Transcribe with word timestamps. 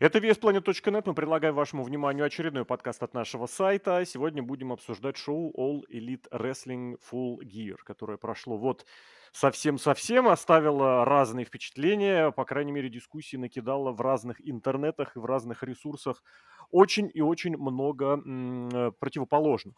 Это 0.00 0.20
VSPlanet.net. 0.20 1.02
Мы 1.06 1.14
предлагаем 1.14 1.54
вашему 1.56 1.82
вниманию 1.82 2.24
очередной 2.24 2.64
подкаст 2.64 3.02
от 3.02 3.14
нашего 3.14 3.46
сайта. 3.46 4.04
Сегодня 4.04 4.42
будем 4.44 4.72
обсуждать 4.72 5.16
шоу 5.16 5.52
All 5.58 5.82
Elite 5.92 6.26
Wrestling 6.30 6.98
Full 7.10 7.38
Gear, 7.42 7.76
которое 7.84 8.16
прошло 8.16 8.56
вот 8.56 8.86
совсем-совсем, 9.32 10.28
оставило 10.28 11.04
разные 11.04 11.44
впечатления, 11.44 12.30
по 12.30 12.44
крайней 12.44 12.70
мере, 12.70 12.88
дискуссии 12.88 13.36
накидало 13.36 13.90
в 13.90 14.00
разных 14.00 14.36
интернетах 14.40 15.16
и 15.16 15.18
в 15.18 15.24
разных 15.24 15.64
ресурсах 15.64 16.22
очень 16.70 17.10
и 17.12 17.20
очень 17.20 17.56
много 17.56 18.22
м, 18.24 18.92
противоположных. 19.00 19.74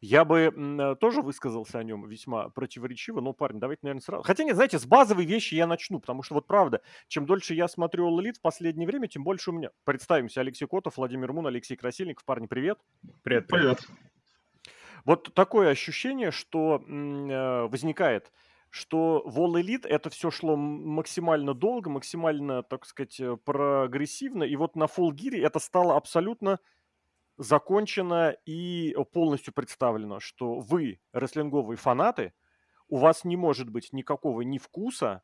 Я 0.00 0.24
бы 0.24 0.52
э, 0.54 0.96
тоже 1.00 1.22
высказался 1.22 1.78
о 1.78 1.84
нем 1.84 2.06
весьма 2.08 2.48
противоречиво, 2.50 3.20
но, 3.20 3.32
парень, 3.32 3.60
давайте, 3.60 3.80
наверное, 3.82 4.02
сразу... 4.02 4.22
Хотя 4.22 4.44
нет, 4.44 4.56
знаете, 4.56 4.78
с 4.78 4.86
базовой 4.86 5.24
вещи 5.24 5.54
я 5.54 5.66
начну, 5.66 6.00
потому 6.00 6.22
что 6.22 6.34
вот 6.34 6.46
правда, 6.46 6.82
чем 7.08 7.26
дольше 7.26 7.54
я 7.54 7.68
смотрю 7.68 8.08
All 8.08 8.22
Elite 8.22 8.38
в 8.38 8.40
последнее 8.40 8.86
время, 8.86 9.08
тем 9.08 9.24
больше 9.24 9.50
у 9.50 9.54
меня... 9.54 9.70
Представимся, 9.84 10.40
Алексей 10.40 10.66
Котов, 10.66 10.96
Владимир 10.96 11.32
Мун, 11.32 11.46
Алексей 11.46 11.76
Красильников. 11.76 12.24
Парни, 12.24 12.46
привет. 12.46 12.78
Привет, 13.22 13.46
привет. 13.46 13.86
Вот 15.04 15.34
такое 15.34 15.70
ощущение, 15.70 16.30
что 16.30 16.82
э, 16.86 17.68
возникает, 17.68 18.32
что 18.70 19.22
в 19.24 19.38
All 19.38 19.60
Elite 19.62 19.86
это 19.86 20.10
все 20.10 20.30
шло 20.30 20.56
максимально 20.56 21.54
долго, 21.54 21.90
максимально, 21.90 22.62
так 22.62 22.86
сказать, 22.86 23.20
э, 23.20 23.36
прогрессивно, 23.36 24.42
и 24.42 24.56
вот 24.56 24.76
на 24.76 24.84
Full 24.84 25.10
Gear 25.12 25.40
это 25.40 25.60
стало 25.60 25.96
абсолютно 25.96 26.58
закончено 27.36 28.36
и 28.46 28.94
полностью 29.12 29.52
представлено, 29.52 30.20
что 30.20 30.60
вы, 30.60 31.00
рестлинговые 31.12 31.76
фанаты, 31.76 32.32
у 32.88 32.98
вас 32.98 33.24
не 33.24 33.36
может 33.36 33.70
быть 33.70 33.92
никакого 33.92 34.42
ни 34.42 34.58
вкуса, 34.58 35.22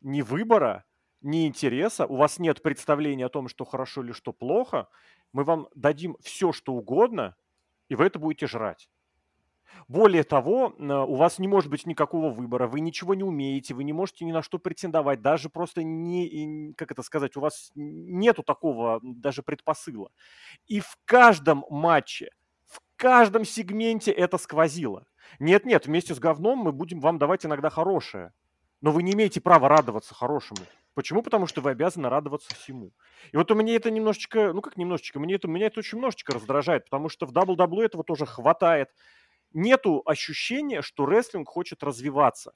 ни 0.00 0.22
выбора, 0.22 0.84
ни 1.22 1.46
интереса, 1.46 2.06
у 2.06 2.16
вас 2.16 2.38
нет 2.38 2.62
представления 2.62 3.26
о 3.26 3.30
том, 3.30 3.48
что 3.48 3.64
хорошо 3.64 4.02
или 4.02 4.12
что 4.12 4.32
плохо, 4.32 4.88
мы 5.32 5.44
вам 5.44 5.68
дадим 5.74 6.16
все, 6.20 6.52
что 6.52 6.74
угодно, 6.74 7.36
и 7.88 7.94
вы 7.94 8.06
это 8.06 8.18
будете 8.18 8.46
жрать. 8.46 8.88
Более 9.88 10.24
того, 10.24 10.74
э, 10.78 10.84
у 10.84 11.14
вас 11.14 11.38
не 11.38 11.48
может 11.48 11.70
быть 11.70 11.86
никакого 11.86 12.30
выбора, 12.30 12.66
вы 12.66 12.80
ничего 12.80 13.14
не 13.14 13.22
умеете, 13.22 13.74
вы 13.74 13.84
не 13.84 13.92
можете 13.92 14.24
ни 14.24 14.32
на 14.32 14.42
что 14.42 14.58
претендовать, 14.58 15.22
даже 15.22 15.48
просто 15.48 15.82
не, 15.82 16.72
как 16.76 16.92
это 16.92 17.02
сказать, 17.02 17.36
у 17.36 17.40
вас 17.40 17.70
нету 17.74 18.42
такого 18.42 19.00
даже 19.02 19.42
предпосыла. 19.42 20.10
И 20.66 20.80
в 20.80 20.96
каждом 21.04 21.64
матче, 21.70 22.30
в 22.66 22.80
каждом 22.96 23.44
сегменте 23.44 24.10
это 24.10 24.38
сквозило. 24.38 25.06
Нет-нет, 25.38 25.86
вместе 25.86 26.14
с 26.14 26.18
говном 26.18 26.58
мы 26.58 26.72
будем 26.72 27.00
вам 27.00 27.18
давать 27.18 27.44
иногда 27.44 27.70
хорошее, 27.70 28.32
но 28.80 28.92
вы 28.92 29.02
не 29.02 29.12
имеете 29.12 29.40
права 29.40 29.68
радоваться 29.68 30.14
хорошему. 30.14 30.60
Почему? 30.94 31.22
Потому 31.22 31.46
что 31.46 31.60
вы 31.60 31.70
обязаны 31.70 32.08
радоваться 32.08 32.54
всему. 32.54 32.90
И 33.30 33.36
вот 33.36 33.50
у 33.50 33.54
меня 33.54 33.76
это 33.76 33.90
немножечко, 33.90 34.54
ну 34.54 34.62
как 34.62 34.78
немножечко, 34.78 35.20
мне 35.20 35.34
это, 35.34 35.46
меня 35.46 35.66
это 35.66 35.80
очень 35.80 35.98
немножечко 35.98 36.32
раздражает, 36.32 36.84
потому 36.84 37.10
что 37.10 37.26
в 37.26 37.32
WWE 37.32 37.84
этого 37.84 38.02
тоже 38.02 38.24
хватает 38.24 38.88
нету 39.52 40.02
ощущения, 40.04 40.82
что 40.82 41.06
рестлинг 41.06 41.48
хочет 41.48 41.82
развиваться. 41.82 42.52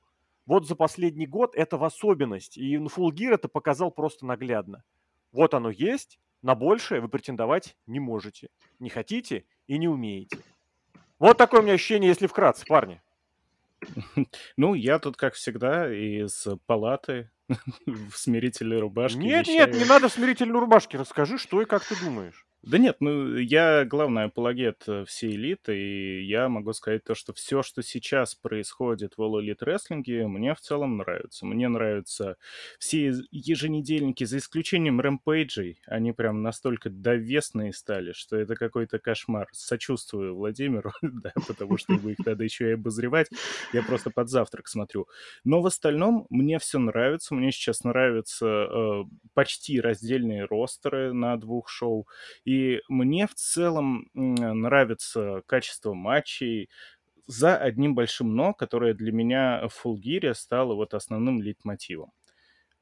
Вот 0.47 0.67
за 0.67 0.75
последний 0.75 1.27
год 1.27 1.55
это 1.55 1.77
в 1.77 1.85
особенность. 1.85 2.57
И 2.57 2.77
Full 2.77 3.11
Gear 3.13 3.35
это 3.35 3.49
показал 3.49 3.91
просто 3.91 4.27
наглядно. 4.27 4.85
Вот 5.33 5.55
оно 5.55 5.71
есть, 5.71 6.19
на 6.43 6.55
большее 6.55 7.01
вы 7.01 7.09
претендовать 7.09 7.77
не 7.87 8.01
можете. 8.01 8.49
Не 8.79 8.91
хотите 8.91 9.45
и 9.67 9.79
не 9.79 9.89
умеете. 9.89 10.39
Вот 11.19 11.37
такое 11.37 11.61
у 11.61 11.63
меня 11.63 11.75
ощущение, 11.75 12.09
если 12.09 12.27
вкратце, 12.27 12.65
парни. 12.67 13.01
Ну, 14.57 14.75
я 14.75 14.99
тут, 14.99 15.17
как 15.17 15.35
всегда, 15.35 15.93
из 15.93 16.47
палаты 16.67 17.31
в 17.87 18.13
смирительной 18.13 18.81
рубашке. 18.81 19.19
Нет, 19.19 19.47
вещаю. 19.47 19.69
нет, 19.69 19.83
не 19.83 19.85
надо 19.85 20.09
в 20.09 20.13
смирительной 20.13 20.59
рубашке. 20.59 20.99
Расскажи, 20.99 21.39
что 21.39 21.63
и 21.63 21.65
как 21.65 21.85
ты 21.85 21.99
думаешь. 22.03 22.47
Да 22.63 22.77
нет, 22.77 22.97
ну 23.01 23.37
я 23.37 23.87
главный 23.87 24.25
апологет 24.25 24.85
э, 24.87 25.07
всей 25.07 25.33
элиты, 25.35 25.79
и 25.79 26.25
я 26.27 26.51
могу 26.51 26.75
сказать 26.75 27.03
то, 27.05 27.15
что 27.15 27.33
все, 27.33 27.63
что 27.63 27.83
сейчас 27.83 28.35
происходит 28.35 29.15
в 29.17 29.23
All 29.23 29.41
Elite 29.43 29.65
Wrestling, 29.65 30.27
мне 30.27 30.55
в 30.55 30.61
целом 30.61 30.99
нравится. 30.99 31.47
Мне 31.47 31.69
нравятся 31.69 32.37
все 32.79 33.15
еженедельники, 33.31 34.25
за 34.25 34.37
исключением 34.37 35.01
рэмпейджей, 35.01 35.81
они 35.87 36.13
прям 36.13 36.43
настолько 36.43 36.91
довесные 36.91 37.73
стали, 37.73 38.13
что 38.13 38.37
это 38.37 38.55
какой-то 38.57 38.99
кошмар. 38.99 39.49
Сочувствую 39.53 40.37
Владимиру, 40.37 40.93
да, 41.03 41.33
потому 41.49 41.79
что 41.79 41.95
его 41.95 42.11
их 42.11 42.19
надо 42.27 42.45
еще 42.45 42.69
и 42.69 42.73
обозревать. 42.73 43.29
Я 43.73 43.83
просто 43.83 44.11
под 44.11 44.29
завтрак 44.29 44.69
смотрю. 44.69 45.09
Но 45.45 45.63
в 45.63 45.67
остальном 45.67 46.27
мне 46.29 46.59
все 46.59 46.79
нравится. 46.79 47.35
Мне 47.35 47.53
сейчас 47.53 47.85
нравятся 47.85 48.47
э, 48.47 49.05
почти 49.33 49.81
раздельные 49.81 50.45
ростеры 50.45 51.15
на 51.15 51.39
двух 51.39 51.71
шоу. 51.71 52.07
И 52.51 52.83
мне 52.89 53.29
в 53.29 53.35
целом 53.37 54.11
нравится 54.13 55.43
качество 55.47 55.95
матчей 55.95 56.69
за 57.29 57.57
одним 57.57 57.95
большим 57.95 58.35
«но», 58.35 58.53
которое 58.55 58.93
для 58.93 59.13
меня 59.13 59.69
в 59.69 59.75
Фулгире 59.75 60.35
стало 60.35 60.75
вот 60.75 60.93
основным 60.93 61.41
лейтмотивом. 61.41 62.11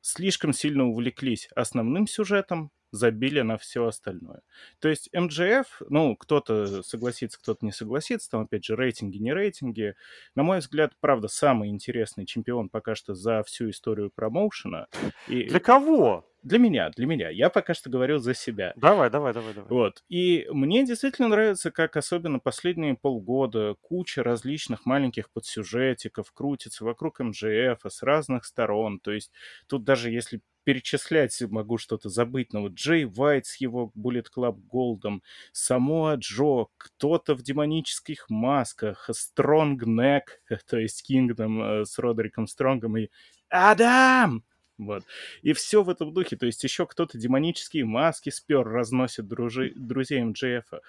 Слишком 0.01 0.55
сильно 0.55 0.87
увлеклись 0.87 1.51
основным 1.55 2.07
сюжетом, 2.07 2.71
забили 2.93 3.43
на 3.43 3.59
все 3.59 3.85
остальное. 3.85 4.41
То 4.79 4.89
есть 4.89 5.11
МДФ, 5.13 5.83
ну, 5.91 6.17
кто-то 6.17 6.83
согласится, 6.83 7.39
кто-то 7.39 7.63
не 7.67 7.73
согласится, 7.73 8.31
там, 8.31 8.45
опять 8.45 8.65
же, 8.65 8.75
рейтинги, 8.75 9.19
не 9.19 9.35
рейтинги. 9.35 9.97
На 10.35 10.45
мой 10.45 10.61
взгляд, 10.61 10.95
правда, 11.01 11.29
самый 11.29 11.69
интересный 11.69 12.25
чемпион 12.25 12.71
пока 12.71 12.95
что 12.95 13.13
за 13.13 13.43
всю 13.43 13.69
историю 13.69 14.11
промоушена. 14.15 14.87
И... 15.27 15.45
Для 15.45 15.61
кого? 15.61 16.25
Для 16.43 16.59
меня, 16.59 16.91
для 16.91 17.07
меня. 17.07 17.31
Я 17.31 17.51
пока 17.51 17.75
что 17.75 17.91
говорил 17.91 18.19
за 18.19 18.33
себя. 18.35 18.73
Давай, 18.77 19.11
давай, 19.11 19.33
давай, 19.35 19.55
давай. 19.55 19.69
Вот. 19.69 20.05
И 20.09 20.47
мне 20.51 20.87
действительно 20.87 21.29
нравится, 21.29 21.71
как 21.71 21.97
особенно 21.97 22.39
последние 22.39 22.95
полгода 22.95 23.75
куча 23.81 24.23
различных 24.23 24.87
маленьких 24.87 25.31
подсюжетиков 25.31 26.31
крутится 26.33 26.85
вокруг 26.85 27.19
МЖФ 27.21 27.81
с 27.85 28.03
разных 28.03 28.45
сторон. 28.45 29.01
То 29.01 29.13
есть 29.13 29.33
тут 29.67 29.85
даже 29.85 30.11
если 30.11 30.41
перечислять 30.69 31.41
могу 31.49 31.79
что-то 31.79 32.11
забыть, 32.11 32.53
но 32.53 32.61
вот 32.61 32.75
Джей 32.75 33.07
Уайт 33.07 33.47
с 33.47 33.57
его 33.57 33.91
Bullet 33.97 34.27
Club 34.37 34.61
Голдом, 34.67 35.23
Самоа 35.53 36.17
Джо, 36.17 36.67
кто-то 36.77 37.35
в 37.35 37.43
демонических 37.43 38.27
масках, 38.29 39.09
Стронг 39.11 39.87
Нек, 39.87 40.43
то 40.69 40.79
есть 40.79 41.03
Кингдом 41.05 41.63
э, 41.63 41.85
с 41.87 41.99
Родериком 41.99 42.47
Стронгом 42.47 42.99
и 42.99 43.09
Адам! 43.49 44.45
Вот. 44.79 45.05
И 45.43 45.53
все 45.53 45.83
в 45.83 45.91
этом 45.91 46.15
духе. 46.15 46.37
То 46.37 46.47
есть 46.47 46.63
еще 46.63 46.87
кто-то 46.87 47.19
демонические 47.19 47.85
маски 47.85 48.31
спер, 48.31 48.65
разносит 48.65 49.27
дружи... 49.27 49.73
друзей 49.75 50.23
МДФа. 50.23 50.81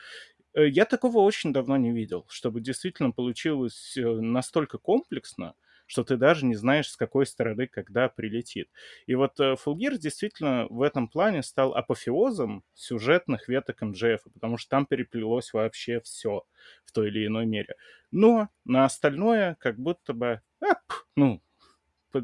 Э, 0.54 0.68
я 0.68 0.86
такого 0.86 1.20
очень 1.20 1.54
давно 1.54 1.78
не 1.78 1.92
видел, 1.92 2.26
чтобы 2.30 2.62
действительно 2.62 3.12
получилось 3.12 3.98
э, 3.98 4.02
настолько 4.02 4.78
комплексно, 4.78 5.56
что 5.86 6.04
ты 6.04 6.18
даже 6.18 6.46
не 6.46 6.56
знаешь, 6.56 6.90
с 6.90 6.96
какой 6.96 7.26
стороны, 7.26 7.68
когда 7.68 8.10
прилетит. 8.10 8.70
И 9.08 9.16
вот 9.16 9.40
э, 9.40 9.56
Full 9.66 9.76
Gear 9.76 9.98
действительно 9.98 10.68
в 10.70 10.84
этом 10.84 11.08
плане 11.08 11.42
стал 11.42 11.74
апофеозом 11.74 12.64
сюжетных 12.76 13.48
веток 13.48 13.82
МДФ, 13.82 14.24
потому 14.34 14.58
что 14.58 14.70
там 14.70 14.86
переплелось 14.86 15.52
вообще 15.54 16.00
все 16.02 16.44
в 16.86 16.92
той 16.92 17.08
или 17.08 17.26
иной 17.26 17.48
мере. 17.48 17.76
Но 18.12 18.50
на 18.66 18.86
остальное 18.86 19.56
как 19.60 19.80
будто 19.80 20.14
бы, 20.14 20.42
ап, 20.62 20.94
ну, 21.16 21.42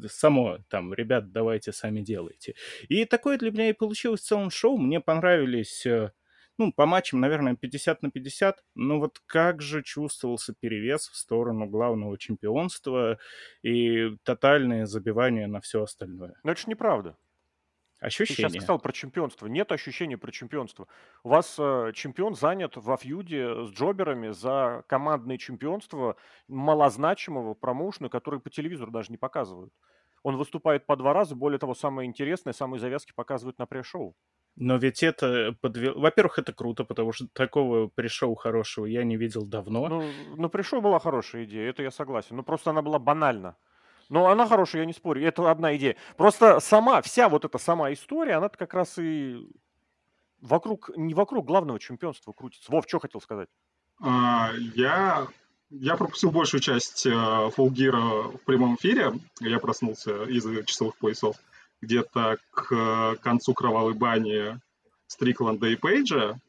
само 0.09 0.59
там, 0.69 0.93
ребят, 0.93 1.31
давайте 1.31 1.71
сами 1.71 2.01
делайте. 2.01 2.55
И 2.89 3.05
такое 3.05 3.37
для 3.37 3.51
меня 3.51 3.69
и 3.69 3.73
получилось 3.73 4.21
в 4.21 4.25
целом 4.25 4.49
шоу. 4.49 4.77
Мне 4.77 4.99
понравились 4.99 5.85
э, 5.85 6.11
ну, 6.57 6.71
по 6.71 6.85
матчам, 6.85 7.19
наверное, 7.19 7.55
50 7.55 8.01
на 8.01 8.11
50, 8.11 8.63
но 8.75 8.99
вот 8.99 9.19
как 9.25 9.61
же 9.61 9.83
чувствовался 9.83 10.53
перевес 10.59 11.07
в 11.07 11.15
сторону 11.15 11.67
главного 11.67 12.17
чемпионства 12.17 13.19
и 13.61 14.15
тотальное 14.23 14.85
забивание 14.85 15.47
на 15.47 15.59
все 15.59 15.83
остальное. 15.83 16.35
Но 16.43 16.51
это 16.51 16.61
же 16.61 16.69
неправда. 16.69 17.17
Ощущение. 17.99 18.47
Ты 18.47 18.53
сейчас 18.53 18.63
сказал 18.63 18.79
про 18.79 18.91
чемпионство. 18.91 19.47
Нет 19.47 19.71
ощущения 19.71 20.17
про 20.17 20.31
чемпионство. 20.31 20.87
У 21.23 21.29
вас 21.29 21.55
э, 21.57 21.91
чемпион 21.93 22.35
занят 22.35 22.73
во 22.75 22.97
фьюде 22.97 23.65
с 23.65 23.71
джоберами 23.71 24.31
за 24.31 24.83
командное 24.87 25.37
чемпионство 25.37 26.17
малозначимого 26.47 27.53
промоушена, 27.53 28.09
который 28.09 28.39
по 28.39 28.49
телевизору 28.49 28.91
даже 28.91 29.11
не 29.11 29.17
показывают. 29.17 29.73
Он 30.23 30.37
выступает 30.37 30.85
по 30.85 30.95
два 30.95 31.13
раза, 31.13 31.35
более 31.35 31.59
того, 31.59 31.73
самое 31.73 32.07
интересное, 32.07 32.51
самые 32.51 32.79
завязки 32.79 33.13
показывают 33.15 33.59
на 33.59 33.65
пресс-шоу. 33.65 34.15
Но 34.57 34.77
ведь 34.77 35.03
это 35.03 35.55
подвел... 35.61 35.99
Во-первых, 35.99 36.39
это 36.39 36.53
круто, 36.53 36.83
потому 36.83 37.11
что 37.11 37.27
такого 37.33 37.87
пришоу 37.87 38.35
хорошего 38.35 38.85
я 38.85 39.03
не 39.03 39.17
видел 39.17 39.45
давно. 39.45 39.87
Ну, 39.87 40.03
ну 40.37 40.49
пришел 40.49 40.81
была 40.81 40.99
хорошая 40.99 41.43
идея, 41.43 41.69
это 41.69 41.83
я 41.83 41.91
согласен. 41.91 42.37
Но 42.37 42.43
просто 42.43 42.71
она 42.71 42.81
была 42.81 42.99
банальна. 42.99 43.57
Но 44.09 44.27
она 44.27 44.47
хорошая, 44.47 44.81
я 44.81 44.85
не 44.85 44.93
спорю. 44.93 45.25
Это 45.25 45.49
одна 45.49 45.75
идея. 45.75 45.95
Просто 46.17 46.59
сама, 46.59 47.01
вся 47.01 47.29
вот 47.29 47.45
эта 47.45 47.57
сама 47.57 47.91
история, 47.93 48.35
она 48.35 48.49
как 48.49 48.73
раз 48.73 48.97
и 48.97 49.47
вокруг, 50.41 50.91
не 50.95 51.13
вокруг 51.13 51.45
главного 51.45 51.79
чемпионства 51.79 52.31
крутится. 52.31 52.71
Вов, 52.71 52.85
что 52.87 52.99
хотел 52.99 53.21
сказать? 53.21 53.49
А, 54.01 54.51
я, 54.75 55.27
я 55.69 55.97
пропустил 55.97 56.31
большую 56.31 56.61
часть 56.61 57.05
э, 57.05 57.49
Фулгира 57.55 57.99
в 57.99 58.39
прямом 58.45 58.75
эфире. 58.75 59.13
Я 59.39 59.59
проснулся 59.59 60.23
из 60.23 60.43
часовых 60.65 60.97
поясов 60.97 61.37
где-то 61.81 62.37
к 62.51 63.15
концу 63.21 63.53
кровавой 63.53 63.93
бани 63.93 64.59
Стрикланда 65.07 65.67
и 65.67 65.75
Пейджа. 65.75 66.39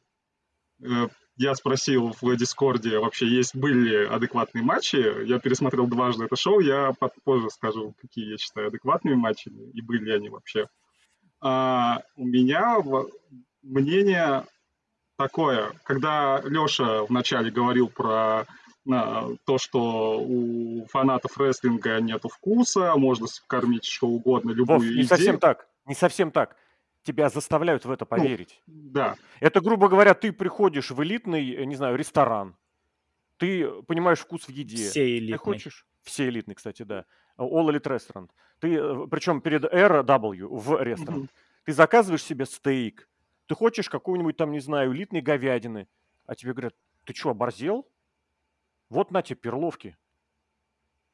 Э, 0.83 1.09
я 1.37 1.55
спросил 1.55 2.15
в 2.21 2.37
Дискорде, 2.37 2.99
вообще 2.99 3.27
есть 3.29 3.55
были 3.55 4.07
адекватные 4.07 4.65
матчи. 4.65 5.25
Я 5.27 5.39
пересмотрел 5.39 5.87
дважды 5.87 6.25
это 6.25 6.37
шоу. 6.37 6.61
Я 6.61 6.95
позже 7.25 7.51
скажу, 7.51 7.95
какие 8.01 8.33
я 8.33 8.39
считаю 8.39 8.69
адекватными 8.69 9.17
матчами 9.17 9.71
и 9.71 9.83
были 9.83 10.05
ли 10.05 10.13
они 10.13 10.29
вообще. 10.31 10.67
А 11.43 12.03
у 12.17 12.25
меня 12.25 12.79
мнение 13.63 14.47
такое. 15.19 15.73
Когда 15.85 16.41
Леша 16.45 17.05
вначале 17.05 17.51
говорил 17.51 17.89
про 17.89 18.47
а, 18.91 19.29
то, 19.45 19.59
что 19.59 20.19
у 20.19 20.87
фанатов 20.87 21.37
рестлинга 21.39 22.01
нет 22.01 22.23
вкуса, 22.25 22.95
можно 22.97 23.27
кормить 23.47 23.85
что 23.85 24.07
угодно, 24.07 24.53
любую 24.53 24.79
Вов, 24.79 24.87
не 24.87 24.93
идею. 24.93 25.07
совсем 25.07 25.39
так. 25.39 25.69
Не 25.85 25.95
совсем 25.95 26.31
так 26.31 26.57
тебя 27.07 27.31
заставляют 27.31 27.85
в 27.85 27.91
это 27.91 28.05
ну, 28.05 28.09
поверить. 28.09 28.61
Ну, 28.67 28.91
да. 28.91 29.17
Это, 29.41 29.61
грубо 29.61 29.89
говоря, 29.89 30.13
ты 30.15 30.33
приходишь 30.33 30.91
в 30.91 31.03
элитный, 31.03 31.55
э, 31.55 31.65
не 31.65 31.77
знаю, 31.77 31.97
ресторан, 31.97 32.57
ты 33.39 33.83
понимаешь 33.83 34.19
вкус 34.19 34.49
в 34.49 34.51
еде. 34.51 34.89
Все 34.89 35.19
элитные. 35.19 35.39
Ты 35.39 35.39
хочешь? 35.39 35.87
Все 36.03 36.29
элитные, 36.29 36.57
кстати, 36.57 36.83
да. 36.83 37.05
All 37.39 37.69
Elite 37.69 37.85
Restaurant. 37.85 38.31
Ты, 38.59 38.75
э, 38.75 39.07
причем 39.11 39.41
перед 39.41 39.65
RW 39.65 40.49
в 40.49 40.83
ресторан. 40.83 41.23
Mm-hmm. 41.23 41.31
Ты 41.65 41.73
заказываешь 41.73 42.23
себе 42.23 42.45
стейк, 42.47 43.09
ты 43.47 43.55
хочешь 43.55 43.89
какого-нибудь 43.89 44.37
там, 44.37 44.51
не 44.51 44.61
знаю, 44.61 44.93
элитной 44.93 45.21
говядины, 45.21 45.89
а 46.27 46.35
тебе 46.35 46.53
говорят, 46.53 46.75
ты 47.05 47.15
что, 47.15 47.31
оборзел? 47.31 47.89
Вот 48.89 49.11
на 49.11 49.23
тебе 49.23 49.37
перловки. 49.37 49.97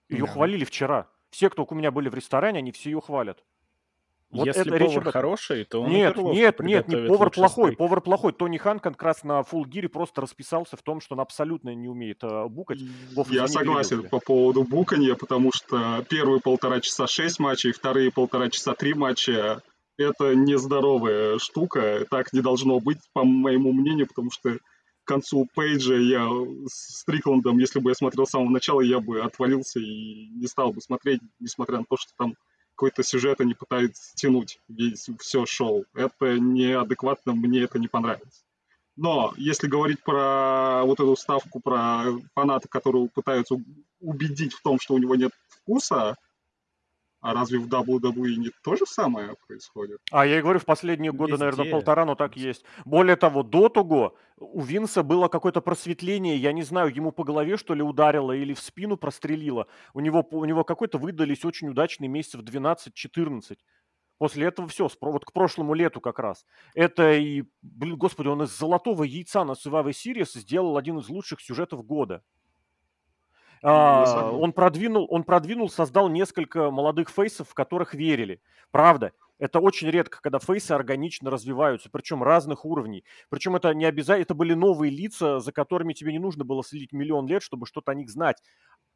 Ее 0.08 0.26
да. 0.26 0.32
хвалили 0.32 0.64
вчера. 0.64 1.08
Все, 1.30 1.48
кто 1.48 1.66
у 1.68 1.74
меня 1.74 1.90
были 1.90 2.08
в 2.08 2.14
ресторане, 2.14 2.58
они 2.58 2.72
все 2.72 2.90
ее 2.90 3.00
хвалят. 3.00 3.42
Вот 4.32 4.46
Если 4.46 4.62
это 4.62 4.70
повар 4.70 5.04
речь 5.04 5.12
хороший, 5.12 5.64
то 5.64 5.82
он 5.82 5.90
Нет, 5.90 6.16
нет, 6.16 6.58
нет, 6.60 6.88
не 6.88 7.06
повар 7.06 7.30
плохой. 7.30 7.64
Стейк. 7.66 7.78
Повар 7.78 8.00
плохой. 8.00 8.32
Тони 8.32 8.56
Хан 8.56 8.78
как 8.80 9.02
раз 9.02 9.24
на 9.24 9.40
full 9.40 9.66
гире 9.66 9.90
просто 9.90 10.22
расписался 10.22 10.78
в 10.78 10.82
том, 10.82 11.02
что 11.02 11.14
он 11.14 11.20
абсолютно 11.20 11.74
не 11.74 11.86
умеет 11.86 12.24
э, 12.24 12.46
букать. 12.48 12.78
Я 13.28 13.46
согласен 13.46 14.08
по 14.08 14.20
поводу 14.20 14.64
букания, 14.64 15.14
потому 15.16 15.52
что 15.52 16.02
первые 16.08 16.40
полтора 16.40 16.80
часа 16.80 17.06
шесть 17.06 17.40
матчей, 17.40 17.72
вторые 17.72 18.10
полтора 18.10 18.48
часа 18.48 18.74
три 18.74 18.94
матча— 18.94 19.60
это 19.98 20.34
нездоровая 20.34 21.38
штука. 21.38 22.06
Так 22.10 22.32
не 22.32 22.40
должно 22.40 22.80
быть, 22.80 23.00
по 23.12 23.24
моему 23.24 23.72
мнению, 23.72 24.06
потому 24.06 24.30
что 24.30 24.56
к 25.04 25.08
концу 25.08 25.46
Пейджа 25.54 25.96
я 25.96 26.26
с 26.66 27.00
Стрикландом, 27.00 27.58
если 27.58 27.80
бы 27.80 27.90
я 27.90 27.94
смотрел 27.94 28.26
с 28.26 28.30
самого 28.30 28.48
начала, 28.48 28.80
я 28.80 28.98
бы 28.98 29.20
отвалился 29.20 29.78
и 29.78 30.28
не 30.28 30.46
стал 30.46 30.72
бы 30.72 30.80
смотреть, 30.80 31.20
несмотря 31.38 31.78
на 31.78 31.84
то, 31.84 31.98
что 31.98 32.12
там 32.16 32.34
какой-то 32.82 33.04
сюжет 33.04 33.40
они 33.40 33.54
пытаются 33.54 34.12
тянуть 34.16 34.58
весь, 34.66 35.08
все 35.20 35.46
шоу. 35.46 35.84
Это 35.94 36.40
неадекватно, 36.40 37.32
мне 37.32 37.60
это 37.60 37.78
не 37.78 37.86
понравится. 37.86 38.42
Но 38.96 39.32
если 39.36 39.68
говорить 39.68 40.02
про 40.02 40.82
вот 40.84 40.98
эту 40.98 41.14
ставку 41.14 41.60
про 41.60 42.06
фаната, 42.34 42.66
которые 42.66 43.08
пытаются 43.08 43.54
убедить 44.00 44.54
в 44.54 44.62
том, 44.62 44.80
что 44.80 44.94
у 44.94 44.98
него 44.98 45.14
нет 45.14 45.30
вкуса, 45.48 46.16
а 47.22 47.34
разве 47.34 47.60
в 47.60 47.68
WWE 47.68 48.34
не 48.34 48.50
то 48.64 48.74
же 48.74 48.84
самое 48.84 49.36
происходит? 49.46 50.00
А 50.10 50.26
я 50.26 50.40
и 50.40 50.42
говорю, 50.42 50.58
в 50.58 50.64
последние 50.64 51.12
годы, 51.12 51.32
Везде. 51.32 51.44
наверное, 51.44 51.70
полтора, 51.70 52.04
но 52.04 52.16
так 52.16 52.36
есть. 52.36 52.64
Более 52.84 53.14
того, 53.14 53.44
до 53.44 53.68
того 53.68 54.16
у 54.36 54.60
Винса 54.60 55.04
было 55.04 55.28
какое-то 55.28 55.60
просветление, 55.60 56.36
я 56.36 56.52
не 56.52 56.64
знаю, 56.64 56.92
ему 56.92 57.12
по 57.12 57.22
голове, 57.22 57.56
что 57.56 57.74
ли, 57.74 57.82
ударило 57.82 58.32
или 58.32 58.54
в 58.54 58.60
спину 58.60 58.96
прострелило. 58.96 59.68
У 59.94 60.00
него, 60.00 60.26
у 60.32 60.44
него 60.44 60.64
какой-то 60.64 60.98
выдались 60.98 61.44
очень 61.44 61.68
удачные 61.68 62.08
месяцы 62.08 62.38
в 62.38 62.42
12-14. 62.42 63.56
После 64.18 64.46
этого 64.46 64.66
все, 64.66 64.88
вот 65.00 65.24
к 65.24 65.32
прошлому 65.32 65.74
лету 65.74 66.00
как 66.00 66.18
раз. 66.18 66.44
Это 66.74 67.12
и, 67.12 67.44
блин, 67.62 67.96
господи, 67.96 68.28
он 68.28 68.42
из 68.42 68.56
золотого 68.56 69.04
яйца 69.04 69.44
на 69.44 69.52
Survivor 69.52 69.90
Series 69.90 70.38
сделал 70.40 70.76
один 70.76 70.98
из 70.98 71.08
лучших 71.08 71.40
сюжетов 71.40 71.84
года. 71.86 72.24
А, 73.62 74.30
он 74.32 74.52
продвинул, 74.52 75.06
он 75.08 75.24
продвинул, 75.24 75.70
создал 75.70 76.08
несколько 76.08 76.70
молодых 76.70 77.08
фейсов, 77.10 77.48
в 77.48 77.54
которых 77.54 77.94
верили. 77.94 78.40
Правда, 78.70 79.12
это 79.38 79.58
очень 79.58 79.88
редко, 79.90 80.20
когда 80.20 80.38
фейсы 80.38 80.72
органично 80.72 81.30
развиваются, 81.30 81.88
причем 81.90 82.22
разных 82.22 82.64
уровней. 82.64 83.04
Причем 83.28 83.56
это 83.56 83.74
не 83.74 83.84
обязательно, 83.84 84.22
это 84.22 84.34
были 84.34 84.54
новые 84.54 84.90
лица, 84.90 85.40
за 85.40 85.52
которыми 85.52 85.94
тебе 85.94 86.12
не 86.12 86.20
нужно 86.20 86.44
было 86.44 86.62
следить 86.62 86.92
миллион 86.92 87.26
лет, 87.26 87.42
чтобы 87.42 87.66
что-то 87.66 87.92
о 87.92 87.94
них 87.94 88.08
знать. 88.08 88.36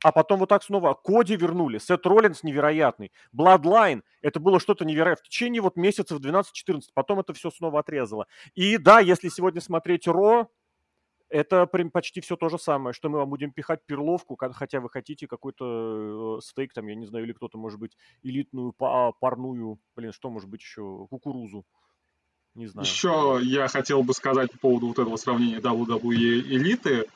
А 0.05 0.13
потом 0.13 0.39
вот 0.41 0.49
так 0.49 0.63
снова 0.63 0.95
Коди 0.95 1.37
вернули, 1.37 1.79
Сет 1.79 2.07
Роллинс 2.07 2.43
невероятный, 2.43 3.13
Bloodline, 3.37 4.03
это 4.23 4.39
было 4.39 4.61
что-то 4.61 4.85
невероятное. 4.85 5.25
В 5.25 5.29
течение 5.29 5.63
вот 5.63 5.77
месяцев 5.77 6.21
12-14, 6.21 6.83
потом 6.95 7.21
это 7.21 7.33
все 7.33 7.51
снова 7.51 7.81
отрезало. 7.81 8.27
И 8.55 8.79
да, 8.79 9.01
если 9.01 9.29
сегодня 9.29 9.61
смотреть 9.61 10.07
Ро, 10.07 10.49
это 11.29 11.67
прям 11.67 11.91
почти 11.91 12.21
все 12.21 12.37
то 12.37 12.49
же 12.49 12.59
самое, 12.59 12.95
что 12.95 13.09
мы 13.09 13.19
вам 13.19 13.31
будем 13.31 13.53
пихать 13.53 13.81
перловку, 13.87 14.37
хотя 14.37 14.81
вы 14.81 14.89
хотите 14.89 15.27
какой-то 15.27 16.39
э, 16.39 16.41
стейк, 16.43 16.73
там, 16.73 16.87
я 16.87 16.95
не 16.95 17.07
знаю, 17.07 17.25
или 17.25 17.33
кто-то, 17.33 17.59
может 17.59 17.79
быть, 17.79 17.97
элитную 18.23 18.73
парную, 18.73 19.79
блин, 19.97 20.13
что 20.13 20.31
может 20.31 20.49
быть 20.49 20.61
еще, 20.61 21.07
кукурузу. 21.11 21.65
Не 22.55 22.67
знаю. 22.67 22.87
Еще 22.87 23.41
я 23.43 23.69
хотел 23.69 24.03
бы 24.03 24.15
сказать 24.15 24.51
по 24.53 24.59
поводу 24.59 24.87
вот 24.89 24.99
этого 24.99 25.17
сравнения 25.17 25.59
WWE 25.59 26.41
элиты. 26.41 27.07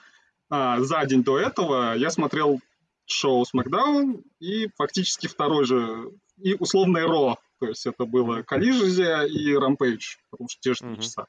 А, 0.51 0.81
за 0.81 1.05
день 1.07 1.23
до 1.23 1.39
этого 1.39 1.95
я 1.95 2.11
смотрел 2.11 2.61
шоу 3.07 3.45
SmackDown 3.45 4.23
и 4.39 4.69
фактически 4.77 5.29
второй 5.29 5.65
же, 5.65 6.13
и 6.37 6.55
условное 6.55 7.07
Ро. 7.07 7.39
То 7.59 7.67
есть 7.67 7.87
это 7.87 8.05
было 8.05 8.43
Коллижия 8.43 9.23
и 9.23 9.55
Рампейдж, 9.55 10.17
потому 10.31 10.49
что 10.49 10.61
те 10.61 10.75
же 10.75 10.81
три 10.81 11.03
часа. 11.03 11.27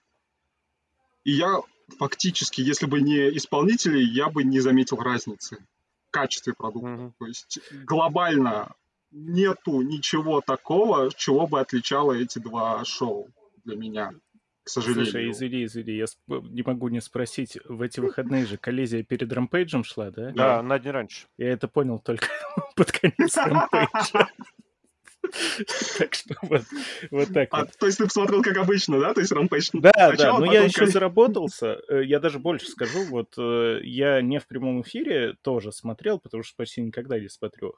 И 1.24 1.32
я 1.32 1.62
фактически, 1.98 2.62
если 2.62 2.86
бы 2.86 3.02
не 3.02 3.36
исполнители, 3.38 4.00
я 4.00 4.30
бы 4.30 4.44
не 4.44 4.60
заметил 4.60 4.98
разницы 4.98 5.58
в 6.08 6.12
качестве 6.12 6.54
продукта. 6.54 6.90
Mm-hmm. 6.90 7.12
То 7.20 7.26
есть 7.26 7.60
глобально 7.86 8.76
нету 9.12 9.82
ничего 9.82 10.42
такого, 10.42 11.12
чего 11.16 11.48
бы 11.48 11.60
отличало 11.60 12.14
эти 12.14 12.40
два 12.40 12.84
шоу 12.86 13.30
для 13.66 13.76
меня, 13.76 14.12
к 14.64 14.70
сожалению. 14.70 15.06
Слушай, 15.06 15.32
извини, 15.32 15.66
извини, 15.66 15.92
я 15.94 16.06
не 16.28 16.64
могу 16.64 16.88
не 16.90 17.02
спросить, 17.02 17.58
в 17.66 17.82
эти 17.82 18.00
выходные 18.00 18.46
же 18.46 18.58
коллизия 18.58 19.04
перед 19.04 19.32
Рампейджем 19.32 19.84
шла, 19.84 20.12
да? 20.12 20.32
Да, 20.32 20.64
на 20.64 20.80
день 20.80 20.92
раньше. 20.92 21.28
Я 21.38 21.52
это 21.52 21.68
понял 21.68 22.00
только 22.00 22.28
под 22.76 22.92
конец 22.92 23.38
Рампейджа. 23.38 24.28
Так 25.98 26.16
что 26.16 26.36
вот, 26.42 26.64
вот 27.12 27.34
так 27.34 27.50
а, 27.52 27.62
вот. 27.62 27.78
То 27.78 27.86
есть 27.86 27.98
ты 27.98 28.06
посмотрел 28.06 28.42
как 28.42 28.58
обычно, 28.58 29.00
да? 29.00 29.14
То 29.14 29.22
есть 29.22 29.32
Rampage 29.32 29.70
Да, 29.74 30.14
да, 30.14 30.38
но 30.38 30.52
я 30.52 30.64
еще 30.64 30.88
заработался. 30.88 31.82
Э, 31.88 32.04
я 32.04 32.20
даже 32.20 32.40
больше 32.40 32.68
скажу, 32.68 33.04
вот 33.06 33.36
э, 33.38 33.80
я 33.84 34.22
не 34.22 34.40
в 34.40 34.48
прямом 34.48 34.82
эфире 34.82 35.36
тоже 35.42 35.72
смотрел, 35.72 36.20
потому 36.20 36.44
что 36.44 36.56
почти 36.56 36.82
никогда 36.82 37.20
не 37.20 37.30
смотрю. 37.30 37.76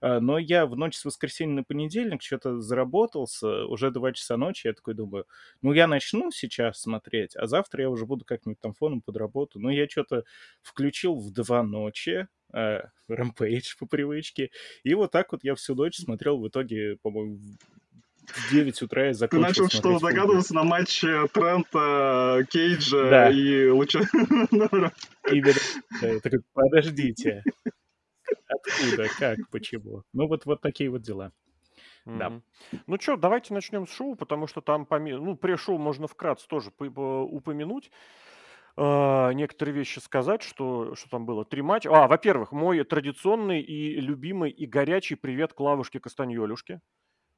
А, 0.00 0.20
но 0.20 0.38
я 0.38 0.66
в 0.66 0.76
ночь 0.76 0.96
с 0.96 1.04
воскресенья 1.04 1.54
на 1.54 1.64
понедельник 1.64 2.22
что-то 2.22 2.60
заработался, 2.60 3.66
уже 3.66 3.90
2 3.90 4.12
часа 4.12 4.36
ночи, 4.36 4.66
я 4.66 4.72
такой 4.72 4.94
думаю, 4.94 5.26
ну 5.62 5.72
я 5.72 5.86
начну 5.86 6.30
сейчас 6.30 6.80
смотреть, 6.80 7.36
а 7.36 7.46
завтра 7.46 7.82
я 7.82 7.90
уже 7.90 8.06
буду 8.06 8.24
как-нибудь 8.24 8.60
там 8.60 8.72
фоном 8.74 9.00
подработаю. 9.00 9.62
Но 9.62 9.70
я 9.70 9.88
что-то 9.88 10.24
включил 10.62 11.16
в 11.16 11.32
2 11.32 11.62
ночи, 11.62 12.10
э, 12.20 12.43
Rampage 12.54 13.76
по 13.78 13.86
привычке. 13.86 14.50
И 14.82 14.94
вот 14.94 15.10
так 15.10 15.32
вот 15.32 15.44
я 15.44 15.54
всю 15.54 15.74
ночь 15.74 15.96
смотрел, 15.96 16.38
в 16.38 16.48
итоге, 16.48 16.96
по-моему, 17.02 17.38
в 18.26 18.50
9 18.50 18.82
утра 18.82 19.06
я 19.06 19.14
закончил 19.14 19.42
Ты 19.42 19.62
начал 19.62 19.68
что, 19.68 19.98
догадываться 19.98 20.54
на 20.54 20.64
матче 20.64 21.26
Трента, 21.28 22.46
Кейджа 22.50 23.10
да. 23.10 23.30
и 23.30 23.68
Луча? 23.68 24.00
Именно, 24.12 24.92
да, 26.00 26.20
такой, 26.20 26.40
подождите. 26.52 27.42
Откуда, 28.48 29.08
как, 29.18 29.38
почему? 29.50 30.02
Ну 30.12 30.26
вот, 30.26 30.46
вот 30.46 30.60
такие 30.60 30.90
вот 30.90 31.02
дела. 31.02 31.32
Mm-hmm. 32.06 32.18
Да. 32.18 32.40
Ну 32.86 33.00
что, 33.00 33.16
давайте 33.16 33.54
начнем 33.54 33.86
с 33.86 33.92
шоу, 33.92 34.14
потому 34.14 34.46
что 34.46 34.60
там, 34.60 34.84
поме... 34.86 35.16
ну, 35.16 35.34
pre-шоу 35.34 35.78
можно 35.78 36.06
вкратце 36.06 36.46
тоже 36.46 36.70
упомянуть. 36.78 37.90
А, 38.76 39.30
некоторые 39.30 39.74
вещи 39.74 40.00
сказать, 40.00 40.42
что, 40.42 40.94
что 40.94 41.08
там 41.08 41.26
было. 41.26 41.44
Три 41.44 41.62
матча. 41.62 41.90
А, 41.92 42.08
во-первых, 42.08 42.52
мой 42.52 42.82
традиционный 42.84 43.60
и 43.60 44.00
любимый 44.00 44.50
и 44.50 44.66
горячий 44.66 45.14
привет 45.14 45.52
Клавушке 45.52 46.00
Кастаньолюшке, 46.00 46.80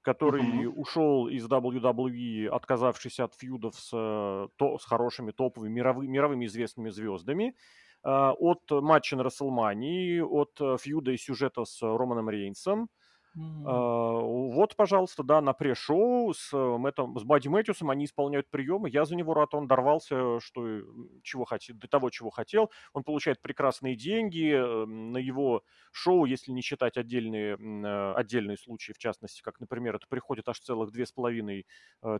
который 0.00 0.42
uh-huh. 0.42 0.68
ушел 0.68 1.28
из 1.28 1.46
WWE, 1.46 2.48
отказавшись 2.48 3.20
от 3.20 3.34
фьюдов 3.34 3.74
с, 3.78 3.90
то, 3.90 4.78
с 4.78 4.84
хорошими 4.84 5.32
топовыми 5.32 5.72
мировыми, 5.72 6.10
мировыми 6.10 6.46
известными 6.46 6.88
звездами, 6.88 7.54
а, 8.02 8.32
от 8.32 8.62
матча 8.70 9.16
на 9.16 9.24
Расселмании, 9.24 10.20
от 10.20 10.80
фьюда 10.80 11.10
и 11.10 11.18
сюжета 11.18 11.66
с 11.66 11.82
Романом 11.82 12.30
Рейнсом, 12.30 12.88
А, 13.64 13.72
вот, 14.20 14.76
пожалуйста, 14.76 15.22
да, 15.24 15.40
на 15.40 15.52
пре-шоу 15.52 16.32
с 16.32 16.52
э, 16.52 16.56
Мэттом, 16.78 17.18
с 17.18 17.24
Бадди 17.24 17.48
Мэтьюсом 17.48 17.90
они 17.90 18.04
исполняют 18.04 18.48
приемы. 18.48 18.88
Я 18.88 19.04
за 19.04 19.16
него 19.16 19.34
рад, 19.34 19.54
он 19.54 19.66
дорвался, 19.66 20.38
что 20.40 20.82
чего 21.22 21.44
хотел, 21.44 21.76
до 21.76 21.88
того, 21.88 22.10
чего 22.10 22.30
хотел. 22.30 22.70
Он 22.92 23.02
получает 23.02 23.42
прекрасные 23.42 23.96
деньги. 23.96 24.52
Э, 24.54 24.86
на 24.86 25.18
его 25.18 25.62
шоу, 25.92 26.24
если 26.26 26.52
не 26.52 26.62
считать 26.62 26.96
отдельные, 26.96 27.56
э, 27.58 28.12
отдельные 28.14 28.56
случаи, 28.56 28.92
в 28.92 28.98
частности, 28.98 29.42
как, 29.42 29.58
например, 29.60 29.96
это 29.96 30.06
приходит 30.08 30.48
аж 30.48 30.60
целых 30.60 30.92
две 30.92 31.04
с 31.04 31.12
половиной, 31.12 31.66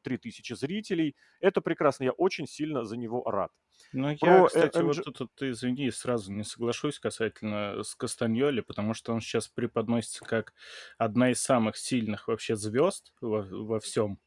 три 0.02 0.18
тысячи 0.18 0.52
зрителей. 0.54 1.14
Это 1.40 1.60
прекрасно. 1.60 2.04
Я 2.04 2.12
очень 2.12 2.46
сильно 2.46 2.84
за 2.84 2.96
него 2.96 3.22
рад. 3.24 3.50
Ну, 3.92 4.10
я, 4.10 4.16
Про 4.16 4.46
кстати, 4.46 4.78
MG... 4.78 5.02
вот 5.04 5.14
тут, 5.14 5.34
ты 5.34 5.50
извини, 5.50 5.90
сразу 5.90 6.32
не 6.32 6.44
соглашусь 6.44 6.98
касательно 6.98 7.82
с 7.82 7.94
Кастаньоли, 7.94 8.60
потому 8.60 8.94
что 8.94 9.12
он 9.12 9.20
сейчас 9.20 9.48
преподносится 9.48 10.24
как 10.24 10.54
одна 10.98 11.30
из 11.30 11.40
самых 11.40 11.76
сильных 11.76 12.28
вообще 12.28 12.56
звезд 12.56 13.12
во, 13.20 13.42
во 13.42 13.80
всем 13.80 14.18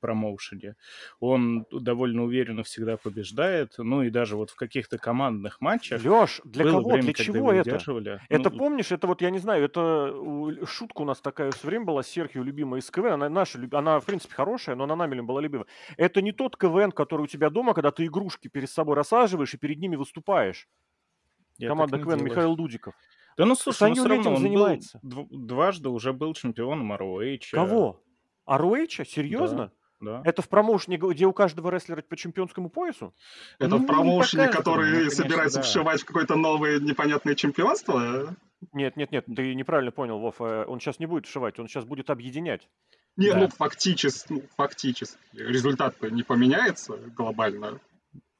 промоушене. 0.00 0.76
Он 1.20 1.66
довольно 1.70 2.24
уверенно 2.24 2.62
всегда 2.62 2.96
побеждает. 2.96 3.74
Ну 3.78 4.02
и 4.02 4.10
даже 4.10 4.36
вот 4.36 4.50
в 4.50 4.56
каких-то 4.56 4.98
командных 4.98 5.60
матчах. 5.60 6.04
Леш, 6.04 6.40
для 6.44 6.64
кого? 6.64 6.90
Время, 6.90 7.12
для 7.12 7.12
чего 7.14 7.52
это? 7.52 8.20
Это 8.28 8.50
ну, 8.50 8.58
помнишь, 8.58 8.92
это 8.92 9.06
вот 9.06 9.22
я 9.22 9.30
не 9.30 9.38
знаю, 9.38 9.64
это 9.64 10.14
шутка 10.66 11.02
у 11.02 11.04
нас 11.04 11.20
такая 11.20 11.50
все 11.50 11.66
время 11.66 11.84
была, 11.84 12.02
Серхио, 12.02 12.42
любимая 12.42 12.80
из 12.80 12.90
КВН. 12.90 13.12
Она 13.14 13.28
наша, 13.28 13.58
она 13.72 14.00
в 14.00 14.04
принципе 14.04 14.34
хорошая, 14.34 14.76
но 14.76 14.84
она 14.84 14.96
нами 14.96 15.20
была 15.20 15.40
любима. 15.40 15.66
Это 15.96 16.22
не 16.22 16.32
тот 16.32 16.56
КВН, 16.56 16.92
который 16.92 17.22
у 17.22 17.26
тебя 17.26 17.50
дома, 17.50 17.74
когда 17.74 17.90
ты 17.90 18.06
игрушки 18.06 18.48
перед 18.48 18.70
собой 18.70 18.96
рассаживаешь 18.96 19.54
и 19.54 19.56
перед 19.56 19.78
ними 19.78 19.96
выступаешь. 19.96 20.68
Я 21.58 21.68
Команда 21.68 21.98
КВН 21.98 22.18
делаю. 22.18 22.24
Михаил 22.24 22.56
Дудиков. 22.56 22.94
Да 23.36 23.46
ну 23.46 23.54
слушай, 23.56 23.88
он 23.88 23.94
все 23.94 24.06
равно 24.06 24.34
он 24.34 24.42
занимается. 24.42 25.00
был 25.02 25.26
дважды 25.30 25.88
уже 25.88 26.12
был 26.12 26.34
чемпионом 26.34 26.92
ROH. 26.92 27.50
Кого? 27.52 28.00
ROH? 28.48 29.04
Серьезно? 29.04 29.72
Да. 30.00 30.22
Это 30.24 30.42
в 30.42 30.48
промоушене, 30.48 30.98
где 30.98 31.26
у 31.26 31.32
каждого 31.32 31.70
рестлера 31.70 32.02
по 32.02 32.16
чемпионскому 32.16 32.68
поясу? 32.68 33.14
Это 33.58 33.70
ну, 33.70 33.78
в 33.78 33.86
промоушене, 33.86 34.48
который 34.48 34.90
ну, 34.90 34.96
конечно, 34.96 35.22
собирается 35.22 35.58
да. 35.60 35.62
вшивать 35.62 36.02
в 36.02 36.04
какое-то 36.04 36.36
новое 36.36 36.78
непонятное 36.78 37.34
чемпионство? 37.34 38.36
Нет, 38.72 38.96
нет, 38.96 39.12
нет, 39.12 39.26
ты 39.34 39.54
неправильно 39.54 39.92
понял, 39.92 40.18
Вов. 40.18 40.40
Э, 40.40 40.64
он 40.66 40.80
сейчас 40.80 40.98
не 40.98 41.06
будет 41.06 41.26
вшивать, 41.26 41.58
он 41.58 41.68
сейчас 41.68 41.84
будет 41.84 42.10
объединять. 42.10 42.68
Не, 43.16 43.30
да. 43.30 43.38
ну 43.38 43.48
фактически, 43.48 44.32
ну, 44.32 44.42
фактически. 44.56 45.18
Результат 45.32 46.00
не 46.02 46.22
поменяется 46.22 46.96
глобально. 47.16 47.80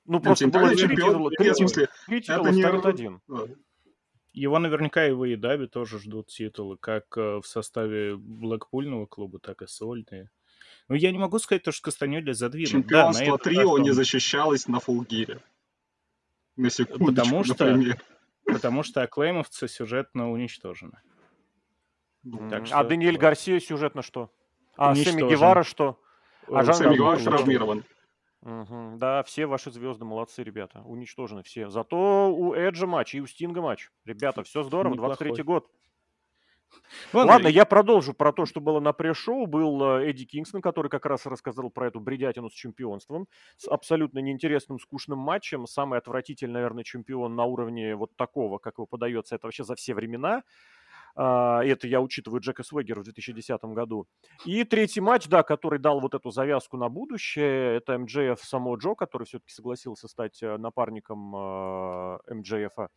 Ну, 0.06 0.20
просто 0.20 0.48
было 0.48 0.74
титула, 0.74 1.30
три, 1.30 1.50
в 1.50 1.54
смысле, 1.54 1.88
три 2.06 2.20
титула, 2.20 2.48
это 2.48 2.54
не... 2.54 2.62
один. 2.62 3.20
Его 4.34 4.58
наверняка 4.58 5.06
и 5.06 5.12
в 5.12 5.22
Эйдабе 5.22 5.68
тоже 5.68 6.00
ждут 6.00 6.26
титулы, 6.26 6.76
как 6.76 7.16
э, 7.16 7.38
в 7.38 7.46
составе 7.46 8.16
Блэкпульного 8.16 9.06
клуба, 9.06 9.38
так 9.38 9.62
и 9.62 9.68
сольные. 9.68 10.28
Ну, 10.88 10.96
я 10.96 11.12
не 11.12 11.18
могу 11.18 11.38
сказать, 11.38 11.62
то, 11.62 11.70
что 11.70 11.84
Кастаньоли 11.84 12.32
задвинут. 12.32 12.70
Чемпионство 12.70 13.38
да, 13.38 13.44
трио 13.44 13.78
не 13.78 13.92
защищалось 13.92 14.66
на 14.66 14.80
фулгире. 14.80 15.40
На 16.56 16.68
секундочку, 16.68 17.06
потому 17.06 17.44
что, 17.44 17.64
например. 17.64 18.02
Потому 18.44 18.82
что 18.82 19.00
аклеймовцы 19.00 19.68
сюжетно 19.68 20.30
уничтожены. 20.30 21.00
Mm. 22.26 22.50
Так 22.50 22.66
что... 22.66 22.78
А 22.78 22.84
Даниэль 22.84 23.16
Гарсия 23.16 23.58
сюжетно 23.58 24.02
что? 24.02 24.30
А 24.76 24.94
Сэмми 24.94 25.30
Гевара 25.30 25.62
что? 25.62 25.98
А 26.48 26.62
Жан 26.62 26.74
Сэмми 26.74 26.94
Гевара 26.96 27.18
травмирован. 27.18 27.84
Угу. 28.44 28.98
Да, 28.98 29.22
все 29.22 29.46
ваши 29.46 29.70
звезды 29.70 30.04
молодцы, 30.04 30.42
ребята. 30.44 30.82
Уничтожены 30.84 31.42
все. 31.42 31.70
Зато 31.70 32.30
у 32.30 32.54
Эджа 32.54 32.86
матч 32.86 33.14
и 33.14 33.20
у 33.20 33.26
Стинга 33.26 33.62
матч. 33.62 33.90
Ребята, 34.04 34.42
все 34.42 34.62
здорово, 34.62 34.94
23-й 34.94 35.42
год. 35.42 35.66
Ладно, 37.12 37.32
Ладно, 37.32 37.48
я 37.48 37.64
продолжу 37.64 38.12
про 38.12 38.32
то, 38.32 38.46
что 38.46 38.60
было 38.60 38.80
на 38.80 38.92
пресс-шоу. 38.92 39.46
Был 39.46 39.82
э, 39.98 40.10
Эдди 40.10 40.24
Кингстон, 40.24 40.60
который 40.60 40.88
как 40.88 41.06
раз 41.06 41.24
рассказал 41.24 41.70
про 41.70 41.86
эту 41.86 42.00
бредятину 42.00 42.50
с 42.50 42.52
чемпионством. 42.52 43.28
С 43.56 43.68
абсолютно 43.68 44.18
неинтересным, 44.18 44.78
скучным 44.78 45.18
матчем. 45.18 45.66
Самый 45.66 45.98
отвратительный, 45.98 46.54
наверное, 46.54 46.84
чемпион 46.84 47.34
на 47.34 47.44
уровне 47.44 47.94
вот 47.94 48.14
такого, 48.16 48.58
как 48.58 48.74
его 48.78 48.86
подается, 48.86 49.36
это 49.36 49.46
вообще 49.46 49.64
за 49.64 49.74
все 49.76 49.94
времена. 49.94 50.42
Uh, 51.16 51.62
это 51.64 51.86
я 51.86 52.00
учитываю 52.00 52.40
Джека 52.40 52.64
Свегера 52.64 53.00
в 53.00 53.04
2010 53.04 53.62
году. 53.66 54.08
И 54.44 54.64
третий 54.64 55.00
матч, 55.00 55.28
да, 55.28 55.44
который 55.44 55.78
дал 55.78 56.00
вот 56.00 56.14
эту 56.14 56.30
завязку 56.30 56.76
на 56.76 56.88
будущее, 56.88 57.76
это 57.76 57.96
МДФ 57.98 58.42
Само 58.42 58.76
Джо, 58.76 58.94
который 58.94 59.24
все-таки 59.24 59.52
согласился 59.52 60.08
стать 60.08 60.42
э, 60.42 60.56
напарником 60.56 61.36
uh, 61.36 62.18
МДФ 62.28 62.90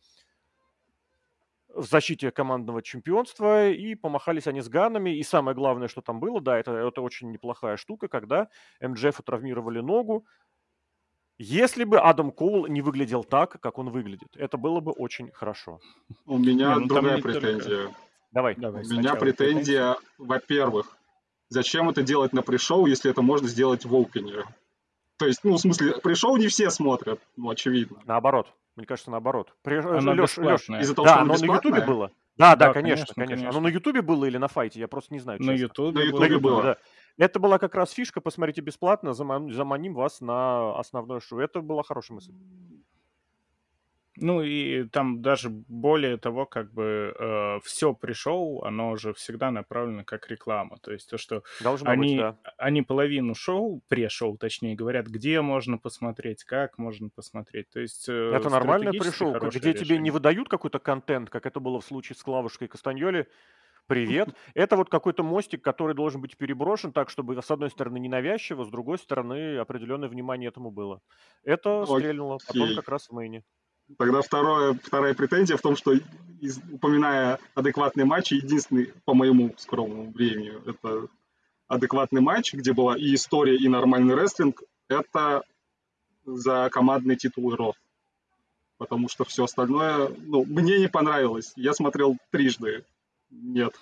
в 1.68 1.84
защите 1.84 2.32
командного 2.32 2.82
чемпионства, 2.82 3.68
и 3.68 3.94
помахались 3.94 4.48
они 4.48 4.62
с 4.62 4.68
Ганами. 4.68 5.16
И 5.16 5.22
самое 5.22 5.54
главное, 5.54 5.86
что 5.86 6.00
там 6.00 6.18
было, 6.18 6.40
да, 6.40 6.58
это, 6.58 6.72
это 6.72 7.02
очень 7.02 7.30
неплохая 7.30 7.76
штука, 7.76 8.08
когда 8.08 8.48
МДФ 8.80 9.22
травмировали 9.22 9.80
ногу, 9.80 10.26
если 11.38 11.84
бы 11.84 12.00
Адам 12.00 12.32
Коул 12.32 12.66
не 12.66 12.82
выглядел 12.82 13.22
так, 13.22 13.60
как 13.60 13.78
он 13.78 13.90
выглядит, 13.90 14.36
это 14.36 14.56
было 14.56 14.80
бы 14.80 14.90
очень 14.90 15.30
хорошо. 15.30 15.78
У 16.26 16.36
меня 16.36 16.74
не, 16.74 16.80
ну, 16.80 16.86
другая 16.86 17.22
претензия. 17.22 17.84
Только... 17.84 17.96
Давай. 18.30 18.54
Давай. 18.56 18.84
У 18.84 18.88
меня 18.88 19.14
претензия, 19.14 19.96
во-первых, 20.18 20.96
зачем 21.48 21.88
это 21.88 22.02
делать 22.02 22.32
на 22.32 22.42
пришоу, 22.42 22.86
если 22.86 23.10
это 23.10 23.22
можно 23.22 23.48
сделать 23.48 23.84
в 23.84 23.94
опене? 23.94 24.44
То 25.18 25.26
есть, 25.26 25.40
ну, 25.42 25.54
в 25.54 25.58
смысле, 25.58 25.94
пришоу 26.02 26.36
не 26.36 26.46
все 26.48 26.70
смотрят, 26.70 27.20
ну, 27.36 27.50
очевидно. 27.50 27.98
Наоборот. 28.04 28.52
Мне 28.76 28.86
кажется, 28.86 29.10
наоборот. 29.10 29.52
При... 29.62 29.78
Оно 29.78 30.12
Леш, 30.12 30.38
Леш, 30.38 30.68
из-за 30.68 30.94
того, 30.94 31.06
да, 31.06 31.14
что 31.14 31.22
оно 31.22 31.34
на 31.34 31.54
Ютубе 31.56 31.80
было. 31.84 32.12
Да, 32.36 32.54
да, 32.54 32.68
да 32.68 32.72
конечно, 32.72 33.06
конечно, 33.12 33.26
конечно. 33.26 33.48
Оно 33.48 33.60
на 33.60 33.68
Ютубе 33.68 34.00
было 34.00 34.26
или 34.26 34.36
на 34.36 34.46
файте, 34.46 34.78
я 34.78 34.86
просто 34.86 35.12
не 35.12 35.18
знаю. 35.18 35.42
На 35.42 35.50
Ютубе 35.50 36.12
было. 36.12 36.38
было. 36.38 36.62
Да. 36.62 36.76
Это 37.16 37.40
была 37.40 37.58
как 37.58 37.74
раз 37.74 37.90
фишка, 37.90 38.20
посмотрите 38.20 38.60
бесплатно, 38.60 39.12
заманим 39.12 39.94
вас 39.94 40.20
на 40.20 40.78
основное 40.78 41.18
шоу. 41.18 41.40
Это 41.40 41.60
была 41.60 41.82
хорошая 41.82 42.14
мысль. 42.14 42.32
Ну 44.20 44.42
и 44.42 44.84
там 44.88 45.22
даже 45.22 45.48
более 45.50 46.16
того, 46.16 46.46
как 46.46 46.72
бы 46.72 47.14
э, 47.18 47.60
все 47.64 47.94
пришел, 47.94 48.62
оно 48.64 48.96
же 48.96 49.14
всегда 49.14 49.50
направлено 49.50 50.04
как 50.04 50.28
реклама. 50.28 50.78
То 50.78 50.92
есть 50.92 51.08
то, 51.08 51.18
что 51.18 51.42
Должно 51.60 51.90
они, 51.90 52.16
быть, 52.16 52.18
да. 52.18 52.36
они 52.56 52.82
половину 52.82 53.34
шоу, 53.34 53.82
пре-шоу 53.88 54.36
точнее, 54.36 54.74
говорят, 54.74 55.06
где 55.06 55.40
можно 55.40 55.78
посмотреть, 55.78 56.44
как 56.44 56.78
можно 56.78 57.08
посмотреть. 57.08 57.70
То 57.70 57.80
есть 57.80 58.08
э, 58.08 58.32
Это 58.34 58.50
нормальное 58.50 58.92
пришел, 58.92 59.32
где 59.34 59.58
решение. 59.58 59.74
тебе 59.74 59.98
не 59.98 60.10
выдают 60.10 60.48
какой-то 60.48 60.78
контент, 60.78 61.30
как 61.30 61.46
это 61.46 61.60
было 61.60 61.80
в 61.80 61.84
случае 61.84 62.16
с 62.16 62.22
Клавушкой 62.22 62.66
и 62.66 62.70
Кастаньоли, 62.70 63.28
Привет. 63.88 64.28
Это 64.54 64.76
вот 64.76 64.90
какой-то 64.90 65.22
мостик, 65.22 65.64
который 65.64 65.94
должен 65.94 66.20
быть 66.20 66.36
переброшен 66.36 66.92
так, 66.92 67.08
чтобы 67.08 67.40
с 67.40 67.50
одной 67.50 67.70
стороны 67.70 67.98
ненавязчиво, 67.98 68.64
с 68.64 68.68
другой 68.68 68.98
стороны 68.98 69.56
определенное 69.56 70.10
внимание 70.10 70.48
этому 70.48 70.70
было. 70.70 71.00
Это 71.42 71.86
стрельнуло 71.86 72.38
потом 72.46 72.74
как 72.76 72.88
раз 72.88 73.08
в 73.08 73.12
мейне. 73.12 73.44
Тогда 73.96 74.20
второе, 74.20 74.74
вторая 74.74 75.14
претензия 75.14 75.56
в 75.56 75.62
том, 75.62 75.76
что, 75.76 75.94
из, 76.40 76.60
упоминая 76.70 77.38
адекватные 77.54 78.04
матчи, 78.04 78.34
единственный, 78.34 78.92
по 79.04 79.14
моему 79.14 79.54
скромному 79.56 80.10
времени, 80.10 80.52
это 80.68 81.08
адекватный 81.68 82.20
матч, 82.20 82.52
где 82.52 82.72
была 82.72 82.96
и 82.96 83.14
история, 83.14 83.56
и 83.56 83.68
нормальный 83.68 84.14
рестлинг, 84.14 84.62
это 84.88 85.42
за 86.24 86.68
командный 86.70 87.16
титул 87.16 87.54
Ро. 87.54 87.74
Потому 88.76 89.08
что 89.08 89.24
все 89.24 89.44
остальное, 89.44 90.10
ну, 90.18 90.44
мне 90.44 90.78
не 90.78 90.88
понравилось. 90.88 91.52
Я 91.56 91.72
смотрел 91.72 92.16
трижды. 92.30 92.84
Нет. 93.30 93.74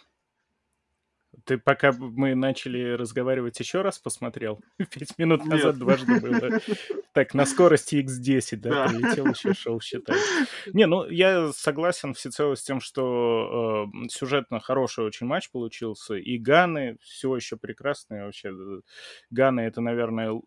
Ты 1.44 1.58
пока 1.58 1.92
мы 1.92 2.34
начали 2.34 2.92
разговаривать 2.92 3.58
еще 3.60 3.82
раз 3.82 3.98
посмотрел? 3.98 4.60
Пять 4.78 5.18
минут 5.18 5.44
назад 5.44 5.74
Нет. 5.74 5.78
дважды 5.78 6.20
было. 6.20 6.60
Так, 7.12 7.32
на 7.32 7.46
скорости 7.46 7.94
X10, 7.96 8.56
да, 8.56 8.70
да. 8.70 8.88
прилетел 8.88 9.26
еще 9.28 9.54
шел 9.54 9.80
считать. 9.80 10.20
Не, 10.74 10.86
ну, 10.86 11.08
я 11.08 11.50
согласен 11.52 12.12
всецело 12.12 12.54
с 12.56 12.62
тем, 12.62 12.78
что 12.78 13.88
э, 14.04 14.08
сюжетно 14.10 14.60
хороший 14.60 15.04
очень 15.04 15.26
матч 15.26 15.50
получился. 15.50 16.16
И 16.16 16.36
Ганы 16.36 16.98
все 17.00 17.34
еще 17.34 17.56
прекрасные 17.56 18.24
вообще. 18.24 18.52
Ганы 19.30 19.60
это, 19.60 19.80
наверное, 19.80 20.38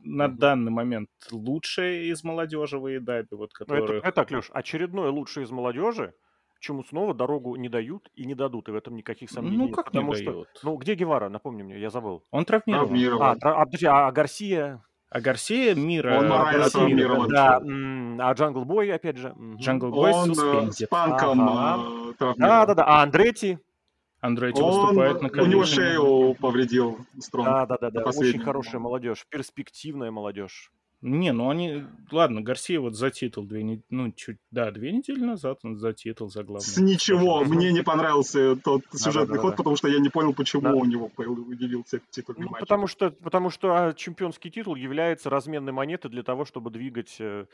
на 0.00 0.26
угу. 0.26 0.36
данный 0.38 0.70
момент 0.70 1.10
лучшие 1.30 2.06
из 2.06 2.24
молодежи 2.24 2.78
в 2.78 2.86
Эйдаби, 2.86 3.34
вот 3.34 3.52
которые... 3.52 3.98
Это, 3.98 4.22
это, 4.22 4.36
Леш, 4.36 4.50
очередное 4.50 5.10
лучшее 5.10 5.44
из 5.44 5.50
молодежи, 5.50 6.14
чему 6.64 6.82
снова 6.84 7.14
дорогу 7.14 7.56
не 7.56 7.68
дают 7.68 8.10
и 8.14 8.24
не 8.24 8.34
дадут, 8.34 8.68
и 8.68 8.72
в 8.72 8.74
этом 8.74 8.96
никаких 8.96 9.30
сомнений 9.30 9.56
Ну, 9.56 9.68
как 9.68 9.86
потому 9.86 10.12
не 10.12 10.22
что, 10.22 10.32
дают? 10.32 10.48
Ну, 10.62 10.76
где 10.76 10.94
Гевара, 10.94 11.28
напомни 11.28 11.62
мне, 11.62 11.78
я 11.78 11.90
забыл. 11.90 12.22
Он 12.30 12.44
травмирован. 12.44 12.88
травмирован. 12.88 13.22
А, 13.22 13.36
тра... 13.36 13.60
а, 13.60 13.64
подожди, 13.64 13.86
а 13.86 14.10
Гарсия... 14.10 14.82
А 15.10 15.20
Гарсия 15.20 15.76
Мира... 15.76 16.18
Он 16.18 16.28
морально 16.28 16.68
травмирован. 16.68 17.28
Да, 17.28 17.60
а 18.28 18.32
Jungle 18.32 18.64
Boy, 18.64 18.92
опять 18.92 19.16
же. 19.16 19.34
Jungle 19.58 19.90
Boy 19.90 20.12
Он 20.12 20.34
с 20.72 20.86
панком 20.86 21.48
ага. 21.48 22.14
Да, 22.36 22.66
да, 22.66 22.74
да. 22.74 22.84
А 22.84 23.02
Андретти? 23.02 23.58
Андретти 24.20 24.62
выступает 24.62 25.20
на 25.22 25.28
Collision. 25.28 25.48
У 25.48 25.50
него 25.52 25.64
шею 25.64 26.34
повредил 26.40 26.98
Стронг. 27.20 27.46
Да, 27.46 27.66
да, 27.66 27.76
да, 27.78 27.90
да. 27.90 28.02
Очень 28.04 28.40
хорошая 28.40 28.80
молодежь, 28.80 29.26
перспективная 29.28 30.10
молодежь. 30.10 30.72
Не, 31.06 31.32
ну 31.32 31.50
они... 31.50 31.84
Ладно, 32.10 32.40
Гарсия 32.40 32.80
вот 32.80 32.94
за 32.94 33.10
титул 33.10 33.44
две 33.44 33.62
недели... 33.62 33.84
Ну, 33.90 34.10
чуть... 34.12 34.38
Да, 34.50 34.70
две 34.70 34.90
недели 34.90 35.22
назад 35.22 35.58
он 35.62 35.76
за 35.76 35.92
титул, 35.92 36.30
за 36.30 36.44
главный. 36.44 36.66
С 36.66 36.78
ничего. 36.78 37.44
Мне 37.44 37.72
не 37.72 37.82
понравился 37.82 38.56
тот 38.56 38.84
сюжетный 38.90 39.38
ход, 39.38 39.54
потому 39.54 39.76
что 39.76 39.88
я 39.88 39.98
не 39.98 40.08
понял, 40.08 40.32
почему 40.32 40.78
у 40.78 40.84
него 40.86 41.10
появился 41.10 42.00
титульный 42.08 42.46
ну, 42.46 42.52
матч. 42.52 42.60
Потому 42.60 42.86
что, 42.86 43.10
потому 43.10 43.50
что 43.50 43.74
а, 43.74 43.92
чемпионский 43.92 44.50
титул 44.50 44.76
является 44.76 45.28
разменной 45.28 45.72
монетой 45.72 46.10
для 46.10 46.22
того, 46.22 46.46
чтобы 46.46 46.70
двигать 46.70 47.16
э, 47.18 47.44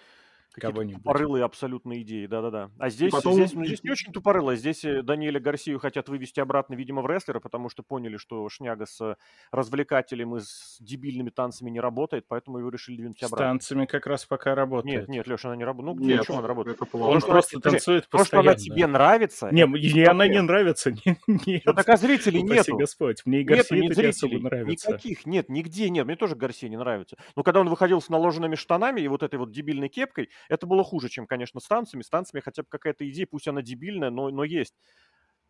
Какие-то 0.52 0.94
тупорылые 0.94 1.44
абсолютно 1.44 2.00
идеи, 2.02 2.26
да-да-да. 2.26 2.70
А 2.78 2.90
здесь, 2.90 3.12
потом... 3.12 3.34
здесь, 3.34 3.52
ну, 3.52 3.64
здесь 3.64 3.84
не 3.84 3.90
очень 3.90 4.12
тупорылые. 4.12 4.56
Здесь 4.56 4.84
э, 4.84 5.02
Даниэля 5.02 5.38
Гарсию 5.38 5.78
хотят 5.78 6.08
вывести 6.08 6.40
обратно, 6.40 6.74
видимо, 6.74 7.02
в 7.02 7.06
рестлера, 7.06 7.38
потому 7.38 7.68
что 7.68 7.82
поняли, 7.82 8.16
что 8.16 8.48
шняга 8.48 8.86
с 8.86 9.16
развлекателем 9.52 10.36
и 10.36 10.40
с 10.40 10.76
дебильными 10.80 11.30
танцами 11.30 11.70
не 11.70 11.80
работает, 11.80 12.26
поэтому 12.26 12.58
его 12.58 12.68
решили 12.68 12.96
двинуть 12.96 13.22
обратно. 13.22 13.36
С 13.36 13.48
танцами 13.48 13.86
как 13.86 14.06
раз 14.06 14.26
пока 14.26 14.54
работает. 14.54 15.08
Нет, 15.08 15.08
нет, 15.08 15.26
Леша, 15.28 15.48
она 15.48 15.56
не 15.56 15.64
работает. 15.64 15.96
Ну, 15.96 16.04
где, 16.04 16.14
нет, 16.14 16.30
она 16.30 16.46
работает? 16.46 16.76
Это 16.76 16.86
плохо. 16.86 17.10
Он 17.10 17.20
просто 17.20 17.58
она, 17.62 17.70
танцует 17.70 18.08
то, 18.08 18.18
постоянно. 18.18 18.54
То, 18.54 18.58
что 18.58 18.66
она 18.70 18.76
тебе 18.76 18.86
нравится... 18.86 19.48
Не, 19.52 19.78
ей 19.78 20.06
она 20.06 20.26
не 20.26 20.42
нравится. 20.42 20.90
нет. 21.26 21.62
Ну, 21.64 21.74
так 21.74 21.88
а 21.88 21.96
зрителей 21.96 22.42
нету. 22.42 22.76
Господь, 22.76 23.24
мне 23.24 23.42
и 23.42 23.44
Гарсия 23.44 23.78
не 23.78 24.08
особо 24.08 24.38
нравится. 24.38 24.90
Никаких, 24.90 25.26
нет, 25.26 25.48
нигде 25.48 25.90
нет. 25.90 26.06
Мне 26.06 26.16
тоже 26.16 26.34
Гарсия 26.34 26.68
не 26.68 26.76
нравится. 26.76 27.16
Но 27.36 27.44
когда 27.44 27.60
он 27.60 27.68
выходил 27.68 28.00
с 28.00 28.08
наложенными 28.08 28.56
штанами 28.56 29.00
и 29.00 29.08
вот 29.08 29.22
этой 29.22 29.38
вот 29.38 29.52
дебильной 29.52 29.88
кепкой, 29.88 30.28
это 30.48 30.66
было 30.66 30.84
хуже, 30.84 31.08
чем 31.08 31.26
конечно, 31.26 31.60
с 31.60 31.66
танцами. 31.66 32.02
С 32.02 32.08
танцами 32.08 32.40
хотя 32.40 32.62
бы 32.62 32.68
какая-то 32.68 33.08
идея, 33.08 33.26
пусть 33.26 33.48
она 33.48 33.62
дебильная, 33.62 34.10
но, 34.10 34.30
но 34.30 34.44
есть. 34.44 34.74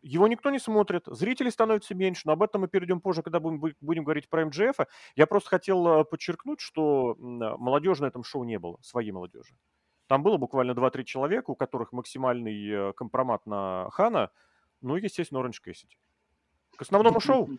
Его 0.01 0.27
никто 0.27 0.49
не 0.49 0.57
смотрит, 0.57 1.03
зрителей 1.05 1.51
становится 1.51 1.93
меньше, 1.93 2.23
но 2.25 2.33
об 2.33 2.41
этом 2.41 2.61
мы 2.61 2.67
перейдем 2.67 3.01
позже, 3.01 3.21
когда 3.21 3.39
будем, 3.39 3.75
будем 3.81 4.03
говорить 4.03 4.29
про 4.29 4.45
МДФ. 4.45 4.87
Я 5.15 5.27
просто 5.27 5.49
хотел 5.49 5.87
э, 5.87 6.05
подчеркнуть, 6.05 6.59
что 6.59 7.15
молодежи 7.19 8.01
на 8.01 8.07
этом 8.07 8.23
шоу 8.23 8.43
не 8.43 8.57
было, 8.57 8.77
своей 8.81 9.11
молодежи. 9.11 9.55
Там 10.07 10.23
было 10.23 10.37
буквально 10.37 10.71
2-3 10.71 11.03
человека, 11.03 11.51
у 11.51 11.55
которых 11.55 11.91
максимальный 11.91 12.67
э, 12.67 12.93
компромат 12.93 13.45
на 13.45 13.89
Хана, 13.91 14.31
ну 14.81 14.97
и, 14.97 15.03
естественно, 15.03 15.39
Оранж 15.39 15.61
Кэссиди. 15.61 15.97
К 16.75 16.81
основному 16.81 17.19
шоу. 17.19 17.49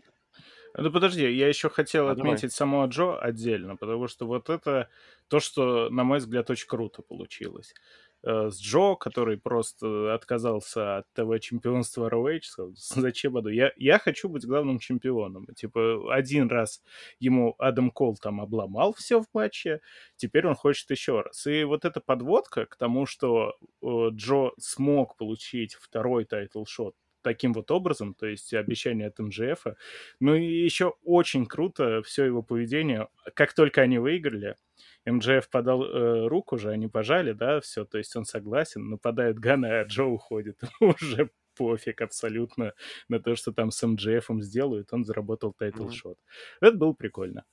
Ну 0.76 0.90
подожди, 0.90 1.30
я 1.30 1.48
еще 1.48 1.68
хотел 1.68 2.08
а 2.08 2.12
отметить 2.12 2.52
самого 2.52 2.86
Джо 2.86 3.18
отдельно, 3.18 3.76
потому 3.76 4.08
что 4.08 4.26
вот 4.26 4.48
это 4.48 4.88
то, 5.28 5.40
что, 5.40 5.90
на 5.90 6.04
мой 6.04 6.18
взгляд, 6.18 6.48
очень 6.50 6.66
круто 6.66 7.02
получилось. 7.02 7.74
Э, 8.24 8.50
с 8.50 8.60
Джо, 8.60 8.94
который 8.94 9.36
просто 9.36 10.14
отказался 10.14 10.98
от 10.98 11.06
ТВ-чемпионства 11.14 12.08
ROH, 12.08 12.42
сказал, 12.42 12.72
зачем 12.76 13.32
буду? 13.32 13.48
Я, 13.50 13.72
я 13.76 13.98
хочу 13.98 14.28
быть 14.28 14.46
главным 14.46 14.78
чемпионом. 14.78 15.46
Типа, 15.56 16.14
один 16.14 16.48
раз 16.48 16.82
ему 17.18 17.54
Адам 17.58 17.90
Кол 17.90 18.16
там 18.16 18.40
обломал 18.40 18.94
все 18.94 19.20
в 19.20 19.26
матче, 19.34 19.80
теперь 20.16 20.46
он 20.46 20.54
хочет 20.54 20.90
еще 20.90 21.20
раз. 21.22 21.46
И 21.46 21.64
вот 21.64 21.84
эта 21.84 22.00
подводка 22.00 22.66
к 22.66 22.76
тому, 22.76 23.06
что 23.06 23.56
э, 23.82 24.08
Джо 24.12 24.52
смог 24.58 25.16
получить 25.16 25.74
второй 25.74 26.24
title 26.24 26.63
shot 26.63 26.94
таким 27.22 27.52
вот 27.52 27.70
образом, 27.70 28.14
то 28.14 28.26
есть 28.26 28.52
обещание 28.54 29.08
от 29.08 29.18
MJF. 29.18 29.66
Ну 30.20 30.34
и 30.34 30.44
еще 30.44 30.94
очень 31.04 31.46
круто 31.46 32.02
все 32.02 32.24
его 32.24 32.42
поведение. 32.42 33.08
Как 33.34 33.54
только 33.54 33.82
они 33.82 33.98
выиграли, 33.98 34.56
MJF 35.06 35.48
подал 35.50 35.84
э, 35.84 36.28
руку 36.28 36.58
же, 36.58 36.70
они 36.70 36.88
пожали, 36.88 37.32
да, 37.32 37.60
все, 37.60 37.84
то 37.84 37.98
есть 37.98 38.14
он 38.16 38.24
согласен, 38.24 38.88
нападает 38.88 39.38
Ганы, 39.38 39.80
а 39.80 39.84
Джо 39.84 40.04
уходит. 40.04 40.60
Уже 40.80 41.30
пофиг 41.56 42.00
абсолютно 42.00 42.72
на 43.08 43.20
то, 43.20 43.36
что 43.36 43.52
там 43.52 43.70
с 43.70 43.86
MJF 43.86 44.20
ом 44.20 44.42
сделают, 44.42 44.92
он 44.92 45.04
заработал 45.04 45.54
title 45.58 45.87
shot. 45.87 46.16
Mm-hmm. 46.16 46.68
Это 46.68 46.76
было 46.76 46.92
прикольно. 46.92 47.44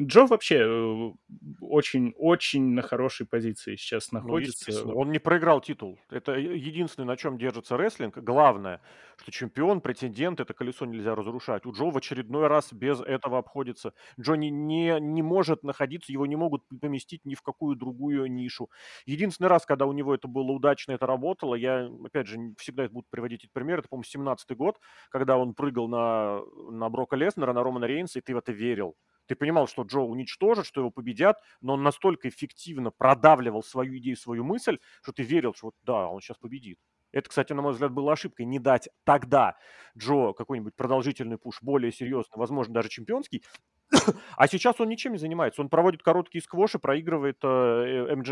Джо 0.00 0.26
вообще 0.26 1.14
очень-очень 1.60 2.72
э, 2.72 2.74
на 2.74 2.82
хорошей 2.82 3.26
позиции 3.26 3.76
сейчас 3.76 4.10
ну, 4.10 4.18
находится. 4.18 4.84
Ну, 4.84 4.96
он 4.96 5.12
не 5.12 5.20
проиграл 5.20 5.60
титул. 5.60 6.00
Это 6.10 6.32
единственное, 6.32 7.06
на 7.06 7.16
чем 7.16 7.38
держится 7.38 7.76
рестлинг. 7.76 8.18
Главное, 8.18 8.80
что 9.16 9.30
чемпион, 9.30 9.80
претендент, 9.80 10.40
это 10.40 10.52
колесо 10.52 10.84
нельзя 10.84 11.14
разрушать. 11.14 11.64
У 11.64 11.72
Джо 11.72 11.90
в 11.90 11.96
очередной 11.96 12.48
раз 12.48 12.72
без 12.72 13.00
этого 13.00 13.38
обходится. 13.38 13.92
Джо 14.20 14.34
не, 14.34 14.50
не, 14.50 14.98
не 15.00 15.22
может 15.22 15.62
находиться, 15.62 16.10
его 16.10 16.26
не 16.26 16.36
могут 16.36 16.64
поместить 16.80 17.24
ни 17.24 17.36
в 17.36 17.42
какую 17.42 17.76
другую 17.76 18.26
нишу. 18.26 18.70
Единственный 19.06 19.48
раз, 19.48 19.64
когда 19.64 19.86
у 19.86 19.92
него 19.92 20.12
это 20.12 20.26
было 20.26 20.50
удачно, 20.50 20.92
это 20.92 21.06
работало, 21.06 21.54
я, 21.54 21.88
опять 22.04 22.26
же, 22.26 22.38
всегда 22.58 22.88
буду 22.88 23.06
приводить 23.10 23.44
этот 23.44 23.52
пример, 23.52 23.78
это, 23.78 23.88
по-моему, 23.88 24.32
17-й 24.32 24.56
год, 24.56 24.80
когда 25.10 25.38
он 25.38 25.54
прыгал 25.54 25.86
на, 25.86 26.40
на 26.70 26.88
Брока 26.88 27.14
Леснера, 27.14 27.52
на 27.52 27.62
Романа 27.62 27.84
Рейнса, 27.84 28.18
и 28.18 28.22
ты 28.22 28.34
в 28.34 28.38
это 28.38 28.50
верил. 28.50 28.96
Ты 29.26 29.34
понимал, 29.34 29.66
что 29.66 29.82
Джо 29.82 30.00
уничтожит, 30.00 30.66
что 30.66 30.80
его 30.80 30.90
победят, 30.90 31.40
но 31.60 31.74
он 31.74 31.82
настолько 31.82 32.28
эффективно 32.28 32.90
продавливал 32.90 33.62
свою 33.62 33.96
идею, 33.98 34.16
свою 34.16 34.44
мысль, 34.44 34.78
что 35.02 35.12
ты 35.12 35.22
верил, 35.22 35.54
что 35.54 35.68
вот 35.68 35.74
да, 35.82 36.08
он 36.08 36.20
сейчас 36.20 36.38
победит. 36.38 36.78
Это, 37.14 37.28
кстати, 37.28 37.52
на 37.52 37.62
мой 37.62 37.72
взгляд, 37.72 37.92
было 37.92 38.12
ошибкой 38.12 38.44
не 38.44 38.58
дать 38.58 38.88
тогда 39.04 39.56
Джо 39.96 40.32
какой-нибудь 40.32 40.74
продолжительный 40.74 41.38
пуш, 41.38 41.62
более 41.62 41.92
серьезный, 41.92 42.36
возможно, 42.36 42.74
даже 42.74 42.88
чемпионский. 42.88 43.44
а 44.36 44.48
сейчас 44.48 44.80
он 44.80 44.88
ничем 44.88 45.12
не 45.12 45.18
занимается. 45.18 45.62
Он 45.62 45.68
проводит 45.68 46.02
короткие 46.02 46.42
сквоши, 46.42 46.80
проигрывает 46.80 47.38
э. 47.44 48.08
Эм 48.10 48.24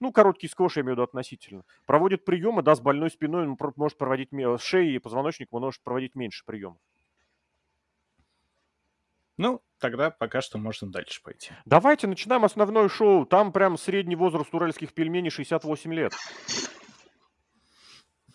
ну, 0.00 0.12
короткие 0.12 0.50
сквоши, 0.50 0.80
я 0.80 0.82
имею 0.84 0.94
в 0.94 0.96
виду 0.96 1.02
относительно. 1.02 1.64
Проводит 1.84 2.24
приемы, 2.24 2.62
да, 2.62 2.74
с 2.74 2.80
больной 2.80 3.10
спиной 3.10 3.46
он 3.46 3.58
может 3.76 3.98
проводить, 3.98 4.30
шеей 4.58 4.96
и 4.96 4.98
позвоночником 4.98 5.58
он 5.58 5.64
может 5.64 5.82
проводить 5.82 6.14
меньше 6.14 6.44
приемов. 6.46 6.78
Ну, 9.38 9.62
тогда 9.78 10.10
пока 10.10 10.40
что 10.40 10.58
можно 10.58 10.90
дальше 10.90 11.22
пойти. 11.22 11.52
Давайте 11.64 12.06
начинаем 12.06 12.44
основное 12.44 12.88
шоу. 12.88 13.24
Там 13.24 13.52
прям 13.52 13.78
средний 13.78 14.16
возраст 14.16 14.52
уральских 14.52 14.92
пельменей 14.92 15.30
68 15.30 15.94
лет. 15.94 16.12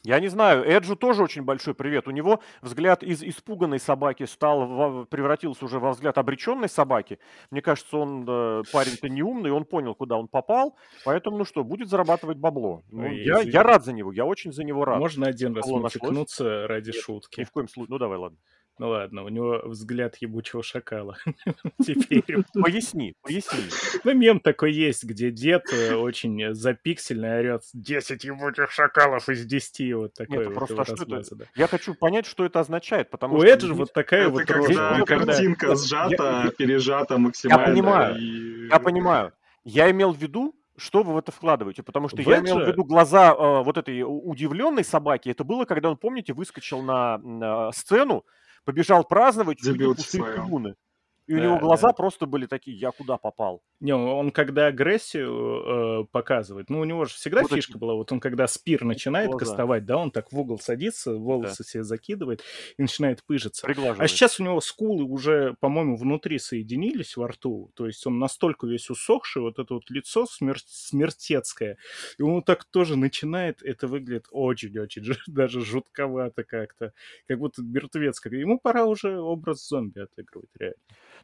Я 0.06 0.20
не 0.20 0.28
знаю, 0.28 0.66
Эджу 0.66 0.98
тоже 0.98 1.24
очень 1.24 1.44
большой 1.44 1.76
привет. 1.76 2.10
У 2.10 2.12
него 2.12 2.42
взгляд 2.62 3.04
из 3.04 3.24
испуганной 3.24 3.80
собаки 3.80 4.26
стал, 4.26 5.06
превратился 5.06 5.64
уже 5.64 5.80
во 5.80 5.92
взгляд 5.92 6.18
обреченной 6.18 6.68
собаки. 6.68 7.20
Мне 7.52 7.62
кажется, 7.62 7.98
он 7.98 8.26
э, 8.28 8.64
парень-то 8.74 9.08
не 9.08 9.24
умный, 9.24 9.52
он 9.52 9.64
понял, 9.64 9.96
куда 9.96 10.18
он 10.18 10.28
попал. 10.28 10.76
Поэтому, 11.06 11.38
ну 11.38 11.46
что, 11.46 11.64
будет 11.64 11.88
зарабатывать 11.88 12.38
бабло. 12.38 12.84
Ну, 12.92 13.04
Ой, 13.04 13.24
я, 13.24 13.40
я 13.40 13.64
рад 13.64 13.86
за 13.86 13.94
него, 13.94 14.12
я 14.12 14.26
очень 14.26 14.52
за 14.52 14.66
него 14.66 14.84
рад. 14.84 15.00
Можно 15.00 15.28
один 15.28 15.56
раз 15.56 15.66
мотыкнуться 15.68 16.68
ради 16.68 16.92
Нет, 16.92 17.02
шутки? 17.02 17.40
Ни 17.40 17.46
в 17.46 17.52
коем 17.52 17.70
случае. 17.70 17.92
Ну 17.92 17.98
давай, 17.98 18.18
ладно. 18.18 18.38
Ну 18.80 18.90
ладно, 18.90 19.24
у 19.24 19.30
него 19.30 19.62
взгляд 19.66 20.16
ебучего 20.18 20.64
шакала. 20.64 21.18
Теперь. 21.86 22.44
Поясни, 22.54 23.16
поясни. 23.22 23.60
Ну, 24.04 24.14
мем 24.14 24.40
такой 24.40 24.74
есть, 24.74 25.04
где 25.04 25.30
дед 25.30 25.66
э, 25.72 25.94
очень 25.94 26.56
запиксельный 26.56 27.40
орет 27.40 27.64
10 27.74 28.24
ебучих 28.24 28.72
шакалов 28.72 29.30
из 29.30 29.46
10. 29.46 29.94
Вот 29.94 30.14
такой 30.16 30.48
вот 30.48 30.56
просто 30.56 30.86
что 30.86 31.18
это? 31.18 31.48
Я 31.56 31.68
хочу 31.68 31.94
понять, 31.94 32.26
что 32.26 32.46
это 32.46 32.60
означает, 32.60 33.12
потому 33.12 33.38
что... 33.38 33.46
У 33.46 33.50
Эджи 33.50 33.74
вот 33.74 33.94
такая 33.94 34.28
вот 34.30 34.50
рожа. 34.50 35.04
картинка 35.06 35.76
сжата, 35.76 36.52
пережата 36.58 37.18
максимально. 37.20 37.62
Я 37.62 37.68
понимаю, 37.68 38.68
я 38.70 38.80
понимаю. 38.80 39.34
Я 39.64 39.92
имел 39.92 40.14
в 40.14 40.18
виду, 40.18 40.56
что 40.78 41.04
вы 41.04 41.14
в 41.14 41.18
это 41.18 41.32
вкладываете? 41.32 41.84
Потому 41.84 42.10
что 42.10 42.18
в 42.18 42.28
я 42.28 42.40
имел 42.40 42.60
в 42.60 42.68
виду 42.68 42.84
глаза 42.84 43.32
э, 43.32 43.64
вот 43.64 43.78
этой 43.78 44.04
удивленной 44.04 44.84
собаки. 44.84 45.30
Это 45.30 45.44
было, 45.44 45.66
когда 45.66 45.90
он, 45.90 45.98
помните, 45.98 46.34
выскочил 46.34 46.82
на, 46.82 47.20
на 47.20 47.72
сцену, 47.72 48.26
побежал 48.66 49.04
праздновать, 49.04 49.62
увидел 49.64 49.96
пустые 49.96 50.24
трибуны. 50.34 50.76
И 51.26 51.34
у 51.34 51.40
него 51.40 51.58
глаза 51.58 51.90
да. 51.90 51.94
просто 51.94 52.26
были 52.26 52.48
такие, 52.48 52.78
я 52.78 52.92
куда 52.92 53.18
попал? 53.18 53.62
Не, 53.80 53.94
он 53.94 54.32
когда 54.32 54.68
агрессию 54.68 56.02
э, 56.02 56.06
показывает, 56.12 56.70
ну, 56.70 56.80
у 56.80 56.84
него 56.84 57.06
же 57.06 57.14
всегда 57.14 57.42
вот 57.42 57.52
фишка 57.52 57.74
эти... 57.74 57.78
была, 57.78 57.94
вот 57.94 58.12
он 58.12 58.20
когда 58.20 58.46
спир 58.48 58.84
начинает 58.84 59.30
глаза. 59.30 59.46
кастовать, 59.46 59.86
да, 59.86 59.98
он 59.98 60.12
так 60.12 60.32
в 60.32 60.40
угол 60.40 60.60
садится, 60.60 61.16
волосы 61.16 61.64
да. 61.64 61.70
себе 61.70 61.84
закидывает 61.84 62.44
и 62.78 62.82
начинает 62.82 63.24
пыжиться. 63.24 63.66
А 63.68 64.08
сейчас 64.08 64.40
у 64.40 64.44
него 64.44 64.60
скулы 64.60 65.04
уже, 65.04 65.56
по-моему, 65.62 65.96
внутри 65.96 66.40
соединились 66.40 67.16
во 67.16 67.30
рту, 67.30 67.72
то 67.74 67.88
есть 67.88 68.06
он 68.06 68.20
настолько 68.20 68.68
весь 68.68 68.90
усохший, 68.90 69.42
вот 69.42 69.60
это 69.60 69.76
вот 69.76 69.90
лицо 69.90 70.26
смер... 70.26 70.58
смертецкое, 70.66 71.78
и 72.18 72.22
он 72.22 72.44
так 72.44 72.66
тоже 72.66 72.98
начинает, 72.98 73.62
это 73.64 73.88
выглядит 73.88 74.28
очень-очень, 74.32 75.04
даже 75.28 75.64
жутковато 75.64 76.44
как-то, 76.44 76.94
как 77.28 77.40
будто 77.40 77.62
мертвец. 77.62 78.22
Ему 78.26 78.60
пора 78.60 78.86
уже 78.86 79.20
образ 79.20 79.68
зомби 79.68 80.00
отыгрывать, 80.00 80.50
реально. 80.60 80.76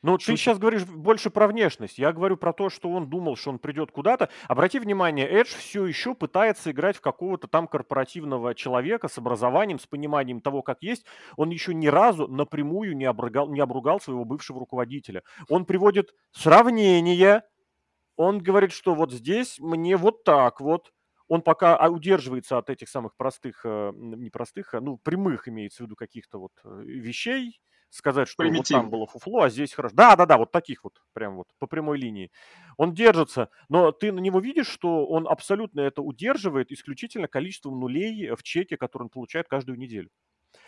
Ну, 0.02 0.18
ты 0.18 0.38
сейчас 0.38 0.58
говоришь 0.60 0.86
больше 0.86 1.30
про 1.30 1.48
внешность. 1.48 1.98
Я 1.98 2.14
говорю 2.14 2.38
про 2.38 2.54
то, 2.54 2.70
что 2.70 2.90
он 2.90 3.10
думал, 3.10 3.36
что 3.36 3.50
он 3.50 3.60
придет 3.60 3.92
куда-то. 3.92 4.30
Обрати 4.48 4.80
внимание, 4.80 5.28
Эдж 5.28 5.48
все 5.48 5.86
еще 5.86 6.16
пытается 6.16 6.72
играть 6.72 6.96
в 6.98 7.02
какого-то 7.02 7.48
там 7.48 7.68
корпоративного 7.68 8.56
человека 8.56 9.10
с 9.10 9.18
образованием, 9.18 9.80
с 9.80 9.88
пониманием 9.88 10.40
того, 10.40 10.62
как 10.62 10.82
есть. 10.82 11.06
Он 11.36 11.50
еще 11.50 11.74
ни 11.74 11.88
разу 11.88 12.28
напрямую 12.28 12.96
не 12.96 13.06
обругал, 13.06 13.50
не 13.50 13.60
обругал 13.60 14.00
своего 14.00 14.24
бывшего 14.24 14.60
руководителя. 14.60 15.24
Он 15.50 15.66
приводит 15.66 16.14
сравнение. 16.32 17.44
Он 18.16 18.40
говорит, 18.40 18.72
что 18.72 18.96
вот 18.96 19.12
здесь 19.12 19.60
мне 19.60 19.98
вот 19.98 20.24
так 20.24 20.62
вот 20.62 20.92
он 21.30 21.44
пока 21.44 21.78
а, 21.78 21.90
удерживается 21.90 22.58
от 22.58 22.70
этих 22.72 22.90
самых 22.90 23.16
простых, 23.16 23.62
э, 23.64 23.92
не 23.96 24.32
простых, 24.32 24.74
а, 24.74 24.82
ну, 24.82 24.98
прямых 24.98 25.48
имеется 25.48 25.84
в 25.84 25.86
виду 25.86 25.96
каких-то 25.96 26.40
вот 26.40 26.52
э, 26.64 26.82
вещей, 26.86 27.62
сказать, 27.90 28.28
что 28.28 28.44
вот 28.44 28.68
там 28.68 28.90
было 28.90 29.06
фуфло, 29.08 29.44
а 29.44 29.50
здесь 29.50 29.74
хорошо. 29.74 29.96
Да, 29.96 30.16
да, 30.16 30.26
да, 30.26 30.38
вот 30.38 30.52
таких 30.52 30.84
вот, 30.84 31.02
прям 31.14 31.38
вот, 31.38 31.48
по 31.60 31.68
прямой 31.68 31.98
линии. 31.98 32.32
Он 32.78 32.94
держится, 32.94 33.50
но 33.68 33.92
ты 33.92 34.12
на 34.12 34.20
него 34.20 34.40
видишь, 34.40 34.68
что 34.68 35.06
он 35.06 35.28
абсолютно 35.28 35.82
это 35.82 36.02
удерживает 36.02 36.72
исключительно 36.72 37.28
количеством 37.28 37.80
нулей 37.80 38.32
в 38.36 38.44
чеке, 38.44 38.78
который 38.78 39.04
он 39.04 39.10
получает 39.10 39.48
каждую 39.48 39.78
неделю. 39.78 40.10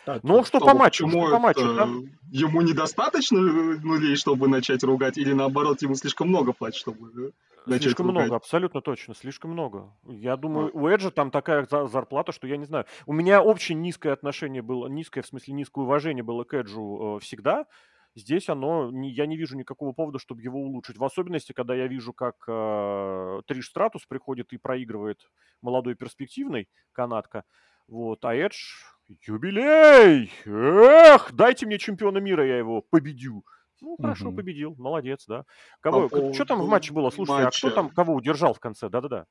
Так, 0.04 0.22
ну, 0.24 0.44
что 0.44 0.58
по 0.58 0.74
матчу, 0.74 1.08
что 1.08 1.30
по 1.30 1.38
матчу. 1.38 1.76
Там... 1.76 2.04
Ему 2.30 2.60
недостаточно 2.62 3.40
нулей, 3.40 4.16
чтобы 4.16 4.48
начать 4.48 4.82
ругать, 4.82 5.16
или 5.16 5.32
наоборот, 5.32 5.82
ему 5.82 5.94
слишком 5.94 6.28
много 6.28 6.52
платят, 6.52 6.80
чтобы 6.80 7.32
начать 7.66 7.82
Слишком 7.82 8.06
ругать? 8.06 8.22
много, 8.22 8.36
абсолютно 8.36 8.80
точно, 8.80 9.14
слишком 9.14 9.52
много. 9.52 9.92
Я 10.04 10.36
думаю, 10.36 10.70
а. 10.74 10.78
у 10.78 10.88
Эджа 10.88 11.10
там 11.10 11.30
такая 11.30 11.66
зарплата, 11.66 12.32
что 12.32 12.46
я 12.46 12.56
не 12.56 12.64
знаю. 12.64 12.86
У 13.06 13.12
меня 13.12 13.42
очень 13.42 13.80
низкое 13.80 14.12
отношение 14.12 14.62
было, 14.62 14.88
низкое, 14.88 15.22
в 15.22 15.26
смысле, 15.26 15.54
низкое 15.54 15.84
уважение 15.84 16.22
было 16.22 16.44
к 16.44 16.54
Эджу 16.54 17.16
э, 17.16 17.20
всегда. 17.20 17.66
Здесь 18.14 18.48
оно, 18.50 18.90
не, 18.90 19.10
я 19.10 19.26
не 19.26 19.36
вижу 19.36 19.56
никакого 19.56 19.92
повода, 19.92 20.18
чтобы 20.18 20.42
его 20.42 20.60
улучшить. 20.60 20.98
В 20.98 21.04
особенности, 21.04 21.52
когда 21.52 21.74
я 21.74 21.86
вижу, 21.86 22.12
как 22.12 22.36
э, 22.46 23.40
Триш 23.46 23.68
Стратус 23.68 24.04
приходит 24.06 24.52
и 24.52 24.58
проигрывает 24.58 25.30
молодой 25.62 25.94
перспективный 25.94 26.68
канатка. 26.92 27.44
Вот, 27.88 28.24
а 28.24 28.34
Эдж 28.34 28.84
Юбилей! 29.26 30.30
Эх, 30.44 31.32
дайте 31.32 31.66
мне 31.66 31.78
чемпиона 31.78 32.18
мира, 32.18 32.46
я 32.46 32.58
его 32.58 32.82
победю. 32.82 33.44
Ну, 33.82 33.96
хорошо, 34.00 34.28
угу. 34.28 34.36
победил, 34.36 34.76
молодец, 34.78 35.24
да. 35.26 35.44
Кого, 35.80 36.08
по 36.08 36.32
что 36.32 36.44
там 36.44 36.62
в 36.62 36.68
матче 36.68 36.92
было? 36.92 37.10
Слушайте, 37.10 37.44
матча. 37.44 37.66
а 37.66 37.68
кто 37.68 37.70
там 37.70 37.90
кого 37.90 38.14
удержал 38.14 38.54
в 38.54 38.60
конце? 38.60 38.88
Да-да-да. 38.88 39.26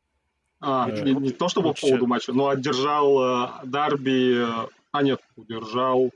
А, 0.59 0.89
э, 0.89 1.01
не, 1.03 1.13
не 1.13 1.31
то 1.31 1.47
чтобы 1.47 1.73
по 1.73 1.79
поводу 1.79 2.05
матча, 2.05 2.33
но 2.33 2.49
одержал 2.49 3.45
э, 3.45 3.49
Дарби... 3.63 4.43
Э, 4.43 4.67
а, 4.91 5.03
нет, 5.03 5.21
удержал... 5.37 6.11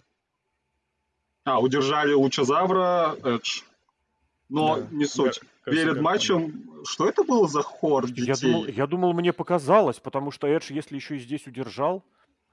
А, 1.45 1.61
удержали 1.61 2.11
Лучезавра, 2.11 3.15
Эдж. 3.23 3.61
Но 4.49 4.81
да. 4.81 4.87
не 4.91 5.05
суть. 5.05 5.39
Как, 5.63 5.73
Перед 5.73 6.01
матчем... 6.01 6.83
Что 6.85 7.07
это 7.07 7.23
было 7.23 7.47
за 7.47 7.61
хор 7.61 8.05
детей? 8.07 8.25
Я 8.25 8.35
думал, 8.35 8.65
я 8.67 8.87
думал, 8.87 9.13
мне 9.13 9.31
показалось, 9.31 9.99
потому 9.99 10.31
что 10.31 10.45
Эдж, 10.45 10.73
если 10.73 10.95
еще 10.95 11.15
и 11.15 11.19
здесь 11.19 11.47
удержал... 11.47 12.03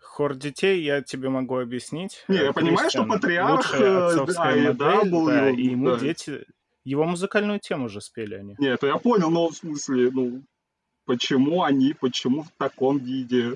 Хор 0.03 0.35
детей 0.35 0.83
я 0.83 1.03
тебе 1.03 1.29
могу 1.29 1.59
объяснить. 1.59 2.25
Не, 2.29 2.39
я 2.39 2.53
понимаю, 2.53 2.91
что 2.91 3.05
патриарх, 3.05 3.75
э, 3.75 4.27
да, 4.27 4.57
и 4.57 4.73
да, 4.73 5.05
был, 5.05 5.27
да, 5.27 5.51
и 5.51 5.63
ему 5.69 5.91
да. 5.91 5.99
дети... 5.99 6.45
Его 6.85 7.05
музыкальную 7.05 7.61
тему 7.61 7.89
же 7.89 8.01
спели 8.01 8.35
они. 8.35 8.57
Нет, 8.59 8.75
это 8.75 8.89
я 8.89 8.97
понял, 8.99 9.31
но 9.31 9.49
в 9.49 9.55
смысле, 9.55 10.11
ну, 10.11 10.43
почему 11.05 11.63
они, 11.63 11.95
почему 11.95 12.43
в 12.43 12.51
таком 12.59 12.99
виде, 12.99 13.55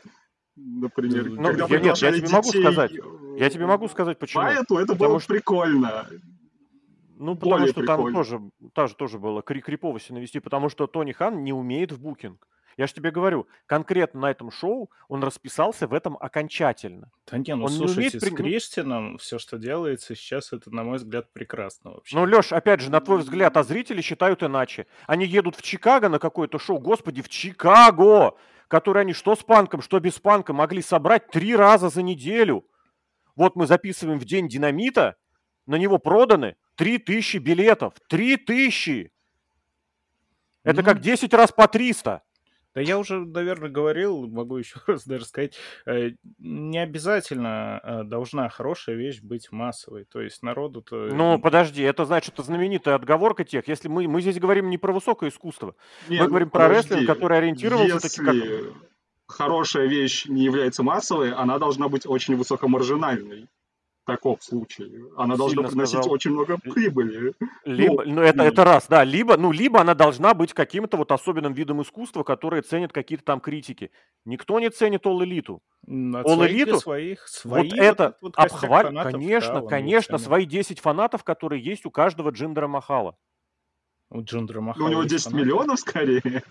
например, 0.54 1.30
ну, 1.30 1.42
когда 1.42 1.66
я, 1.66 1.80
нет, 1.80 1.98
я 1.98 2.12
тебе 2.12 2.20
детей, 2.20 2.32
могу 2.32 2.48
сказать, 2.48 2.92
я 3.36 3.50
тебе 3.50 3.66
могу 3.66 3.88
сказать, 3.88 4.18
почему. 4.18 4.44
Поэтому 4.44 4.80
это 4.80 4.92
Потому 4.92 5.10
было 5.10 5.20
что... 5.20 5.32
прикольно. 5.34 6.08
Ну, 7.18 7.34
потому 7.34 7.56
Более 7.56 7.68
что 7.72 7.80
прикольно. 7.80 8.04
там 8.04 8.14
тоже, 8.14 8.40
тоже, 8.74 8.94
тоже 8.94 9.18
было 9.18 9.42
криповости 9.42 10.12
навести, 10.12 10.38
потому 10.38 10.68
что 10.68 10.86
Тони 10.86 11.12
Хан 11.12 11.42
не 11.42 11.52
умеет 11.52 11.92
в 11.92 12.00
букинг. 12.00 12.46
Я 12.76 12.86
же 12.86 12.92
тебе 12.92 13.10
говорю, 13.10 13.48
конкретно 13.64 14.20
на 14.20 14.30
этом 14.30 14.50
шоу 14.50 14.90
он 15.08 15.24
расписался 15.24 15.86
в 15.86 15.94
этом 15.94 16.16
окончательно. 16.20 17.10
Да 17.30 17.38
не, 17.38 17.54
ну 17.54 17.64
он 17.64 17.70
слушайте, 17.70 18.00
не 18.00 18.06
умеет... 18.08 18.22
с 18.22 18.36
Кристином 18.36 19.18
все, 19.18 19.38
что 19.38 19.56
делается 19.56 20.14
сейчас, 20.14 20.52
это, 20.52 20.70
на 20.74 20.84
мой 20.84 20.98
взгляд, 20.98 21.32
прекрасно 21.32 21.92
вообще. 21.92 22.14
Ну, 22.16 22.24
Леш, 22.24 22.52
опять 22.52 22.80
же, 22.80 22.90
на 22.90 23.00
твой 23.00 23.20
взгляд, 23.20 23.56
а 23.56 23.62
зрители 23.62 24.02
считают 24.02 24.42
иначе. 24.42 24.86
Они 25.06 25.24
едут 25.24 25.56
в 25.56 25.62
Чикаго 25.62 26.10
на 26.10 26.18
какое-то 26.18 26.58
шоу, 26.58 26.78
господи, 26.78 27.22
в 27.22 27.30
Чикаго, 27.30 28.34
которое 28.68 29.00
они 29.00 29.14
что 29.14 29.34
с 29.36 29.42
панком, 29.42 29.80
что 29.80 29.98
без 29.98 30.18
панка 30.18 30.52
могли 30.52 30.82
собрать 30.82 31.28
три 31.28 31.56
раза 31.56 31.88
за 31.88 32.02
неделю. 32.02 32.66
Вот 33.36 33.56
мы 33.56 33.66
записываем 33.66 34.18
в 34.18 34.26
день 34.26 34.48
динамита, 34.48 35.16
на 35.64 35.76
него 35.76 35.98
проданы 35.98 36.56
3000 36.74 37.38
билетов. 37.38 37.94
3000! 38.08 39.12
Это 40.62 40.82
ну... 40.82 40.84
как 40.84 41.00
10 41.00 41.32
раз 41.32 41.52
по 41.52 41.68
300. 41.68 42.22
Да 42.76 42.82
я 42.82 42.98
уже, 42.98 43.20
наверное, 43.20 43.70
говорил, 43.70 44.28
могу 44.28 44.58
еще 44.58 44.78
раз 44.86 45.06
даже 45.06 45.24
сказать, 45.24 45.54
э, 45.86 46.10
не 46.38 46.78
обязательно 46.78 47.80
э, 47.82 48.04
должна 48.04 48.50
хорошая 48.50 48.96
вещь 48.96 49.22
быть 49.22 49.50
массовой. 49.50 50.04
То 50.04 50.20
есть 50.20 50.42
народу-то... 50.42 51.08
Ну, 51.10 51.38
подожди, 51.38 51.82
это 51.82 52.04
значит, 52.04 52.34
это 52.34 52.42
знаменитая 52.42 52.96
отговорка 52.96 53.44
тех. 53.44 53.66
Если 53.66 53.88
мы, 53.88 54.06
мы 54.06 54.20
здесь 54.20 54.38
говорим 54.38 54.68
не 54.68 54.76
про 54.76 54.92
высокое 54.92 55.30
искусство, 55.30 55.74
Нет, 56.10 56.20
мы 56.20 56.28
говорим 56.28 56.50
про 56.50 56.68
рестлинг, 56.68 57.06
который 57.06 57.38
ориентировался 57.38 57.98
таки 57.98 58.22
как... 58.22 58.74
хорошая 59.26 59.86
вещь 59.86 60.26
не 60.26 60.44
является 60.44 60.82
массовой, 60.82 61.32
она 61.32 61.58
должна 61.58 61.88
быть 61.88 62.06
очень 62.06 62.36
высокомаржинальной 62.36 63.48
таком 64.06 64.40
случае. 64.40 65.10
Она 65.16 65.36
должна 65.36 65.64
приносить 65.64 65.98
сказал. 65.98 66.12
очень 66.12 66.30
много 66.30 66.56
прибыли. 66.58 67.34
Либо, 67.64 68.04
ну, 68.04 68.14
ну 68.14 68.22
это, 68.22 68.42
это 68.44 68.64
раз, 68.64 68.86
да. 68.88 69.04
Либо, 69.04 69.36
ну, 69.36 69.52
либо 69.52 69.80
она 69.80 69.94
должна 69.94 70.32
быть 70.32 70.54
каким-то 70.54 70.96
вот 70.96 71.12
особенным 71.12 71.52
видом 71.52 71.82
искусства, 71.82 72.22
которое 72.22 72.62
ценят 72.62 72.92
какие-то 72.92 73.24
там 73.24 73.40
критики. 73.40 73.90
Никто 74.24 74.58
не 74.60 74.70
ценит 74.70 75.04
All 75.04 75.18
Elite. 75.18 75.58
All 75.86 76.24
Elite, 76.24 76.78
своих, 76.78 77.26
свои, 77.28 77.68
вот 77.68 77.78
это 77.78 78.16
вот, 78.20 78.34
обхват, 78.36 78.86
конечно, 79.02 79.60
да, 79.60 79.66
конечно, 79.66 80.18
свои 80.18 80.46
10 80.46 80.80
фанатов, 80.80 81.24
которые 81.24 81.62
есть 81.62 81.84
у 81.84 81.90
каждого 81.90 82.30
Джиндера 82.30 82.68
Махала. 82.68 83.16
У 84.10 84.22
Джундра 84.22 84.60
Махала 84.60 84.86
У 84.86 84.90
него 84.90 85.02
10 85.02 85.24
фанаты. 85.24 85.42
миллионов 85.42 85.80
скорее. 85.80 86.42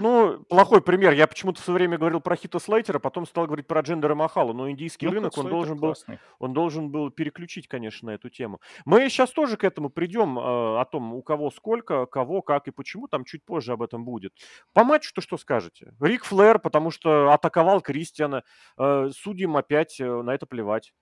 Ну, 0.00 0.38
плохой 0.48 0.80
пример. 0.80 1.12
Я 1.12 1.26
почему-то 1.26 1.60
все 1.60 1.72
время 1.72 1.98
говорил 1.98 2.20
про 2.20 2.36
Хита 2.36 2.58
Слейтера, 2.58 2.98
потом 2.98 3.26
стал 3.26 3.46
говорить 3.46 3.66
про 3.66 3.80
Джендера 3.80 4.14
Махала. 4.14 4.52
Но 4.52 4.70
индийский 4.70 5.06
ну, 5.06 5.12
рынок, 5.12 5.36
он 5.36 5.48
должен, 5.48 5.76
был, 5.76 5.94
он 6.38 6.52
должен 6.52 6.90
был 6.90 7.10
переключить, 7.10 7.68
конечно, 7.68 8.10
на 8.10 8.14
эту 8.14 8.30
тему. 8.30 8.60
Мы 8.84 9.08
сейчас 9.10 9.30
тоже 9.30 9.56
к 9.56 9.64
этому 9.64 9.90
придем, 9.90 10.38
э, 10.38 10.42
о 10.42 10.84
том, 10.90 11.14
у 11.14 11.22
кого 11.22 11.50
сколько, 11.50 12.06
кого, 12.06 12.42
как 12.42 12.68
и 12.68 12.70
почему. 12.70 13.08
Там 13.08 13.24
чуть 13.24 13.44
позже 13.44 13.72
об 13.72 13.82
этом 13.82 14.04
будет. 14.04 14.32
По 14.72 14.84
матчу-то 14.84 15.20
что 15.20 15.36
скажете? 15.36 15.92
Рик 16.00 16.24
Флэр, 16.24 16.58
потому 16.58 16.90
что 16.90 17.32
атаковал 17.32 17.80
Кристиана. 17.80 18.44
Э, 18.78 19.10
судьям 19.12 19.56
опять 19.56 20.00
э, 20.00 20.22
на 20.22 20.32
это 20.32 20.46
плевать. 20.46 20.92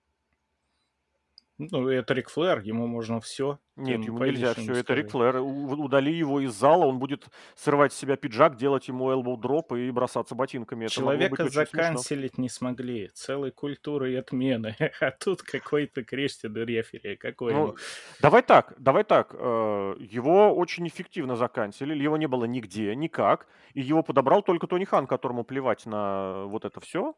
Ну, 1.59 1.89
это 1.89 2.13
Рик 2.13 2.29
Флэр, 2.29 2.59
ему 2.59 2.85
можно 2.85 3.19
все. 3.19 3.59
Нет, 3.75 4.03
ему 4.05 4.23
нельзя 4.23 4.53
все. 4.53 4.73
Это 4.73 4.93
Рик 4.93 5.09
Флэр. 5.09 5.37
Удали 5.37 6.13
его 6.13 6.39
из 6.39 6.53
зала, 6.53 6.85
он 6.85 6.99
будет 6.99 7.25
срывать 7.55 7.93
с 7.93 7.97
себя 7.97 8.15
пиджак, 8.15 8.57
делать 8.57 8.87
ему 8.87 9.11
elbow 9.11 9.39
дроп 9.39 9.73
и 9.73 9.89
бросаться 9.89 10.35
ботинками. 10.35 10.85
Это 10.85 10.93
Человека 10.93 11.49
заканцелить 11.49 12.37
не 12.37 12.49
смогли. 12.49 13.09
Целой 13.13 13.51
культуры 13.51 14.13
и 14.13 14.15
отмены. 14.15 14.75
А 14.99 15.11
тут 15.11 15.41
какой-то 15.41 16.03
Кристиан 16.03 16.55
рефери. 16.55 17.15
Какой 17.15 17.53
ну, 17.53 17.75
давай 18.21 18.41
так, 18.41 18.73
давай 18.77 19.03
так. 19.03 19.33
Э, 19.33 19.95
его 19.99 20.53
очень 20.53 20.87
эффективно 20.87 21.35
заканцелили. 21.35 22.03
Его 22.03 22.17
не 22.17 22.27
было 22.27 22.45
нигде, 22.45 22.95
никак. 22.95 23.47
И 23.73 23.81
его 23.81 24.03
подобрал 24.03 24.41
только 24.41 24.67
Тони 24.67 24.85
Хан, 24.85 25.07
которому 25.07 25.43
плевать 25.43 25.85
на 25.85 26.45
вот 26.45 26.65
это 26.65 26.79
все. 26.79 27.15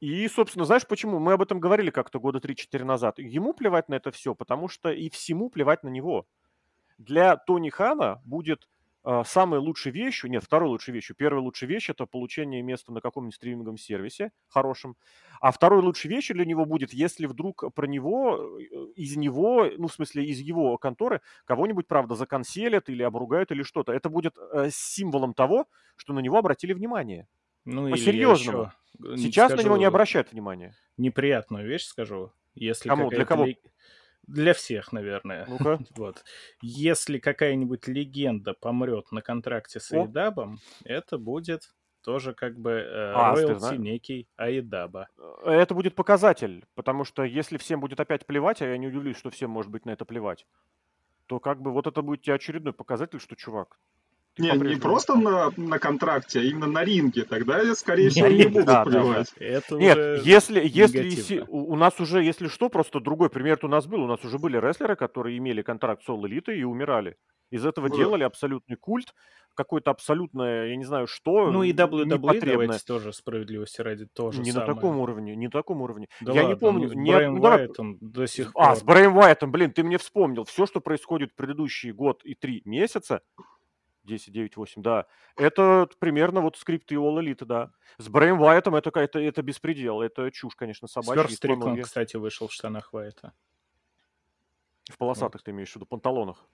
И, 0.00 0.26
собственно, 0.28 0.64
знаешь 0.64 0.86
почему? 0.86 1.18
Мы 1.18 1.34
об 1.34 1.42
этом 1.42 1.60
говорили 1.60 1.90
как-то 1.90 2.18
года 2.18 2.38
3-4 2.38 2.84
назад. 2.84 3.18
Ему 3.18 3.52
плевать 3.52 3.88
на 3.90 3.94
это 3.94 4.10
все, 4.10 4.34
потому 4.34 4.68
что 4.68 4.90
и 4.90 5.10
всему 5.10 5.50
плевать 5.50 5.82
на 5.82 5.90
него. 5.90 6.26
Для 6.96 7.36
Тони 7.36 7.68
Хана 7.68 8.22
будет 8.24 8.66
э, 9.04 9.22
самой 9.26 9.58
лучшей 9.58 9.92
вещью, 9.92 10.30
нет, 10.30 10.42
второй 10.42 10.70
лучшей 10.70 10.94
вещью. 10.94 11.14
Первая 11.16 11.42
лучшая 11.42 11.68
вещь– 11.68 11.88
это 11.90 12.06
получение 12.06 12.62
места 12.62 12.92
на 12.92 13.02
каком-нибудь 13.02 13.34
стриминговом 13.34 13.76
сервисе 13.76 14.32
хорошем. 14.48 14.96
А 15.38 15.50
второй 15.50 15.82
лучшей 15.82 16.08
вещью 16.08 16.34
для 16.34 16.46
него 16.46 16.64
будет, 16.64 16.94
если 16.94 17.26
вдруг 17.26 17.64
про 17.74 17.86
него, 17.86 18.58
э, 18.58 18.64
из 18.96 19.16
него, 19.16 19.66
ну, 19.76 19.88
в 19.88 19.92
смысле, 19.92 20.24
из 20.24 20.38
его 20.38 20.78
конторы 20.78 21.20
кого-нибудь, 21.44 21.86
правда, 21.86 22.14
заканселят 22.14 22.88
или 22.88 23.02
обругают 23.02 23.50
или 23.52 23.62
что-то. 23.62 23.92
Это 23.92 24.08
будет 24.08 24.34
э, 24.38 24.70
символом 24.72 25.34
того, 25.34 25.66
что 25.96 26.14
на 26.14 26.20
него 26.20 26.38
обратили 26.38 26.72
внимание. 26.72 27.28
Ну, 27.70 27.90
По-серьезному. 27.90 28.72
Сейчас 29.16 29.52
скажу, 29.52 29.62
на 29.62 29.66
него 29.66 29.76
не 29.76 29.84
обращают 29.84 30.32
внимания. 30.32 30.74
Неприятную 30.96 31.66
вещь 31.66 31.84
скажу. 31.84 32.32
Если 32.54 32.88
Кому? 32.88 33.08
Для 33.10 33.24
кого? 33.24 33.46
Для 34.26 34.54
всех, 34.54 34.92
наверное. 34.92 35.46
Ну-ка. 35.48 35.78
вот. 35.96 36.24
Если 36.60 37.18
какая-нибудь 37.18 37.88
легенда 37.88 38.54
помрет 38.54 39.10
на 39.12 39.22
контракте 39.22 39.80
с 39.80 39.90
Айдабом, 39.92 40.58
это 40.84 41.18
будет 41.18 41.72
тоже 42.02 42.34
как 42.34 42.58
бы 42.58 42.70
э, 42.70 43.12
а, 43.14 43.34
роялти 43.34 43.76
некий 43.76 44.28
Айдаба. 44.36 45.08
Э, 45.42 45.50
это 45.50 45.74
будет 45.74 45.94
показатель, 45.94 46.64
потому 46.74 47.04
что 47.04 47.24
если 47.24 47.58
всем 47.58 47.80
будет 47.80 48.00
опять 48.00 48.26
плевать, 48.26 48.62
а 48.62 48.66
я 48.66 48.78
не 48.78 48.88
удивлюсь, 48.88 49.18
что 49.18 49.30
всем 49.30 49.50
может 49.50 49.70
быть 49.70 49.84
на 49.84 49.90
это 49.90 50.04
плевать, 50.04 50.46
то 51.26 51.40
как 51.40 51.60
бы 51.60 51.72
вот 51.72 51.86
это 51.86 52.02
будет 52.02 52.22
тебе 52.22 52.34
очередной 52.34 52.72
показатель, 52.72 53.20
что, 53.20 53.36
чувак, 53.36 53.78
Не, 54.38 54.52
не 54.52 54.76
просто 54.76 55.16
на, 55.16 55.50
на 55.56 55.78
контракте, 55.78 56.40
а 56.40 56.42
именно 56.42 56.66
на 56.66 56.84
ринге. 56.84 57.24
Тогда, 57.24 57.74
скорее 57.74 58.10
всего, 58.10 58.28
не 58.28 58.46
будут 58.46 58.66
да, 58.66 58.84
плевать. 58.84 59.32
Да, 59.38 59.60
да. 59.68 59.76
Нет, 59.76 60.24
если, 60.24 60.60
если 60.64 61.44
у 61.48 61.76
нас 61.76 62.00
уже, 62.00 62.22
если 62.22 62.48
что, 62.48 62.68
просто 62.68 63.00
другой 63.00 63.28
пример 63.28 63.58
у 63.62 63.68
нас 63.68 63.86
был. 63.86 64.02
У 64.02 64.06
нас 64.06 64.24
уже 64.24 64.38
были 64.38 64.56
рестлеры, 64.56 64.96
которые 64.96 65.36
имели 65.38 65.62
контракт 65.62 66.02
с 66.04 66.08
All 66.08 66.22
Elite 66.22 66.54
и 66.54 66.64
умирали. 66.64 67.16
Из 67.50 67.66
этого 67.66 67.88
ну, 67.88 67.96
делали 67.96 68.22
абсолютный 68.22 68.76
культ, 68.76 69.12
какое-то 69.54 69.90
абсолютное, 69.90 70.68
я 70.68 70.76
не 70.76 70.84
знаю, 70.84 71.06
что 71.06 71.50
Ну 71.50 71.62
и 71.62 71.72
WWE, 71.72 72.04
давайте 72.04 72.84
тоже 72.86 73.12
справедливости 73.12 73.80
ради 73.80 74.06
тоже 74.06 74.40
Не 74.40 74.52
самое. 74.52 74.68
на 74.68 74.74
таком 74.74 74.98
уровне, 74.98 75.34
не 75.36 75.46
на 75.46 75.50
таком 75.50 75.82
уровне. 75.82 76.08
Да 76.20 76.32
я 76.32 76.42
ладно, 76.42 76.54
не 76.54 76.58
помню. 76.58 76.82
Ну, 76.84 76.88
с 76.88 76.94
не, 76.94 77.10
Брайан 77.10 77.34
ну, 77.34 77.42
Уайтом 77.42 77.98
до 78.00 78.26
сих 78.26 78.52
пор. 78.52 78.62
А, 78.62 78.76
с 78.76 78.82
Брайан 78.82 79.16
Уайтом, 79.16 79.50
блин, 79.50 79.72
ты 79.72 79.82
мне 79.82 79.98
вспомнил. 79.98 80.44
Все, 80.44 80.66
что 80.66 80.80
происходит 80.80 81.32
в 81.32 81.34
предыдущий 81.34 81.90
год 81.90 82.22
и 82.24 82.34
три 82.34 82.62
месяца, 82.64 83.20
10, 84.10 84.32
9, 84.32 84.56
8, 84.56 84.82
да. 84.82 85.06
Это 85.36 85.88
примерно 85.98 86.40
вот 86.40 86.56
скрипты 86.56 86.96
All 86.96 87.20
Elite, 87.20 87.44
да. 87.44 87.72
С 87.98 88.08
Брэем 88.08 88.40
Уайтом 88.40 88.74
это, 88.74 88.90
это, 88.98 89.18
это 89.18 89.42
беспредел, 89.42 90.02
это 90.02 90.30
чушь, 90.30 90.56
конечно, 90.56 90.88
собачья. 90.88 91.22
Сверхстрик, 91.22 91.84
кстати, 91.84 92.16
вышел 92.16 92.48
в 92.48 92.52
штанах 92.52 92.92
Уайта. 92.92 93.32
В 94.90 94.98
полосатых 94.98 95.40
вот. 95.40 95.44
ты 95.44 95.50
имеешь 95.52 95.70
в 95.70 95.76
виду, 95.76 95.86
панталонах? 95.86 96.44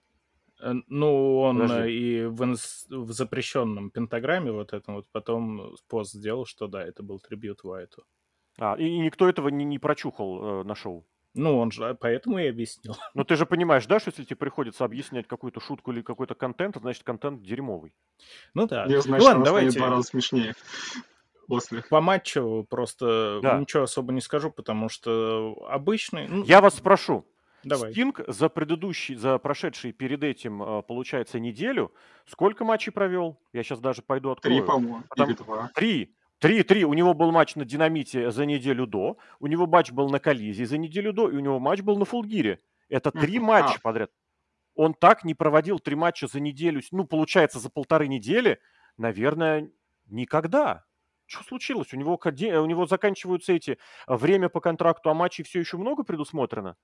Э, 0.61 0.75
ну, 0.88 1.38
он 1.38 1.61
Подожди. 1.61 1.92
и 1.92 2.25
в, 2.27 2.45
инс... 2.45 2.87
в 2.88 3.12
запрещенном 3.12 3.90
пентаграмме 3.90 4.53
вот 4.53 4.73
этом 4.73 4.97
вот 4.97 5.07
потом 5.11 5.77
пост 5.88 6.12
сделал, 6.12 6.47
что 6.47 6.66
да, 6.66 6.83
это 6.83 7.03
был 7.03 7.19
трибют 7.19 7.64
Уайту. 7.64 8.05
А, 8.59 8.75
и 8.75 8.99
никто 8.99 9.29
этого 9.29 9.49
не, 9.49 9.64
не 9.64 9.79
прочухал 9.79 10.61
э, 10.61 10.64
на 10.64 10.75
шоу? 10.75 11.07
Ну, 11.37 11.59
он 11.59 11.70
же, 11.70 11.96
поэтому 12.01 12.38
и 12.38 12.46
объяснил. 12.46 12.96
Но 13.14 13.25
ты 13.25 13.37
же 13.37 13.46
понимаешь, 13.46 13.87
да, 13.87 14.01
что 14.01 14.11
если 14.11 14.25
тебе 14.25 14.37
приходится 14.37 14.85
объяснять 14.85 15.29
какую-то 15.29 15.61
шутку 15.61 15.92
или 15.92 16.03
какой-то 16.03 16.35
контент, 16.35 16.77
значит 16.77 17.03
контент 17.03 17.42
дерьмовый. 17.42 17.92
Ну 18.55 18.66
да. 18.66 18.87
Я 18.87 19.01
знаю, 19.03 19.22
ну, 19.22 19.27
ладно, 19.27 19.44
давайте. 19.44 19.79
два 19.79 19.90
раза 19.90 20.03
смешнее 20.03 20.55
после. 21.49 21.83
По 21.83 22.01
матчу 22.01 22.66
просто 22.68 23.40
да. 23.42 23.59
ничего 23.59 23.83
особо 23.83 24.12
не 24.12 24.20
скажу, 24.20 24.51
потому 24.51 24.88
что 24.88 25.66
обычный... 25.68 26.27
Ну... 26.27 26.44
Я 26.44 26.61
вас 26.61 26.75
спрошу. 26.77 27.27
Давай. 27.64 27.92
Стинг 27.92 28.20
за 28.29 28.49
предыдущий, 28.49 29.16
за 29.16 29.38
прошедший 29.38 29.92
перед 29.92 30.22
этим, 30.22 30.62
а, 30.62 30.83
получается, 30.83 31.40
неделю, 31.40 31.92
сколько 32.27 32.64
матчей 32.64 32.92
провел? 32.92 33.38
Я 33.53 33.64
сейчас 33.64 33.81
даже 33.81 34.03
пойду 34.03 34.31
открою. 34.31 34.59
Три, 34.59 34.66
по-моему, 34.66 35.03
Потому... 35.09 35.31
или 35.31 35.37
два. 35.37 35.70
Три. 35.75 36.14
Три-три. 36.38 36.85
У 36.85 36.92
него 36.92 37.14
был 37.14 37.33
матч 37.33 37.55
на 37.55 37.64
Динамите 37.64 38.31
за 38.31 38.44
неделю 38.44 38.87
до, 38.87 39.16
у 39.40 39.46
него 39.46 39.66
матч 39.66 39.90
был 39.90 40.11
на 40.11 40.18
Коллизии 40.18 40.64
за 40.64 40.77
неделю 40.77 41.12
до, 41.12 41.31
и 41.31 41.37
у 41.37 41.40
него 41.40 41.59
матч 41.59 41.81
был 41.81 41.96
на 41.96 42.05
Фулгире. 42.05 42.61
Это 42.88 43.11
три 43.11 43.38
матча 43.38 43.81
подряд. 43.83 44.11
Он 44.75 44.92
так 44.92 45.25
не 45.25 45.35
проводил 45.35 45.79
три 45.79 45.96
матча 45.96 46.27
за 46.27 46.38
неделю, 46.38 46.83
ну, 46.90 47.05
получается, 47.05 47.59
за 47.59 47.70
полторы 47.70 48.09
недели, 48.09 48.61
наверное, 48.99 49.70
никогда. 50.07 50.85
Что 51.25 51.42
случилось? 51.42 51.92
У 51.92 51.96
него, 51.96 52.20
у 52.22 52.66
него 52.66 52.87
заканчиваются 52.87 53.53
эти 53.53 53.79
а, 54.07 54.16
время 54.16 54.49
по 54.49 54.61
контракту, 54.61 55.11
а 55.11 55.14
матчей 55.14 55.44
все 55.44 55.59
еще 55.59 55.77
много 55.77 56.05
предусмотрено? 56.05 56.77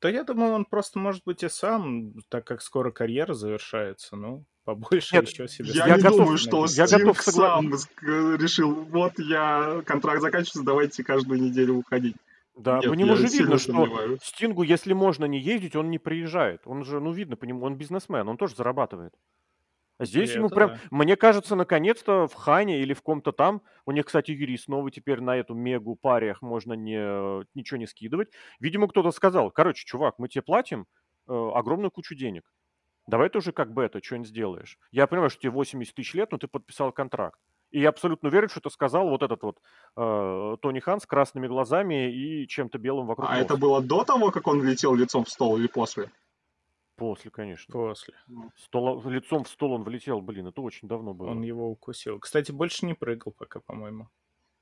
Да 0.00 0.08
я 0.08 0.24
думаю, 0.24 0.54
он 0.54 0.64
просто, 0.64 0.98
может 0.98 1.22
быть, 1.24 1.44
и 1.44 1.48
сам, 1.48 2.14
так 2.28 2.46
как 2.46 2.62
скоро 2.62 2.90
карьера 2.90 3.34
завершается, 3.34 4.16
ну, 4.16 4.44
побольше 4.66 5.14
Нет, 5.14 5.28
еще 5.28 5.48
себе. 5.48 5.70
Я, 5.70 5.86
я 5.86 5.96
не 5.96 6.02
готов, 6.02 6.18
думаю, 6.18 6.38
что 6.38 6.66
я 6.66 6.86
Стинг 6.86 7.02
готов 7.02 7.20
сам 7.22 7.72
решил, 8.02 8.74
вот 8.74 9.12
я 9.18 9.80
контракт 9.86 10.20
заканчивается, 10.20 10.62
давайте 10.62 11.04
каждую 11.04 11.40
неделю 11.40 11.76
уходить. 11.76 12.16
Да, 12.56 12.78
Нет, 12.78 12.90
по 12.90 12.94
нему 12.94 13.16
же 13.16 13.26
видно, 13.28 13.58
что 13.58 13.72
сомневаюсь. 13.72 14.20
Стингу, 14.22 14.62
если 14.62 14.92
можно 14.92 15.26
не 15.26 15.38
ездить, 15.38 15.76
он 15.76 15.90
не 15.90 15.98
приезжает. 15.98 16.62
Он 16.64 16.84
же, 16.84 17.00
ну, 17.00 17.12
видно 17.12 17.36
по 17.36 17.44
нему, 17.44 17.64
он 17.64 17.76
бизнесмен, 17.76 18.28
он 18.28 18.36
тоже 18.36 18.56
зарабатывает. 18.56 19.12
Здесь 19.98 20.32
и 20.32 20.38
ему 20.38 20.50
прям, 20.50 20.70
да. 20.70 20.80
мне 20.90 21.16
кажется, 21.16 21.54
наконец-то 21.54 22.26
в 22.26 22.34
Хане 22.34 22.80
или 22.80 22.92
в 22.92 23.02
ком-то 23.02 23.32
там, 23.32 23.62
у 23.86 23.92
них, 23.92 24.06
кстати, 24.06 24.30
юрист 24.30 24.68
новый, 24.68 24.90
теперь 24.90 25.20
на 25.20 25.36
эту 25.36 25.54
мегу 25.54 25.96
париях 25.96 26.42
можно 26.42 26.74
не, 26.74 27.44
ничего 27.54 27.78
не 27.78 27.86
скидывать. 27.86 28.28
Видимо, 28.60 28.88
кто-то 28.88 29.10
сказал, 29.10 29.50
короче, 29.50 29.86
чувак, 29.86 30.18
мы 30.18 30.28
тебе 30.28 30.42
платим 30.42 30.86
э, 31.28 31.32
огромную 31.32 31.90
кучу 31.90 32.14
денег. 32.14 32.44
Давай 33.06 33.28
ты 33.28 33.38
уже 33.38 33.52
как 33.52 33.72
бы 33.72 33.82
это, 33.82 34.02
что-нибудь 34.02 34.28
сделаешь. 34.28 34.78
Я 34.90 35.06
понимаю, 35.06 35.30
что 35.30 35.40
тебе 35.40 35.50
80 35.52 35.94
тысяч 35.94 36.14
лет, 36.14 36.32
но 36.32 36.38
ты 36.38 36.48
подписал 36.48 36.92
контракт. 36.92 37.38
И 37.70 37.80
я 37.80 37.88
абсолютно 37.88 38.28
уверен, 38.28 38.48
что 38.48 38.60
это 38.60 38.70
сказал 38.70 39.08
вот 39.08 39.22
этот 39.22 39.42
вот 39.42 39.58
э, 39.96 40.56
Тони 40.62 40.80
Хан 40.80 41.00
с 41.00 41.06
красными 41.06 41.46
глазами 41.46 42.12
и 42.12 42.46
чем-то 42.46 42.78
белым 42.78 43.06
вокруг. 43.06 43.28
А 43.28 43.32
носа. 43.32 43.44
это 43.44 43.56
было 43.56 43.82
до 43.82 44.04
того, 44.04 44.30
как 44.30 44.46
он 44.46 44.62
летел 44.62 44.94
лицом 44.94 45.24
в 45.24 45.30
стол 45.30 45.58
или 45.58 45.66
после? 45.66 46.10
После, 46.96 47.30
конечно. 47.30 47.72
После. 47.72 48.14
Стола, 48.56 49.00
лицом 49.10 49.44
в 49.44 49.48
стол 49.48 49.72
он 49.72 49.82
влетел, 49.82 50.20
блин, 50.20 50.46
это 50.46 50.62
очень 50.62 50.88
давно 50.88 51.12
было. 51.12 51.30
Он 51.30 51.42
его 51.42 51.68
укусил. 51.68 52.18
Кстати, 52.18 52.52
больше 52.52 52.86
не 52.86 52.94
прыгал 52.94 53.32
пока, 53.36 53.60
по-моему. 53.60 54.08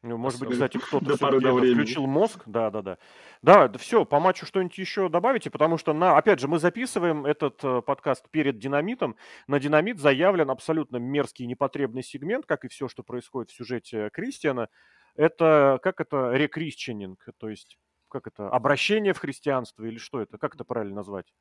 Ну, 0.04 0.18
может 0.18 0.38
быть, 0.40 0.50
кстати, 0.50 0.76
кто-то 0.76 1.16
включил 1.16 2.06
мозг. 2.06 2.42
Да, 2.44 2.70
да, 2.70 2.82
да. 2.82 2.98
Да, 3.40 3.72
все, 3.78 4.04
по 4.04 4.20
матчу 4.20 4.44
что-нибудь 4.44 4.76
еще 4.76 5.08
добавите, 5.08 5.50
потому 5.50 5.78
что, 5.78 5.94
на, 5.94 6.18
опять 6.18 6.40
же, 6.40 6.46
мы 6.46 6.58
записываем 6.58 7.24
этот 7.24 7.64
э, 7.64 7.80
подкаст 7.80 8.28
перед 8.30 8.58
динамитом. 8.58 9.16
На 9.46 9.58
динамит 9.58 9.98
заявлен 9.98 10.50
абсолютно 10.50 10.98
мерзкий 10.98 11.46
непотребный 11.46 12.02
сегмент, 12.02 12.44
как 12.44 12.66
и 12.66 12.68
все, 12.68 12.86
что 12.86 13.02
происходит 13.02 13.50
в 13.50 13.56
сюжете 13.56 14.10
Кристиана. 14.12 14.68
Это, 15.16 15.78
как 15.82 16.00
это, 16.00 16.32
рекрисченинг, 16.32 17.24
то 17.38 17.48
есть 17.48 17.78
как 18.10 18.26
это, 18.26 18.48
обращение 18.50 19.14
в 19.14 19.18
христианство 19.18 19.84
или 19.84 19.96
что 19.96 20.20
это, 20.20 20.36
как 20.36 20.54
это 20.54 20.64
правильно 20.64 20.96
назвать? 20.96 21.32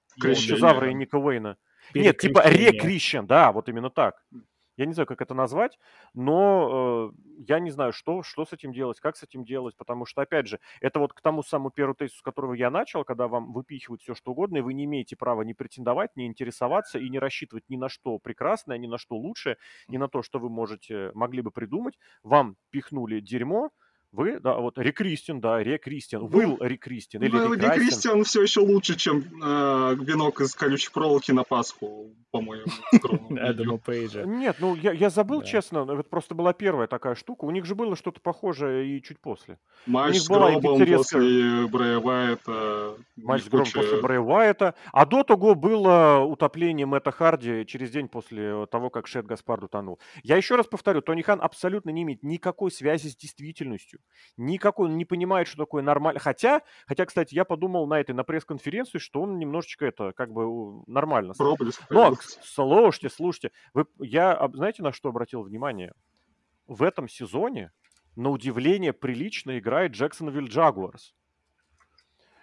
Завра 0.58 0.90
и 0.90 0.94
Ника 0.94 1.18
Уэйна. 1.18 1.58
Нет, 1.94 2.18
типа 2.18 2.44
рекрищен, 2.48 3.28
да, 3.28 3.52
вот 3.52 3.68
именно 3.68 3.90
так. 3.90 4.24
Я 4.78 4.86
не 4.86 4.94
знаю, 4.94 5.08
как 5.08 5.22
это 5.22 5.34
назвать, 5.34 5.78
но 6.14 7.12
э, 7.14 7.44
я 7.48 7.60
не 7.60 7.70
знаю, 7.70 7.94
что, 7.94 8.24
что 8.24 8.46
с 8.46 8.54
этим 8.54 8.74
делать, 8.74 9.00
как 9.00 9.16
с 9.18 9.24
этим 9.24 9.44
делать, 9.46 9.76
потому 9.78 10.06
что, 10.06 10.22
опять 10.22 10.48
же, 10.48 10.60
это 10.82 11.00
вот 11.00 11.14
к 11.14 11.22
тому 11.22 11.44
самому 11.44 11.70
первому 11.72 11.96
тезису, 11.96 12.18
с 12.18 12.22
которого 12.22 12.54
я 12.54 12.70
начал, 12.70 13.04
когда 13.04 13.28
вам 13.28 13.54
выпихивают 13.54 14.02
все, 14.02 14.16
что 14.16 14.32
угодно, 14.32 14.58
и 14.58 14.62
вы 14.62 14.74
не 14.74 14.86
имеете 14.86 15.16
права 15.16 15.44
не 15.44 15.54
претендовать, 15.54 16.16
не 16.16 16.26
интересоваться 16.26 17.00
и 17.00 17.10
не 17.10 17.20
рассчитывать 17.20 17.66
ни 17.70 17.78
на 17.78 17.90
что 17.90 18.18
прекрасное, 18.20 18.78
ни 18.78 18.88
на 18.88 18.98
что 18.98 19.16
лучшее, 19.16 19.58
ни 19.88 19.98
на 19.98 20.08
то, 20.08 20.24
что 20.24 20.40
вы 20.40 20.50
можете, 20.50 21.12
могли 21.14 21.42
бы 21.42 21.52
придумать. 21.52 21.98
Вам 22.24 22.56
пихнули 22.72 23.20
дерьмо, 23.20 23.70
вы, 24.14 24.40
да, 24.40 24.58
вот 24.58 24.78
Рекристин, 24.78 25.42
да, 25.42 25.64
Рекристин, 25.64 26.20
ну, 26.20 26.28
Will 26.28 26.58
Рекристин 26.60 27.24
или 27.24 27.36
ну, 27.36 27.54
Рекристин 27.56 28.24
все 28.24 28.44
еще 28.44 28.60
лучше, 28.60 28.96
чем 28.96 29.24
э, 29.44 29.96
венок 29.96 30.40
из 30.40 30.54
колючей 30.54 30.92
проволоки 30.92 31.32
на 31.32 31.44
Пасху, 31.44 32.14
по-моему. 32.30 32.66
Адама 33.42 33.78
Пейджа. 33.84 34.24
Нет, 34.24 34.58
ну 34.60 34.76
я, 34.76 34.92
я 34.92 35.10
забыл, 35.10 35.40
да. 35.40 35.48
честно, 35.48 35.88
это 35.92 36.04
просто 36.04 36.36
была 36.36 36.54
первая 36.54 36.86
такая 36.86 37.16
штука. 37.16 37.46
У 37.46 37.50
них 37.50 37.66
же 37.66 37.74
было 37.74 37.96
что-то 37.96 38.22
похожее 38.22 38.98
и 38.98 39.02
чуть 39.02 39.20
после. 39.20 39.58
Матч 39.88 40.18
с 40.18 40.28
Гробом 40.28 40.78
после 40.78 41.66
Брэя 41.66 41.98
Уайта. 41.98 42.96
Матч 43.16 43.46
с 43.46 43.50
Гробом 43.50 43.72
после 43.74 44.00
Брэя 44.00 44.20
Уайта. 44.20 44.76
А 44.92 45.08
до 45.08 45.24
того 45.24 45.56
было 45.56 46.20
утопление 46.20 46.86
Мэтта 46.86 47.12
Харди 47.12 47.66
через 47.66 47.90
день 47.90 48.08
после 48.08 48.68
того, 48.68 48.92
как 48.92 49.08
Шет 49.08 49.26
Гаспард 49.26 49.64
утонул. 49.64 50.00
Я 50.22 50.38
еще 50.38 50.56
раз 50.56 50.68
повторю, 50.68 51.02
Тони 51.02 51.24
Хан 51.24 51.42
абсолютно 51.42 51.90
не 51.90 52.04
имеет 52.04 52.22
никакой 52.22 52.70
связи 52.70 53.08
с 53.08 53.16
действительностью. 53.16 54.00
Никакой, 54.38 54.88
он 54.88 54.98
не 54.98 55.06
понимает, 55.06 55.48
что 55.48 55.58
такое 55.58 55.84
нормально. 55.84 56.20
Хотя, 56.20 56.62
хотя, 56.88 57.06
кстати, 57.06 57.36
я 57.36 57.46
подумал 57.46 57.86
на 57.86 58.00
этой, 58.00 58.16
на 58.16 58.24
пресс-конференции, 58.24 58.98
что 58.98 59.22
он 59.22 59.38
немножечко 59.38 59.86
это, 59.86 60.12
как 60.14 60.32
бы, 60.32 60.84
нормально. 60.88 61.34
Проблеск. 61.38 61.84
Но, 61.90 62.16
слушайте, 62.42 63.10
слушайте, 63.10 63.52
вы, 63.74 63.86
я, 64.00 64.50
знаете, 64.54 64.82
на 64.82 64.92
что 64.92 65.10
обратил 65.10 65.44
внимание? 65.44 65.94
В 66.66 66.82
этом 66.82 67.08
сезоне, 67.08 67.72
на 68.16 68.30
удивление, 68.30 68.94
прилично 68.94 69.60
играет 69.60 69.92
Джексонвилл 69.92 70.46
Джагуарс. 70.46 71.14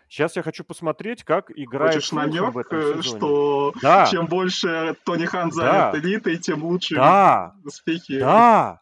Сейчас 0.09 0.35
я 0.35 0.43
хочу 0.43 0.65
посмотреть, 0.65 1.23
как 1.23 1.53
играет 1.55 1.95
Хочешь 1.95 2.11
намек, 2.11 2.53
в 2.53 2.59
этом 2.59 2.79
э, 2.79 2.83
сезоне. 2.83 3.03
что 3.03 3.73
да. 3.81 4.07
чем 4.07 4.27
больше 4.27 4.97
Тони 5.05 5.25
Хан 5.25 5.53
занят 5.53 5.93
да. 5.93 5.99
элитой, 5.99 6.37
тем 6.37 6.65
лучше 6.65 6.97
да. 6.97 7.55
успехи. 7.65 8.19
Да, 8.19 8.81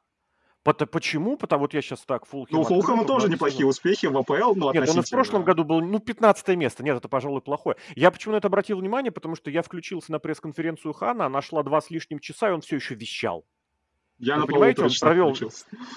Почему? 0.63 1.37
Потому 1.37 1.63
вот 1.63 1.75
я 1.75 1.81
сейчас 1.81 2.01
так 2.01 2.27
Фулхем... 2.27 2.59
Ну, 2.59 2.65
Фулхэма 2.65 3.05
тоже 3.05 3.29
неплохие 3.29 3.67
успехи 3.67 4.07
в 4.07 4.19
АПЛ, 4.19 4.55
но 4.55 4.73
Нет, 4.73 4.89
он 4.89 5.03
в 5.03 5.11
прошлом 5.11 5.45
году 5.45 5.65
был, 5.65 5.81
ну, 5.81 5.99
15 5.99 6.49
место. 6.57 6.83
Нет, 6.83 6.97
это, 6.97 7.09
пожалуй, 7.09 7.41
плохое. 7.41 7.77
Я 7.95 8.11
почему 8.11 8.33
на 8.33 8.39
это 8.39 8.49
обратил 8.49 8.79
внимание? 8.79 9.11
Потому 9.11 9.35
что 9.35 9.51
я 9.51 9.63
включился 9.63 10.13
на 10.13 10.19
пресс-конференцию 10.19 10.93
Хана, 10.93 11.27
она 11.27 11.41
шла 11.41 11.63
два 11.63 11.81
с 11.81 11.91
лишним 11.91 12.19
часа, 12.19 12.51
и 12.51 12.53
он 12.53 12.61
все 12.61 12.77
еще 12.77 12.95
вещал. 12.95 13.45
Я 14.19 14.37
Вы 14.37 14.47
понимаете, 14.47 14.83
он 14.83 14.91
провел, 15.01 15.37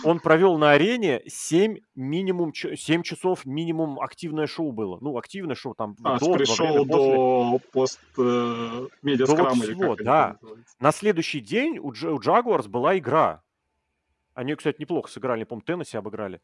он 0.03 0.19
провел 0.19 0.57
на 0.57 0.71
арене 0.71 1.23
7 1.25 1.77
минимум 1.95 2.53
7 2.53 3.01
часов 3.01 3.47
минимум 3.47 3.99
активное 3.99 4.45
шоу 4.45 4.71
было. 4.71 4.99
Ну, 5.01 5.17
активное 5.17 5.55
шоу 5.55 5.73
там 5.73 5.95
а, 6.03 6.19
до, 6.19 6.33
пришел 6.33 6.85
до 6.85 7.59
пост 7.71 7.99
э, 8.19 8.87
медиаскрама. 9.01 9.55
Вот 9.55 9.63
всего, 9.63 9.95
да. 9.95 10.37
На 10.79 10.91
следующий 10.91 11.39
день 11.39 11.79
у, 11.79 11.91
Дж, 11.93 12.05
у 12.05 12.19
Jaguars 12.19 12.67
была 12.67 12.95
игра. 12.95 13.41
Они, 14.33 14.55
кстати, 14.55 14.79
неплохо 14.79 15.09
сыграли, 15.09 15.43
по-моему, 15.43 15.65
Теннесси 15.65 15.97
обыграли. 15.97 16.41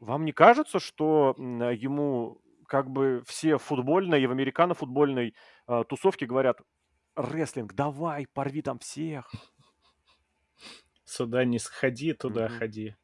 Вам 0.00 0.24
не 0.24 0.32
кажется, 0.32 0.78
что 0.78 1.34
ему 1.38 2.40
как 2.66 2.90
бы 2.90 3.22
все 3.26 3.58
футбольные 3.58 4.22
и 4.22 4.26
в 4.26 4.32
американо-футбольной 4.32 5.34
э, 5.68 5.84
тусовке 5.88 6.26
говорят, 6.26 6.60
рестлинг, 7.14 7.74
давай, 7.74 8.26
порви 8.32 8.62
там 8.62 8.78
всех. 8.78 9.30
Сюда 11.04 11.44
не 11.44 11.58
сходи, 11.58 12.12
туда 12.12 12.46
mm-hmm. 12.46 12.58
ходи. 12.58 12.96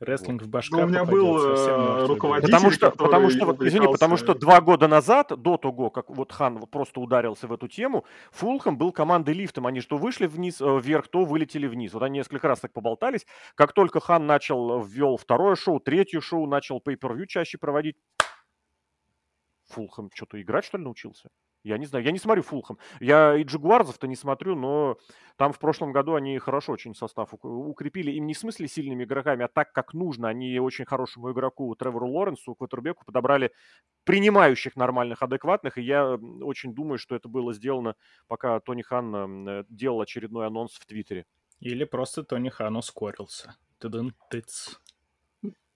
Рестлинг 0.00 0.42
в 0.42 0.48
башка 0.48 0.76
Ну, 0.76 0.84
у 0.84 0.86
меня 0.86 1.04
был 1.04 1.38
э, 1.38 2.06
руководитель, 2.06 2.52
Потому 2.52 2.70
что, 2.70 2.90
потому 2.90 3.30
что, 3.30 3.46
вот, 3.46 3.62
извини, 3.62 3.86
потому 3.86 4.16
что 4.16 4.34
два 4.34 4.60
года 4.60 4.86
назад, 4.86 5.32
до 5.36 5.56
того, 5.56 5.90
как 5.90 6.10
вот 6.10 6.32
Хан 6.32 6.60
просто 6.66 7.00
ударился 7.00 7.46
в 7.48 7.52
эту 7.52 7.66
тему, 7.66 8.04
Фулхэм 8.32 8.78
был 8.78 8.92
командой 8.92 9.34
лифтом. 9.34 9.66
Они 9.66 9.80
что 9.80 9.96
вышли 9.96 10.26
вниз, 10.26 10.60
э, 10.60 10.80
вверх, 10.80 11.08
то 11.08 11.24
вылетели 11.24 11.66
вниз. 11.66 11.92
Вот 11.94 12.02
они 12.02 12.18
несколько 12.18 12.46
раз 12.48 12.60
так 12.60 12.72
поболтались. 12.72 13.26
Как 13.54 13.72
только 13.72 14.00
Хан 14.00 14.26
начал, 14.26 14.82
ввел 14.82 15.16
второе 15.16 15.56
шоу, 15.56 15.80
третье 15.80 16.20
шоу, 16.20 16.46
начал 16.46 16.78
pay-per-view 16.78 17.26
чаще 17.26 17.58
проводить, 17.58 17.96
Фулхэм 19.68 20.10
что-то 20.14 20.40
играть, 20.40 20.64
что 20.64 20.78
ли, 20.78 20.84
научился? 20.84 21.28
Я 21.64 21.76
не 21.78 21.86
знаю, 21.86 22.04
я 22.04 22.12
не 22.12 22.18
смотрю 22.18 22.42
Фулхэм. 22.42 22.78
Я 23.00 23.36
и 23.36 23.42
Джагуарзов-то 23.42 24.06
не 24.06 24.16
смотрю, 24.16 24.54
но 24.54 24.96
там 25.36 25.52
в 25.52 25.58
прошлом 25.58 25.92
году 25.92 26.14
они 26.14 26.38
хорошо 26.38 26.72
очень 26.72 26.94
состав 26.94 27.34
укрепили. 27.42 28.12
Им 28.12 28.26
не 28.26 28.34
в 28.34 28.38
смысле 28.38 28.68
сильными 28.68 29.04
игроками, 29.04 29.44
а 29.44 29.48
так, 29.48 29.72
как 29.72 29.92
нужно. 29.92 30.28
Они 30.28 30.58
очень 30.60 30.84
хорошему 30.84 31.32
игроку 31.32 31.74
Тревору 31.74 32.08
Лоренсу, 32.08 32.54
Квотербеку 32.54 33.04
подобрали 33.04 33.52
принимающих 34.04 34.76
нормальных, 34.76 35.22
адекватных. 35.22 35.78
И 35.78 35.82
я 35.82 36.14
очень 36.14 36.74
думаю, 36.74 36.98
что 36.98 37.14
это 37.14 37.28
было 37.28 37.52
сделано, 37.52 37.96
пока 38.28 38.60
Тони 38.60 38.82
Хан 38.82 39.48
э, 39.48 39.64
делал 39.68 40.00
очередной 40.00 40.46
анонс 40.46 40.74
в 40.74 40.86
Твиттере. 40.86 41.26
Или 41.60 41.84
просто 41.84 42.22
Тони 42.22 42.50
Хан 42.50 42.76
ускорился. 42.76 43.56
Тыдын 43.78 44.14
тыц. 44.30 44.80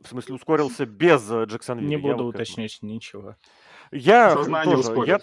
В 0.03 0.09
смысле, 0.09 0.35
ускорился 0.35 0.87
без 0.87 1.31
э, 1.31 1.45
Джексонвилля? 1.45 1.89
Не 1.89 1.97
буду 1.97 2.25
уточнять 2.25 2.79
ничего. 2.83 3.37
Я 3.93 4.31
Сознание 4.31 4.83
тоже, 4.83 5.07
я... 5.07 5.21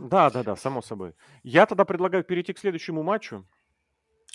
Да, 0.00 0.30
да, 0.30 0.42
да, 0.44 0.56
само 0.56 0.82
собой. 0.82 1.14
Я 1.42 1.66
тогда 1.66 1.84
предлагаю 1.84 2.22
перейти 2.22 2.52
к 2.52 2.58
следующему 2.58 3.02
матчу. 3.02 3.44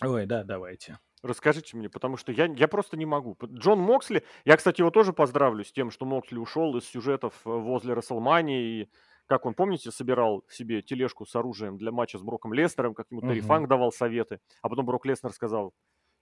Ой, 0.01 0.25
да, 0.25 0.43
давайте. 0.43 0.99
Расскажите 1.21 1.75
мне, 1.75 1.89
потому 1.89 2.17
что 2.17 2.31
я, 2.31 2.45
я 2.45 2.67
просто 2.67 2.97
не 2.97 3.05
могу. 3.05 3.37
Джон 3.43 3.79
Моксли, 3.79 4.23
я, 4.45 4.55
кстати, 4.55 4.81
его 4.81 4.91
тоже 4.91 5.11
поздравлю 5.11 5.63
с 5.63 5.71
тем, 5.71 5.91
что 5.91 6.05
Моксли 6.05 6.37
ушел 6.37 6.77
из 6.77 6.85
сюжетов 6.85 7.33
э, 7.45 7.49
возле 7.49 7.93
Расселмании. 7.93 8.83
И, 8.83 8.89
как 9.25 9.45
он, 9.45 9.53
помните, 9.53 9.91
собирал 9.91 10.45
себе 10.49 10.81
тележку 10.81 11.25
с 11.25 11.35
оружием 11.35 11.77
для 11.77 11.91
матча 11.91 12.17
с 12.17 12.21
Броком 12.21 12.53
Лестером, 12.53 12.93
как 12.93 13.07
ему 13.11 13.19
угу. 13.19 13.29
Терри 13.29 13.41
Фанк 13.41 13.67
давал 13.67 13.91
советы, 13.91 14.39
а 14.61 14.69
потом 14.69 14.85
Брок 14.85 15.05
Леснер 15.05 15.31
сказал, 15.33 15.73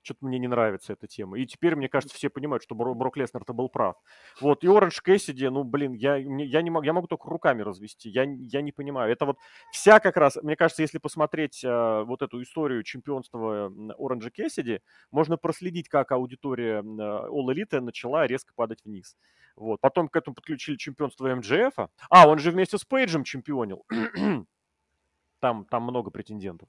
что-то 0.07 0.25
мне 0.25 0.39
не 0.39 0.47
нравится 0.47 0.93
эта 0.93 1.05
тема. 1.05 1.37
И 1.37 1.45
теперь, 1.45 1.75
мне 1.75 1.89
кажется, 1.89 2.15
все 2.15 2.29
понимают, 2.29 2.63
что 2.63 2.75
Брок 2.75 3.17
Леснер-то 3.17 3.53
был 3.53 3.67
прав. 3.67 3.95
Вот, 4.39 4.63
и 4.63 4.67
Оранж 4.67 5.01
Кэссиди, 5.01 5.49
ну, 5.49 5.63
блин, 5.63 5.93
я, 5.93 6.15
я, 6.15 6.61
не 6.61 6.69
могу, 6.69 6.85
я 6.85 6.93
могу 6.93 7.07
только 7.07 7.29
руками 7.29 7.61
развести. 7.61 8.09
Я, 8.09 8.23
я 8.23 8.61
не 8.61 8.71
понимаю. 8.71 9.11
Это 9.11 9.25
вот 9.25 9.37
вся 9.71 9.99
как 9.99 10.15
раз, 10.15 10.37
мне 10.41 10.55
кажется, 10.55 10.81
если 10.81 10.97
посмотреть 10.97 11.63
э, 11.63 12.03
вот 12.03 12.21
эту 12.21 12.41
историю 12.41 12.83
чемпионства 12.83 13.71
Оранжа 13.99 14.31
Кэссиди, 14.31 14.79
можно 15.11 15.37
проследить, 15.37 15.89
как 15.89 16.11
аудитория 16.11 16.81
All 16.81 17.47
Elite 17.53 17.81
начала 17.81 18.25
резко 18.25 18.53
падать 18.55 18.79
вниз. 18.85 19.17
Вот. 19.57 19.81
Потом 19.81 20.07
к 20.07 20.15
этому 20.15 20.35
подключили 20.35 20.77
чемпионство 20.77 21.35
МДФ. 21.35 21.89
А, 22.09 22.27
он 22.29 22.39
же 22.39 22.51
вместе 22.51 22.77
с 22.77 22.85
Пейджем 22.85 23.23
чемпионил. 23.23 23.85
Там, 25.39 25.65
там 25.65 25.83
много 25.83 26.09
претендентов. 26.09 26.67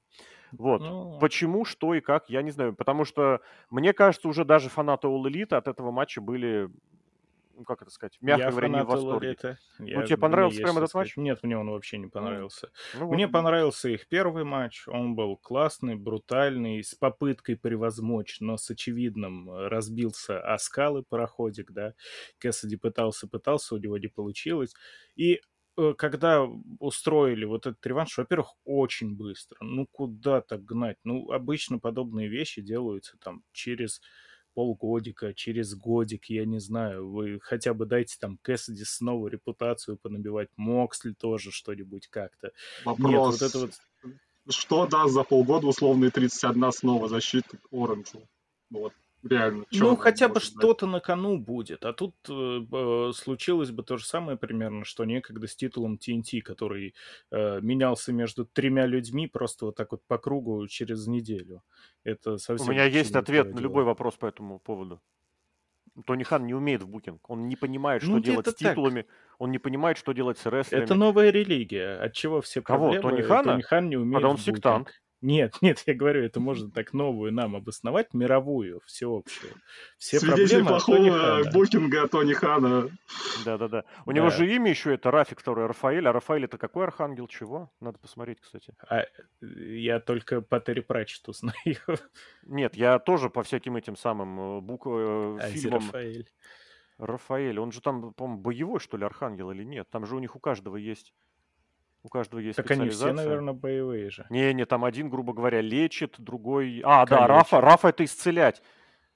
Вот. 0.51 0.81
Ну... 0.81 1.17
Почему, 1.19 1.65
что 1.65 1.93
и 1.93 2.01
как, 2.01 2.29
я 2.29 2.41
не 2.41 2.51
знаю. 2.51 2.75
Потому 2.75 3.05
что, 3.05 3.41
мне 3.69 3.93
кажется, 3.93 4.27
уже 4.27 4.45
даже 4.45 4.69
фанаты 4.69 5.07
All 5.07 5.23
Elite 5.23 5.55
от 5.55 5.67
этого 5.67 5.91
матча 5.91 6.21
были, 6.21 6.69
ну, 7.55 7.63
как 7.65 7.81
это 7.81 7.91
сказать, 7.91 8.17
мягко 8.21 8.43
я 8.43 8.51
говоря, 8.51 8.67
не 8.69 8.83
в 8.83 8.87
восторге. 8.87 9.37
Я, 9.79 9.99
ну, 9.99 10.05
тебе 10.05 10.17
понравился 10.17 10.61
прямо 10.61 10.79
этот 10.79 10.93
матч? 10.93 11.17
Нет, 11.17 11.43
мне 11.43 11.57
он 11.57 11.69
вообще 11.69 11.97
не 11.97 12.07
понравился. 12.07 12.71
Ну, 12.97 13.11
мне 13.11 13.25
вот. 13.25 13.33
понравился 13.33 13.89
их 13.89 14.07
первый 14.07 14.43
матч. 14.43 14.87
Он 14.87 15.15
был 15.15 15.35
классный, 15.35 15.95
брутальный, 15.95 16.83
с 16.83 16.95
попыткой 16.95 17.57
превозмочь, 17.57 18.39
но 18.39 18.57
с 18.57 18.69
очевидным 18.69 19.51
э, 19.51 19.67
разбился 19.67 20.39
о 20.39 20.57
скалы 20.57 21.03
пароходик, 21.03 21.71
да. 21.71 21.93
Кэссиди 22.39 22.77
пытался, 22.77 23.27
пытался, 23.27 23.75
у 23.75 23.77
него 23.77 23.97
не 23.97 24.07
получилось. 24.07 24.73
И 25.15 25.41
когда 25.97 26.43
устроили 26.79 27.45
вот 27.45 27.65
этот 27.65 27.85
реванш, 27.85 28.17
во-первых, 28.17 28.53
очень 28.65 29.15
быстро. 29.15 29.57
Ну, 29.61 29.87
куда 29.91 30.41
так 30.41 30.63
гнать? 30.63 30.97
Ну, 31.03 31.31
обычно 31.31 31.79
подобные 31.79 32.27
вещи 32.27 32.61
делаются 32.61 33.17
там 33.19 33.43
через 33.51 34.01
полгодика, 34.53 35.33
через 35.33 35.75
годик, 35.75 36.25
я 36.25 36.45
не 36.45 36.59
знаю. 36.59 37.09
Вы 37.09 37.39
хотя 37.41 37.73
бы 37.73 37.85
дайте 37.85 38.17
там 38.19 38.37
Кэссиди 38.41 38.83
снова 38.83 39.27
репутацию 39.27 39.97
понабивать, 39.97 40.49
Моксли 40.57 41.13
тоже 41.13 41.51
что-нибудь 41.51 42.07
как-то. 42.07 42.51
Вопрос. 42.83 43.09
Нет, 43.09 43.19
вот 43.19 43.41
это 43.41 43.59
вот... 43.59 43.71
Что 44.49 44.87
даст 44.87 45.13
за 45.13 45.23
полгода 45.23 45.67
условные 45.67 46.09
31 46.09 46.71
снова 46.71 47.07
защиты 47.07 47.59
Оранжу? 47.71 48.27
Вот 48.69 48.93
реально. 49.23 49.65
Ну, 49.71 49.95
хотя 49.95 50.27
бы 50.29 50.39
что-то 50.39 50.87
на 50.87 50.99
кону 50.99 51.37
будет. 51.37 51.85
А 51.85 51.93
тут 51.93 52.15
э, 52.29 53.11
случилось 53.13 53.71
бы 53.71 53.83
то 53.83 53.97
же 53.97 54.05
самое 54.05 54.37
примерно, 54.37 54.85
что 54.85 55.05
некогда 55.05 55.47
с 55.47 55.55
титулом 55.55 55.95
TNT, 55.95 56.41
который 56.41 56.95
э, 57.31 57.59
менялся 57.61 58.13
между 58.13 58.45
тремя 58.45 58.85
людьми 58.85 59.27
просто 59.27 59.65
вот 59.65 59.75
так 59.75 59.91
вот 59.91 60.03
по 60.05 60.17
кругу 60.17 60.67
через 60.67 61.07
неделю. 61.07 61.63
Это 62.03 62.37
совсем... 62.37 62.67
У 62.67 62.71
меня 62.71 62.85
есть 62.85 63.15
ответ 63.15 63.53
на 63.53 63.59
любой 63.59 63.83
вопрос 63.83 64.15
по 64.15 64.25
этому 64.25 64.59
поводу. 64.59 65.01
Тони 66.05 66.23
Хан 66.23 66.45
не 66.45 66.53
умеет 66.53 66.83
в 66.83 66.87
букинг. 66.87 67.29
Он 67.29 67.47
не 67.47 67.55
понимает, 67.55 68.01
что 68.01 68.11
ну, 68.11 68.19
делать 68.19 68.47
с 68.47 68.53
титулами. 68.53 69.01
Так. 69.01 69.11
Он 69.37 69.51
не 69.51 69.57
понимает, 69.57 69.97
что 69.97 70.11
делать 70.11 70.37
с 70.37 70.45
рестлерами. 70.45 70.85
Это 70.85 70.95
новая 70.95 71.29
религия. 71.29 71.97
От 71.99 72.13
чего 72.13 72.41
все 72.41 72.61
Кого? 72.61 72.91
проблемы? 72.91 73.09
Тони 73.09 73.21
Хана? 73.21 73.43
Тони 73.43 73.61
Хан 73.61 73.89
не 73.89 73.97
умеет 73.97 74.15
Когда 74.15 74.29
он 74.29 74.37
сектант. 74.37 75.01
Нет, 75.21 75.55
нет, 75.61 75.83
я 75.85 75.93
говорю, 75.93 76.23
это 76.23 76.39
можно 76.39 76.71
так 76.71 76.93
новую 76.93 77.33
нам 77.33 77.55
обосновать, 77.55 78.13
мировую, 78.13 78.81
всеобщую. 78.85 79.53
Все 79.97 80.19
Свидетель 80.19 80.65
плохого 80.65 81.43
букинга 81.51 82.07
Тони 82.07 82.33
Хана. 82.33 82.89
Да-да-да. 83.43 83.83
У 84.05 84.11
да. 84.11 84.15
него 84.15 84.29
же 84.29 84.49
имя 84.53 84.69
еще 84.69 84.93
это 84.93 85.11
Рафик, 85.11 85.39
второй 85.41 85.65
Рафаэль. 85.65 86.07
А 86.07 86.13
Рафаэль 86.13 86.45
это 86.45 86.57
какой 86.57 86.85
архангел? 86.85 87.27
Чего? 87.27 87.71
Надо 87.81 87.99
посмотреть, 87.99 88.39
кстати. 88.39 88.73
А, 88.87 89.05
я 89.41 89.99
только 89.99 90.41
по 90.41 90.59
Терри 90.59 90.81
Пратчету 90.81 91.33
знаю. 91.33 91.55
Нет, 92.43 92.75
я 92.75 92.99
тоже 92.99 93.29
по 93.29 93.43
всяким 93.43 93.75
этим 93.75 93.95
самым 93.95 94.39
э, 94.39 94.61
бук... 94.61 94.87
Э, 94.87 95.37
а 95.41 95.49
фильмам... 95.49 95.81
Рафаэль. 95.87 96.27
Рафаэль. 96.97 97.59
Он 97.59 97.71
же 97.71 97.81
там, 97.81 98.13
по-моему, 98.13 98.41
боевой, 98.41 98.79
что 98.79 98.97
ли, 98.97 99.05
архангел 99.05 99.51
или 99.51 99.63
нет? 99.63 99.89
Там 99.89 100.05
же 100.05 100.15
у 100.15 100.19
них 100.19 100.35
у 100.35 100.39
каждого 100.39 100.75
есть 100.75 101.13
у 102.03 102.09
каждого 102.09 102.39
есть 102.39 102.57
Так 102.57 102.71
они 102.71 102.89
все, 102.89 103.13
наверное, 103.13 103.53
боевые 103.53 104.09
же. 104.09 104.25
Не, 104.29 104.53
не, 104.53 104.65
там 104.65 104.85
один, 104.85 105.09
грубо 105.09 105.33
говоря, 105.33 105.61
лечит, 105.61 106.15
другой... 106.17 106.81
А, 106.83 107.05
да, 107.05 107.27
Рафа, 107.27 107.61
Рафа 107.61 107.89
это 107.89 108.05
исцелять. 108.05 108.61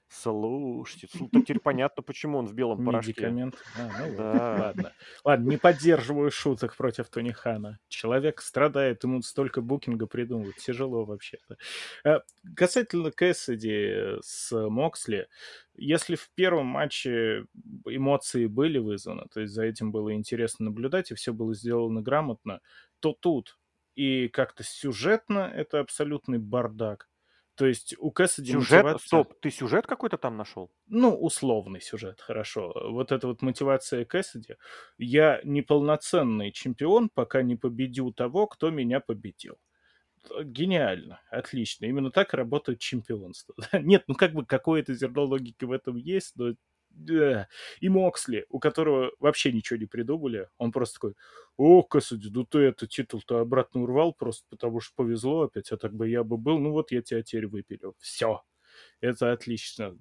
Слушайте, 0.08 1.08
ну, 1.18 1.42
теперь 1.42 1.58
понятно, 1.62 2.02
почему 2.02 2.38
он 2.38 2.46
в 2.46 2.54
белом 2.54 2.84
порошке. 2.84 3.12
Медикамент. 3.12 3.56
А, 3.76 3.90
ну 4.00 4.16
да. 4.16 4.56
Ладно. 4.58 4.92
Ладно, 5.24 5.50
не 5.50 5.56
поддерживаю 5.56 6.30
шуток 6.30 6.76
против 6.76 7.08
Тони 7.08 7.32
Хана. 7.32 7.78
Человек 7.88 8.40
страдает, 8.40 9.02
ему 9.04 9.22
столько 9.22 9.60
букинга 9.60 10.06
придумывать. 10.06 10.56
Тяжело 10.56 11.04
вообще-то. 11.04 11.56
Э, 12.04 12.20
касательно 12.54 13.10
Кэссиди 13.10 14.20
с 14.22 14.52
Моксли, 14.52 15.28
если 15.76 16.14
в 16.14 16.30
первом 16.34 16.66
матче 16.66 17.46
эмоции 17.84 18.46
были 18.46 18.78
вызваны, 18.78 19.26
то 19.32 19.40
есть 19.40 19.52
за 19.52 19.64
этим 19.64 19.90
было 19.90 20.14
интересно 20.14 20.66
наблюдать, 20.66 21.10
и 21.10 21.14
все 21.14 21.32
было 21.32 21.54
сделано 21.54 22.00
грамотно, 22.00 22.60
то 23.00 23.12
тут 23.12 23.58
и 23.96 24.28
как-то 24.28 24.62
сюжетно 24.62 25.50
это 25.52 25.80
абсолютный 25.80 26.38
бардак. 26.38 27.08
То 27.56 27.66
есть 27.66 27.94
у 27.98 28.10
Кэссиди 28.10 28.52
Сюжет? 28.52 28.84
мотивация... 28.84 29.06
Стоп, 29.06 29.40
ты 29.40 29.50
сюжет 29.50 29.86
какой-то 29.86 30.18
там 30.18 30.36
нашел? 30.36 30.72
Ну, 30.88 31.14
условный 31.14 31.80
сюжет, 31.80 32.20
хорошо. 32.20 32.72
Вот 32.90 33.12
эта 33.12 33.28
вот 33.28 33.42
мотивация 33.42 34.04
Кэссиди. 34.04 34.56
Я 34.98 35.40
неполноценный 35.44 36.50
чемпион, 36.50 37.08
пока 37.08 37.42
не 37.42 37.54
победил 37.54 38.12
того, 38.12 38.48
кто 38.48 38.70
меня 38.70 38.98
победил. 38.98 39.56
Гениально, 40.42 41.20
отлично. 41.30 41.86
Именно 41.86 42.10
так 42.10 42.34
работает 42.34 42.80
чемпионство. 42.80 43.54
Нет, 43.72 44.04
ну 44.08 44.14
как 44.14 44.32
бы 44.32 44.44
какое-то 44.44 44.94
зерно 44.94 45.24
логики 45.24 45.64
в 45.64 45.70
этом 45.70 45.96
есть, 45.96 46.32
но 46.36 46.54
и 47.80 47.88
Моксли, 47.88 48.46
у 48.48 48.58
которого 48.58 49.12
вообще 49.18 49.52
ничего 49.52 49.78
не 49.78 49.86
придумали, 49.86 50.48
он 50.58 50.72
просто 50.72 50.94
такой, 50.94 51.14
о, 51.56 51.82
Кассиди, 51.82 52.30
ну 52.30 52.44
ты 52.44 52.60
этот 52.60 52.90
титул-то 52.90 53.38
обратно 53.38 53.82
урвал 53.82 54.12
просто 54.12 54.44
потому 54.50 54.80
что 54.80 54.94
повезло 54.96 55.42
опять, 55.42 55.70
а 55.72 55.76
так 55.76 55.94
бы 55.94 56.08
я 56.08 56.24
бы 56.24 56.36
был, 56.36 56.58
ну 56.58 56.72
вот 56.72 56.90
я 56.92 57.02
тебя 57.02 57.22
теперь 57.22 57.46
выпилил. 57.46 57.94
Все. 57.98 58.42
Это 59.00 59.32
отлично. 59.32 59.96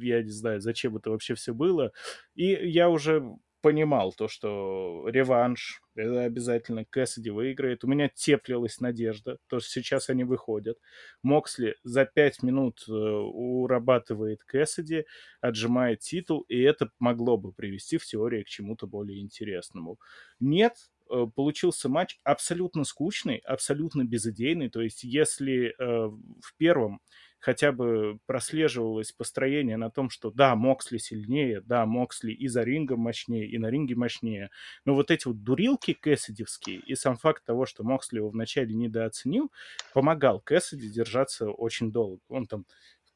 Я 0.00 0.22
не 0.22 0.30
знаю, 0.30 0.60
зачем 0.60 0.96
это 0.96 1.10
вообще 1.10 1.34
все 1.34 1.54
было. 1.54 1.92
И 2.34 2.46
я 2.46 2.88
уже 2.90 3.36
понимал 3.60 4.12
то, 4.12 4.28
что 4.28 5.08
реванш, 5.08 5.80
это 5.94 6.22
обязательно 6.22 6.84
Кэссиди 6.84 7.30
выиграет. 7.30 7.84
У 7.84 7.88
меня 7.88 8.08
теплилась 8.08 8.80
надежда, 8.80 9.38
то, 9.48 9.60
что 9.60 9.70
сейчас 9.70 10.10
они 10.10 10.24
выходят. 10.24 10.78
Моксли 11.22 11.76
за 11.82 12.04
пять 12.04 12.42
минут 12.42 12.84
э, 12.88 12.92
урабатывает 12.92 14.44
Кэссиди, 14.44 15.04
отжимает 15.40 16.00
титул, 16.00 16.42
и 16.48 16.60
это 16.60 16.90
могло 16.98 17.36
бы 17.36 17.52
привести 17.52 17.98
в 17.98 18.04
теории 18.04 18.42
к 18.42 18.48
чему-то 18.48 18.86
более 18.86 19.20
интересному. 19.20 19.98
Нет, 20.38 20.74
э, 21.10 21.26
получился 21.34 21.88
матч 21.88 22.18
абсолютно 22.24 22.84
скучный, 22.84 23.38
абсолютно 23.38 24.04
безыдейный. 24.04 24.68
То 24.68 24.82
есть, 24.82 25.02
если 25.02 25.68
э, 25.68 25.74
в 25.78 26.56
первом 26.56 27.00
хотя 27.38 27.72
бы 27.72 28.18
прослеживалось 28.26 29.12
построение 29.12 29.76
на 29.76 29.90
том, 29.90 30.10
что 30.10 30.30
да, 30.30 30.54
Моксли 30.56 30.98
сильнее, 30.98 31.60
да, 31.60 31.86
Моксли 31.86 32.32
и 32.32 32.48
за 32.48 32.62
рингом 32.62 33.00
мощнее, 33.00 33.48
и 33.48 33.58
на 33.58 33.70
ринге 33.70 33.94
мощнее, 33.94 34.50
но 34.84 34.94
вот 34.94 35.10
эти 35.10 35.28
вот 35.28 35.42
дурилки 35.42 35.92
Кэссидевские 35.92 36.78
и 36.78 36.94
сам 36.94 37.16
факт 37.16 37.44
того, 37.44 37.66
что 37.66 37.84
Моксли 37.84 38.18
его 38.18 38.30
вначале 38.30 38.74
недооценил, 38.74 39.52
помогал 39.94 40.40
Кэссиди 40.40 40.88
держаться 40.88 41.50
очень 41.50 41.92
долго. 41.92 42.20
Он 42.28 42.46
там 42.46 42.64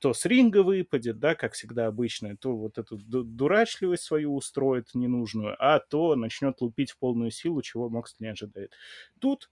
то 0.00 0.14
с 0.14 0.24
ринга 0.24 0.62
выпадет, 0.62 1.18
да, 1.18 1.34
как 1.34 1.52
всегда 1.52 1.86
обычно, 1.86 2.36
то 2.36 2.56
вот 2.56 2.78
эту 2.78 2.96
дурачливость 2.96 4.02
свою 4.04 4.34
устроит 4.34 4.88
ненужную, 4.94 5.54
а 5.58 5.78
то 5.78 6.16
начнет 6.16 6.60
лупить 6.62 6.92
в 6.92 6.98
полную 6.98 7.30
силу, 7.30 7.60
чего 7.62 7.90
Моксли 7.90 8.24
не 8.24 8.30
ожидает. 8.30 8.72
Тут 9.20 9.50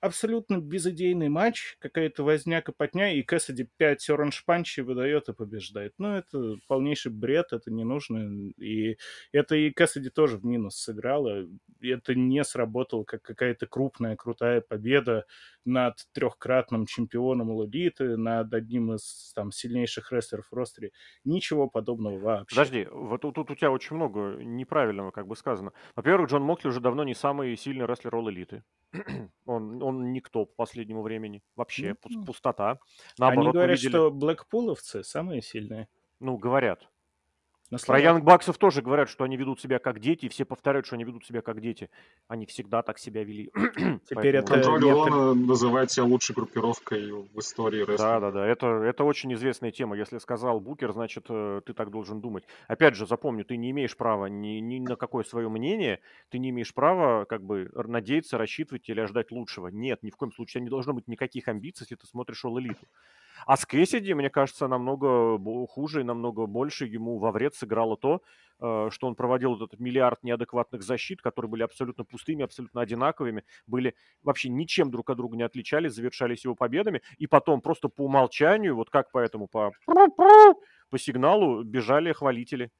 абсолютно 0.00 0.58
безыдейный 0.58 1.28
матч, 1.28 1.76
какая-то 1.78 2.24
возняка 2.24 2.72
потня, 2.72 3.12
и 3.12 3.22
Кэссиди 3.22 3.68
5 3.76 4.10
оранж 4.10 4.44
панчей 4.44 4.82
выдает 4.82 5.28
и 5.28 5.32
побеждает. 5.32 5.94
Ну, 5.98 6.14
это 6.16 6.56
полнейший 6.66 7.12
бред, 7.12 7.52
это 7.52 7.70
не 7.70 7.84
нужно. 7.84 8.50
И 8.58 8.98
это 9.32 9.56
и 9.56 9.70
Кэссиди 9.70 10.10
тоже 10.10 10.38
в 10.38 10.44
минус 10.44 10.76
сыграло. 10.76 11.48
Это 11.80 12.14
не 12.14 12.44
сработало 12.44 13.04
как 13.04 13.22
какая-то 13.22 13.66
крупная, 13.66 14.16
крутая 14.16 14.60
победа 14.60 15.24
над 15.64 15.96
трехкратным 16.12 16.86
чемпионом 16.86 17.50
Лолиты, 17.50 18.16
над 18.16 18.52
одним 18.54 18.94
из 18.94 19.32
там 19.34 19.52
сильнейших 19.52 20.12
рестлеров 20.12 20.48
в 20.50 20.54
ростере. 20.54 20.92
Ничего 21.24 21.68
подобного 21.68 22.18
вообще. 22.18 22.56
Подожди, 22.56 22.88
вот 22.90 23.20
тут, 23.22 23.34
тут 23.34 23.50
у 23.50 23.54
тебя 23.54 23.70
очень 23.70 23.96
много 23.96 24.36
неправильного 24.42 25.10
как 25.10 25.26
бы 25.26 25.36
сказано. 25.36 25.72
Во-первых, 25.96 26.30
Джон 26.30 26.42
Мокли 26.42 26.68
уже 26.68 26.80
давно 26.80 27.04
не 27.04 27.14
самый 27.14 27.56
сильный 27.56 27.86
рестлер 27.86 28.14
All. 28.14 28.62
он, 29.46 29.82
он 29.82 30.12
никто 30.12 30.46
по 30.46 30.54
последнему 30.54 31.02
времени. 31.02 31.42
Вообще, 31.56 31.94
пустота. 31.94 32.70
Они 32.70 32.78
Наоборот, 33.18 33.46
мы 33.46 33.52
говорят, 33.52 33.76
видели... 33.76 33.90
что 33.90 34.10
блэкпуловцы 34.10 35.04
самые 35.04 35.42
сильные. 35.42 35.88
Ну, 36.20 36.36
говорят. 36.36 36.88
На 37.70 37.76
Про. 37.76 38.00
Янг 38.00 38.24
Баксов 38.24 38.56
тоже 38.56 38.80
говорят, 38.80 39.10
что 39.10 39.24
они 39.24 39.36
ведут 39.36 39.60
себя 39.60 39.78
как 39.78 40.00
дети, 40.00 40.24
и 40.24 40.28
все 40.30 40.46
повторяют, 40.46 40.86
что 40.86 40.94
они 40.94 41.04
ведут 41.04 41.26
себя 41.26 41.42
как 41.42 41.60
дети. 41.60 41.90
Они 42.26 42.46
всегда 42.46 42.82
так 42.82 42.98
себя 42.98 43.24
вели. 43.24 43.50
Теперь 43.54 44.00
Поэтому- 44.14 44.38
это 44.38 44.46
Контроль 44.54 44.82
не 44.82 44.90
Рона 44.90 45.34
называет 45.34 45.90
себя 45.90 46.04
лучшей 46.06 46.34
группировкой 46.34 47.12
в 47.12 47.38
истории 47.38 47.84
Да, 47.84 47.92
рестлинга. 47.92 48.20
да, 48.20 48.30
да. 48.30 48.46
Это, 48.46 48.66
это 48.66 49.04
очень 49.04 49.34
известная 49.34 49.70
тема. 49.70 49.96
Если 49.98 50.16
сказал 50.16 50.60
Букер, 50.60 50.92
значит, 50.92 51.26
э, 51.28 51.60
ты 51.66 51.74
так 51.74 51.90
должен 51.90 52.22
думать. 52.22 52.44
Опять 52.68 52.94
же, 52.94 53.06
запомню, 53.06 53.44
ты 53.44 53.58
не 53.58 53.70
имеешь 53.70 53.96
права 53.96 54.26
ни, 54.26 54.60
ни 54.60 54.78
на 54.78 54.96
какое 54.96 55.24
свое 55.24 55.50
мнение, 55.50 56.00
ты 56.30 56.38
не 56.38 56.48
имеешь 56.48 56.72
права 56.72 57.26
как 57.26 57.42
бы 57.42 57.70
надеяться, 57.74 58.38
рассчитывать 58.38 58.88
или 58.88 59.00
ожидать 59.00 59.30
лучшего. 59.30 59.68
Нет, 59.68 60.02
ни 60.02 60.10
в 60.10 60.16
коем 60.16 60.32
случае. 60.32 60.48
У 60.48 60.54
тебя 60.54 60.64
не 60.64 60.70
должно 60.70 60.94
быть 60.94 61.06
никаких 61.06 61.48
амбиций, 61.48 61.84
если 61.84 61.96
ты 61.96 62.06
смотришь 62.06 62.42
All 62.46 62.54
Elite. 62.54 62.78
А 63.46 63.56
с 63.56 63.64
Кэссиди, 63.66 64.14
мне 64.14 64.30
кажется, 64.30 64.68
намного 64.68 65.38
хуже 65.66 66.00
и 66.00 66.04
намного 66.04 66.46
больше 66.46 66.86
ему 66.86 67.18
во 67.18 67.32
вред 67.32 67.54
сыграло 67.54 67.96
то, 67.96 68.22
э, 68.60 68.88
что 68.90 69.06
он 69.06 69.14
проводил 69.14 69.54
этот 69.56 69.78
миллиард 69.80 70.22
неадекватных 70.22 70.82
защит, 70.82 71.22
которые 71.22 71.50
были 71.50 71.62
абсолютно 71.62 72.04
пустыми, 72.04 72.44
абсолютно 72.44 72.80
одинаковыми, 72.80 73.44
были 73.66 73.94
вообще 74.22 74.48
ничем 74.48 74.90
друг 74.90 75.10
от 75.10 75.16
друга 75.16 75.36
не 75.36 75.42
отличались, 75.42 75.94
завершались 75.94 76.44
его 76.44 76.54
победами, 76.54 77.02
и 77.18 77.26
потом 77.26 77.60
просто 77.60 77.88
по 77.88 78.02
умолчанию, 78.02 78.74
вот 78.76 78.90
как 78.90 79.10
поэтому 79.12 79.46
по, 79.48 79.72
по 80.90 80.98
сигналу 80.98 81.62
бежали 81.62 82.12
хвалители. 82.12 82.70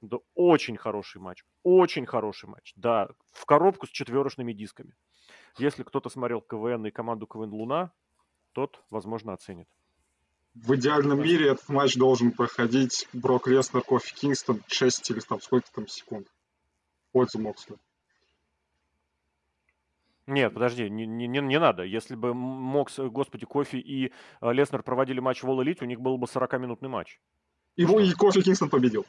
Да, 0.00 0.18
очень 0.34 0.76
хороший 0.76 1.20
матч, 1.20 1.44
очень 1.62 2.06
хороший 2.06 2.48
матч, 2.48 2.72
да, 2.74 3.08
в 3.32 3.46
коробку 3.46 3.86
с 3.86 3.90
четверочными 3.90 4.52
дисками. 4.52 4.94
Если 5.58 5.84
кто-то 5.84 6.08
смотрел 6.08 6.40
КВН 6.40 6.86
и 6.86 6.90
команду 6.90 7.26
КВН 7.26 7.52
Луна, 7.52 7.92
тот, 8.52 8.82
возможно, 8.90 9.32
оценит. 9.32 9.68
В 10.54 10.74
идеальном 10.76 11.20
мире 11.22 11.50
этот 11.52 11.68
матч 11.70 11.96
должен 11.96 12.30
проходить 12.30 13.08
Брок 13.12 13.46
Леснер, 13.48 13.82
Кофи 13.82 14.14
Кингстон 14.14 14.62
6 14.66 15.10
или 15.10 15.20
там 15.20 15.40
сколько 15.40 15.66
там 15.72 15.88
секунд. 15.88 16.28
В 17.08 17.12
пользу 17.12 17.38
Моксли. 17.38 17.76
Нет, 20.26 20.54
подожди, 20.54 20.88
не, 20.88 21.04
не, 21.04 21.26
не- 21.26 21.58
надо. 21.58 21.82
Если 21.82 22.14
бы 22.14 22.32
Мокс, 22.32 22.98
господи, 22.98 23.44
Кофи 23.44 23.76
и 23.76 24.12
э, 24.40 24.52
Леснер 24.52 24.82
проводили 24.82 25.20
матч 25.20 25.42
в 25.42 25.46
All 25.48 25.58
Elite, 25.64 25.78
у 25.82 25.84
них 25.84 26.00
был 26.00 26.16
бы 26.16 26.26
40-минутный 26.26 26.88
матч. 26.88 27.18
Его 27.76 27.98
Что? 27.98 28.08
и 28.08 28.12
Кофи 28.12 28.42
Кингстон 28.42 28.70
победил. 28.70 29.04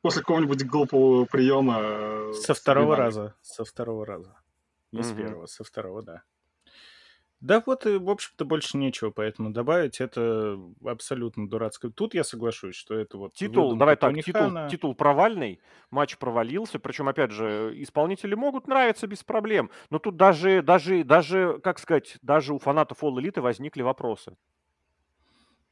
После 0.00 0.20
какого-нибудь 0.20 0.64
глупого 0.66 1.24
приема. 1.24 1.78
э, 1.80 2.32
Со 2.34 2.54
второго 2.54 2.94
раза. 2.96 3.34
Со 3.42 3.64
второго 3.64 4.06
раза. 4.06 4.36
Не 4.92 5.02
с 5.02 5.08
Мгм. 5.10 5.16
первого, 5.16 5.46
со 5.46 5.64
второго, 5.64 6.02
да. 6.02 6.22
Да 7.40 7.62
вот 7.64 7.86
и, 7.86 7.98
в 7.98 8.10
общем-то, 8.10 8.44
больше 8.44 8.76
нечего 8.76 9.10
поэтому 9.10 9.50
добавить. 9.50 10.00
Это 10.00 10.58
абсолютно 10.84 11.48
дурацкое. 11.48 11.92
Тут 11.92 12.14
я 12.14 12.24
соглашусь, 12.24 12.74
что 12.74 12.94
это 12.94 13.16
вот 13.16 13.34
Титул, 13.34 13.76
давай 13.76 13.96
так, 13.96 14.12
титул, 14.24 14.50
титул 14.68 14.94
провальный, 14.94 15.60
матч 15.90 16.18
провалился, 16.18 16.80
причем, 16.80 17.08
опять 17.08 17.30
же, 17.30 17.72
исполнители 17.76 18.34
могут 18.34 18.66
нравиться 18.66 19.06
без 19.06 19.22
проблем, 19.22 19.70
но 19.90 20.00
тут 20.00 20.16
даже, 20.16 20.62
даже, 20.62 21.04
даже, 21.04 21.60
как 21.62 21.78
сказать, 21.78 22.18
даже 22.22 22.52
у 22.52 22.58
фанатов 22.58 23.04
All 23.04 23.14
Elite 23.14 23.40
возникли 23.40 23.82
вопросы. 23.82 24.36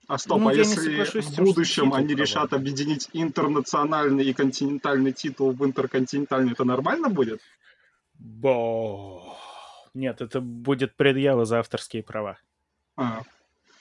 А 0.06 0.18
стоп, 0.18 0.40
Ну, 0.40 0.48
а 0.48 0.54
если 0.54 0.80
соглашусь 0.80 1.26
с 1.26 1.36
в 1.36 1.42
будущем 1.42 1.92
они 1.92 2.14
решат 2.14 2.50
провальный. 2.50 2.70
объединить 2.70 3.10
интернациональный 3.12 4.24
и 4.24 4.32
континентальный 4.32 5.12
титул 5.12 5.50
в 5.50 5.64
интерконтинентальный, 5.64 6.52
это 6.52 6.62
нормально 6.62 7.08
будет? 7.08 7.40
Бо... 8.14 9.36
Нет, 9.96 10.20
это 10.20 10.42
будет 10.42 10.94
предъява 10.94 11.46
за 11.46 11.60
авторские 11.60 12.02
права, 12.02 12.38
А, 12.96 13.22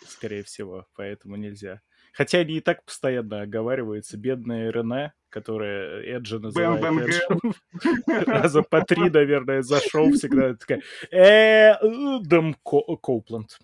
скорее 0.07 0.43
всего, 0.43 0.87
поэтому 0.95 1.35
нельзя. 1.35 1.81
Хотя 2.13 2.37
они 2.37 2.53
и 2.55 2.61
так 2.61 2.85
постоянно 2.85 3.41
оговариваются. 3.41 4.15
Бедная 4.15 4.71
Рене, 4.71 5.11
которая 5.27 6.01
Эджи 6.03 6.39
называет 6.39 6.81
Бэм-бэм 6.81 6.99
Эджем. 7.03 7.53
Раза 8.25 8.61
по 8.61 8.81
три, 8.85 9.09
наверное, 9.09 9.61
за 9.61 9.81
шоу 9.81 10.13
всегда 10.13 10.53
такая 10.55 10.81
«Э, 11.11 11.75
Дом 12.21 12.53
Коупленд». 12.63 13.59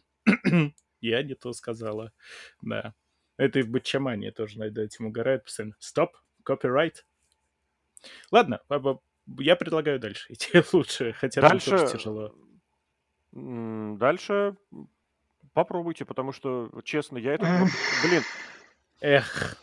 Я 0.99 1.23
не 1.23 1.35
то 1.35 1.53
сказала. 1.53 2.11
Да. 2.61 2.93
Это 3.37 3.59
и 3.59 3.61
в 3.61 3.69
Бачамане 3.69 4.31
тоже 4.31 4.59
над 4.59 4.77
этим 4.77 5.05
угорают 5.05 5.45
постоянно. 5.45 5.75
Стоп, 5.79 6.17
копирайт. 6.43 7.05
Ладно, 8.29 8.59
я 9.39 9.55
предлагаю 9.55 9.99
дальше 9.99 10.33
идти 10.33 10.63
лучше, 10.73 11.13
хотя 11.13 11.41
там 11.41 11.59
тоже 11.59 11.77
Дальше, 11.77 11.97
тяжело. 11.97 12.35
дальше 13.31 14.55
попробуйте, 15.53 16.05
потому 16.05 16.31
что, 16.31 16.69
честно, 16.83 17.17
я 17.17 17.31
вот, 17.31 17.41
блин, 18.03 18.23
Эх, 19.01 19.57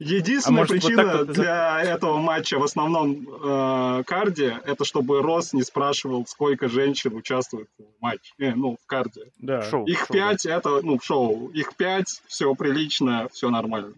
Единственная 0.00 0.60
может, 0.62 0.82
вот 0.82 0.94
так 0.94 0.96
причина 0.96 1.18
вот 1.18 1.28
и 1.28 1.32
для 1.34 1.82
этого 1.82 2.16
матча 2.16 2.58
в 2.58 2.64
основном 2.64 3.28
э, 3.28 4.02
карде, 4.06 4.58
это 4.64 4.86
чтобы 4.86 5.20
Рос 5.20 5.52
не 5.52 5.62
спрашивал, 5.62 6.26
сколько 6.26 6.70
женщин 6.70 7.14
участвует 7.14 7.68
в 7.78 8.00
матче, 8.00 8.32
э, 8.38 8.54
ну, 8.54 8.78
в 8.82 8.86
карде. 8.86 9.30
да. 9.36 9.60
шоу, 9.60 9.84
Их 9.84 9.98
шоу, 9.98 10.06
да. 10.08 10.14
пять, 10.14 10.46
это, 10.46 10.80
ну, 10.80 10.98
в 10.98 11.04
шоу. 11.04 11.50
Их 11.50 11.76
пять, 11.76 12.22
все 12.26 12.54
прилично, 12.54 13.28
все 13.30 13.50
нормально. 13.50 13.92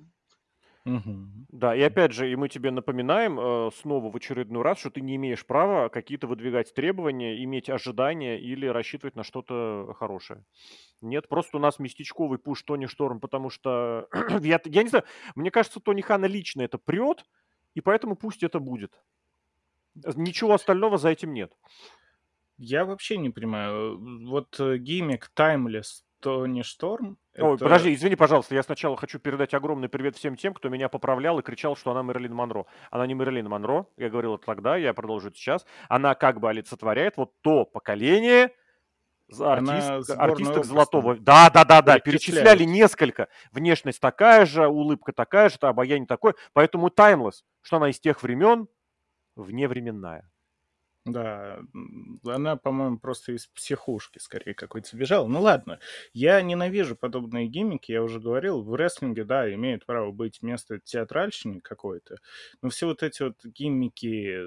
Мгм. 0.84 1.46
Да, 1.52 1.76
и 1.76 1.80
опять 1.80 2.10
же, 2.12 2.30
и 2.30 2.34
мы 2.34 2.48
тебе 2.48 2.72
напоминаем 2.72 3.38
э, 3.38 3.70
снова 3.72 4.10
в 4.10 4.16
очередной 4.16 4.62
раз, 4.64 4.78
что 4.78 4.90
ты 4.90 5.00
не 5.00 5.14
имеешь 5.14 5.46
права 5.46 5.88
какие-то 5.88 6.26
выдвигать 6.26 6.74
требования, 6.74 7.42
иметь 7.44 7.70
ожидания 7.70 8.40
или 8.40 8.66
рассчитывать 8.66 9.14
на 9.14 9.22
что-то 9.22 9.94
хорошее. 9.96 10.44
Нет, 11.00 11.28
просто 11.28 11.58
у 11.58 11.60
нас 11.60 11.78
местечковый 11.80 12.38
пуш 12.38 12.62
Тони 12.64 12.86
Шторм, 12.86 13.20
потому 13.20 13.50
что, 13.50 14.08
я, 14.42 14.60
я 14.64 14.82
не 14.84 14.88
знаю, 14.90 15.04
мне 15.36 15.50
кажется, 15.50 15.80
Тони 15.80 16.02
Хана 16.02 16.26
лично 16.26 16.62
это 16.62 16.78
прет, 16.78 17.24
и 17.74 17.80
поэтому 17.80 18.16
пусть 18.16 18.42
это 18.42 18.60
будет. 18.60 19.02
Ничего 20.16 20.54
остального 20.54 20.98
за 20.98 21.08
этим 21.10 21.32
нет. 21.32 21.56
Я 22.58 22.84
вообще 22.84 23.16
не 23.18 23.30
понимаю. 23.30 23.98
Вот 24.28 24.58
э, 24.60 24.78
гиммик 24.78 25.30
Timeless 25.36 26.02
Тони 26.22 26.62
Шторм. 26.62 27.18
Ой, 27.36 27.54
это- 27.56 27.64
подожди, 27.64 27.92
извини, 27.92 28.14
пожалуйста, 28.16 28.54
я 28.54 28.62
сначала 28.62 28.96
хочу 28.96 29.18
передать 29.18 29.52
огромный 29.54 29.88
привет 29.88 30.16
всем 30.16 30.36
тем, 30.36 30.54
кто 30.54 30.68
меня 30.68 30.88
поправлял 30.88 31.38
и 31.38 31.42
кричал, 31.42 31.76
что 31.76 31.90
она 31.90 32.02
Мэрилин 32.02 32.32
Монро. 32.32 32.66
Она 32.90 33.06
не 33.06 33.14
Мэрилин 33.14 33.48
Монро, 33.48 33.86
я 33.96 34.08
говорил 34.08 34.36
это 34.36 34.46
тогда, 34.46 34.76
я 34.76 34.94
продолжу 34.94 35.28
это 35.28 35.36
сейчас. 35.36 35.66
Она 35.88 36.14
как 36.14 36.38
бы 36.40 36.48
олицетворяет 36.48 37.16
вот 37.16 37.32
то 37.42 37.64
поколение 37.64 38.52
артист- 39.40 40.10
артисток 40.20 40.64
золотого. 40.64 41.16
Да, 41.16 41.50
да, 41.50 41.64
да, 41.64 41.82
да, 41.82 41.98
перечисляли 41.98 42.64
несколько. 42.64 43.28
Внешность 43.50 44.00
такая 44.00 44.46
же, 44.46 44.66
улыбка 44.68 45.12
такая 45.12 45.48
же, 45.48 45.56
обаяние 45.60 46.06
такое. 46.06 46.34
Поэтому 46.52 46.88
таймлесс, 46.90 47.44
что 47.62 47.78
она 47.78 47.88
из 47.90 47.98
тех 47.98 48.22
времен, 48.22 48.68
вневременная. 49.34 50.30
Да, 51.06 51.58
она, 52.24 52.54
по-моему, 52.56 52.98
просто 52.98 53.32
из 53.32 53.46
психушки 53.48 54.18
скорее 54.20 54.54
какой-то 54.54 54.88
сбежала. 54.90 55.26
Ну 55.26 55.40
ладно, 55.40 55.80
я 56.12 56.40
ненавижу 56.42 56.94
подобные 56.94 57.48
гиммики, 57.48 57.90
я 57.90 58.04
уже 58.04 58.20
говорил, 58.20 58.62
в 58.62 58.72
рестлинге, 58.76 59.24
да, 59.24 59.52
имеет 59.52 59.84
право 59.84 60.12
быть 60.12 60.42
место 60.42 60.78
театральщины 60.78 61.60
какой-то, 61.60 62.18
но 62.62 62.68
все 62.68 62.86
вот 62.86 63.02
эти 63.02 63.22
вот 63.24 63.34
гиммики 63.44 64.38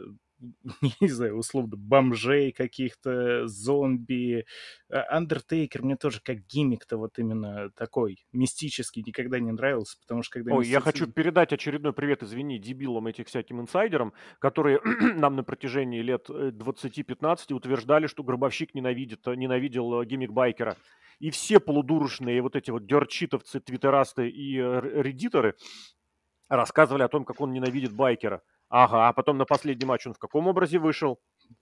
не 1.02 1.08
знаю, 1.08 1.38
условно, 1.38 1.76
бомжей 1.78 2.52
каких-то, 2.52 3.48
зомби. 3.48 4.46
Андертейкер 4.90 5.84
мне 5.84 5.96
тоже 5.96 6.22
как 6.24 6.46
гиммик-то 6.46 6.98
вот 6.98 7.18
именно 7.20 7.70
такой 7.72 8.26
мистический 8.32 9.04
никогда 9.06 9.40
не 9.40 9.52
нравился, 9.52 9.98
потому 10.02 10.24
что 10.24 10.34
когда... 10.34 10.54
Ой, 10.54 10.68
я 10.68 10.80
хочу 10.80 11.08
передать 11.08 11.54
очередной 11.54 11.94
привет, 11.94 12.24
извини, 12.24 12.60
дебилам 12.60 13.08
этих 13.08 13.28
всяким 13.28 13.62
инсайдерам, 13.62 14.14
которые 14.40 14.80
нам 15.16 15.36
на 15.36 15.44
протяжении 15.44 16.02
лет 16.02 16.30
20-15 16.30 17.38
э, 17.50 17.54
утверждали, 17.54 18.08
что 18.08 18.24
Гробовщик 18.24 18.74
ненавидит, 18.74 19.26
ненавидел 19.28 20.02
э, 20.02 20.06
гиммик 20.06 20.32
Байкера. 20.32 20.78
И 21.20 21.30
все 21.30 21.60
полудурочные 21.60 22.42
вот 22.42 22.56
эти 22.56 22.72
вот 22.72 22.86
дерчитовцы, 22.86 23.60
твиттерасты 23.60 24.30
и 24.30 24.58
э, 24.60 25.02
редиторы 25.02 25.56
рассказывали 26.50 27.04
о 27.04 27.08
том, 27.08 27.26
как 27.26 27.42
он 27.42 27.52
ненавидит 27.54 27.94
Байкера. 27.94 28.42
Ага, 28.70 29.08
а 29.08 29.14
потом 29.14 29.38
на 29.38 29.46
последний 29.46 29.86
матч 29.86 30.08
он 30.08 30.14
в 30.14 30.18
каком 30.18 30.48
образе 30.48 30.80
вышел? 30.80 31.20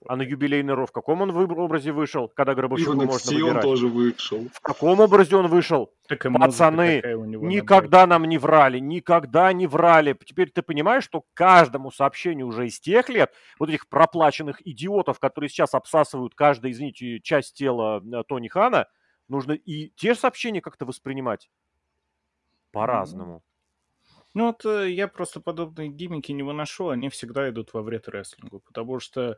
А 0.08 0.16
на 0.16 0.22
юбилейный 0.22 0.72
Ро 0.72 0.86
в 0.86 0.92
каком 0.92 1.20
он 1.20 1.32
в 1.32 1.38
образе 1.38 1.92
вышел, 1.92 2.28
когда 2.28 2.54
Гробовщику 2.54 2.94
можно 2.94 3.30
выбирать? 3.30 3.56
он 3.56 3.60
тоже 3.60 3.88
вышел. 3.88 4.48
В 4.54 4.60
каком 4.60 5.00
образе 5.00 5.36
он 5.36 5.48
вышел? 5.48 5.92
Так 6.08 6.22
Пацаны, 6.22 7.02
никогда 7.42 8.06
нам 8.06 8.24
не 8.24 8.38
врали, 8.38 8.78
никогда 8.78 9.52
не 9.52 9.66
врали. 9.66 10.16
Теперь 10.24 10.50
ты 10.50 10.62
понимаешь, 10.62 11.04
что 11.04 11.24
каждому 11.34 11.90
сообщению 11.90 12.46
уже 12.46 12.66
из 12.66 12.80
тех 12.80 13.10
лет, 13.10 13.32
вот 13.58 13.68
этих 13.68 13.88
проплаченных 13.88 14.66
идиотов, 14.66 15.18
которые 15.18 15.50
сейчас 15.50 15.74
обсасывают 15.74 16.34
каждую, 16.34 16.72
извините, 16.72 17.20
часть 17.20 17.54
тела 17.54 18.02
э, 18.02 18.22
Тони 18.26 18.48
Хана, 18.48 18.86
нужно 19.28 19.52
и 19.52 19.90
те 19.90 20.14
же 20.14 20.20
сообщения 20.20 20.62
как-то 20.62 20.86
воспринимать 20.86 21.50
по-разному. 22.72 23.42
Ну 24.34 24.46
вот 24.46 24.64
э, 24.66 24.90
я 24.90 25.06
просто 25.08 25.40
подобные 25.40 25.88
гиммики 25.88 26.32
не 26.32 26.42
выношу, 26.42 26.88
они 26.88 27.08
всегда 27.08 27.48
идут 27.50 27.72
во 27.72 27.82
вред 27.82 28.08
рестлингу, 28.08 28.60
потому 28.60 28.98
что 29.00 29.36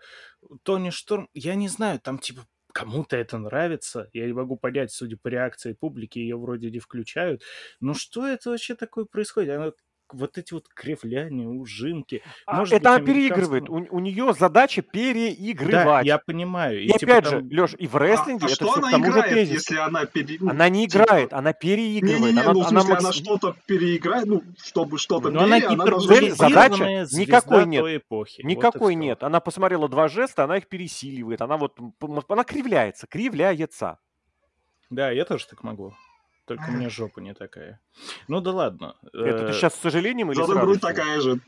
Тони 0.62 0.90
Шторм, 0.90 1.28
я 1.34 1.54
не 1.54 1.68
знаю, 1.68 2.00
там 2.00 2.18
типа 2.18 2.46
кому-то 2.72 3.16
это 3.16 3.38
нравится, 3.38 4.08
я 4.12 4.26
не 4.26 4.32
могу 4.32 4.56
понять, 4.56 4.92
судя 4.92 5.16
по 5.18 5.28
реакции 5.28 5.72
публики, 5.74 6.18
ее 6.18 6.36
вроде 6.38 6.70
не 6.70 6.78
включают, 6.78 7.42
но 7.80 7.94
что 7.94 8.26
это 8.26 8.50
вообще 8.50 8.74
такое 8.74 9.04
происходит? 9.06 9.50
Она 9.56 9.72
вот 10.12 10.38
эти 10.38 10.52
вот 10.54 10.68
кривляния, 10.68 11.48
ужимки. 11.48 12.22
А, 12.46 12.58
Может 12.58 12.74
это 12.74 12.90
быть, 12.90 12.98
она 12.98 13.06
переигрывает. 13.06 13.68
У, 13.68 13.74
у 13.74 14.00
нее 14.00 14.34
задача 14.38 14.82
переигрывать. 14.82 15.84
Да, 15.84 16.00
я 16.00 16.18
понимаю. 16.18 16.80
И, 16.80 16.86
и 16.86 16.92
типа 16.92 17.12
опять 17.12 17.24
там... 17.24 17.50
же, 17.50 17.60
Леш, 17.60 17.74
и 17.78 17.86
в 17.86 17.96
рестлинге 17.96 18.46
а, 18.46 18.48
а 18.48 18.52
это 18.52 18.54
что 18.54 18.66
все 18.66 18.78
она 18.78 18.88
к 18.88 18.90
тому 18.90 19.06
играет, 19.06 19.28
же 19.28 19.34
тезис. 19.34 19.52
если 19.54 19.76
она 19.76 20.06
пере... 20.06 20.36
Ну, 20.40 20.50
она 20.50 20.68
не 20.68 20.88
типа... 20.88 21.02
играет, 21.04 21.32
она 21.32 21.52
переигрывает. 21.52 22.20
Не, 22.20 22.26
не, 22.26 22.32
не, 22.32 22.40
она, 22.40 22.52
ну, 22.52 22.62
в 22.62 22.68
смысле, 22.68 22.90
она, 22.92 22.98
она 23.00 23.12
что-то 23.12 23.56
переиграет, 23.66 24.26
ну, 24.26 24.42
чтобы 24.62 24.98
что-то 24.98 25.30
Но 25.30 25.44
пере... 25.44 25.66
она, 25.66 25.74
она 25.74 25.84
должна... 25.84 26.30
задача 26.34 26.84
никакой 27.12 27.66
нет. 27.66 27.84
Эпохи. 27.86 28.42
Никакой 28.42 28.94
вот 28.94 29.00
нет. 29.00 29.22
Она 29.22 29.40
посмотрела 29.40 29.88
два 29.88 30.08
жеста, 30.08 30.44
она 30.44 30.58
их 30.58 30.68
пересиливает. 30.68 31.40
Она 31.40 31.56
вот, 31.56 31.78
она 32.28 32.44
кривляется, 32.44 33.06
кривляется. 33.06 33.98
Да, 34.90 35.10
я 35.10 35.24
тоже 35.24 35.46
так 35.46 35.62
могу. 35.64 35.94
Только 36.46 36.64
у 36.68 36.72
меня 36.72 36.88
жопа 36.88 37.20
не 37.20 37.34
такая. 37.34 37.80
Ну 38.28 38.40
да 38.40 38.52
ладно. 38.52 38.96
Это 39.12 39.48
ты 39.48 39.52
сейчас 39.52 39.74
с 39.74 39.80
сожалением 39.80 40.30
или 40.30 40.38
Зато 40.38 40.54
с 40.54 40.60
грудь 40.60 40.80
такая 40.80 41.20
же. 41.20 41.40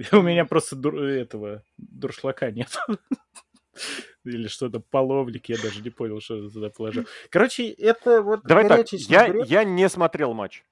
У 0.12 0.22
меня 0.22 0.44
просто 0.44 0.76
этого 0.76 1.62
дуршлака 1.76 2.50
нет. 2.50 2.76
Или 4.24 4.48
что-то 4.48 4.80
половник, 4.80 5.48
я 5.48 5.56
даже 5.62 5.82
не 5.82 5.90
понял, 5.90 6.20
что 6.20 6.36
я 6.36 6.50
туда 6.50 6.70
положил. 6.70 7.06
Короче, 7.30 7.68
это 7.70 8.22
вот 8.22 8.42
Давай 8.42 8.66
так, 8.66 8.90
я, 8.92 9.26
я 9.44 9.62
не 9.62 9.88
смотрел 9.88 10.34
матч. 10.34 10.64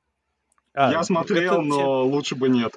А, 0.72 0.90
я 0.90 1.04
смотрел, 1.04 1.62
но 1.62 1.76
те... 1.76 1.84
лучше 1.84 2.34
бы 2.34 2.48
нет. 2.48 2.74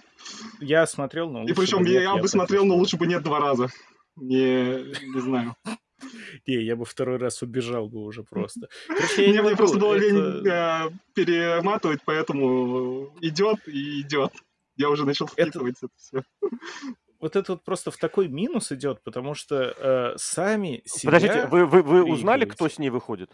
Я 0.60 0.86
смотрел, 0.86 1.32
но 1.32 1.40
лучше 1.42 1.54
И 1.54 1.56
причем 1.56 1.80
бы 1.80 1.90
я, 1.90 1.94
нет, 1.94 2.04
я, 2.04 2.16
я 2.16 2.22
бы 2.22 2.28
смотрел, 2.28 2.66
но 2.66 2.76
лучше 2.76 2.98
бы 2.98 3.08
нет 3.08 3.24
два 3.24 3.40
раза. 3.40 3.70
Не, 4.18 4.84
не 5.14 5.20
знаю. 5.20 5.56
Не, 6.48 6.56
я 6.64 6.76
бы 6.76 6.86
второй 6.86 7.18
раз 7.18 7.42
убежал 7.42 7.90
бы 7.90 8.04
уже 8.04 8.24
просто. 8.24 8.70
Короче, 8.88 9.28
мне 9.28 9.56
просто 9.56 9.80
было 9.80 9.96
лень 9.96 10.48
э, 10.48 10.90
перематывать, 11.14 12.02
поэтому 12.06 13.14
идет 13.22 13.68
и 13.68 14.02
идет. 14.02 14.32
Я 14.76 14.90
уже 14.90 15.06
начал 15.06 15.28
впитывать 15.28 15.78
это, 15.82 15.94
все. 15.96 16.24
Вот 17.20 17.36
это 17.36 17.54
вот 17.54 17.64
просто 17.64 17.90
в 17.90 17.98
такой 17.98 18.28
минус 18.28 18.72
идет, 18.72 19.02
потому 19.04 19.34
что 19.34 19.74
э, 19.76 20.14
сами 20.18 20.84
себя 20.86 21.14
Подождите, 21.14 21.48
вы, 21.48 21.66
вы, 21.66 21.82
вы 21.82 22.04
узнали, 22.04 22.46
кто 22.46 22.70
с 22.70 22.78
ней 22.78 22.92
выходит? 22.92 23.32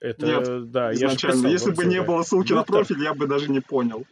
Это, 0.00 0.24
Нет, 0.24 0.70
да, 0.70 0.94
изначально. 0.94 1.48
Я 1.48 1.52
Если 1.52 1.72
бы 1.72 1.84
не 1.84 2.00
было 2.00 2.22
ссылки 2.22 2.54
на 2.54 2.64
профиль, 2.64 3.02
я 3.02 3.12
бы 3.12 3.26
даже 3.26 3.50
не 3.50 3.60
понял. 3.60 4.06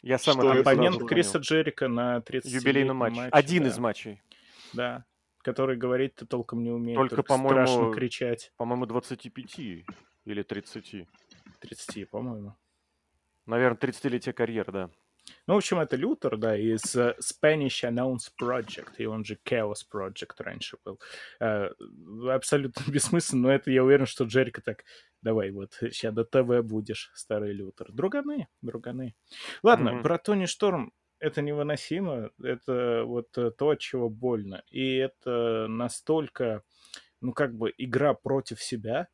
Я 0.00 0.16
сам 0.18 0.34
что 0.34 0.52
оппонент 0.52 1.04
Криса 1.08 1.38
Джерика 1.38 1.88
на 1.88 2.20
30 2.20 2.52
юбилейном 2.52 2.98
матче. 2.98 3.16
матче. 3.16 3.30
Один 3.32 3.64
да. 3.64 3.68
из 3.68 3.78
матчей. 3.78 4.22
Да 4.74 5.04
который 5.42 5.76
говорить-то 5.76 6.26
толком 6.26 6.62
не 6.62 6.70
умеет, 6.70 6.96
только, 6.96 7.16
только 7.16 7.28
по-моему, 7.28 7.66
страшно 7.66 7.94
кричать. 7.94 8.52
По-моему, 8.56 8.86
25 8.86 9.58
или 10.24 10.42
30. 10.42 11.08
30, 11.60 12.10
по-моему. 12.10 12.56
Наверное, 13.46 13.78
30-летие 13.78 14.32
карьеры, 14.32 14.72
да. 14.72 14.90
Ну, 15.46 15.54
в 15.54 15.56
общем, 15.58 15.78
это 15.78 15.96
Лютер, 15.96 16.36
да, 16.36 16.56
из 16.56 16.96
uh, 16.96 17.16
Spanish 17.18 17.84
Announce 17.84 18.30
Project, 18.40 18.94
и 18.98 19.06
он 19.06 19.24
же 19.24 19.38
Chaos 19.44 19.80
Project 19.92 20.34
раньше 20.38 20.78
был. 20.84 21.00
Uh, 21.40 22.30
абсолютно 22.30 22.82
бессмысленно, 22.90 23.42
но 23.42 23.52
это 23.52 23.70
я 23.70 23.84
уверен, 23.84 24.06
что 24.06 24.24
Джерика 24.24 24.62
так, 24.62 24.84
давай, 25.22 25.50
вот, 25.50 25.74
сейчас 25.80 26.14
до 26.14 26.24
ТВ 26.24 26.64
будешь, 26.66 27.10
старый 27.14 27.52
Лютер. 27.52 27.92
Друганы, 27.92 28.48
друганы. 28.62 29.14
Ладно, 29.62 29.90
mm-hmm. 29.90 30.02
про 30.02 30.18
Тони 30.18 30.46
Шторм 30.46 30.92
это 31.20 31.42
невыносимо, 31.42 32.30
это 32.42 33.04
вот 33.06 33.36
э, 33.36 33.50
то, 33.50 33.70
от 33.70 33.78
чего 33.78 34.08
больно. 34.08 34.62
И 34.70 34.96
это 34.96 35.66
настолько, 35.68 36.62
ну, 37.20 37.32
как 37.32 37.54
бы 37.54 37.72
игра 37.76 38.14
против 38.14 38.62
себя. 38.62 39.08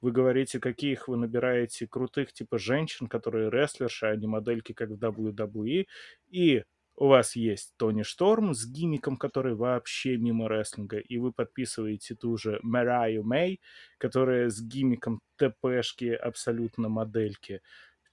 Вы 0.00 0.12
говорите, 0.12 0.58
каких 0.58 1.08
вы 1.08 1.18
набираете 1.18 1.86
крутых, 1.86 2.32
типа, 2.32 2.58
женщин, 2.58 3.06
которые 3.06 3.50
рестлерши, 3.50 4.06
а 4.06 4.16
не 4.16 4.26
модельки, 4.26 4.72
как 4.72 4.88
в 4.88 4.94
WWE. 4.94 5.86
И 6.30 6.64
у 6.96 7.06
вас 7.06 7.36
есть 7.36 7.74
Тони 7.76 8.02
Шторм 8.02 8.54
с 8.54 8.66
гимиком, 8.66 9.16
который 9.16 9.54
вообще 9.54 10.16
мимо 10.16 10.48
рестлинга, 10.48 10.98
и 10.98 11.16
вы 11.16 11.32
подписываете 11.32 12.14
ту 12.14 12.36
же 12.36 12.60
Мараю 12.62 13.24
Мэй, 13.24 13.60
которая 13.96 14.50
с 14.50 14.60
гимиком 14.60 15.22
ТПшки 15.36 16.12
абсолютно 16.12 16.90
модельки. 16.90 17.62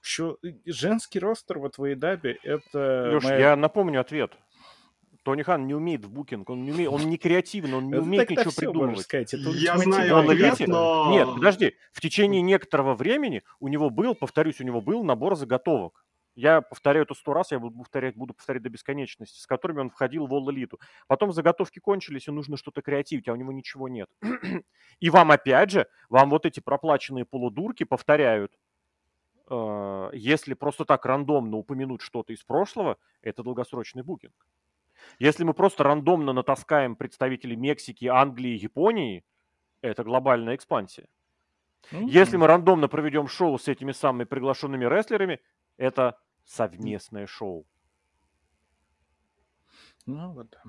Чё, 0.01 0.37
женский 0.65 1.19
ростер 1.19 1.59
вот 1.59 1.77
в 1.77 1.83
Эйдабе 1.83 2.37
это... 2.43 3.11
Леш, 3.13 3.23
моя... 3.23 3.37
я 3.37 3.55
напомню 3.55 4.01
ответ. 4.01 4.37
Тони 5.23 5.41
Хан 5.41 5.67
не 5.67 5.73
умеет 5.73 6.05
в 6.05 6.09
букинг, 6.09 6.49
он 6.49 6.63
не, 6.63 6.71
умеет, 6.71 6.89
он 6.89 7.01
не 7.09 7.17
креативен, 7.17 7.73
он 7.73 7.89
не 7.89 7.97
умеет 7.97 8.29
ничего 8.29 8.51
придумывать. 8.55 9.01
Сказать, 9.01 9.33
я 9.33 9.77
знаю 9.77 10.19
ответ, 10.19 10.59
но... 10.67 11.11
Нет, 11.11 11.27
подожди, 11.35 11.75
в 11.91 11.99
течение 11.99 12.41
некоторого 12.41 12.95
времени 12.95 13.43
у 13.59 13.67
него 13.67 13.89
был, 13.89 14.15
повторюсь, 14.15 14.61
у 14.61 14.63
него 14.63 14.79
был 14.79 15.03
набор 15.03 15.35
заготовок. 15.35 16.05
Я 16.37 16.61
повторяю 16.61 17.03
это 17.03 17.15
сто 17.15 17.33
раз, 17.33 17.51
я 17.51 17.57
буду 17.57 17.79
повторять, 17.79 18.15
буду 18.15 18.35
повторять 18.35 18.61
до 18.61 18.69
бесконечности, 18.69 19.39
с 19.39 19.47
которыми 19.47 19.79
он 19.79 19.89
входил 19.89 20.27
в 20.27 20.33
All 20.35 20.45
Elite. 20.45 20.77
Потом 21.07 21.33
заготовки 21.33 21.79
кончились, 21.79 22.27
и 22.27 22.31
нужно 22.31 22.57
что-то 22.57 22.83
креативить, 22.83 23.27
а 23.27 23.33
у 23.33 23.35
него 23.35 23.51
ничего 23.51 23.89
нет. 23.89 24.07
и 24.99 25.09
вам 25.09 25.31
опять 25.31 25.71
же, 25.71 25.87
вам 26.09 26.29
вот 26.29 26.45
эти 26.45 26.59
проплаченные 26.59 27.25
полудурки 27.25 27.85
повторяют, 27.85 28.53
если 29.49 30.53
просто 30.53 30.85
так 30.85 31.05
рандомно 31.05 31.57
упомянуть 31.57 32.01
что-то 32.01 32.33
из 32.33 32.43
прошлого, 32.43 32.97
это 33.21 33.43
долгосрочный 33.43 34.03
букинг. 34.03 34.45
Если 35.19 35.43
мы 35.43 35.53
просто 35.53 35.83
рандомно 35.83 36.33
натаскаем 36.33 36.95
представителей 36.95 37.55
Мексики, 37.55 38.05
Англии, 38.05 38.57
Японии, 38.57 39.23
это 39.81 40.03
глобальная 40.03 40.55
экспансия. 40.55 41.07
Mm-hmm. 41.91 42.09
Если 42.09 42.37
мы 42.37 42.47
рандомно 42.47 42.87
проведем 42.87 43.27
шоу 43.27 43.57
с 43.57 43.67
этими 43.67 43.91
самыми 43.91 44.25
приглашенными 44.25 44.85
рестлерами, 44.85 45.39
это 45.77 46.19
совместное 46.45 47.27
шоу. 47.27 47.65
Ну 50.05 50.31
вот 50.31 50.49
да. 50.49 50.63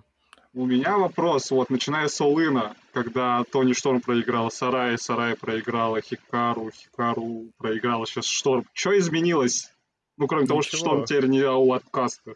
У 0.59 0.66
меня 0.66 0.98
вопрос, 0.98 1.52
вот, 1.52 1.70
начиная 1.70 2.09
с 2.09 2.20
Олына, 2.20 2.74
когда 2.92 3.44
Тони 3.44 3.74
Шторм 3.74 4.00
проиграл 4.00 4.50
Сарай, 4.50 4.98
Сарай 4.98 5.36
проиграла 5.36 6.00
Хикару, 6.00 6.72
Хикару 6.72 7.52
проиграла 7.59 8.04
сейчас 8.06 8.24
Шторм. 8.26 8.66
Что 8.72 8.98
изменилось? 8.98 9.72
Ну, 10.16 10.26
кроме 10.26 10.42
ничего. 10.42 10.54
того, 10.54 10.62
что 10.62 10.76
Шторм 10.76 11.04
теперь 11.04 11.28
не 11.28 11.44
у 11.44 11.72
откастах. 11.74 12.34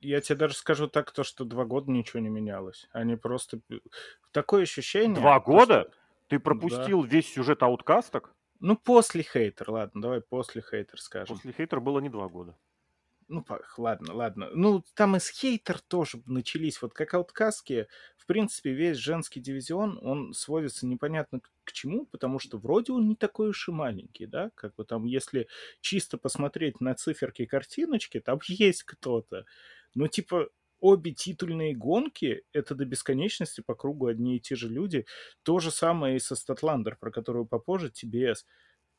Я 0.00 0.22
тебе 0.22 0.36
даже 0.36 0.54
скажу 0.54 0.88
так, 0.88 1.12
то, 1.12 1.24
что 1.24 1.44
два 1.44 1.66
года 1.66 1.90
ничего 1.90 2.20
не 2.20 2.30
менялось. 2.30 2.88
Они 2.92 3.16
просто... 3.16 3.60
Такое 4.32 4.62
ощущение... 4.62 5.20
Два 5.20 5.38
года? 5.38 5.82
Что... 5.82 5.92
Ты 6.28 6.38
пропустил 6.38 7.02
да. 7.02 7.08
весь 7.08 7.30
сюжет 7.30 7.62
ауткасток? 7.62 8.34
Ну, 8.60 8.76
после 8.76 9.22
хейтер, 9.22 9.70
ладно, 9.70 10.00
давай 10.00 10.22
после 10.22 10.62
хейтер 10.62 10.98
скажем. 10.98 11.36
После 11.36 11.52
хейтер 11.52 11.80
было 11.80 11.98
не 11.98 12.08
два 12.08 12.28
года. 12.28 12.56
Ну, 13.28 13.44
ладно, 13.76 14.14
ладно. 14.14 14.48
Ну, 14.54 14.82
там 14.94 15.16
из 15.16 15.28
хейтер 15.28 15.80
тоже 15.80 16.22
начались. 16.24 16.80
Вот 16.80 16.94
как 16.94 17.12
ауткастки, 17.12 17.86
в 18.16 18.26
принципе, 18.26 18.72
весь 18.72 18.96
женский 18.96 19.40
дивизион, 19.40 19.98
он 20.02 20.32
сводится 20.32 20.86
непонятно 20.86 21.40
к 21.64 21.72
чему, 21.72 22.06
потому 22.06 22.38
что 22.38 22.56
вроде 22.56 22.92
он 22.92 23.06
не 23.06 23.16
такой 23.16 23.50
уж 23.50 23.68
и 23.68 23.72
маленький, 23.72 24.24
да? 24.26 24.50
Как 24.54 24.74
бы 24.76 24.84
там, 24.84 25.04
если 25.04 25.46
чисто 25.82 26.16
посмотреть 26.16 26.80
на 26.80 26.94
циферки 26.94 27.44
картиночки, 27.44 28.18
там 28.20 28.38
есть 28.46 28.84
кто-то. 28.84 29.44
Ну, 29.94 30.08
типа, 30.08 30.48
обе 30.80 31.12
титульные 31.12 31.74
гонки— 31.74 32.44
это 32.54 32.74
до 32.74 32.86
бесконечности 32.86 33.60
по 33.60 33.74
кругу 33.74 34.06
одни 34.06 34.36
и 34.36 34.40
те 34.40 34.56
же 34.56 34.70
люди. 34.70 35.04
То 35.42 35.58
же 35.58 35.70
самое 35.70 36.16
и 36.16 36.20
со 36.20 36.34
Статландер, 36.34 36.96
про 36.98 37.10
которую 37.10 37.44
попозже, 37.44 37.90
TBS. 37.90 38.44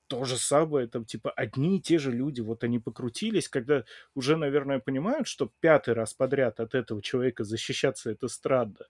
То 0.09 0.25
же 0.25 0.37
самое, 0.37 0.87
там, 0.87 1.05
типа, 1.05 1.31
одни 1.31 1.77
и 1.77 1.81
те 1.81 1.99
же 1.99 2.11
люди, 2.11 2.41
вот 2.41 2.63
они 2.65 2.79
покрутились, 2.79 3.49
когда 3.49 3.85
уже, 4.15 4.37
наверное, 4.37 4.79
понимают, 4.79 5.27
что 5.27 5.51
пятый 5.61 5.93
раз 5.93 6.15
подряд 6.15 6.59
от 6.59 6.75
этого 6.75 7.01
человека 7.01 7.45
защищаться— 7.45 8.11
это 8.13 8.27
странно. 8.27 8.87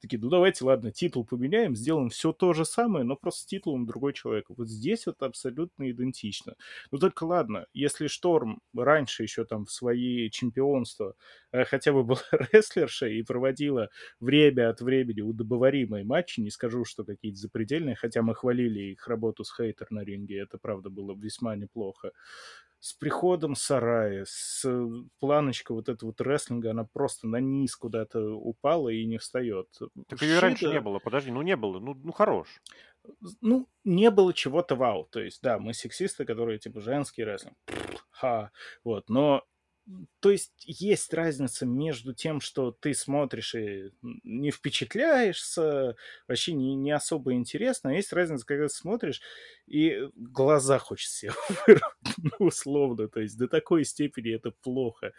Такие, 0.00 0.20
ну 0.20 0.28
давайте, 0.28 0.64
ладно, 0.64 0.92
титул 0.92 1.24
поменяем, 1.24 1.74
сделаем 1.74 2.08
все 2.08 2.32
то 2.32 2.52
же 2.52 2.64
самое, 2.64 3.04
но 3.04 3.16
просто 3.16 3.42
с 3.42 3.46
титулом 3.46 3.84
другой 3.84 4.12
человек. 4.12 4.46
Вот 4.48 4.68
здесь 4.68 5.06
вот 5.06 5.22
абсолютно 5.22 5.90
идентично. 5.90 6.54
Ну 6.92 6.98
только 6.98 7.24
ладно, 7.24 7.66
если 7.72 8.06
Шторм 8.06 8.60
раньше 8.76 9.24
еще 9.24 9.44
там 9.44 9.64
в 9.66 9.72
свои 9.72 10.30
чемпионства 10.30 11.14
э, 11.52 11.64
хотя 11.64 11.92
бы 11.92 12.04
была 12.04 12.20
рестлерша 12.52 13.06
и 13.08 13.22
проводила 13.22 13.88
время 14.20 14.70
от 14.70 14.80
времени 14.80 15.20
удобоваримые 15.20 16.04
матчи, 16.04 16.40
не 16.40 16.50
скажу, 16.50 16.84
что 16.84 17.04
какие-то 17.04 17.38
запредельные, 17.38 17.96
хотя 17.96 18.22
мы 18.22 18.34
хвалили 18.34 18.92
их 18.92 19.06
работу 19.08 19.44
с 19.44 19.54
Хейтер 19.56 19.88
на 19.90 20.04
ринге, 20.04 20.38
это 20.40 20.58
правда 20.58 20.90
было 20.90 21.16
весьма 21.16 21.56
неплохо 21.56 22.12
с 22.80 22.92
приходом 22.94 23.54
Сарая, 23.54 24.24
с 24.26 24.64
э, 24.64 24.86
планочка 25.18 25.74
вот 25.74 25.88
этого 25.88 26.10
вот 26.10 26.20
рестлинга, 26.20 26.70
она 26.70 26.84
просто 26.84 27.26
на 27.26 27.38
низ 27.40 27.74
куда-то 27.76 28.20
упала 28.20 28.88
и 28.88 29.04
не 29.04 29.18
встает. 29.18 29.68
Так 30.08 30.22
ее 30.22 30.38
раньше 30.38 30.68
не 30.68 30.80
было, 30.80 30.98
подожди, 30.98 31.30
ну 31.30 31.42
не 31.42 31.56
было, 31.56 31.80
ну, 31.80 31.94
ну 31.94 32.12
хорош. 32.12 32.48
Ну, 33.40 33.68
не 33.84 34.10
было 34.10 34.34
чего-то 34.34 34.76
вау. 34.76 35.08
То 35.10 35.20
есть, 35.20 35.42
да, 35.42 35.58
мы 35.58 35.72
сексисты, 35.72 36.24
которые 36.24 36.58
типа 36.58 36.80
женский 36.80 37.24
рестлинг. 37.24 37.56
Ха. 38.10 38.50
Вот, 38.84 39.08
но 39.08 39.44
то 40.20 40.30
есть 40.30 40.52
есть 40.64 41.14
разница 41.14 41.64
между 41.64 42.12
тем, 42.12 42.40
что 42.40 42.72
ты 42.72 42.92
смотришь 42.92 43.54
и 43.54 43.90
не 44.02 44.50
впечатляешься, 44.50 45.96
вообще 46.26 46.52
не, 46.52 46.74
не 46.74 46.90
особо 46.90 47.32
интересно, 47.32 47.90
а 47.90 47.94
есть 47.94 48.12
разница, 48.12 48.44
когда 48.44 48.68
ты 48.68 48.74
смотришь 48.74 49.22
и 49.66 50.08
глаза 50.14 50.78
хочется 50.78 51.18
себе 51.66 51.80
ну, 52.22 52.46
условно, 52.46 53.08
то 53.08 53.20
есть 53.20 53.38
до 53.38 53.48
такой 53.48 53.84
степени 53.84 54.34
это 54.34 54.50
плохо. 54.50 55.12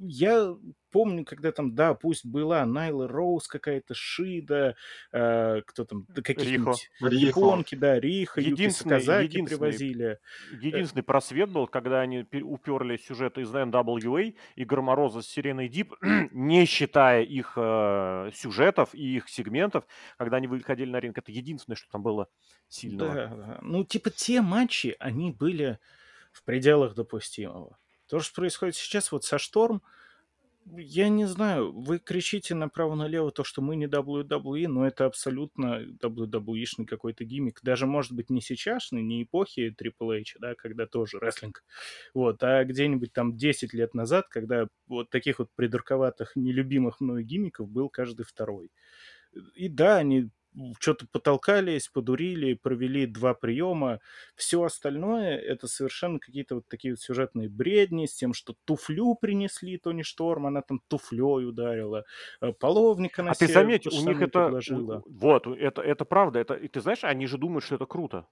Я 0.00 0.56
помню, 0.90 1.24
когда 1.24 1.52
там, 1.52 1.74
да, 1.74 1.94
пусть 1.94 2.24
была 2.24 2.64
Найла 2.66 3.08
Роуз 3.08 3.48
какая-то, 3.48 3.94
Шида, 3.94 4.76
э, 5.12 5.62
кто 5.66 5.84
там, 5.84 6.06
да, 6.08 6.22
какие-нибудь 6.22 6.90
японки, 7.00 7.74
да, 7.74 7.98
Риха, 7.98 8.40
единственный, 8.40 8.98
Юки 8.98 9.24
единственный, 9.24 9.46
привозили. 9.46 10.18
Единственный 10.60 11.02
просвет 11.02 11.50
был, 11.50 11.66
когда 11.66 12.00
они 12.00 12.26
уперли 12.42 12.96
сюжет 12.96 13.38
из 13.38 13.54
NWA 13.72 14.34
и 14.54 14.64
Громороза 14.64 15.22
с 15.22 15.26
Сиреной 15.26 15.68
Дип, 15.68 15.94
не 16.32 16.66
считая 16.66 17.22
их 17.22 17.54
э, 17.56 18.30
сюжетов 18.34 18.94
и 18.94 19.16
их 19.16 19.28
сегментов, 19.28 19.84
когда 20.18 20.36
они 20.36 20.46
выходили 20.46 20.90
на 20.90 21.00
ринг. 21.00 21.18
Это 21.18 21.32
единственное, 21.32 21.76
что 21.76 21.90
там 21.90 22.02
было 22.02 22.28
сильного. 22.68 23.14
Да, 23.14 23.58
ну, 23.62 23.84
типа, 23.84 24.10
те 24.10 24.40
матчи, 24.40 24.96
они 24.98 25.32
были 25.32 25.78
в 26.32 26.44
пределах 26.44 26.94
допустимого. 26.94 27.78
То, 28.08 28.20
что 28.20 28.34
происходит 28.34 28.76
сейчас 28.76 29.10
вот 29.12 29.24
со 29.24 29.38
Шторм, 29.38 29.82
я 30.66 31.08
не 31.08 31.26
знаю, 31.26 31.72
вы 31.72 31.98
кричите 31.98 32.54
направо-налево 32.54 33.30
то, 33.30 33.44
что 33.44 33.62
мы 33.62 33.76
не 33.76 33.86
WWE, 33.86 34.68
но 34.68 34.86
это 34.86 35.06
абсолютно 35.06 35.82
WWE-шный 36.00 36.86
какой-то 36.86 37.24
гиммик. 37.24 37.60
Даже, 37.62 37.86
может 37.86 38.12
быть, 38.12 38.30
не 38.30 38.40
сейчасшный, 38.40 39.02
не 39.02 39.22
эпохи 39.22 39.74
Triple 39.78 40.20
H, 40.20 40.36
да, 40.40 40.54
когда 40.54 40.86
тоже 40.86 41.18
рестлинг. 41.18 41.64
Вот, 42.14 42.42
а 42.42 42.64
где-нибудь 42.64 43.12
там 43.12 43.36
10 43.36 43.74
лет 43.74 43.94
назад, 43.94 44.28
когда 44.28 44.68
вот 44.86 45.10
таких 45.10 45.38
вот 45.38 45.50
придурковатых, 45.54 46.36
нелюбимых 46.36 47.00
мной 47.00 47.24
гиммиков 47.24 47.68
был 47.68 47.88
каждый 47.88 48.24
второй. 48.24 48.70
И 49.54 49.68
да, 49.68 49.96
они 49.96 50.30
что-то 50.78 51.06
потолкались, 51.10 51.88
подурили, 51.88 52.54
провели 52.54 53.06
два 53.06 53.34
приема. 53.34 54.00
Все 54.36 54.62
остальное 54.62 55.36
это 55.38 55.66
совершенно 55.66 56.18
какие-то 56.18 56.56
вот 56.56 56.68
такие 56.68 56.94
вот 56.94 57.00
сюжетные 57.00 57.48
бредни 57.48 58.06
с 58.06 58.14
тем, 58.14 58.34
что 58.34 58.54
туфлю 58.64 59.14
принесли 59.14 59.78
Тони 59.78 60.02
Шторм, 60.02 60.46
она 60.46 60.62
там 60.62 60.80
туфлей 60.88 61.46
ударила, 61.46 62.04
э, 62.40 62.52
половника 62.52 63.22
на 63.22 63.32
А 63.32 63.34
ты 63.34 63.46
заметь, 63.46 63.86
у 63.86 64.06
них 64.06 64.20
это... 64.20 64.44
Предложила. 64.44 65.02
Вот, 65.06 65.46
это, 65.46 65.82
это 65.82 66.04
правда. 66.04 66.38
Это, 66.38 66.54
и 66.54 66.68
ты 66.68 66.80
знаешь, 66.80 67.04
они 67.04 67.26
же 67.26 67.38
думают, 67.38 67.64
что 67.64 67.76
это 67.76 67.86
круто. 67.86 68.26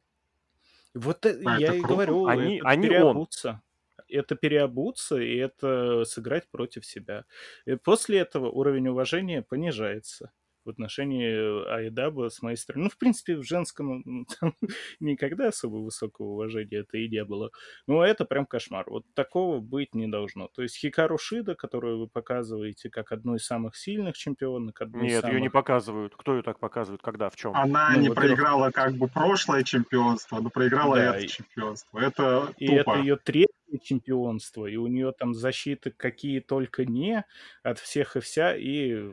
Вот 0.95 1.25
э, 1.25 1.41
а, 1.45 1.59
я 1.59 1.75
и 1.75 1.81
круто. 1.81 1.95
говорю, 1.95 2.27
они, 2.27 2.59
это 2.59 2.68
они 2.68 2.89
переобуться. 2.89 3.49
Он 3.51 3.61
это 4.09 4.35
переобуться 4.35 5.18
и 5.18 5.37
это 5.37 6.05
сыграть 6.05 6.49
против 6.51 6.85
себя. 6.85 7.25
И 7.64 7.77
после 7.77 8.18
этого 8.18 8.51
уровень 8.51 8.89
уважения 8.89 9.41
понижается 9.41 10.33
в 10.71 10.73
отношении 10.73 11.68
Айдаба 11.71 12.31
с 12.31 12.43
моей 12.43 12.57
стороны. 12.57 12.85
Ну, 12.85 12.91
в 12.91 12.97
принципе, 12.97 13.37
в 13.37 13.43
женском 13.43 14.27
там, 14.41 14.55
никогда 15.01 15.49
особо 15.49 15.77
высокого 15.77 16.29
уважения 16.29 16.79
это 16.79 16.99
и 16.99 17.09
не 17.09 17.25
было. 17.25 17.51
Но 17.87 18.05
это 18.05 18.25
прям 18.25 18.47
кошмар. 18.47 18.85
Вот 18.89 19.05
такого 19.14 19.61
быть 19.61 19.95
не 19.95 20.07
должно. 20.07 20.49
То 20.49 20.62
есть 20.62 20.77
Хикару 20.77 21.18
Шида, 21.18 21.55
которую 21.55 21.99
вы 21.99 22.09
показываете 22.09 22.91
как 22.91 23.12
одну 23.12 23.35
из 23.35 23.45
самых 23.45 23.77
сильных 23.77 24.16
чемпионок, 24.16 24.81
одну 24.81 25.03
Нет, 25.03 25.21
самых... 25.21 25.35
ее 25.35 25.41
не 25.41 25.51
показывают. 25.51 26.14
Кто 26.16 26.37
ее 26.37 26.43
так 26.43 26.59
показывает? 26.59 27.03
Когда? 27.03 27.31
В 27.31 27.37
чем? 27.37 27.55
Она 27.55 27.91
ну, 27.95 28.01
не 28.01 28.11
проиграла 28.11 28.71
как 28.71 28.95
бы 28.95 29.09
прошлое 29.09 29.62
чемпионство, 29.62 30.41
но 30.41 30.51
проиграла 30.51 30.97
да, 30.97 31.16
это 31.16 31.25
и... 31.25 31.29
чемпионство. 31.29 31.99
Это 31.99 32.53
И 32.59 32.66
тупо. 32.68 32.93
это 32.93 32.99
ее 33.01 33.16
третье 33.16 33.51
чемпионство, 33.79 34.66
и 34.66 34.77
у 34.77 34.87
нее 34.87 35.12
там 35.12 35.35
защиты 35.35 35.91
какие 35.91 36.41
только 36.41 36.85
не 36.85 37.25
от 37.62 37.79
всех 37.79 38.16
и 38.16 38.21
вся, 38.21 38.57
и 38.57 39.12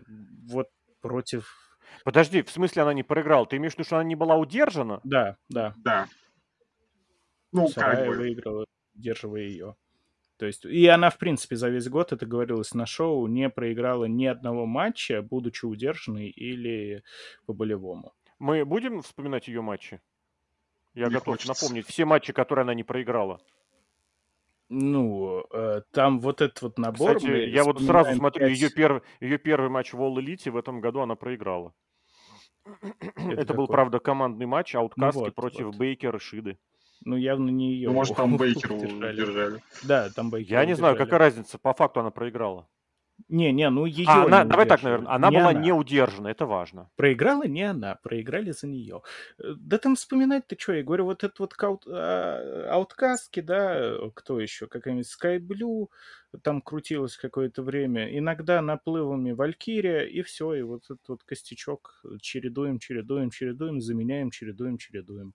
вот 0.50 0.70
против... 1.08 1.80
Подожди, 2.04 2.42
в 2.42 2.50
смысле 2.50 2.84
она 2.84 2.94
не 2.94 3.04
проиграла? 3.04 3.46
Ты 3.46 3.58
имеешь 3.58 3.74
в 3.74 3.78
виду, 3.78 3.86
что 3.86 3.96
она 3.98 4.06
не 4.06 4.16
была 4.16 4.36
удержана? 4.36 5.00
Да, 5.04 5.38
да. 5.50 5.74
Да. 5.78 6.08
Ну, 7.52 7.68
Сарая 7.70 8.06
как 8.06 8.08
бы. 8.08 8.16
выиграла, 8.16 8.66
удерживая 8.94 9.44
ее. 9.44 9.76
То 10.38 10.46
есть, 10.46 10.66
и 10.66 10.86
она, 10.88 11.10
в 11.10 11.18
принципе, 11.18 11.56
за 11.56 11.70
весь 11.70 11.90
год, 11.90 12.12
это 12.12 12.26
говорилось 12.26 12.74
на 12.74 12.86
шоу, 12.86 13.26
не 13.28 13.50
проиграла 13.50 14.06
ни 14.06 14.26
одного 14.26 14.66
матча, 14.66 15.22
будучи 15.22 15.66
удержанной 15.66 16.30
или 16.30 17.04
по-болевому. 17.46 18.14
Мы 18.38 18.64
будем 18.66 19.02
вспоминать 19.02 19.48
ее 19.48 19.62
матчи? 19.62 20.00
Я 20.94 21.08
не 21.08 21.14
готов 21.14 21.36
хочется. 21.36 21.48
напомнить 21.48 21.88
все 21.88 22.06
матчи, 22.06 22.34
которые 22.34 22.64
она 22.64 22.74
не 22.76 22.84
проиграла. 22.84 23.40
Ну, 24.70 25.46
э, 25.54 25.82
там 25.92 26.20
вот 26.20 26.42
этот 26.42 26.62
вот 26.62 26.78
набор... 26.78 27.16
Кстати, 27.16 27.50
я 27.50 27.64
вот 27.64 27.82
сразу 27.82 28.16
смотрю, 28.16 28.48
5... 28.48 28.52
ее, 28.52 28.70
перв... 28.70 29.02
ее 29.22 29.38
первый 29.38 29.70
матч 29.70 29.94
в 29.94 30.02
All 30.02 30.16
Elite 30.16 30.52
в 30.52 30.58
этом 30.58 30.82
году 30.82 31.00
она 31.00 31.16
проиграла. 31.16 31.74
Это, 33.16 33.42
Это 33.42 33.54
был, 33.54 33.68
правда, 33.68 34.00
командный 34.00 34.46
матч, 34.46 34.74
ну 34.74 34.90
вот, 35.12 35.36
против 35.36 35.68
вот. 35.68 35.78
Бейкера 35.78 36.20
Шиды. 36.20 36.58
Ну, 37.06 37.16
явно 37.16 37.50
не 37.50 37.72
ее. 37.74 37.90
Ну, 37.90 37.96
может, 37.96 38.18
там 38.18 38.36
Бейкера 38.38 38.74
удержали. 38.74 39.62
Да, 39.84 40.10
там 40.10 40.30
Бейкера 40.30 40.60
Я 40.60 40.66
не 40.66 40.76
знаю, 40.76 40.98
какая 40.98 41.20
разница, 41.20 41.58
по 41.58 41.74
факту 41.74 42.02
она 42.02 42.12
проиграла. 42.12 42.68
Не, 43.30 43.52
не, 43.52 43.70
ну 43.70 43.86
ее. 43.86 44.06
А, 44.08 44.24
она, 44.26 44.44
давай 44.46 44.66
так, 44.66 44.84
наверное, 44.84 45.12
она 45.12 45.30
не 45.30 45.38
была 45.38 45.50
она. 45.50 45.60
не 45.60 45.72
удержана, 45.72 46.28
это 46.28 46.46
важно. 46.46 46.90
Проиграла 46.96 47.48
не 47.48 47.64
она, 47.64 47.96
проиграли 47.96 48.52
за 48.52 48.68
нее. 48.68 49.02
Э, 49.40 49.54
да 49.58 49.78
там 49.80 49.96
вспоминать-то 49.96 50.58
что, 50.58 50.74
я 50.74 50.84
говорю, 50.84 51.06
вот 51.06 51.24
этот 51.24 51.40
вот 51.40 51.54
аут, 51.62 51.84
а, 51.88 52.70
ауткастки, 52.72 53.40
да, 53.40 53.94
кто 54.14 54.40
еще, 54.40 54.68
какая-нибудь 54.68 55.08
Sky 55.08 55.40
Blue, 55.40 55.88
там 56.44 56.62
крутилось 56.62 57.18
какое-то 57.18 57.64
время, 57.64 58.18
иногда 58.18 58.62
наплывами 58.62 59.32
Валькирия, 59.32 60.02
и 60.02 60.22
все, 60.22 60.54
и 60.54 60.62
вот 60.62 60.84
этот 60.86 61.08
вот 61.08 61.24
костячок 61.24 62.02
чередуем, 62.22 62.80
чередуем, 62.80 63.30
чередуем, 63.30 63.82
заменяем, 63.82 64.30
чередуем, 64.30 64.78
чередуем. 64.78 65.34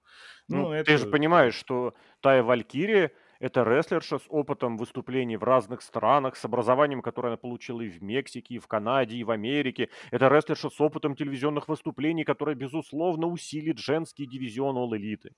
Ну, 0.49 0.63
ну 0.63 0.73
это... 0.73 0.93
ты 0.93 0.99
же 0.99 1.07
понимаешь, 1.07 1.55
что 1.55 1.95
Тая 2.21 2.43
Валькирия 2.43 3.13
это 3.43 3.65
рестлерша 3.65 4.21
с 4.21 4.25
опытом 4.29 4.77
выступлений 4.77 5.37
в 5.37 5.43
разных 5.43 5.83
странах, 5.83 6.37
с 6.37 6.45
образованием, 6.45 7.03
которое 7.03 7.29
она 7.29 7.37
получила 7.37 7.81
и 7.81 7.89
в 7.89 8.01
Мексике, 8.01 8.55
и 8.55 8.59
в 8.61 8.69
Канаде, 8.69 9.17
и 9.17 9.25
в 9.25 9.33
Америке. 9.33 9.89
Это 10.13 10.29
рестлерша 10.29 10.71
с 10.71 10.81
опытом 10.81 11.17
телевизионных 11.17 11.67
выступлений, 11.67 12.23
которая, 12.23 12.55
безусловно, 12.55 13.27
усилит 13.27 13.79
женский 13.79 14.27
дивизион 14.27 14.77
All 14.77 14.97
Elite. 14.97 15.33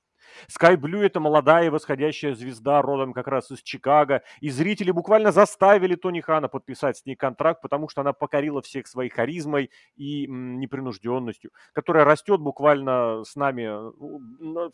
Sky 0.48 0.76
Blue– 0.76 1.00
это 1.02 1.20
молодая 1.20 1.70
восходящая 1.70 2.34
звезда, 2.34 2.82
родом 2.82 3.12
как 3.14 3.26
раз 3.26 3.50
из 3.50 3.62
Чикаго. 3.62 4.22
И 4.40 4.50
зрители 4.50 4.90
буквально 4.90 5.32
заставили 5.32 5.94
Тони 5.94 6.20
Хана 6.20 6.48
подписать 6.48 6.98
с 6.98 7.06
ней 7.06 7.16
контракт, 7.16 7.62
потому 7.62 7.88
что 7.88 8.02
она 8.02 8.12
покорила 8.12 8.60
всех 8.60 8.86
своей 8.86 9.10
харизмой 9.10 9.70
и 9.96 10.26
непринужденностью, 10.26 11.52
которая 11.72 12.04
растет 12.04 12.40
буквально 12.40 13.24
с 13.24 13.34
нами, 13.34 13.64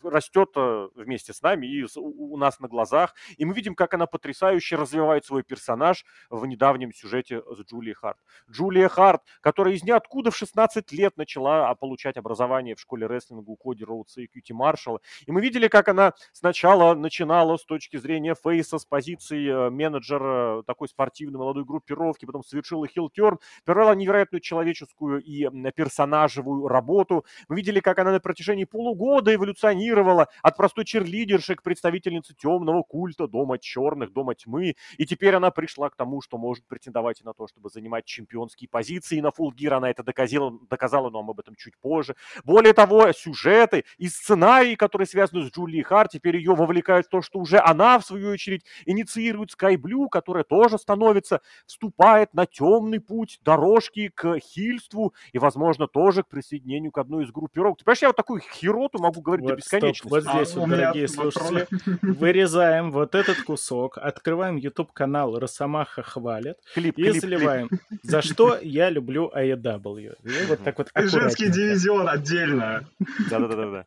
растет 0.05 0.49
э, 0.55 0.89
вместе 0.95 1.33
с 1.33 1.41
нами 1.41 1.67
и 1.67 1.85
у 1.95 2.37
нас 2.37 2.59
на 2.59 2.67
глазах. 2.67 3.15
И 3.37 3.45
мы 3.45 3.53
видим, 3.53 3.75
как 3.75 3.93
она 3.93 4.07
потрясающе 4.07 4.75
развивает 4.75 5.25
свой 5.25 5.43
персонаж 5.43 6.05
в 6.29 6.45
недавнем 6.45 6.93
сюжете 6.93 7.41
с 7.41 7.59
Джулией 7.61 7.95
Харт. 7.95 8.17
Джулия 8.49 8.89
Харт, 8.89 9.21
которая 9.41 9.73
из 9.73 9.83
ниоткуда 9.83 10.31
в 10.31 10.37
16 10.37 10.91
лет 10.91 11.17
начала 11.17 11.69
а, 11.69 11.75
получать 11.75 12.17
образование 12.17 12.75
в 12.75 12.79
школе 12.79 13.07
рестлинга 13.07 13.49
у 13.49 13.55
Коди 13.55 13.83
Роудса 13.83 14.21
и 14.21 14.27
Кьюти 14.27 14.53
Маршалла. 14.53 14.99
И 15.25 15.31
мы 15.31 15.41
видели, 15.41 15.67
как 15.67 15.87
она 15.87 16.13
сначала 16.33 16.93
начинала 16.93 17.57
с 17.57 17.65
точки 17.65 17.97
зрения 17.97 18.35
фейса, 18.35 18.79
с 18.79 18.85
позиции 18.85 19.47
э, 19.47 19.69
менеджера 19.69 20.63
такой 20.63 20.87
спортивной 20.87 21.39
молодой 21.39 21.65
группировки, 21.65 22.25
потом 22.25 22.43
совершила 22.43 22.87
хилтерн, 22.87 23.39
провела 23.65 23.95
невероятную 23.95 24.41
человеческую 24.41 25.21
и 25.21 25.47
персонажевую 25.75 26.67
работу. 26.67 27.25
Мы 27.47 27.57
видели, 27.57 27.79
как 27.79 27.99
она 27.99 28.11
на 28.11 28.19
протяжении 28.19 28.65
полугода 28.65 29.33
эволюционировала 29.33 30.27
от 30.41 30.57
простой 30.57 30.85
черлидерши 30.85 31.55
к 31.55 31.63
представительнице 31.63 32.33
темного 32.33 32.83
культа, 32.83 33.10
дома 33.17 33.57
черных, 33.57 34.13
дома 34.13 34.35
тьмы, 34.35 34.75
и 34.97 35.05
теперь 35.05 35.35
она 35.35 35.51
пришла 35.51 35.89
к 35.89 35.95
тому, 35.95 36.21
что 36.21 36.37
может 36.37 36.65
претендовать 36.65 37.23
на 37.23 37.33
то, 37.33 37.47
чтобы 37.47 37.69
занимать 37.69 38.05
чемпионские 38.05 38.69
позиции 38.69 39.19
на 39.19 39.27
Full 39.27 39.51
Gear. 39.55 39.73
Она 39.73 39.89
это 39.89 40.03
доказала, 40.03 40.57
доказала, 40.69 41.09
но 41.09 41.19
об 41.19 41.39
этом 41.39 41.55
чуть 41.55 41.77
позже. 41.77 42.15
Более 42.43 42.73
того, 42.73 43.11
сюжеты 43.11 43.85
и 43.97 44.07
сценарии, 44.07 44.75
которые 44.75 45.07
связаны 45.07 45.45
с 45.45 45.51
Джулией 45.51 45.83
Харт, 45.83 46.11
теперь 46.11 46.37
ее 46.37 46.55
вовлекают 46.55 47.07
в 47.07 47.09
то, 47.09 47.21
что 47.21 47.39
уже 47.39 47.59
она, 47.59 47.99
в 47.99 48.05
свою 48.05 48.31
очередь, 48.31 48.65
инициирует 48.85 49.51
Sky 49.51 49.75
Blue, 49.75 50.07
которая 50.09 50.43
тоже 50.43 50.77
становится, 50.77 51.41
вступает 51.65 52.33
на 52.33 52.45
темный 52.45 52.99
путь 52.99 53.39
дорожки 53.43 54.09
к 54.09 54.39
хильству 54.39 55.13
и, 55.31 55.39
возможно, 55.39 55.87
тоже 55.87 56.23
к 56.23 56.27
присоединению 56.27 56.91
к 56.91 56.97
одной 56.97 57.25
из 57.25 57.31
группировок. 57.31 57.79
Ты 57.79 57.85
понимаешь, 57.85 58.01
я 58.01 58.09
вот 58.09 58.17
такую 58.17 58.41
хероту 58.41 58.99
могу 58.99 59.21
говорить 59.21 59.43
вот, 59.43 59.49
до 59.51 59.55
бесконечности. 59.55 60.07
Стоп, 60.07 60.11
вот 60.11 60.23
здесь, 60.23 60.55
а, 60.55 60.59
вот, 60.59 60.69
дорогие 60.69 61.07
слушатели, 61.07 61.67
вырезаем 62.01 62.91
вот 62.91 63.00
этот 63.15 63.41
кусок, 63.43 63.97
открываем 63.97 64.55
YouTube-канал 64.55 65.37
«Росомаха 65.39 66.03
хвалит» 66.03 66.57
клип, 66.73 66.97
и 66.97 67.03
клип, 67.03 67.21
заливаем. 67.21 67.67
Клип. 67.67 67.81
За 68.03 68.21
что 68.21 68.57
я 68.61 68.89
люблю 68.89 69.31
AEW. 69.35 70.15
И 70.23 70.45
вот 70.47 70.63
так 70.63 70.77
вот 70.77 70.89
Женский 70.95 71.49
дивизион 71.49 72.07
отдельно. 72.07 72.87
Да-да-да. 73.29 73.85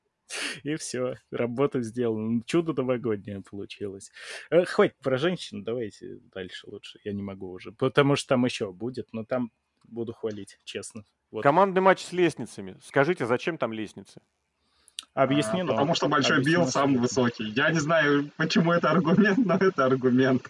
И 0.63 0.77
все, 0.77 1.17
работа 1.31 1.83
сделана. 1.83 2.43
Чудо 2.47 2.73
новогоднее 2.73 3.43
получилось. 3.43 4.11
Э, 4.51 4.65
хватит 4.65 4.97
про 5.03 5.19
женщин, 5.19 5.63
давайте 5.63 6.19
дальше 6.35 6.67
лучше. 6.69 6.99
Я 7.05 7.13
не 7.13 7.23
могу 7.23 7.51
уже, 7.51 7.73
потому 7.73 8.17
что 8.17 8.31
там 8.31 8.45
еще 8.45 8.73
будет, 8.73 9.13
но 9.13 9.25
там 9.25 9.51
буду 9.85 10.13
хвалить, 10.13 10.59
честно. 10.65 11.05
Вот. 11.31 11.43
Командный 11.43 11.81
матч 11.81 12.01
с 12.01 12.13
лестницами. 12.13 12.77
Скажите, 12.83 13.27
зачем 13.27 13.59
там 13.59 13.73
лестницы? 13.73 14.21
Объяснено. 15.15 15.71
А, 15.71 15.77
потому 15.77 15.95
что 15.95 16.09
Большой 16.09 16.39
Объяснено. 16.39 16.65
Билл 16.65 16.71
самый 16.71 16.99
высокий. 16.99 17.45
Я 17.51 17.71
не 17.71 17.79
знаю, 17.79 18.31
почему 18.37 18.73
это 18.73 18.91
аргумент, 18.91 19.39
но 19.39 19.55
это 19.55 19.87
аргумент. 19.87 20.49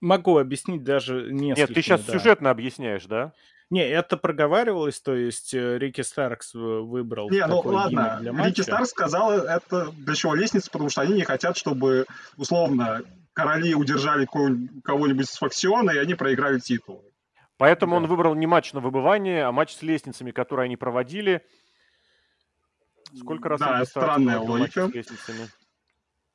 Могу 0.00 0.38
объяснить 0.38 0.82
даже 0.82 1.32
несколько. 1.32 1.60
Нет, 1.60 1.74
ты 1.74 1.82
сейчас 1.82 2.04
да. 2.04 2.12
сюжетно 2.12 2.50
объясняешь, 2.50 3.06
да? 3.06 3.32
Не, 3.70 3.88
это 3.88 4.18
проговаривалось, 4.18 5.00
то 5.00 5.14
есть 5.14 5.54
э, 5.54 5.78
Рики 5.78 6.02
Старкс 6.02 6.52
выбрал 6.52 7.30
Не, 7.30 7.46
ну 7.46 7.60
ладно, 7.60 8.18
для 8.20 8.32
матча. 8.32 8.48
Рики 8.48 8.60
Старкс 8.60 8.90
сказал 8.90 9.32
это 9.32 9.90
для 9.92 10.14
чего 10.14 10.34
лестницы, 10.34 10.70
потому 10.70 10.90
что 10.90 11.00
они 11.00 11.14
не 11.14 11.22
хотят, 11.22 11.56
чтобы, 11.56 12.04
условно, 12.36 13.00
короли 13.32 13.74
удержали 13.74 14.26
кого-нибудь 14.26 15.28
с 15.28 15.38
факсиона, 15.38 15.92
и 15.92 15.98
они 15.98 16.14
проиграли 16.14 16.58
титул. 16.58 17.02
Поэтому 17.56 17.92
да. 17.92 17.96
он 17.98 18.06
выбрал 18.06 18.34
не 18.34 18.46
матч 18.46 18.72
на 18.74 18.80
выбывание, 18.80 19.44
а 19.44 19.52
матч 19.52 19.74
с 19.74 19.82
лестницами, 19.82 20.32
который 20.32 20.66
они 20.66 20.76
проводили. 20.76 21.42
Сколько 23.16 23.48
раз 23.48 23.60
да, 23.60 23.84
странная 23.84 24.38
логика. 24.38 24.90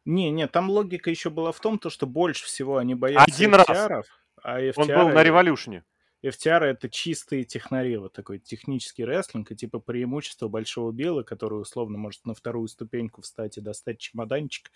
Не, 0.06 0.32
не, 0.32 0.48
там 0.48 0.70
логика 0.70 1.10
еще 1.10 1.30
была 1.30 1.52
в 1.52 1.60
том, 1.60 1.78
то, 1.78 1.90
что 1.90 2.08
больше 2.08 2.46
всего 2.46 2.78
они 2.78 2.96
боятся 2.96 3.26
Один 3.26 3.54
FTR, 3.54 3.88
раз. 3.88 4.08
А 4.42 4.60
FTR... 4.60 4.74
Он 4.78 4.88
был 4.88 5.10
на 5.10 5.24
революшне. 5.24 5.84
FTR 6.24 6.64
это 6.64 6.90
чистые 6.90 7.44
технари, 7.44 7.98
вот 7.98 8.14
такой 8.14 8.40
технический 8.40 9.06
рестлинг, 9.06 9.52
и 9.52 9.56
типа 9.56 9.80
преимущество 9.80 10.48
Большого 10.48 10.92
Бела, 10.92 11.24
который 11.24 11.62
условно 11.62 11.98
может 11.98 12.26
на 12.26 12.34
вторую 12.34 12.68
ступеньку 12.68 13.22
встать 13.22 13.58
и 13.58 13.62
достать 13.62 14.00
чемоданчик. 14.00 14.72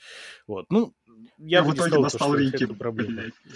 Вот, 0.47 0.65
ну, 0.69 0.93
я 1.37 1.63
бы 1.63 1.71
в 1.71 1.73
итоге 1.75 1.89
сказал, 1.89 2.03
достал 2.03 2.35
Рики. 2.35 2.67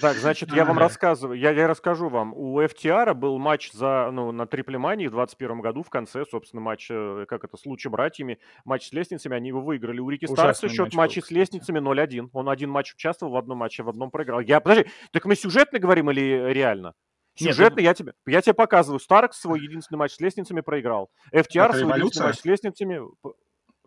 Так, 0.02 0.18
значит, 0.18 0.52
я 0.54 0.66
вам 0.66 0.78
рассказываю, 0.78 1.40
я, 1.40 1.52
я 1.52 1.68
расскажу 1.68 2.10
вам. 2.10 2.34
У 2.34 2.62
FTR 2.62 3.14
был 3.14 3.38
матч 3.38 3.72
за, 3.72 4.10
ну, 4.12 4.32
на 4.32 4.46
Триплемании 4.46 5.08
в 5.08 5.12
21 5.12 5.62
году 5.62 5.84
в 5.84 5.90
конце, 5.90 6.26
собственно, 6.30 6.62
матч, 6.62 6.88
э, 6.90 7.26
как 7.28 7.44
это, 7.44 7.58
с 7.58 7.66
лучшими 7.66 7.92
братьями, 7.92 8.40
матч 8.66 8.90
с 8.90 8.92
лестницами, 8.94 9.36
они 9.36 9.50
его 9.50 9.62
выиграли. 9.62 10.00
У 10.00 10.10
Рики 10.10 10.26
Старкса 10.26 10.70
счет 10.70 10.94
матча 10.94 11.22
с 11.22 11.32
лестницами 11.32 11.80
0-1. 11.80 12.30
Он 12.34 12.50
один 12.50 12.70
матч 12.70 12.94
участвовал 12.94 13.34
в 13.34 13.38
одном 13.38 13.60
матче, 13.60 13.84
в 13.84 13.90
одном 13.90 14.12
проиграл. 14.12 14.42
Я, 14.42 14.60
подожди, 14.60 14.90
так 15.12 15.26
мы 15.26 15.36
сюжетно 15.36 15.80
говорим 15.80 16.12
или 16.12 16.52
реально? 16.52 16.94
Сюжетно 17.38 17.80
я 17.80 17.94
тебе, 17.94 18.14
я 18.26 18.42
тебе 18.42 18.54
показываю. 18.54 19.00
Старкс 19.00 19.40
свой 19.40 19.60
единственный 19.62 19.98
матч 19.98 20.14
с 20.14 20.20
лестницами 20.20 20.62
проиграл. 20.62 21.10
FTR 21.34 21.74
свой 21.74 21.98
единственный 21.98 22.28
матч 22.28 22.40
с 22.40 22.46
лестницами... 22.46 23.02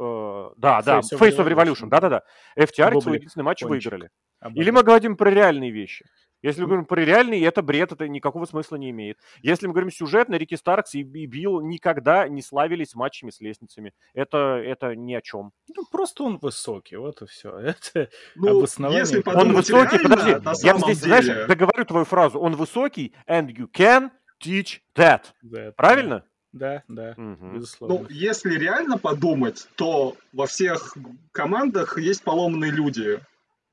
Э, 0.02 0.50
да, 0.56 0.80
да, 0.82 1.00
Face 1.00 1.36
of 1.36 1.46
Revolution, 1.46 1.88
да-да-да. 1.88 2.22
FTR 2.58 3.00
свой 3.00 3.16
единственный 3.16 3.42
матч 3.42 3.62
выиграли. 3.62 4.10
Или 4.54 4.70
мы 4.70 4.82
говорим 4.82 5.16
про 5.16 5.30
реальные 5.30 5.70
вещи. 5.70 6.06
Если 6.42 6.62
мы 6.62 6.68
говорим 6.68 6.86
про 6.86 7.00
реальный, 7.00 7.40
это 7.40 7.62
бред, 7.62 7.92
это 7.92 8.08
никакого 8.08 8.46
смысла 8.46 8.76
не 8.76 8.90
имеет. 8.90 9.18
Если 9.42 9.66
мы 9.66 9.72
говорим 9.72 9.90
сюжетно, 9.90 10.36
Рики 10.36 10.54
Старкс 10.54 10.94
и 10.94 11.02
Билл 11.02 11.60
никогда 11.60 12.28
не 12.28 12.42
славились 12.42 12.94
матчами 12.94 13.30
с 13.30 13.40
лестницами. 13.40 13.92
Это, 14.14 14.60
это 14.64 14.96
ни 14.96 15.14
о 15.14 15.20
чем. 15.20 15.52
Ну, 15.76 15.84
просто 15.90 16.24
он 16.24 16.38
высокий, 16.38 16.96
вот 16.96 17.22
и 17.22 17.26
все. 17.26 17.56
Это 17.58 18.10
ну, 18.34 18.58
обоснование. 18.58 19.00
Если 19.00 19.22
он 19.26 19.52
высокий, 19.52 19.98
реально, 19.98 20.40
подожди, 20.40 20.66
я 20.66 20.78
здесь, 20.78 21.00
деле... 21.00 21.22
знаешь, 21.22 21.48
договорю 21.48 21.84
твою 21.84 22.04
фразу. 22.04 22.38
Он 22.40 22.56
высокий, 22.56 23.14
and 23.28 23.48
you 23.48 23.68
can 23.70 24.10
teach 24.42 24.80
that. 24.96 25.24
that 25.44 25.72
Правильно? 25.76 26.24
Да, 26.52 26.82
да, 26.88 27.14
угу. 27.16 27.54
безусловно. 27.54 27.98
Ну, 28.00 28.06
если 28.08 28.56
реально 28.58 28.98
подумать, 28.98 29.68
то 29.76 30.16
во 30.32 30.46
всех 30.46 30.96
командах 31.30 31.96
есть 31.98 32.24
поломанные 32.24 32.72
люди. 32.72 33.20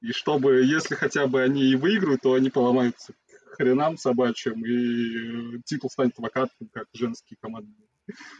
И 0.08 0.14
чтобы, 0.14 0.64
если 0.64 0.96
хотя 0.96 1.28
бы 1.28 1.42
они 1.42 1.66
и 1.66 1.76
выиграют, 1.76 2.22
то 2.22 2.34
они 2.34 2.50
поломаются 2.50 3.14
хренам 3.52 3.98
собачьим, 3.98 4.66
и 4.66 5.62
титул 5.66 5.90
станет 5.90 6.18
вакантным, 6.18 6.70
как 6.70 6.88
женские 6.94 7.36
команды 7.42 7.74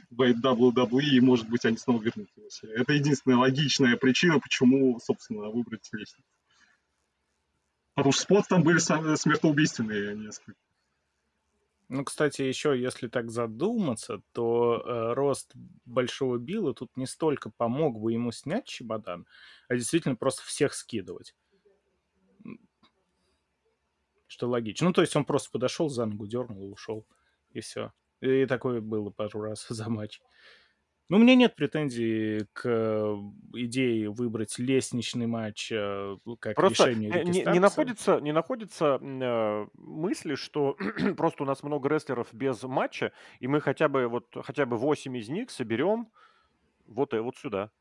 в 0.10 0.22
WWE, 0.22 1.02
и, 1.02 1.20
может 1.20 1.50
быть, 1.50 1.66
они 1.66 1.76
снова 1.76 2.02
вернут 2.02 2.30
его 2.38 2.50
себе. 2.50 2.72
Это 2.76 2.94
единственная 2.94 3.36
логичная 3.36 3.98
причина, 3.98 4.40
почему, 4.40 4.98
собственно, 5.02 5.50
выбрать 5.50 5.90
лестницу. 5.92 6.24
Потому 7.96 8.14
что 8.14 8.22
спот 8.22 8.48
там 8.48 8.64
были 8.64 8.78
смертоубийственные 8.78 10.16
несколько. 10.16 10.58
Ну, 11.90 12.06
кстати, 12.06 12.44
еще 12.44 12.80
если 12.80 13.10
так 13.10 13.30
задуматься, 13.30 14.22
то 14.32 14.84
э, 14.86 15.14
рост 15.14 15.52
Большого 15.84 16.38
Билла 16.38 16.74
тут 16.74 16.96
не 16.96 17.08
столько 17.08 17.50
помог 17.50 18.00
бы 18.00 18.14
ему 18.14 18.32
снять 18.32 18.66
чемодан, 18.66 19.26
а 19.68 19.76
действительно 19.76 20.16
просто 20.16 20.44
всех 20.44 20.74
скидывать 20.74 21.34
что 24.28 24.48
логично. 24.48 24.88
Ну, 24.88 24.94
то 24.94 25.02
есть 25.02 25.16
он 25.16 25.26
просто 25.26 25.50
подошел, 25.52 25.90
за 25.90 26.06
ногу 26.06 26.28
дернул 26.28 26.68
и 26.68 26.72
ушел. 26.72 27.06
И 27.52 27.62
все. 27.62 27.92
И 28.22 28.46
такое 28.46 28.82
было 28.82 29.10
пару 29.10 29.42
раз 29.42 29.66
за 29.70 29.90
матч. 29.90 30.22
Ну, 31.10 31.18
у 31.18 31.20
меня 31.22 31.36
нет 31.36 31.56
претензий 31.56 32.48
к 32.52 32.66
э, 32.66 33.16
идее 33.54 34.10
выбрать 34.10 34.60
лестничный 34.60 35.26
матч 35.26 35.72
э, 35.72 36.18
как 36.40 36.56
просто 36.56 36.90
решение 36.90 37.24
не, 37.24 37.44
не 37.50 37.60
находится, 37.60 38.20
не 38.20 38.34
находится 38.34 39.00
э, 39.02 39.68
мысли, 39.76 40.36
что 40.36 40.76
просто 41.16 41.44
у 41.44 41.46
нас 41.46 41.64
много 41.64 41.88
рестлеров 41.88 42.34
без 42.34 42.62
матча, 42.64 43.14
и 43.40 43.48
мы 43.48 43.62
хотя 43.62 43.88
бы 43.88 44.08
вот 44.08 44.26
хотя 44.44 44.66
бы 44.66 44.76
8 44.76 45.16
из 45.16 45.30
них 45.30 45.50
соберем 45.50 46.10
вот 46.88 47.14
и 47.14 47.20
вот 47.20 47.38
сюда. 47.38 47.72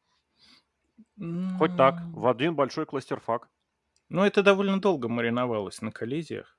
Хоть 1.59 1.77
так, 1.77 2.03
в 2.13 2.27
один 2.29 2.55
большой 2.55 2.87
кластерфак. 2.87 3.49
Ну, 4.09 4.25
это 4.25 4.43
довольно 4.43 4.81
долго 4.81 5.09
мариновалось 5.09 5.81
на 5.83 5.91
коллизиях. 5.91 6.57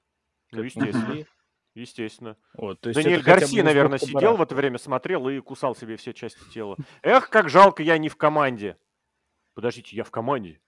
Ну, 0.52 0.64
естественно. 0.64 1.26
Естественно. 1.76 2.38
Вот, 2.54 2.82
то 2.82 2.90
есть 2.90 3.00
Даниэль 3.00 3.22
Гарси, 3.22 3.62
наверное, 3.62 4.00
сидел 4.00 4.32
бара. 4.32 4.38
в 4.38 4.42
это 4.42 4.56
время, 4.56 4.80
смотрел 4.80 5.30
и 5.30 5.40
кусал 5.42 5.76
себе 5.76 5.96
все 5.96 6.12
части 6.12 6.40
тела. 6.52 6.76
Эх, 7.04 7.30
как 7.30 7.50
жалко, 7.50 7.84
я 7.84 8.00
не 8.00 8.10
в 8.10 8.16
команде. 8.16 8.78
Подождите, 9.54 9.96
я 9.96 10.04
в 10.04 10.10
команде. 10.10 10.60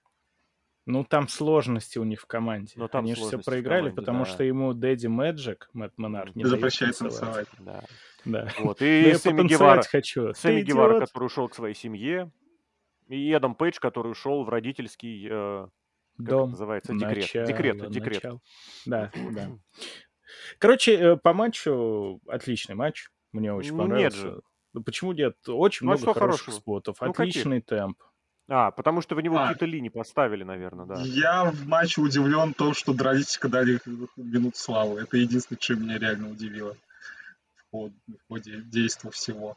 Ну, 0.86 1.02
там 1.02 1.26
сложности 1.26 1.98
у 1.98 2.04
них 2.04 2.20
в 2.20 2.26
команде. 2.26 2.74
Но 2.76 2.86
там 2.86 3.04
Они 3.04 3.16
же 3.16 3.22
все 3.22 3.38
проиграли, 3.38 3.80
команде, 3.80 3.96
потому 3.96 4.24
да. 4.24 4.30
что 4.30 4.44
ему 4.44 4.72
Дэдди 4.72 5.08
Мэджик, 5.08 5.68
Мэтт 5.72 5.98
Монарх, 5.98 6.36
не 6.36 6.44
запрещает 6.44 6.96
танцевать. 6.96 7.48
Да. 7.58 7.82
да. 8.24 8.48
Вот. 8.60 8.80
И 8.80 9.12
Сэмми 9.14 9.48
Гевара, 9.48 9.82
хочу. 9.82 10.32
Сэмми 10.32 10.62
Гевара, 10.62 11.00
который 11.00 11.24
ушел 11.24 11.48
к 11.48 11.56
своей 11.56 11.74
семье. 11.74 12.30
И 13.08 13.30
Эдам 13.30 13.56
Пейдж, 13.56 13.78
который 13.80 14.12
ушел 14.12 14.44
в 14.44 14.48
родительский 14.48 15.26
э, 15.28 15.68
как 16.24 16.28
это 16.28 16.46
называется? 16.46 16.92
Декрет. 16.92 17.16
Начало, 17.16 17.46
декрет, 17.46 17.90
декрет. 17.90 18.22
Начало. 18.22 18.40
Да, 18.86 19.10
да. 19.32 19.50
Короче, 20.58 20.94
э, 20.94 21.16
по 21.16 21.32
матчу 21.32 22.20
отличный 22.26 22.74
матч. 22.74 23.08
Мне 23.32 23.52
очень 23.52 23.72
ну, 23.72 23.78
понравился. 23.78 24.16
Нет 24.16 24.34
же. 24.34 24.40
Ну, 24.72 24.82
почему 24.82 25.12
нет? 25.12 25.36
Очень 25.48 25.86
ну, 25.86 25.92
много 25.92 26.14
хороших 26.14 26.46
хорошего? 26.46 26.60
спотов. 26.60 26.96
Ну, 27.00 27.10
Отличный 27.10 27.60
каких? 27.60 27.78
темп. 27.78 27.98
А, 28.48 28.72
потому 28.72 29.00
что 29.00 29.14
в 29.14 29.20
него 29.20 29.38
а. 29.38 29.42
какие-то 29.42 29.66
линии 29.66 29.88
поставили, 29.88 30.42
наверное, 30.42 30.86
да. 30.86 31.00
Я 31.02 31.44
в 31.50 31.66
матче 31.66 32.00
удивлен 32.00 32.52
том, 32.52 32.74
что 32.74 32.92
Дровитика 32.92 33.48
дали 33.48 33.80
минут 34.16 34.56
славы. 34.56 35.00
Это 35.00 35.16
единственное, 35.16 35.60
что 35.60 35.76
меня 35.76 35.98
реально 35.98 36.30
удивило 36.30 36.76
в 37.54 37.70
ходе, 37.70 37.94
в 38.08 38.28
ходе 38.28 38.60
действия 38.62 39.10
всего. 39.10 39.56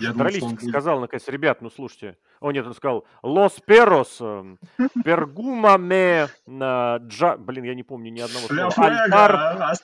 Я 0.00 0.12
думал, 0.12 0.30
что 0.30 0.46
он 0.46 0.58
сказал, 0.58 1.00
наконец, 1.00 1.28
ребят, 1.28 1.60
ну 1.60 1.70
слушайте. 1.70 2.16
О, 2.40 2.50
нет, 2.52 2.66
он 2.66 2.74
сказал, 2.74 3.04
Лос 3.22 3.60
Перос, 3.64 4.18
эм, 4.20 4.58
Пергумаме, 5.04 6.28
на 6.46 6.96
Джа... 6.98 7.36
Блин, 7.36 7.64
я 7.64 7.74
не 7.74 7.82
помню 7.82 8.10
ни 8.10 8.20
одного 8.20 8.46
слова. 8.46 8.72
Альтар, 8.76 9.76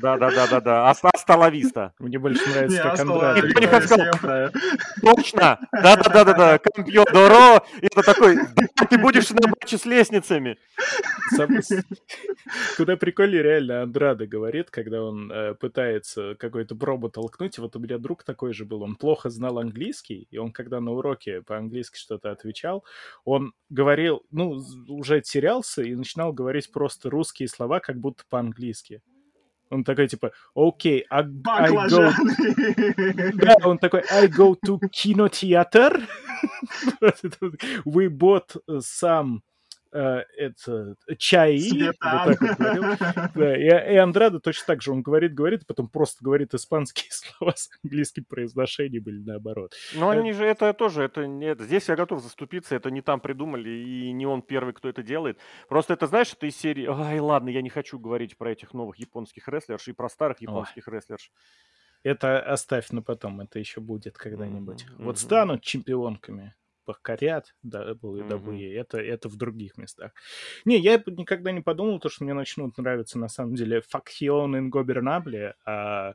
да-да-да-да-да, 0.00 0.90
Асталависта. 0.90 1.92
Мне 1.98 2.18
больше 2.18 2.48
нравится, 2.48 2.82
как. 2.82 2.98
Никто 2.98 3.96
не. 3.96 4.06
Семпре. 4.06 4.50
Точно! 5.02 5.58
Да-да-да-да-да, 5.72 6.58
Кампьон 6.58 7.06
Доро. 7.12 7.62
И 7.80 7.86
Это 7.86 8.02
такой, 8.02 8.38
ты 8.88 8.98
будешь 8.98 9.30
на 9.30 9.48
матче 9.48 9.78
с 9.78 9.84
лестницами. 9.84 10.58
Куда 12.76 12.96
прикольнее 12.96 13.42
реально 13.42 13.82
Андрада 13.82 14.26
говорит, 14.26 14.70
когда 14.70 15.02
он 15.02 15.30
э, 15.30 15.54
пытается 15.54 16.34
какую-то 16.36 16.74
пробу 16.76 17.08
толкнуть. 17.08 17.58
Вот 17.58 17.76
у 17.76 17.78
меня 17.78 17.98
друг 17.98 18.22
такой 18.22 18.52
же 18.52 18.64
был, 18.64 18.82
он 18.82 18.96
плохо 18.96 19.25
знал 19.28 19.58
английский, 19.58 20.26
и 20.30 20.38
он 20.38 20.52
когда 20.52 20.80
на 20.80 20.92
уроке 20.92 21.42
по-английски 21.42 21.98
что-то 21.98 22.30
отвечал, 22.30 22.84
он 23.24 23.54
говорил, 23.68 24.22
ну, 24.30 24.62
уже 24.88 25.20
терялся 25.20 25.82
и 25.82 25.94
начинал 25.94 26.32
говорить 26.32 26.70
просто 26.72 27.10
русские 27.10 27.48
слова, 27.48 27.80
как 27.80 27.98
будто 27.98 28.24
по-английски. 28.28 29.02
Он 29.70 29.82
такой 29.82 30.06
типа, 30.06 30.32
окей, 30.54 31.04
I, 31.10 31.22
I 31.46 31.70
go... 31.88 32.12
Да, 33.34 33.56
он 33.64 33.78
такой, 33.78 34.02
I 34.10 34.28
go 34.28 34.54
to 34.64 34.78
кинотеатр. 34.90 36.06
We 37.84 38.08
bought 38.08 38.56
some 38.78 39.42
э, 39.92 40.22
это, 40.36 40.96
чаи. 41.18 41.86
Вот 41.86 41.98
так 41.98 42.40
вот 42.40 42.50
говорил. 42.58 42.82
Да, 43.34 43.56
и, 43.56 43.94
и 43.94 43.96
Андрада 43.96 44.40
точно 44.40 44.66
так 44.66 44.82
же, 44.82 44.92
он 44.92 45.02
говорит, 45.02 45.34
говорит, 45.34 45.62
а 45.62 45.66
потом 45.66 45.88
просто 45.88 46.24
говорит 46.24 46.54
испанские 46.54 47.06
слова 47.10 47.52
с 47.56 47.68
английским 47.82 48.24
произношением 48.24 49.04
или 49.04 49.18
наоборот. 49.18 49.74
Но 49.94 50.12
Э, 50.12 50.18
они 50.18 50.32
же, 50.32 50.44
это 50.44 50.72
тоже, 50.72 51.02
это 51.02 51.26
нет. 51.26 51.60
Здесь 51.60 51.88
я 51.88 51.96
готов 51.96 52.22
заступиться, 52.22 52.74
это 52.74 52.90
не 52.90 53.02
там 53.02 53.20
придумали, 53.20 53.70
и 53.70 54.12
не 54.12 54.26
он 54.26 54.42
первый, 54.42 54.74
кто 54.74 54.88
это 54.88 55.02
делает. 55.02 55.38
Просто 55.68 55.94
это, 55.94 56.06
знаешь, 56.06 56.32
это 56.32 56.46
из 56.46 56.56
серии, 56.56 56.86
ай, 56.88 57.20
ладно, 57.20 57.48
я 57.48 57.62
не 57.62 57.70
хочу 57.70 57.98
говорить 57.98 58.36
про 58.36 58.52
этих 58.52 58.74
новых 58.74 58.96
японских 58.96 59.48
рестлерш 59.48 59.88
и 59.88 59.92
про 59.92 60.08
старых 60.08 60.38
Ой. 60.40 60.42
японских 60.42 60.88
рестлерш. 60.88 61.30
Это 62.02 62.40
оставь 62.40 62.90
на 62.90 63.02
потом, 63.02 63.40
это 63.40 63.58
еще 63.58 63.80
будет 63.80 64.16
когда-нибудь. 64.16 64.86
Мгм, 64.90 65.04
Вот 65.04 65.18
станут 65.18 65.62
чемпионками, 65.62 66.54
покорят 66.86 67.54
WWE, 67.62 68.34
Мгм. 68.36 68.80
это, 68.80 68.98
это 68.98 69.28
в 69.28 69.36
других 69.36 69.76
местах. 69.76 70.12
Не, 70.64 70.78
я 70.78 71.02
никогда 71.06 71.52
не 71.52 71.60
подумал, 71.60 72.00
то, 72.00 72.08
что 72.08 72.24
мне 72.24 72.34
начнут 72.34 72.78
нравиться 72.78 73.18
на 73.18 73.28
самом 73.28 73.54
деле 73.54 73.82
факхион 73.82 74.56
ингобернабли, 74.58 75.54
а 75.66 76.14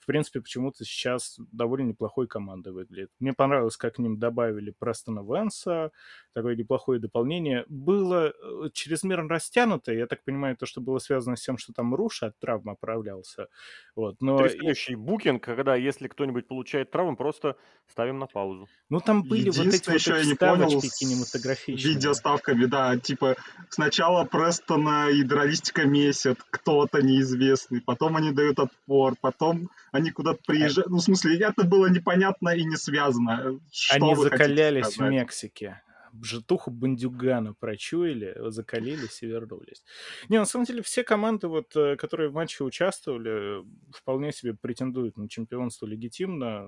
в 0.00 0.06
принципе 0.06 0.40
почему-то 0.40 0.84
сейчас 0.84 1.36
довольно 1.52 1.88
неплохой 1.88 2.26
командой 2.26 2.72
выглядит. 2.72 3.10
Мне 3.20 3.32
понравилось, 3.32 3.76
как 3.76 3.94
к 3.96 3.98
ним 3.98 4.18
добавили 4.18 4.74
Престона 4.78 5.20
Венса, 5.20 5.92
такое 6.32 6.56
неплохое 6.56 6.98
дополнение. 6.98 7.64
Было 7.68 8.32
э, 8.32 8.70
чрезмерно 8.72 9.28
растянуто, 9.28 9.92
я 9.92 10.06
так 10.06 10.24
понимаю, 10.24 10.56
то, 10.56 10.66
что 10.66 10.80
было 10.80 10.98
связано 10.98 11.36
с 11.36 11.42
тем, 11.42 11.58
что 11.58 11.72
там 11.72 11.94
Руш 11.94 12.22
от 12.22 12.38
травм 12.38 12.70
оправлялся. 12.70 13.46
Вот, 13.94 14.20
но 14.20 14.40
и- 14.46 14.48
Потрясающий 14.48 14.94
букинг, 14.94 15.44
когда 15.44 15.76
если 15.76 16.08
кто-нибудь 16.08 16.46
получает 16.48 16.90
травму, 16.90 17.16
просто 17.16 17.56
ставим 17.90 18.18
на 18.18 18.26
паузу. 18.26 18.68
Ну, 18.88 19.00
там 19.00 19.22
были 19.22 19.46
вот 19.50 19.56
эти 19.56 19.58
Единственное, 19.60 19.94
вот 19.94 20.00
еще 20.00 20.16
я 20.18 20.24
не 20.24 20.34
понял 20.34 20.80
кинематографичные. 20.80 21.94
видеоставками, 21.94 22.64
да, 22.66 22.96
типа 22.98 23.36
сначала 23.68 24.24
Престона 24.24 25.10
и 25.10 25.22
Дралистика 25.22 25.84
месяц, 25.86 26.36
кто-то 26.50 27.02
неизвестный, 27.02 27.80
потом 27.80 28.16
они 28.16 28.32
дают 28.32 28.58
отпор, 28.58 29.14
потом 29.20 29.68
они 29.92 30.10
куда-то 30.10 30.40
приезжают. 30.46 30.90
Ну, 30.90 30.98
в 30.98 31.02
смысле, 31.02 31.38
это 31.40 31.64
было 31.64 31.86
непонятно 31.86 32.50
и 32.50 32.64
не 32.64 32.76
связано. 32.76 33.60
Что 33.72 33.94
Они 33.96 34.14
закалялись 34.14 34.96
в? 34.96 35.00
Мексике. 35.00 35.82
Бжетуху 36.12 36.72
бандюгана 36.72 37.54
прочуяли, 37.54 38.36
закалились 38.50 39.22
и 39.22 39.26
вернулись. 39.26 39.84
Не, 40.28 40.38
на 40.38 40.44
самом 40.44 40.64
деле 40.64 40.82
все 40.82 41.04
команды, 41.04 41.46
вот, 41.46 41.76
э, 41.76 41.94
которые 41.94 42.30
в 42.30 42.32
матче 42.34 42.64
участвовали, 42.64 43.64
вполне 43.94 44.32
себе 44.32 44.54
претендуют 44.54 45.16
на 45.16 45.28
чемпионство 45.28 45.86
легитимно. 45.86 46.66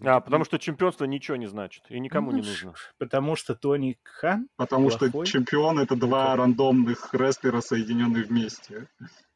А, 0.00 0.20
потому 0.20 0.44
что 0.44 0.58
чемпионство 0.60 1.06
ничего 1.06 1.36
не 1.36 1.48
значит 1.48 1.82
и 1.88 1.98
никому 1.98 2.30
не 2.30 2.42
Ну, 2.42 2.46
нужно. 2.46 2.74
Потому 2.98 3.34
что 3.34 3.56
Тони 3.56 3.98
Хан 4.04 4.48
Потому 4.56 4.90
что 4.90 5.10
плохой. 5.10 5.26
чемпион 5.26 5.80
это 5.80 5.96
два 5.96 6.36
рандомных 6.36 7.12
рестлера, 7.12 7.60
соединенные 7.60 8.22
вместе. 8.22 8.88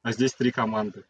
А 0.03 0.13
здесь 0.13 0.35
три 0.35 0.53
команды. 0.53 1.05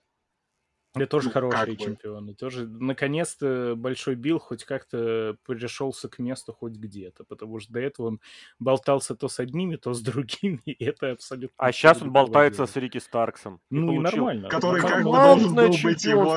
Это 0.94 1.06
тоже 1.06 1.26
Ну, 1.28 1.32
хорошие 1.32 1.60
как 1.66 1.68
бы. 1.76 1.84
чемпионы. 1.84 2.34
Тоже, 2.34 2.66
наконец-то, 2.66 3.74
Большой 3.76 4.14
Билл 4.14 4.38
хоть 4.38 4.64
как-то 4.64 5.36
пришелся 5.46 6.08
к 6.08 6.18
месту 6.18 6.52
хоть 6.52 6.72
где-то, 6.74 7.24
потому 7.24 7.60
что 7.60 7.72
до 7.74 7.80
этого 7.80 8.06
он 8.06 8.20
болтался 8.58 9.14
то 9.14 9.28
с 9.28 9.38
одними, 9.38 9.76
то 9.76 9.92
с 9.92 10.00
другими, 10.02 10.60
и 10.64 10.84
это 10.84 11.12
абсолютно... 11.12 11.54
А 11.58 11.72
сейчас 11.72 12.00
он 12.02 12.10
болтается 12.12 12.66
с 12.66 12.74
Рики 12.76 12.98
Старксом. 12.98 13.60
и 13.70 13.74
Ну 13.74 13.92
и 13.92 13.96
получил 13.96 14.16
нормально. 14.18 14.48
Который 14.48 14.80
как 14.80 15.04
бы 15.04 15.12
должен 15.12 15.54
был 15.54 15.68
быть 15.68 16.04
его 16.04 16.34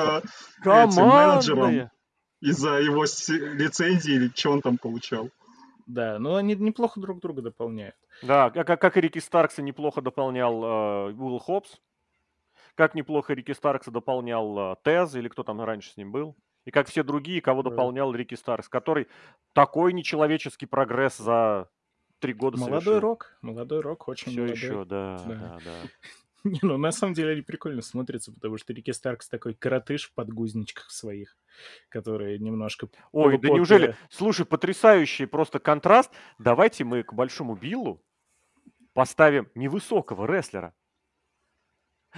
этим 0.61 1.05
менеджером 1.07 1.89
из-за 2.41 2.79
его 2.79 3.05
с- 3.05 3.29
лицензии 3.29 4.15
или 4.15 4.31
что 4.35 4.51
он 4.51 4.61
там 4.61 4.77
получал. 4.77 5.29
Да, 5.87 6.19
но 6.19 6.35
они 6.35 6.55
неплохо 6.55 6.99
друг 6.99 7.19
друга 7.21 7.41
дополняют. 7.41 7.95
Да, 8.21 8.49
как, 8.51 8.67
как- 8.67 8.81
как 8.81 8.97
и 8.97 9.01
Рики 9.01 9.19
Старкса 9.19 9.61
неплохо 9.61 10.01
дополнял 10.01 10.63
э, 10.63 11.13
Уилл 11.13 11.39
Хопс. 11.39 11.77
Как 12.75 12.95
неплохо 12.95 13.33
Рики 13.33 13.51
Старкса 13.53 13.91
дополнял 13.91 14.73
э, 14.73 14.75
Тез, 14.83 15.15
или 15.15 15.27
кто 15.27 15.43
там 15.43 15.61
раньше 15.61 15.91
с 15.91 15.97
ним 15.97 16.11
был. 16.11 16.35
И 16.65 16.71
как 16.71 16.87
все 16.87 17.03
другие, 17.03 17.41
кого 17.41 17.63
Да. 17.63 17.69
дополнял 17.71 18.13
Рики 18.13 18.35
Старкс, 18.35 18.69
который 18.69 19.07
такой 19.53 19.93
нечеловеческий 19.93 20.67
прогресс 20.67 21.17
за 21.17 21.69
три 22.19 22.33
года 22.33 22.57
Молодой 22.57 22.81
совершил. 22.81 22.99
рок, 22.99 23.37
молодой 23.41 23.81
рок, 23.81 24.07
очень 24.07 24.31
Все 24.31 24.41
молодой. 24.41 24.55
еще, 24.55 24.85
да, 24.85 25.17
Да. 25.25 25.35
да, 25.35 25.59
да. 25.65 25.71
Не, 26.43 26.59
ну 26.63 26.77
на 26.77 26.91
самом 26.91 27.13
деле 27.13 27.33
они 27.33 27.41
прикольно 27.41 27.81
смотрятся, 27.83 28.31
потому 28.31 28.57
что 28.57 28.73
Рики 28.73 28.91
Старкс 28.91 29.27
такой 29.29 29.53
коротыш 29.53 30.09
в 30.09 30.13
подгузничках 30.13 30.89
своих, 30.89 31.35
которые 31.89 32.39
немножко... 32.39 32.87
Ой, 33.11 33.23
да 33.23 33.29
полупотные. 33.31 33.53
неужели? 33.55 33.95
Слушай, 34.09 34.45
потрясающий 34.47 35.25
просто 35.27 35.59
контраст. 35.59 36.11
Давайте 36.39 36.83
мы 36.83 37.03
к 37.03 37.13
Большому 37.13 37.55
Биллу 37.55 38.03
поставим 38.93 39.49
невысокого 39.55 40.25
рестлера. 40.25 40.73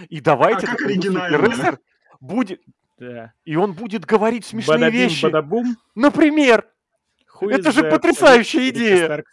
И 0.09 0.21
давайте 0.21 0.67
А 0.67 0.71
как 0.71 0.81
оригинально. 0.81 1.35
рестлер 1.37 1.79
будет... 2.19 2.61
Да. 2.97 3.33
И 3.43 3.55
он 3.55 3.73
будет 3.73 4.05
говорить 4.05 4.45
смешные 4.45 4.77
Бадабим, 4.77 4.99
вещи. 5.01 5.23
бадабум. 5.23 5.77
Например, 5.95 6.67
Who 7.41 7.51
Это 7.51 7.71
же 7.71 7.81
the 7.81 7.89
потрясающая 7.89 8.69
идея. 8.69 9.23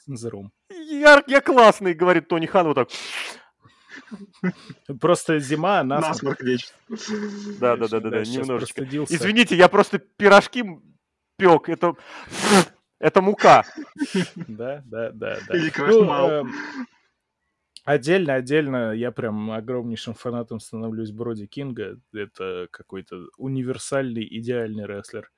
Я, 0.68 1.22
я 1.26 1.40
классный, 1.40 1.94
говорит 1.94 2.28
Тони 2.28 2.46
Хан 2.46 2.66
вот 2.66 2.74
так. 2.74 2.88
Просто 5.00 5.38
зима, 5.38 5.82
насморк. 5.84 6.40
Насморк 6.40 6.40
вечно. 6.40 6.76
Да, 7.60 7.76
да, 7.76 7.88
да, 7.88 8.00
да, 8.00 8.10
да, 8.10 8.20
немножечко. 8.22 8.84
Извините, 8.84 9.56
я 9.56 9.68
просто 9.68 9.98
пирожки 9.98 10.64
пек. 11.36 11.68
Это, 11.68 11.94
это 12.98 13.22
мука. 13.22 13.64
Да, 14.48 14.82
да, 14.84 15.10
да, 15.12 15.38
да. 15.46 15.56
Или 15.56 15.70
Отдельно, 17.84 18.34
отдельно 18.34 18.92
я 18.92 19.10
прям 19.10 19.50
огромнейшим 19.50 20.14
фанатом 20.14 20.60
становлюсь 20.60 21.10
Броди 21.12 21.46
Кинга. 21.46 21.98
Это 22.12 22.68
какой-то 22.70 23.26
универсальный, 23.38 24.26
идеальный 24.38 24.86
рестлер 24.86 25.30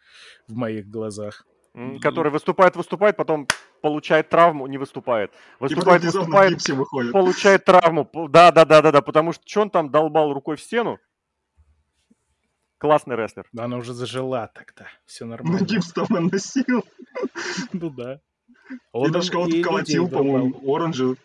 в 0.49 0.55
моих 0.57 0.89
глазах. 0.89 1.47
М, 1.75 2.01
Который 2.01 2.31
выступает, 2.31 2.77
выступает, 2.77 3.17
потом 3.17 3.47
получает 3.81 4.29
травму, 4.29 4.67
не 4.67 4.77
выступает. 4.77 5.31
И 5.31 5.35
Выступает, 5.61 6.03
внезапно 6.03 6.21
в 6.21 6.25
выступает, 6.27 6.53
гипсе 6.53 6.73
выходит. 6.75 7.13
получает 7.13 7.65
травму. 7.65 8.05
П- 8.05 8.29
Да, 8.29 8.51
да, 8.53 8.65
да, 8.65 8.83
да, 8.83 8.93
да, 8.93 9.01
потому 9.03 9.33
что 9.33 9.43
что 9.47 9.63
он 9.63 9.71
там 9.71 9.91
долбал 9.91 10.33
рукой 10.35 10.57
в 10.57 10.61
стену? 10.61 10.99
Классный 12.79 13.17
рестлер. 13.17 13.47
Да 13.53 13.65
она 13.65 13.77
уже 13.79 13.95
зажила 13.95 14.51
тогда. 14.53 14.89
Все 15.07 15.25
Ну, 15.25 15.31
нормально. 15.31 15.65
гипс 15.65 15.93
там 15.93 16.07
он 16.11 16.27
носил. 16.27 16.85
Ну 17.73 17.91
да. 17.91 18.21
И 18.71 18.75
Он 18.93 19.13
даже 19.13 19.29
им 19.29 19.33
кого-то 19.33 19.49
и 19.51 19.53
людей 19.53 19.63
колотил, 19.65 20.09
долбал. 20.09 20.19
по-моему, 20.25 20.75
Оранжи. 20.75 21.17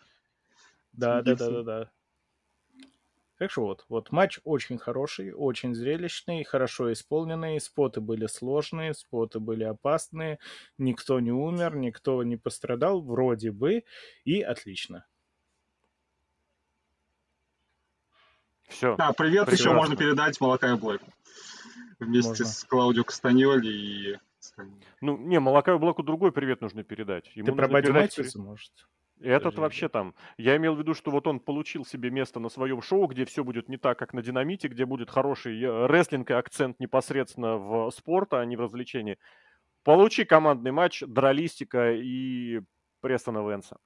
Да, 0.98 1.22
да, 1.22 1.36
да, 1.36 1.50
да, 1.50 1.64
да. 1.64 1.92
Так 3.38 3.52
что 3.52 3.62
вот, 3.62 3.86
вот 3.88 4.12
матч 4.12 4.40
очень 4.44 4.80
хороший, 4.80 5.32
очень 5.32 5.76
зрелищный, 5.76 6.44
хорошо 6.44 6.92
исполненный, 6.92 7.62
споты 7.62 8.02
были 8.02 8.26
сложные, 8.26 8.96
споты 8.96 9.40
были 9.40 9.64
опасные, 9.64 10.40
никто 10.80 11.20
не 11.20 11.32
умер, 11.32 11.76
никто 11.76 12.24
не 12.24 12.36
пострадал, 12.36 13.00
вроде 13.00 13.52
бы, 13.52 13.84
и 14.26 14.42
отлично. 14.42 15.06
Все. 18.68 18.96
Да, 18.98 19.14
привет 19.14 19.48
еще 19.48 19.64
Прекрасно. 19.64 19.74
можно 19.74 19.96
передать 19.96 20.42
Молока 20.42 20.72
и 20.74 20.76
Блэку. 20.76 21.14
Вместе 22.00 22.30
Можно. 22.30 22.46
с 22.46 22.64
Клаудио 22.64 23.04
Кастаньоли 23.04 23.72
и... 23.72 24.18
Ну, 25.02 25.18
не, 25.18 25.40
молока 25.40 25.76
и 25.76 25.78
блоку 25.78 26.04
другой 26.04 26.32
привет 26.32 26.62
нужно 26.62 26.84
передать. 26.84 27.30
Ему 27.36 27.46
Ты 27.48 27.54
про 27.54 27.68
Бадди 27.68 27.88
передать 27.88 28.18
Мэтьюса, 28.18 28.40
может? 28.42 28.72
Этот 29.20 29.44
Подожди. 29.56 29.62
вообще 29.62 29.90
там. 29.90 30.14
Я 30.38 30.56
имел 30.58 30.76
в 30.76 30.80
виду, 30.80 30.94
что 30.94 31.12
вот 31.12 31.28
он 31.28 31.40
получил 31.40 31.86
себе 31.86 32.10
место 32.12 32.40
на 32.40 32.50
своем 32.50 32.82
шоу, 32.82 33.08
где 33.08 33.26
все 33.26 33.44
будет 33.44 33.68
не 33.70 33.78
так, 33.78 33.98
как 33.98 34.14
на 34.14 34.22
динамите, 34.22 34.68
где 34.68 34.86
будет 34.86 35.10
хороший 35.10 35.62
э, 35.62 35.88
рестлинг 35.88 36.30
и 36.30 36.34
акцент 36.34 36.80
непосредственно 36.80 37.58
в 37.58 37.90
спорт, 37.92 38.34
а 38.34 38.46
не 38.46 38.56
в 38.56 38.62
развлечении. 38.62 39.18
получи 39.84 40.24
командный 40.26 40.72
матч 40.72 41.02
Дралистика 41.08 41.94
и 41.94 42.62
Престона 43.02 43.48
Венса. 43.48 43.78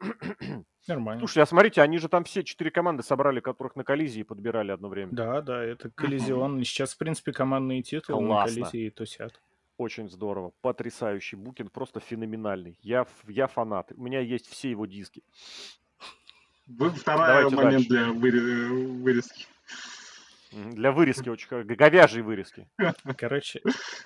Нормально. 0.88 1.20
Слушай, 1.20 1.44
а 1.44 1.46
смотрите, 1.46 1.82
они 1.82 1.98
же 2.00 2.08
там 2.10 2.24
все 2.24 2.44
четыре 2.44 2.72
команды 2.72 3.04
собрали, 3.04 3.40
которых 3.40 3.76
на 3.76 3.84
коллизии 3.84 4.24
подбирали 4.24 4.72
одно 4.72 4.90
время. 4.90 5.12
Да, 5.12 5.42
да, 5.42 5.64
это 5.64 5.92
коллизион. 5.96 6.64
Сейчас, 6.64 6.94
в 6.94 6.98
принципе, 6.98 7.32
командные 7.32 7.84
титулы 7.84 8.26
Классно. 8.26 8.60
на 8.60 8.66
коллизии 8.66 8.90
тусят. 8.90 9.40
Очень 9.82 10.10
здорово. 10.10 10.52
Потрясающий 10.62 11.36
букинг, 11.38 11.72
просто 11.72 12.00
феноменальный. 12.00 12.78
Я, 12.84 13.02
ф- 13.02 13.26
я 13.28 13.48
фанат. 13.48 13.92
У 13.98 14.04
меня 14.04 14.20
есть 14.20 14.46
все 14.48 14.70
его 14.70 14.86
диски. 14.86 15.24
Вы- 16.68 16.92
Второй 16.92 17.26
Давайте 17.28 17.56
момент 17.56 17.88
дальше. 17.88 17.90
для 17.90 18.08
выре- 18.30 19.02
вырезки. 19.02 19.48
Для 20.52 20.92
вырезки 20.92 21.30
очень 21.30 21.48
хорошо. 21.48 21.68
Говяжьей 21.74 22.22
вырезки. 22.22 22.70
Короче, 23.18 23.62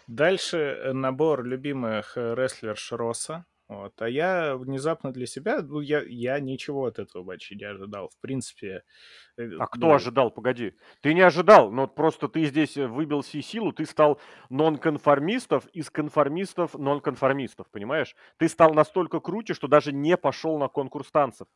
дальше 0.08 0.92
набор 0.94 1.44
любимых 1.44 2.16
э, 2.16 2.36
рестлерш 2.36 2.94
Росса. 2.94 3.46
Вот. 3.68 4.00
А 4.00 4.08
я 4.08 4.56
внезапно 4.58 5.12
для 5.12 5.26
себя, 5.26 5.62
ну, 5.64 5.80
я, 5.82 6.04
я 6.06 6.40
ничего 6.40 6.86
от 6.86 7.00
этого 7.00 7.24
матча 7.24 7.56
не 7.56 7.64
ожидал. 7.64 8.10
В 8.10 8.20
принципе... 8.22 8.84
э, 9.38 9.50
А 9.60 9.66
кто 9.66 9.88
ну, 9.88 9.94
ожидал? 9.96 10.30
Погоди. 10.30 10.74
Ты 11.02 11.16
не 11.16 11.22
ожидал, 11.22 11.72
но 11.72 11.88
просто 11.88 12.28
ты 12.28 12.46
здесь 12.46 12.78
э, 12.78 12.86
выбил 12.86 13.24
си 13.24 13.42
силу, 13.42 13.72
ты 13.72 13.86
стал 13.86 14.20
нонконформистов 14.52 15.66
из 15.74 15.90
конформистов 15.90 16.76
нонконформистов, 16.76 17.68
понимаешь? 17.72 18.16
Ты 18.38 18.50
стал 18.50 18.74
настолько 18.76 19.20
круче, 19.20 19.56
что 19.56 19.68
даже 19.68 19.92
не 19.92 20.16
пошел 20.16 20.60
на 20.60 20.68
конкурс 20.68 21.10
танцев. 21.10 21.48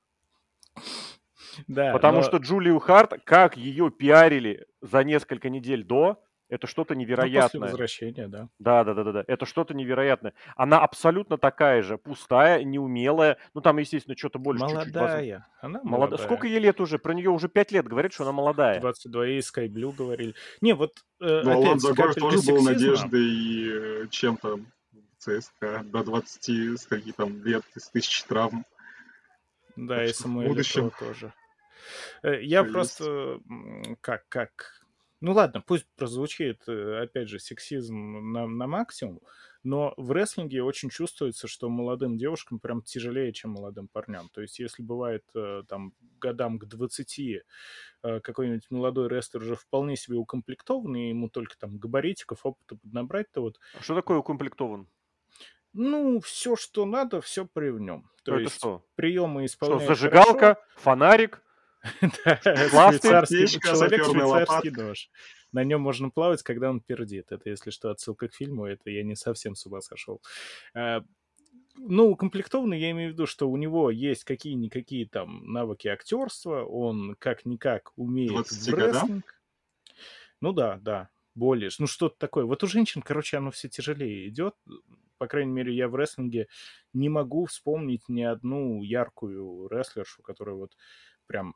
Да, 1.68 1.92
Потому 1.94 2.18
но- 2.18 2.24
что 2.24 2.38
Джулию 2.38 2.80
Харт, 2.80 3.24
как 3.24 3.56
ее 3.58 3.92
пиарили 3.92 4.66
за 4.82 5.04
несколько 5.04 5.50
недель 5.50 5.84
до, 5.84 6.22
это 6.50 6.68
что-то 6.68 6.94
ну, 6.96 7.00
после 7.02 7.06
невероятное. 7.06 7.62
возвращения, 7.70 8.28
да. 8.28 8.50
Да, 8.60 8.84
да, 8.84 8.94
да, 8.94 9.04
да, 9.04 9.12
да. 9.12 9.24
Это 9.28 9.46
что-то 9.46 9.74
невероятное. 9.74 10.34
Она 10.56 10.80
абсолютно 10.82 11.38
такая 11.38 11.82
же, 11.84 11.98
пустая, 11.98 12.64
неумелая. 12.64 13.38
Ну, 13.54 13.62
там, 13.62 13.78
естественно, 13.78 14.18
что-то 14.18 14.40
больше 14.40 14.66
чуть-чуть. 14.66 14.78
воз- 14.88 14.94
Молодая. 14.96 15.48
Она 15.62 15.80
Молода- 15.84 15.90
молодая. 16.12 16.26
Сколько 16.26 16.48
ей 16.48 16.60
лет 16.60 16.82
уже? 16.82 16.98
Про 17.00 17.14
нее 17.14 17.30
уже 17.30 17.48
пять 17.50 17.72
лет 17.72 17.88
говорят, 17.88 18.12
что 18.14 18.24
она 18.24 18.32
молодая. 18.34 18.80
22 18.82 19.28
и 19.28 19.40
Sky 19.40 19.68
Blue 19.68 19.96
говорили. 19.96 20.34
Не, 20.62 20.74
вот 20.74 20.92
э, 21.22 21.42
Ну, 21.44 21.62
опять 21.62 21.82
капелькой 21.96 22.14
тоже 22.22 22.36
был 22.36 22.42
сексизма. 22.42 22.72
надеждой 22.72 24.04
э, 24.04 24.08
чем-то 24.10 24.60
ЦСКА 25.20 25.82
до 25.86 26.04
20 26.04 26.50
с 26.80 26.86
каких 26.88 27.16
там 27.16 27.44
лет, 27.44 27.64
из 27.76 27.90
тысячи 27.90 28.26
травм. 28.26 28.66
Да, 29.76 29.98
Так 29.98 30.10
и 30.10 30.14
Самуэль 30.14 30.64
тоже. 31.00 31.34
Э, 32.24 32.42
Я 32.42 32.64
всё 32.64 32.72
просто 32.74 33.40
как 34.02 34.24
как 34.30 34.79
ну 35.22 35.34
ладно, 35.34 35.62
пусть 35.62 35.86
прозвучит 35.96 36.64
э, 36.68 37.02
опять 37.04 37.28
же 37.28 37.40
сексизм 37.40 38.32
на, 38.32 38.48
на 38.48 38.68
максимум, 38.68 39.22
но 39.64 39.94
в 39.98 40.12
рестлинге 40.12 40.64
очень 40.64 40.90
чувствуется, 40.90 41.48
что 41.48 41.70
молодым 41.70 42.18
девушкам 42.18 42.60
прям 42.60 42.82
тяжелее, 42.82 43.34
чем 43.34 43.52
молодым 43.52 43.88
парням. 43.90 44.30
То 44.30 44.42
есть 44.42 44.60
если 44.60 44.82
бывает 44.82 45.24
э, 45.36 45.64
там 45.68 45.94
годам 46.20 46.60
к 46.60 46.66
20 46.66 47.20
э, 47.20 48.20
какой-нибудь 48.22 48.72
молодой 48.72 49.10
рестлер 49.10 49.42
уже 49.42 49.56
вполне 49.56 49.98
себе 49.98 50.16
укомплектованный, 50.16 51.10
ему 51.10 51.30
только 51.30 51.58
там 51.58 51.78
габаритиков, 51.78 52.46
опыта 52.46 52.78
поднабрать, 52.78 53.32
то 53.32 53.42
вот 53.42 53.60
А 53.78 53.82
Что 53.82 53.96
такое 53.96 54.18
укомплектован? 54.20 54.88
ну, 55.74 56.20
все, 56.20 56.56
что 56.56 56.86
надо, 56.86 57.22
все 57.22 57.46
при 57.46 57.70
в 57.70 57.80
нем. 57.80 58.10
То 58.24 58.34
это 58.34 58.44
есть 58.44 58.56
что? 58.56 58.86
приемы 58.96 59.42
Что, 59.42 59.46
исполняет 59.46 59.88
зажигалка, 59.88 60.58
фонарик? 60.76 61.44
Да, 62.26 62.38
швейцарский, 62.44 63.48
человек 63.48 64.04
швейцарский 64.06 64.72
нож. 64.72 65.10
На 65.52 65.64
нем 65.64 65.82
можно 65.82 66.10
плавать, 66.10 66.44
когда 66.44 66.70
он 66.70 66.82
пердит. 66.82 67.32
Это, 67.32 67.50
если 67.50 67.72
что, 67.72 67.90
отсылка 67.90 68.28
к 68.28 68.34
фильму, 68.36 68.66
это 68.66 68.90
я 68.90 69.04
не 69.04 69.16
совсем 69.16 69.56
с 69.56 69.66
ума 69.66 69.82
сошел. 69.82 70.22
А, 70.74 71.04
Ну, 71.78 72.10
укомплектованный, 72.10 72.80
я 72.80 72.92
имею 72.92 73.12
в 73.12 73.14
виду, 73.14 73.26
что 73.26 73.50
у 73.50 73.58
него 73.58 73.90
есть 73.90 74.24
какие-никакие 74.26 75.08
там 75.08 75.52
навыки 75.52 75.88
актерства, 75.88 76.64
он 76.66 77.16
как-никак 77.20 77.92
умеет 77.96 78.32
20 78.32 78.68
в 78.68 78.74
рестлинг. 78.76 79.42
Ну 80.42 80.54
да, 80.54 80.78
да, 80.82 81.10
более. 81.36 81.70
Ну, 81.80 81.88
что-то 81.88 82.16
такое. 82.18 82.46
Вот 82.46 82.64
у 82.64 82.68
женщин, 82.68 83.02
короче, 83.02 83.38
оно 83.38 83.52
все 83.52 83.70
тяжелее 83.70 84.28
идет. 84.30 84.56
По 85.18 85.28
крайней 85.28 85.52
мере, 85.52 85.74
я 85.76 85.88
в 85.90 85.96
рестлинге 85.96 86.48
не 86.94 87.10
могу 87.10 87.46
вспомнить 87.46 88.08
ни 88.08 88.22
одну 88.22 88.82
яркую 88.84 89.68
рестлершу, 89.70 90.22
которая 90.22 90.56
вот 90.56 90.76
прям 91.28 91.56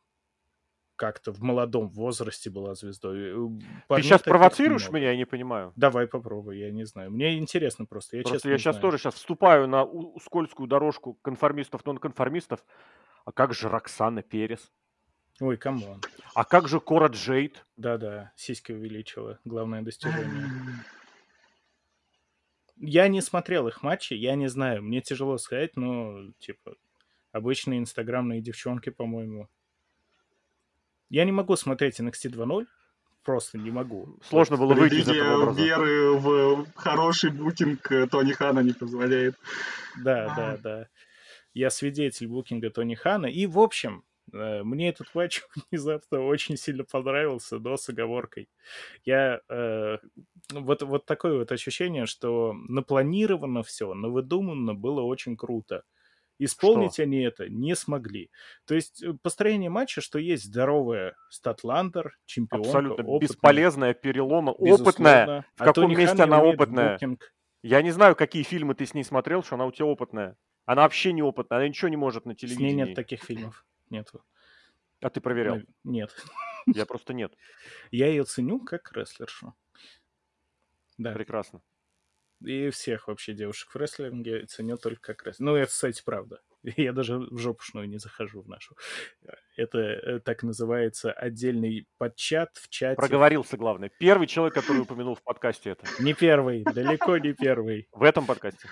как-то 1.04 1.34
в 1.34 1.42
молодом 1.42 1.90
возрасте 1.90 2.50
была 2.50 2.76
звездой. 2.76 3.32
Э, 3.32 3.34
Ты 3.60 3.66
парней 3.90 4.04
сейчас 4.04 4.22
таких 4.22 4.32
провоцируешь 4.32 4.84
много. 4.84 4.98
меня, 5.00 5.12
я 5.12 5.18
не 5.18 5.26
понимаю. 5.26 5.74
Давай 5.76 6.08
попробуй, 6.08 6.58
я 6.58 6.72
не 6.72 6.86
знаю. 6.86 7.12
Мне 7.12 7.38
интересно 7.38 7.86
просто, 7.86 8.16
я 8.16 8.24
Просто 8.24 8.50
я 8.50 8.58
сейчас 8.58 8.76
знаю. 8.76 8.82
тоже 8.84 8.98
сейчас 9.00 9.16
вступаю 9.16 9.68
на 9.68 9.86
скользкую 10.22 10.68
дорожку 10.70 11.16
конформистов, 11.22 11.86
нонконформистов. 11.86 12.64
А 13.26 13.34
как 13.34 13.54
же 13.54 13.68
Роксана 13.68 14.22
Перес? 14.24 14.72
Ой, 15.42 15.58
come 15.58 15.82
on. 15.82 16.00
А 16.36 16.46
как 16.46 16.70
же 16.70 16.80
Кора 16.80 17.08
Джейд? 17.08 17.66
Да-да, 17.76 18.32
сиськи 18.38 18.72
увеличила. 18.72 19.40
Главное 19.44 19.82
достижение. 19.82 20.46
Я 22.78 23.10
не 23.10 23.20
смотрел 23.22 23.68
их 23.68 23.84
матчи, 23.84 24.14
я 24.14 24.36
не 24.36 24.48
знаю. 24.48 24.84
Мне 24.84 25.02
тяжело 25.02 25.38
сказать, 25.38 25.76
но, 25.76 26.32
типа, 26.40 26.76
обычные 27.34 27.80
инстаграмные 27.80 28.42
девчонки, 28.42 28.90
по-моему. 28.90 29.50
Я 31.14 31.26
не 31.26 31.32
могу 31.32 31.56
смотреть 31.56 32.00
NXT 32.00 32.32
2.0. 32.32 32.66
Просто 33.24 33.60
не 33.60 33.70
могу. 33.70 34.18
Сложно 34.28 34.58
было 34.58 34.74
выйти 34.74 34.96
из 34.96 35.08
этого 35.08 35.44
образа. 35.44 35.62
веры 35.64 36.14
в 36.18 36.66
хороший 36.76 37.30
бутинг 37.30 37.92
э, 37.92 38.08
Тони 38.08 38.32
Хана 38.32 38.62
не 38.62 38.74
позволяет. 38.74 39.36
Да, 40.04 40.34
да, 40.36 40.58
да. 40.58 40.88
Я 41.54 41.70
свидетель 41.70 42.28
букинга 42.28 42.72
Тони 42.72 42.96
Хана. 42.96 43.28
И, 43.28 43.46
в 43.46 43.60
общем, 43.60 44.04
э, 44.34 44.64
мне 44.64 44.90
этот 44.90 45.14
матч 45.14 45.44
внезапно 45.72 46.26
очень 46.26 46.58
сильно 46.58 46.84
понравился, 46.84 47.60
но 47.60 47.78
с 47.78 47.88
оговоркой. 47.90 48.50
Я... 49.06 49.42
э, 49.50 50.00
вот, 50.52 50.82
вот 50.82 51.06
такое 51.06 51.38
вот 51.38 51.52
ощущение, 51.52 52.08
что 52.08 52.54
напланировано 52.68 53.62
все, 53.62 53.94
навыдумано 53.94 54.74
было 54.74 55.02
очень 55.02 55.38
круто. 55.38 55.84
Исполнить 56.40 57.00
они 57.00 57.22
это 57.22 57.48
не 57.48 57.76
смогли. 57.76 58.30
То 58.66 58.74
есть 58.76 59.04
э, 59.04 59.14
построение 59.22 59.70
матча, 59.70 60.02
что 60.02 60.20
есть 60.20 60.46
здоровая 60.46 61.16
статландер, 61.30 62.18
чемпионка, 62.26 62.68
Абсолютно 62.70 63.04
опытная, 63.06 63.20
бесполезная, 63.30 63.94
перелома, 63.94 64.54
безусловно. 64.60 64.84
опытная. 64.84 65.46
В 65.56 65.62
А 65.62 65.66
каком 65.66 65.84
Тони 65.86 65.96
месте 65.96 66.18
Хан 66.18 66.34
она 66.34 66.44
опытная? 66.44 66.94
букинг. 66.94 67.34
Я 67.62 67.82
не 67.82 67.92
знаю, 67.92 68.16
какие 68.16 68.44
фильмы 68.44 68.76
ты 68.76 68.86
с 68.86 68.94
ней 68.94 69.04
смотрел, 69.04 69.44
что 69.44 69.56
она 69.56 69.66
у 69.66 69.72
тебя 69.72 69.86
опытная. 69.86 70.36
Она 70.66 70.82
вообще 70.84 71.14
не 71.14 71.22
опытная, 71.22 71.60
она 71.60 71.68
ничего 71.68 71.90
не 71.90 71.98
может 71.98 72.26
на 72.26 72.34
С 72.36 72.42
ней 72.42 72.48
телевидении. 72.50 72.74
нет 72.86 72.96
таких 72.96 73.24
фильмов. 73.24 73.66
Нету. 73.90 74.24
А 75.02 75.10
ты 75.10 75.22
проверял? 75.22 75.60
Нет. 75.84 76.16
Я 76.66 76.86
просто 76.86 77.14
нет. 77.14 77.34
Я 77.92 78.08
ее 78.08 78.24
ценю 78.24 78.60
как 78.60 78.92
рестлершу. 78.94 79.54
Да. 80.98 81.12
Прекрасно. 81.14 81.62
И 82.46 82.70
всех 82.70 83.08
вообще 83.08 83.34
девушек 83.34 83.72
в 83.72 83.76
рестлинге 83.76 84.46
ценю 84.46 84.78
только 84.78 85.14
как 85.14 85.26
рестлер. 85.26 85.46
Ну, 85.46 85.56
это, 85.56 85.72
кстати, 85.72 86.02
правда. 86.04 86.42
Я 86.78 86.94
даже 86.94 87.18
в 87.18 87.38
жопушную 87.38 87.88
не 87.88 87.98
захожу 87.98 88.42
в 88.42 88.48
нашу. 88.48 88.76
Это 89.56 89.80
э, 89.80 90.20
так 90.20 90.44
называется 90.44 91.12
отдельный 91.12 91.88
подчат 91.98 92.50
в 92.56 92.70
чате. 92.70 92.96
Проговорился, 92.96 93.58
главное. 93.58 93.92
Первый 94.00 94.28
человек, 94.28 94.54
который 94.54 94.82
упомянул 94.82 95.16
в 95.16 95.24
подкасте 95.24 95.72
это. 95.72 95.86
Не 96.00 96.14
первый, 96.14 96.64
далеко 96.64 97.18
не 97.18 97.34
первый. 97.34 97.88
В 97.92 98.04
этом 98.04 98.26
подкасте. 98.26 98.68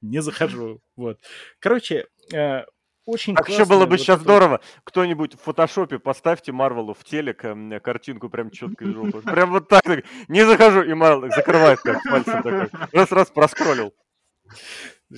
Не 0.00 0.22
захожу. 0.22 0.80
Вот. 0.96 1.18
Короче, 1.58 2.06
э, 2.32 2.64
очень 3.06 3.34
Так 3.34 3.48
еще 3.48 3.64
было 3.64 3.84
бы 3.86 3.92
вот 3.92 4.00
сейчас 4.00 4.16
эта- 4.16 4.24
здорово. 4.24 4.60
Кто-нибудь 4.84 5.34
в 5.34 5.40
фотошопе 5.40 5.98
поставьте 5.98 6.52
Марвелу 6.52 6.94
в 6.94 7.02
телек 7.04 7.44
эм, 7.44 7.80
картинку 7.80 8.28
прям 8.28 8.50
четко 8.50 8.84
из 8.84 8.92
жопы. 8.94 9.20
Прям 9.22 9.50
вот 9.50 9.68
так. 9.68 9.82
так. 9.82 10.04
Не 10.28 10.44
захожу, 10.46 10.82
и 10.82 10.94
Марвел 10.94 11.30
закрывает 11.32 11.80
так 11.82 12.02
пальцем 12.02 12.42
такой. 12.42 12.68
Раз-раз 12.92 13.30
проскроллил. 13.30 13.94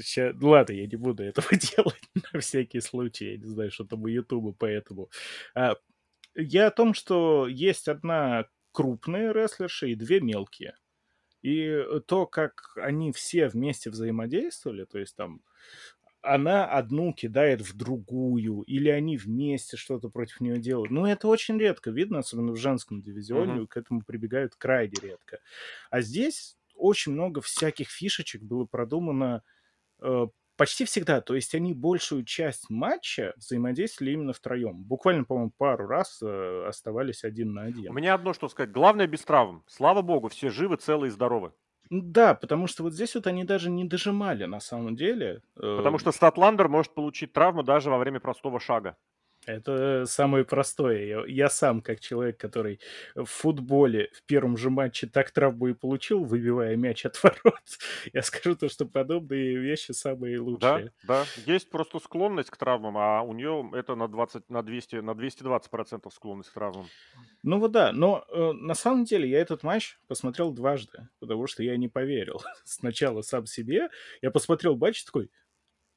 Ща- 0.03 0.33
ну 0.35 0.49
Ладно, 0.51 0.73
я 0.73 0.87
не 0.87 0.97
буду 0.97 1.23
этого 1.23 1.49
делать 1.51 2.01
на 2.33 2.41
всякий 2.41 2.81
случай. 2.81 3.33
Я 3.33 3.37
не 3.39 3.47
знаю, 3.47 3.71
что 3.71 3.85
там 3.85 4.03
у 4.03 4.07
Ютуба, 4.07 4.53
поэтому. 4.59 5.11
А, 5.55 5.75
я 6.35 6.69
о 6.69 6.71
том, 6.71 6.95
что 6.95 7.47
есть 7.47 7.89
одна 7.89 8.47
крупная 8.73 9.33
рестлерша 9.33 9.87
и 9.87 9.95
две 9.95 10.21
мелкие. 10.21 10.77
И 11.43 11.85
то, 12.07 12.27
как 12.27 12.73
они 12.77 13.13
все 13.13 13.49
вместе 13.49 13.91
взаимодействовали, 13.91 14.85
то 14.85 14.99
есть 14.99 15.17
там 15.17 15.41
она 16.23 16.67
одну 16.67 17.13
кидает 17.13 17.61
в 17.63 17.77
другую, 17.77 18.63
или 18.63 18.89
они 18.89 19.17
вместе 19.17 19.77
что-то 19.77 20.09
против 20.09 20.41
нее 20.41 20.59
делают. 20.59 20.91
Ну, 20.91 21.07
это 21.07 21.29
очень 21.29 21.59
редко 21.59 21.91
видно, 21.91 22.21
особенно 22.21 22.53
в 22.53 22.57
женском 22.57 23.03
дивизионе, 23.03 23.53
Мгм. 23.55 23.67
к 23.67 23.77
этому 23.77 24.03
прибегают 24.03 24.55
крайне 24.57 24.99
редко. 25.01 25.41
А 25.91 26.01
здесь 26.01 26.57
очень 26.75 27.13
много 27.13 27.41
всяких 27.41 27.91
фишечек 27.91 28.43
было 28.43 28.65
продумано 28.65 29.43
э, 30.01 30.27
почти 30.57 30.85
всегда. 30.85 31.21
То 31.21 31.35
есть 31.35 31.55
они 31.55 31.75
большую 31.75 32.25
часть 32.25 32.71
матча 32.71 33.35
взаимодействовали 33.37 34.13
именно 34.13 34.33
втроем. 34.33 34.83
Буквально, 34.85 35.25
по-моему, 35.25 35.53
пару 35.57 35.87
раз 35.87 36.21
э, 36.23 36.65
оставались 36.69 37.25
один 37.25 37.55
на 37.55 37.63
У 37.87 37.93
один. 37.93 37.93
меня 37.93 38.15
одно 38.15 38.33
что 38.33 38.49
сказать. 38.49 38.73
Главное 38.73 39.07
без 39.07 39.23
травм. 39.25 39.63
Слава 39.69 40.03
богу, 40.03 40.29
все 40.29 40.51
живы, 40.51 40.77
целы 40.79 41.07
и 41.07 41.11
здоровы. 41.11 41.53
Да, 41.91 42.35
потому 42.35 42.67
что 42.67 42.83
вот 42.85 42.95
здесь 42.95 43.15
вот 43.15 43.27
они 43.27 43.45
даже 43.45 43.71
не 43.71 43.85
дожимали 43.85 44.45
на 44.47 44.61
самом 44.61 44.97
деле. 44.97 45.43
Потому 45.75 45.99
Э, 45.99 45.99
что 45.99 46.13
Статландер 46.13 46.69
может 46.69 46.95
получить 46.95 47.33
травму 47.35 47.63
даже 47.63 47.91
во 47.91 47.99
время 47.99 48.21
простого 48.21 48.59
шага. 48.61 48.97
Это 49.45 50.05
самое 50.07 50.45
простое. 50.45 51.05
Я, 51.05 51.25
я 51.27 51.51
сам, 51.51 51.81
как 51.83 51.99
человек, 52.01 52.39
который 52.39 52.79
в 53.17 53.25
футболе 53.25 54.11
в 54.15 54.23
первом 54.23 54.57
же 54.57 54.71
матче 54.71 55.09
так 55.09 55.33
травму 55.33 55.69
и 55.69 55.75
получил, 55.75 56.25
выбивая 56.25 56.77
мяч 56.77 57.05
от 57.05 57.21
ворот, 57.25 57.61
я 58.13 58.23
скажу 58.23 58.55
то, 58.57 58.69
что 58.69 58.87
подобные 58.87 59.57
вещи 59.59 59.91
самые 59.93 60.41
Да, 60.49 60.75
лучшие. 60.77 60.93
да. 61.03 61.33
Есть 61.35 61.71
просто 61.71 61.99
склонность 61.99 62.51
к 62.51 62.57
травмам, 62.57 62.97
а 62.99 63.23
у 63.23 63.33
нее 63.33 63.69
это 63.75 63.95
на 63.97 64.09
20, 64.09 64.49
на 64.51 64.63
200, 64.63 64.97
на 64.97 65.15
220 65.15 65.71
процентов 65.71 66.15
склонность 66.15 66.51
к 66.51 66.55
травмам. 66.55 66.93
Ну 67.43 67.59
вот 67.59 67.73
да, 67.73 67.93
но 67.93 68.25
э, 68.29 68.53
на 68.53 68.75
самом 68.75 69.05
деле 69.05 69.29
я 69.29 69.41
этот 69.41 69.63
матч 69.63 69.99
посмотрел 70.07 70.53
дважды, 70.53 71.09
потому 71.19 71.47
что 71.47 71.63
я 71.63 71.77
не 71.77 71.89
поверил. 71.89 72.41
Сначала 72.65 73.23
сам 73.23 73.47
себе, 73.47 73.91
я 74.21 74.31
посмотрел 74.31 74.77
матч 74.77 75.05
такой, 75.05 75.31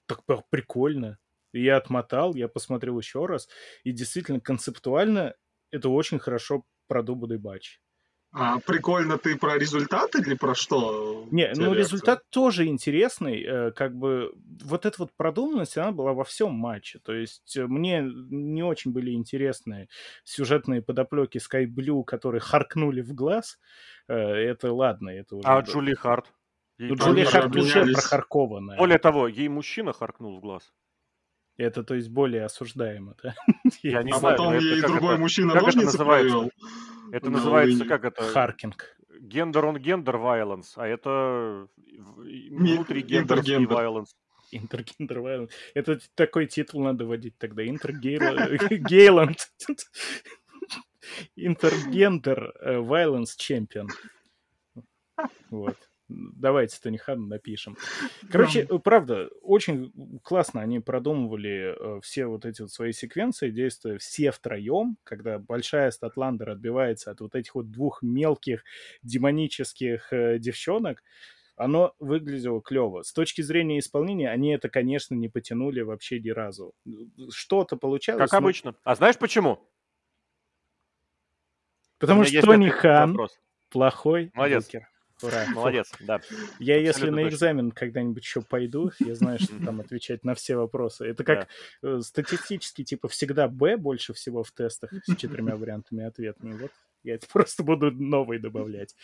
так 0.07 0.21
прикольно. 0.49 1.19
И 1.55 1.63
Я 1.63 1.77
отмотал, 1.77 2.35
я 2.35 2.47
посмотрел 2.47 2.99
еще 2.99 3.25
раз, 3.25 3.47
и 3.83 3.91
действительно 3.91 4.39
концептуально 4.39 5.35
это 5.71 5.89
очень 5.89 6.19
хорошо 6.19 6.63
продуманный 6.87 7.39
матч. 7.39 7.79
А 8.37 8.59
прикольно 8.59 9.17
ты 9.17 9.37
про 9.37 9.57
результат 9.57 10.13
или 10.15 10.33
про 10.33 10.55
что? 10.55 11.25
Не, 11.31 11.53
ну 11.55 11.67
реакция? 11.67 11.73
результат 11.75 12.23
тоже 12.29 12.65
интересный, 12.65 13.41
э, 13.41 13.71
как 13.71 13.95
бы 13.95 14.33
вот 14.61 14.85
эта 14.85 14.97
вот 14.99 15.11
продуманность, 15.15 15.77
она 15.77 15.93
была 15.93 16.11
во 16.11 16.25
всем 16.25 16.53
матче, 16.53 16.99
то 16.99 17.13
есть 17.13 17.55
э, 17.55 17.65
мне 17.65 18.03
не 18.03 18.61
очень 18.61 18.91
были 18.91 19.11
интересны 19.11 19.87
сюжетные 20.25 20.81
подоплеки 20.81 21.37
Sky 21.37 21.65
Blue, 21.65 22.03
которые 22.03 22.41
харкнули 22.41 23.01
в 23.01 23.13
глаз, 23.13 23.57
Э, 24.07 24.13
это 24.13 24.71
ладно, 24.73 25.09
это 25.09 25.35
уже... 25.35 25.47
А 25.47 25.61
да. 25.61 25.71
Джули 25.71 25.93
Харт? 25.93 26.33
Ей 26.77 26.89
Ну, 26.89 26.97
же 26.97 27.25
Харт 27.25 27.55
уже 27.55 27.79
обменялись. 27.79 27.93
прохаркованная. 27.93 28.77
Более 28.77 28.99
того, 28.99 29.27
ей 29.27 29.47
мужчина 29.47 29.93
харкнул 29.93 30.37
в 30.37 30.41
глаз. 30.41 30.73
Это, 31.57 31.83
то 31.83 31.93
есть, 31.95 32.09
более 32.09 32.43
осуждаемо, 32.45 33.15
да? 33.23 33.33
Я 33.83 34.03
не 34.03 34.11
а 34.11 34.17
знаю, 34.19 34.37
потом 34.37 34.53
это 34.53 34.63
ей 34.65 34.81
другой 34.81 35.13
это- 35.13 35.21
мужчина 35.21 35.53
как 35.53 35.61
это 35.63 35.65
ножницы 35.67 35.85
называется? 35.97 36.29
провел. 36.35 36.51
Это 37.11 37.25
на 37.29 37.37
называется 37.37 37.85
как 37.85 38.05
это? 38.05 38.23
Харкинг. 38.23 38.97
Gender 39.21 39.65
on 39.65 39.77
gender 39.77 40.15
violence, 40.17 40.73
а 40.75 40.85
это 40.87 41.67
внутригендерский 41.87 43.55
intergender. 43.55 43.77
violence. 43.77 44.07
Intergender 44.51 45.19
Violence. 45.21 45.51
Это 45.73 45.99
такой 46.13 46.45
титул 46.45 46.83
надо 46.83 47.05
вводить 47.05 47.35
тогда. 47.37 47.65
Интергейланд. 47.67 49.37
Intergender 51.35 52.53
Violence 52.63 53.35
Champion. 53.37 53.87
Вот. 55.49 55.77
Давайте 56.07 56.79
Тони 56.79 56.97
Хан 56.97 57.27
напишем. 57.27 57.77
Короче, 58.31 58.65
правда, 58.83 59.29
очень 59.41 59.91
классно 60.23 60.61
они 60.61 60.79
продумывали 60.79 61.75
э, 61.97 62.01
все 62.01 62.27
вот 62.27 62.45
эти 62.45 62.61
вот 62.61 62.71
свои 62.71 62.91
секвенции, 62.91 63.49
действуя 63.49 63.97
все 63.97 64.31
втроем, 64.31 64.97
когда 65.03 65.39
большая 65.39 65.89
Статландер 65.89 66.51
отбивается 66.51 67.09
от 67.11 67.21
вот 67.21 67.33
этих 67.33 67.55
вот 67.55 67.71
двух 67.71 68.03
мелких 68.03 68.63
демонических 69.01 70.13
э, 70.13 70.37
девчонок, 70.37 71.01
оно 71.55 71.95
выглядело 71.99 72.61
клево. 72.61 73.01
С 73.01 73.11
точки 73.13 73.41
зрения 73.41 73.79
исполнения, 73.79 74.29
они 74.29 74.53
это, 74.53 74.69
конечно, 74.69 75.15
не 75.15 75.29
потянули 75.29 75.81
вообще 75.81 76.19
ни 76.19 76.29
разу. 76.29 76.73
Что-то 77.31 77.77
получалось. 77.77 78.29
Как 78.29 78.31
но- 78.33 78.45
обычно. 78.45 78.75
А 78.83 78.95
знаешь 78.95 79.17
почему? 79.17 79.59
Потому 81.97 82.25
что 82.25 82.41
Тони 82.41 82.69
Хан 82.69 83.11
вопрос. 83.11 83.39
плохой 83.69 84.31
Молодец. 84.33 84.65
букер. 84.65 84.87
Ура. 85.21 85.45
Молодец, 85.53 85.91
да. 86.01 86.19
Я 86.59 86.75
если 86.75 86.89
Абсолютно 86.89 87.15
на 87.15 87.23
точно. 87.23 87.35
экзамен 87.35 87.71
когда-нибудь 87.71 88.23
еще 88.23 88.41
пойду, 88.41 88.91
я 88.99 89.15
знаю, 89.15 89.39
что 89.39 89.53
там 89.63 89.79
отвечать 89.79 90.23
на 90.23 90.35
все 90.35 90.57
вопросы. 90.57 91.05
Это 91.05 91.23
как 91.23 91.47
э, 91.83 91.99
статистически, 92.01 92.83
типа, 92.83 93.07
всегда 93.07 93.47
Б 93.47 93.77
больше 93.77 94.13
всего 94.13 94.43
в 94.43 94.51
тестах 94.51 94.91
с 95.05 95.15
четырьмя 95.15 95.55
вариантами 95.55 96.03
ответами. 96.03 96.53
Вот 96.57 96.71
я 97.03 97.15
это 97.15 97.27
просто 97.31 97.63
буду 97.63 97.91
новый 97.91 98.39
добавлять. 98.39 98.95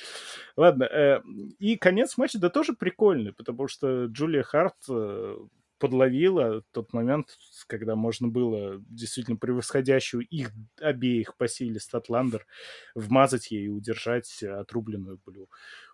Ладно, 0.58 0.84
э, 0.84 1.22
и 1.60 1.78
конец 1.78 2.18
матча, 2.18 2.40
да 2.40 2.50
тоже 2.50 2.74
прикольный, 2.74 3.32
потому 3.32 3.68
что 3.68 4.06
Джулия 4.06 4.44
Харт 4.44 4.76
э, 4.90 5.38
подловила 5.82 6.64
тот 6.72 6.94
момент, 6.94 7.38
когда 7.68 7.96
можно 7.96 8.28
было 8.28 8.82
действительно 8.90 9.38
превосходящую 9.38 10.26
их 10.28 10.52
обеих 10.80 11.36
по 11.38 11.48
силе 11.48 11.80
Статландер 11.80 12.46
вмазать 12.96 13.52
ей 13.52 13.66
и 13.66 13.70
удержать 13.70 14.44
отрубленную 14.44 15.20
Блю 15.26 15.50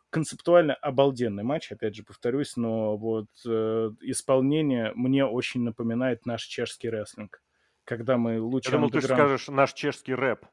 концептуально 0.10 0.74
обалденный 0.76 1.44
матч, 1.44 1.72
опять 1.72 1.96
же 1.96 2.04
повторюсь, 2.04 2.56
но 2.56 2.98
вот 2.98 3.28
э, 3.46 3.92
исполнение 4.02 4.92
мне 4.96 5.26
очень 5.26 5.64
напоминает 5.64 6.26
наш 6.26 6.44
чешский 6.44 6.90
рестлинг. 6.90 7.42
Когда 7.84 8.18
мы 8.18 8.42
лучше 8.42 8.70
Я 8.70 8.78
думал, 8.78 8.90
ты 8.90 9.02
скажешь 9.02 9.48
наш 9.48 9.74
чешский 9.74 10.14
рэп. 10.14 10.46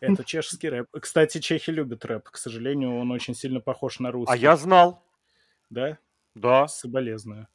Это 0.00 0.24
чешский 0.24 0.68
рэп. 0.68 0.88
Кстати, 1.00 1.38
чехи 1.38 1.70
любят 1.70 2.04
рэп. 2.04 2.28
К 2.28 2.36
сожалению, 2.36 2.96
он 2.96 3.10
очень 3.12 3.34
сильно 3.34 3.60
похож 3.60 3.98
на 4.00 4.10
русский. 4.10 4.32
А 4.32 4.36
я 4.36 4.56
знал. 4.56 5.02
Да? 5.70 5.98
Да. 6.34 6.68
Соболезную. 6.68 7.48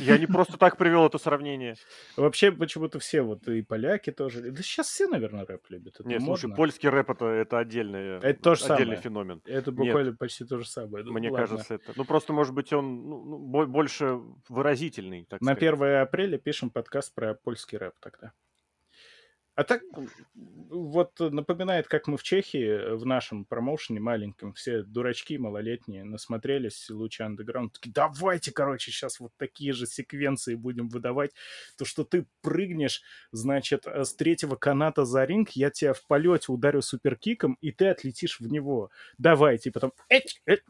Я 0.00 0.18
не 0.18 0.26
просто 0.26 0.56
так 0.58 0.76
привел 0.76 1.06
это 1.06 1.18
сравнение. 1.18 1.76
Вообще, 2.16 2.52
почему-то 2.52 2.98
все, 2.98 3.22
вот 3.22 3.46
и 3.48 3.62
поляки 3.62 4.10
тоже. 4.10 4.50
Да 4.50 4.62
сейчас 4.62 4.88
все, 4.88 5.06
наверное, 5.08 5.44
рэп 5.46 5.62
любят. 5.68 5.94
Это 6.00 6.08
Нет, 6.08 6.22
слушай, 6.22 6.46
модно. 6.46 6.56
польский 6.56 6.88
рэп 6.88 7.10
это, 7.10 7.26
это 7.26 7.58
отдельный, 7.58 8.16
Это 8.18 8.34
то 8.42 8.54
же 8.54 8.64
отдельный 8.64 8.96
самое. 8.96 9.00
феномен. 9.02 9.42
Это 9.44 9.72
буквально 9.72 10.14
почти 10.14 10.44
то 10.44 10.58
же 10.58 10.66
самое. 10.66 11.04
Ну, 11.04 11.12
Мне 11.12 11.30
ладно. 11.30 11.46
кажется, 11.46 11.74
это. 11.74 11.92
Ну, 11.96 12.04
просто, 12.04 12.32
может 12.32 12.54
быть, 12.54 12.72
он 12.72 13.08
ну, 13.08 13.24
ну, 13.24 13.38
бо- 13.38 13.66
больше 13.66 14.20
выразительный, 14.48 15.24
так 15.28 15.40
На 15.40 15.54
сказать. 15.54 15.74
1 15.74 16.00
апреля 16.02 16.38
пишем 16.38 16.70
подкаст 16.70 17.14
про 17.14 17.34
польский 17.34 17.78
рэп 17.78 17.94
тогда. 18.00 18.32
А 19.56 19.62
так, 19.62 19.82
вот 20.34 21.20
напоминает, 21.20 21.86
как 21.86 22.08
мы 22.08 22.16
в 22.16 22.24
Чехии 22.24 22.66
э, 22.66 22.94
в 22.94 23.06
нашем 23.06 23.44
промоушене 23.44 24.00
маленьком, 24.00 24.52
все 24.52 24.82
дурачки 24.82 25.38
малолетние 25.38 26.02
насмотрелись 26.02 26.90
Луча 26.90 27.26
Андеграунд, 27.26 27.74
такие, 27.74 27.92
давайте, 27.92 28.50
короче, 28.50 28.90
сейчас 28.90 29.20
вот 29.20 29.32
такие 29.36 29.72
же 29.72 29.86
секвенции 29.86 30.56
будем 30.56 30.88
выдавать, 30.88 31.30
то, 31.78 31.84
что 31.84 32.02
ты 32.02 32.26
прыгнешь, 32.42 33.02
значит, 33.30 33.86
э, 33.86 34.04
с 34.04 34.14
третьего 34.14 34.56
каната 34.56 35.04
за 35.04 35.24
ринг, 35.24 35.50
я 35.50 35.70
тебя 35.70 35.92
в 35.92 36.04
полете 36.04 36.50
ударю 36.50 36.82
суперкиком, 36.82 37.56
и 37.60 37.70
ты 37.70 37.86
отлетишь 37.86 38.40
в 38.40 38.50
него. 38.50 38.90
Давайте, 39.18 39.70
потом... 39.70 39.92
Эть, 40.08 40.42
эть, 40.46 40.62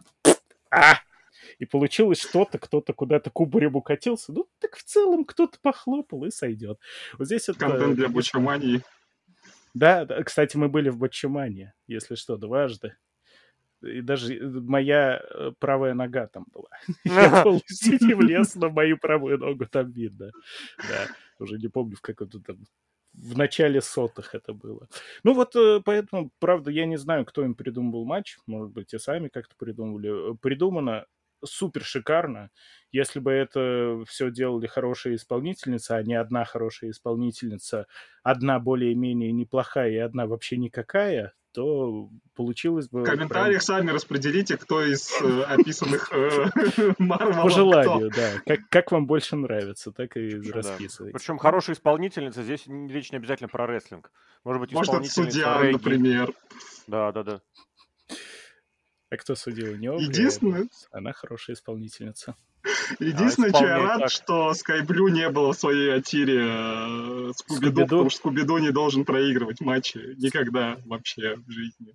а! 0.71 0.99
И 1.59 1.65
получилось 1.65 2.21
что-то, 2.21 2.59
кто-то 2.59 2.93
куда-то 2.93 3.31
кубарем 3.31 3.77
укатился. 3.77 4.33
Ну, 4.33 4.49
так 4.59 4.77
в 4.77 4.85
целом 4.85 5.25
кто-то 5.25 5.59
похлопал 5.61 6.25
и 6.25 6.31
сойдет. 6.31 6.79
Вот 7.19 7.27
здесь 7.27 7.49
это... 7.49 7.59
Контент 7.59 7.97
для 7.97 8.07
конечно, 8.07 8.13
бучамании. 8.13 8.83
Да, 9.75 10.05
да, 10.05 10.23
кстати, 10.23 10.57
мы 10.57 10.69
были 10.69 10.89
в 10.89 10.99
Батчамане, 10.99 11.75
если 11.89 12.15
что, 12.15 12.37
дважды. 12.37 12.95
И 13.83 14.01
даже 14.01 14.35
э, 14.35 14.47
моя 14.47 15.21
э, 15.21 15.53
правая 15.59 15.95
нога 15.95 16.27
там 16.27 16.47
была. 16.53 16.69
Я 17.05 17.43
полностью 17.43 17.99
не 18.01 18.15
влез 18.15 18.55
на 18.55 18.69
мою 18.69 18.99
правую 18.99 19.39
ногу, 19.39 19.67
там 19.67 19.91
видно. 19.91 20.31
Да, 20.79 21.09
уже 21.39 21.59
не 21.59 21.69
помню, 21.69 21.97
в 21.97 22.01
каком-то 22.01 22.41
там... 22.41 22.59
В 23.13 23.39
начале 23.39 23.81
сотых 23.81 24.35
это 24.35 24.53
было. 24.53 24.89
Ну 25.23 25.35
вот, 25.35 25.55
э, 25.55 25.81
поэтому, 25.85 26.31
правда, 26.41 26.71
я 26.71 26.87
не 26.87 26.97
знаю, 26.97 27.25
кто 27.25 27.45
им 27.45 27.55
придумывал 27.55 28.05
матч. 28.05 28.39
Может 28.47 28.73
быть, 28.73 28.95
и 28.95 28.99
сами 28.99 29.29
как-то 29.29 29.55
придумывали. 29.57 30.33
Э, 30.33 30.37
Придумано 30.41 31.07
супер 31.45 31.85
шикарно. 31.85 32.51
Если 32.93 33.19
бы 33.19 33.33
это 33.33 34.03
все 34.07 34.31
делали 34.31 34.67
хорошие 34.67 35.17
исполнительницы, 35.17 35.93
а 35.93 36.03
не 36.03 36.15
одна 36.15 36.45
хорошая 36.45 36.91
исполнительница, 36.91 37.87
одна 38.23 38.61
более-менее 38.61 39.33
неплохая 39.33 39.91
и 39.91 39.97
одна 39.97 40.27
вообще 40.27 40.57
никакая, 40.57 41.35
то 41.55 42.09
получилось 42.35 42.89
бы... 42.89 43.01
В 43.01 43.05
прям 43.05 43.17
комментариях 43.17 43.63
сами 43.63 43.91
распределите, 43.93 44.57
кто 44.57 44.83
из 44.85 45.09
э, 45.23 45.43
описанных 45.43 46.13
э, 46.13 46.47
Марвелов 46.99 47.43
По 47.45 47.49
кто. 47.49 47.57
желанию, 47.57 48.11
да. 48.11 48.33
Как, 48.45 48.69
как 48.69 48.93
вам 48.93 49.07
больше 49.07 49.37
нравится, 49.37 49.93
так 49.93 50.17
и 50.17 50.31
расписывайте. 50.51 51.17
Причем 51.17 51.39
хорошая 51.39 51.77
исполнительница, 51.77 52.43
здесь 52.43 52.67
речь 52.67 53.13
не 53.13 53.19
обязательно 53.19 53.49
про 53.49 53.69
рестлинг. 53.69 54.11
Может 54.43 54.61
быть, 54.63 54.73
Может, 54.73 54.95
это 54.95 55.05
исполнительница 55.05 55.33
судья, 55.33 55.63
регги. 55.63 55.73
например. 55.75 56.35
Да, 56.89 57.13
да, 57.13 57.23
да. 57.23 57.41
А 59.11 59.17
кто 59.17 59.35
судил? 59.35 59.77
Не 59.77 59.89
Огри, 59.89 60.07
Единственное- 60.07 60.69
Она 60.91 61.13
хорошая 61.13 61.57
исполнительница. 61.57 62.37
Единственное, 62.99 63.51
что 63.51 63.65
я 63.67 63.79
рад, 63.79 64.01
так. 64.01 64.11
что 64.11 64.55
Скайблю 64.55 65.09
не 65.09 65.29
было 65.29 65.53
в 65.53 65.59
своей 65.59 65.93
атире 65.93 66.41
э, 66.49 67.33
Скуби-Ду, 67.37 67.83
потому 67.83 68.11
что 68.11 68.19
Скуби-Ду 68.21 68.59
не 68.59 68.71
должен 68.73 69.05
проигрывать 69.05 69.61
матчи 69.61 69.99
никогда 70.17 70.79
вообще 70.87 71.37
в 71.37 71.51
жизни. 71.51 71.95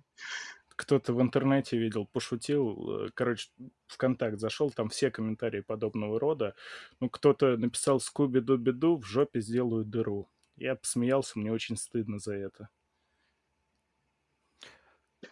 Кто-то 0.76 1.12
в 1.12 1.20
интернете 1.20 1.76
видел, 1.76 2.06
пошутил. 2.06 3.06
э, 3.06 3.08
Короче, 3.14 3.48
в 3.88 3.96
контакт 3.96 4.38
зашел, 4.38 4.70
там 4.70 4.88
все 4.88 5.10
комментарии 5.10 5.60
подобного 5.60 6.18
рода. 6.20 6.54
Ну, 7.00 7.10
кто-то 7.10 7.56
написал 7.56 8.00
«Скуби-ду-биду, 8.00 8.96
в 8.96 9.04
жопе 9.04 9.40
сделаю 9.40 9.84
дыру». 9.84 10.28
Я 10.56 10.76
посмеялся, 10.76 11.38
мне 11.38 11.52
очень 11.52 11.76
стыдно 11.76 12.18
за 12.18 12.34
это. 12.34 12.68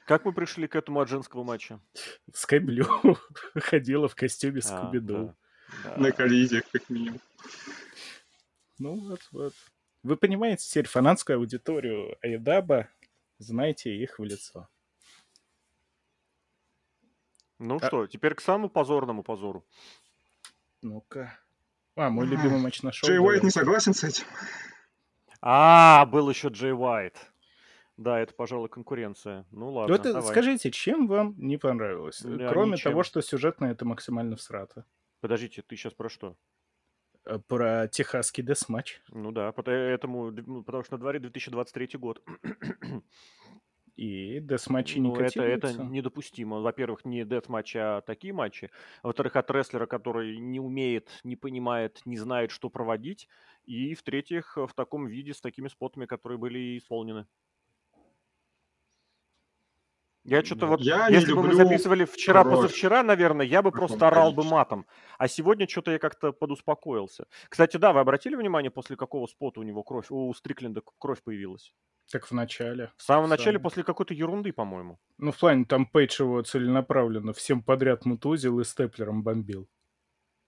Как 0.05 0.24
мы 0.24 0.32
пришли 0.32 0.66
к 0.69 0.77
этому 0.77 1.01
от 1.01 1.09
женского 1.09 1.44
матча? 1.44 1.81
Скайблю 2.32 2.86
ходила 3.55 4.09
в 4.09 4.15
костюме 4.15 4.60
А, 4.60 4.62
Скуби-Ду. 4.62 5.35
да, 5.85 5.97
На 5.97 6.12
коллизиях, 6.12 6.65
как 6.70 6.89
минимум. 6.90 7.20
Ну 8.78 8.98
вот, 9.01 9.20
вот. 9.32 9.55
Вы 10.02 10.16
понимаете 10.16 10.66
теперь 10.69 10.86
фанатскую 10.86 11.39
аудиторию 11.39 12.16
Айдаба, 12.23 12.89
знаете 13.39 13.94
их 13.94 14.19
в 14.19 14.24
лицо. 14.24 14.69
Ну 17.59 17.78
А- 17.81 17.86
что, 17.86 18.06
теперь 18.06 18.35
к 18.35 18.40
самому 18.40 18.69
позорному 18.69 19.23
позору. 19.23 19.66
Ну-ка. 20.82 21.36
А, 21.97 22.09
мой 22.10 22.27
любимый 22.27 22.60
матч 22.60 22.82
нашел. 22.82 23.09
Джей 23.09 23.19
Уайт 23.19 23.43
не 23.43 23.51
согласен 23.51 23.93
с 23.94 24.05
этим. 24.05 24.24
А, 25.40 26.06
был 26.06 26.31
еще 26.31 26.48
Джей 26.48 26.73
Уайт. 26.73 27.16
Да, 27.98 28.20
это, 28.20 28.32
пожалуй, 28.32 28.68
конкуренция. 28.68 29.44
Ну 29.50 29.70
ладно, 29.72 29.94
Вот 29.96 30.06
э, 30.06 30.12
давай. 30.12 30.30
скажите, 30.30 30.70
чем 30.70 31.06
вам 31.08 31.34
не 31.36 31.58
понравилось? 31.58 32.22
Да, 32.22 32.48
Кроме 32.48 32.72
ничем. 32.72 32.92
того, 32.92 33.02
что 33.02 33.20
сюжетно 33.20 33.66
это 33.66 33.84
максимально 33.84 34.36
всрато. 34.36 34.84
Подождите, 35.20 35.62
ты 35.62 35.74
сейчас 35.76 35.94
про 35.94 36.08
что? 36.08 36.36
Э, 37.24 37.40
Про 37.40 37.88
техасский 37.88 38.44
десматч. 38.44 39.00
Ну 39.10 39.32
да, 39.32 39.50
поэтому, 39.50 40.30
ну, 40.30 40.62
потому 40.62 40.84
что 40.84 40.94
на 40.94 41.00
дворе 41.00 41.18
2023 41.18 41.98
год. 41.98 42.22
И 43.96 44.38
десматчи 44.38 44.98
не 45.00 45.08
Ну, 45.08 45.14
это, 45.16 45.24
это 45.42 45.66
котируются. 45.66 45.82
недопустимо. 45.82 46.60
Во-первых, 46.60 47.04
не 47.04 47.24
дет-матчи, 47.24 47.78
а 47.78 48.00
такие 48.00 48.32
матчи. 48.32 48.70
Во-вторых, 49.02 49.34
от 49.34 49.50
рестлера, 49.50 49.86
который 49.86 50.38
не 50.38 50.60
умеет, 50.60 51.08
не 51.24 51.34
понимает, 51.34 52.00
не 52.04 52.16
знает, 52.16 52.52
что 52.52 52.70
проводить. 52.70 53.26
И, 53.64 53.96
в-третьих, 53.96 54.56
в 54.56 54.72
таком 54.76 55.08
виде, 55.08 55.34
с 55.34 55.40
такими 55.40 55.66
спотами, 55.66 56.06
которые 56.06 56.38
были 56.38 56.78
исполнены. 56.78 57.26
Я 60.28 60.44
что-то 60.44 60.66
вот, 60.66 60.80
Я 60.80 61.09
если 61.09 61.32
бы 61.32 61.42
мы 61.42 61.55
записывали 61.55 62.05
вчера, 62.05 62.42
кровь 62.42 62.56
позавчера, 62.56 63.02
наверное, 63.02 63.46
я 63.46 63.62
бы 63.62 63.70
в 63.70 63.72
просто 63.72 64.09
орал 64.09 64.32
бы 64.32 64.44
матом. 64.44 64.84
А 65.16 65.26
сегодня 65.26 65.66
что-то 65.66 65.90
я 65.90 65.98
как-то 65.98 66.32
подуспокоился. 66.32 67.24
Кстати, 67.48 67.78
да, 67.78 67.94
вы 67.94 68.00
обратили 68.00 68.36
внимание, 68.36 68.70
после 68.70 68.96
какого 68.96 69.26
спота 69.26 69.60
у 69.60 69.62
него 69.62 69.82
кровь, 69.82 70.10
у 70.10 70.34
Стрикленда 70.34 70.82
кровь 70.98 71.22
появилась? 71.22 71.72
Как 72.12 72.26
в 72.26 72.32
начале. 72.32 72.92
В 72.98 73.02
самом 73.02 73.30
начале, 73.30 73.52
Самое. 73.52 73.62
после 73.62 73.84
какой-то 73.84 74.12
ерунды, 74.12 74.52
по-моему. 74.52 74.98
Ну, 75.16 75.32
в 75.32 75.38
плане, 75.38 75.64
там 75.64 75.86
Пейдж 75.86 76.20
его 76.20 76.42
целенаправленно 76.42 77.32
всем 77.32 77.62
подряд 77.62 78.05
мутузил 78.05 78.60
и 78.60 78.64
степлером 78.64 79.22
бомбил. 79.22 79.66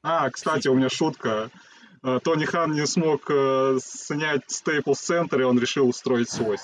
А, 0.03 0.29
кстати, 0.29 0.69
у 0.69 0.75
меня 0.75 0.91
шутка. 0.91 1.51
Э, 2.03 2.19
Тони 2.23 2.47
Хан 2.47 2.73
не 2.73 2.87
смог 2.87 3.31
э, 3.31 3.79
снять 3.83 4.45
Staples 4.49 4.95
Center, 4.95 5.41
и 5.41 5.45
он 5.45 5.59
решил 5.59 5.89
устроить 5.89 6.31
свой. 6.31 6.57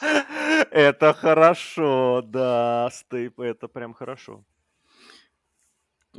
Это 0.70 1.12
хорошо, 1.12 2.22
да, 2.24 2.88
Стейп, 2.92 3.40
это 3.40 3.68
прям 3.68 3.94
хорошо. 3.94 4.44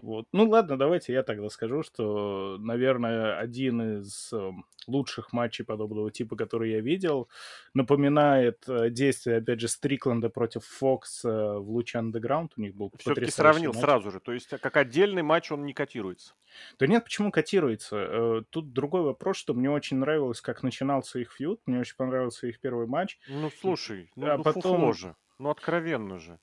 Вот. 0.01 0.26
Ну 0.31 0.49
ладно, 0.49 0.77
давайте 0.77 1.13
я 1.13 1.23
тогда 1.23 1.49
скажу, 1.49 1.84
что, 1.84 2.57
наверное, 2.59 3.38
один 3.38 3.99
из 3.99 4.31
эм, 4.34 4.65
лучших 4.88 5.34
матчей 5.34 5.63
подобного 5.65 6.11
типа, 6.11 6.35
который 6.35 6.71
я 6.71 6.81
видел, 6.81 7.27
напоминает 7.73 8.63
э, 8.67 8.89
действие, 8.89 9.38
опять 9.38 9.59
же, 9.59 9.67
Стрикленда 9.67 10.30
против 10.30 10.63
Фокс 10.65 11.23
э, 11.26 11.30
в 11.30 11.69
Луч 11.69 11.95
Underground. 11.95 12.49
У 12.57 12.61
них 12.61 12.76
был 12.76 12.89
Все-таки 12.97 13.09
потрясающий 13.21 13.35
сравнил 13.35 13.71
матч. 13.73 13.81
сразу 13.81 14.11
же. 14.11 14.19
То 14.19 14.34
есть, 14.34 14.51
а 14.53 14.57
как 14.57 14.77
отдельный 14.77 15.23
матч 15.23 15.51
он 15.51 15.65
не 15.65 15.73
котируется. 15.73 16.34
Да 16.80 16.88
нет, 16.88 17.03
почему 17.03 17.31
котируется? 17.31 17.95
Э, 17.97 18.41
Тут 18.49 18.73
другой 18.73 19.01
вопрос, 19.01 19.38
что 19.38 19.53
мне 19.53 19.69
очень 19.69 19.97
нравилось, 19.97 20.41
как 20.41 20.63
начинался 20.63 21.19
их 21.19 21.31
фьюд, 21.34 21.61
мне 21.65 21.80
очень 21.80 21.95
понравился 21.95 22.47
их 22.47 22.59
первый 22.59 22.88
матч. 22.88 23.17
Ну, 23.27 23.49
слушай, 23.61 24.11
ну, 24.15 24.27
А 24.27 24.38
ну 24.38 24.43
потом- 24.43 24.93
же. 24.93 25.15
Ну, 25.38 25.49
откровенно 25.49 26.19
же. 26.19 26.38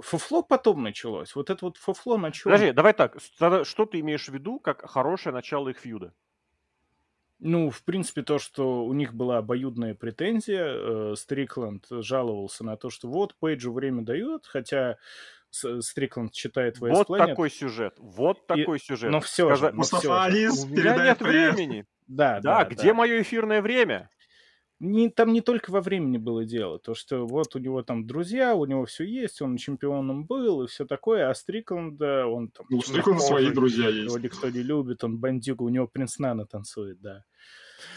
Фуфло 0.00 0.42
потом 0.42 0.82
началось. 0.82 1.34
Вот 1.34 1.48
это 1.48 1.64
вот 1.64 1.78
фуфло 1.78 2.18
на 2.18 2.30
чем? 2.30 2.52
Подожди, 2.52 2.72
давай 2.72 2.92
так. 2.92 3.16
Что 3.20 3.86
ты 3.86 4.00
имеешь 4.00 4.28
в 4.28 4.32
виду, 4.32 4.58
как 4.60 4.88
хорошее 4.88 5.32
начало 5.34 5.70
их 5.70 5.78
фьюда? 5.78 6.12
Ну, 7.38 7.70
в 7.70 7.82
принципе, 7.84 8.22
то, 8.22 8.38
что 8.38 8.84
у 8.86 8.92
них 8.94 9.12
была 9.14 9.38
обоюдная 9.38 9.94
претензия, 9.94 10.64
э, 11.12 11.14
Стрикленд 11.16 11.86
жаловался 11.90 12.64
на 12.64 12.76
то, 12.78 12.88
что 12.88 13.08
вот 13.08 13.34
Пейджу 13.38 13.72
время 13.72 14.02
дает, 14.02 14.46
хотя 14.46 14.96
С- 15.50 15.80
Стрикленд 15.82 16.32
читает 16.32 16.78
West 16.78 16.90
Вот 16.92 17.08
Planet. 17.10 17.26
такой 17.28 17.50
сюжет. 17.50 17.94
Вот 17.98 18.38
И- 18.38 18.46
такой 18.46 18.78
сюжет. 18.78 19.10
но 19.10 19.20
всё 19.20 19.50
же, 19.50 19.56
Сказа- 19.56 19.72
ну 19.76 19.82
всё 19.82 19.96
Мустафа 19.96 20.30
же. 20.30 20.50
У 20.50 20.66
меня 20.66 20.96
нет 21.04 21.20
времени. 21.20 21.86
Да, 22.06 22.40
Да, 22.40 22.64
да, 22.64 22.70
где 22.70 22.88
да. 22.88 22.94
мое 22.94 23.22
эфирное 23.22 23.60
время? 23.62 24.08
Не, 24.78 25.08
там 25.08 25.32
не 25.32 25.40
только 25.40 25.70
во 25.70 25.80
времени 25.80 26.18
было 26.18 26.44
дело, 26.44 26.78
то, 26.78 26.94
что 26.94 27.26
вот 27.26 27.56
у 27.56 27.58
него 27.58 27.82
там 27.82 28.06
друзья, 28.06 28.54
у 28.54 28.66
него 28.66 28.84
все 28.84 29.04
есть, 29.04 29.40
он 29.40 29.56
чемпионом 29.56 30.26
был 30.26 30.62
и 30.62 30.66
все 30.66 30.84
такое, 30.84 31.30
а 31.30 31.34
Стрикленда, 31.34 32.26
он 32.26 32.48
там... 32.50 32.66
Ну, 32.68 32.78
у 32.78 32.82
Стрикленда 32.82 33.22
свои 33.22 33.50
друзья 33.50 33.88
Его 33.88 34.16
есть. 34.16 34.22
никто 34.22 34.50
не 34.50 34.62
любит, 34.62 35.02
он 35.02 35.18
бандюга, 35.18 35.62
у 35.62 35.70
него 35.70 35.86
принц 35.86 36.18
Нана 36.18 36.44
танцует, 36.46 37.00
да. 37.00 37.24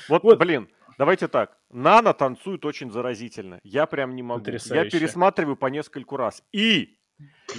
Вот, 0.08 0.24
Вот. 0.24 0.40
блин, 0.40 0.70
давайте 0.98 1.28
так. 1.28 1.58
Нана 1.70 2.14
танцует 2.14 2.64
очень 2.66 2.92
заразительно. 2.92 3.60
Я 3.64 3.86
прям 3.86 4.16
не 4.16 4.24
могу. 4.24 4.40
Я 4.40 4.46
Потрясающе. 4.46 4.98
пересматриваю 5.00 5.58
по 5.58 5.68
нескольку 5.68 6.16
раз. 6.16 6.44
И 6.54 6.98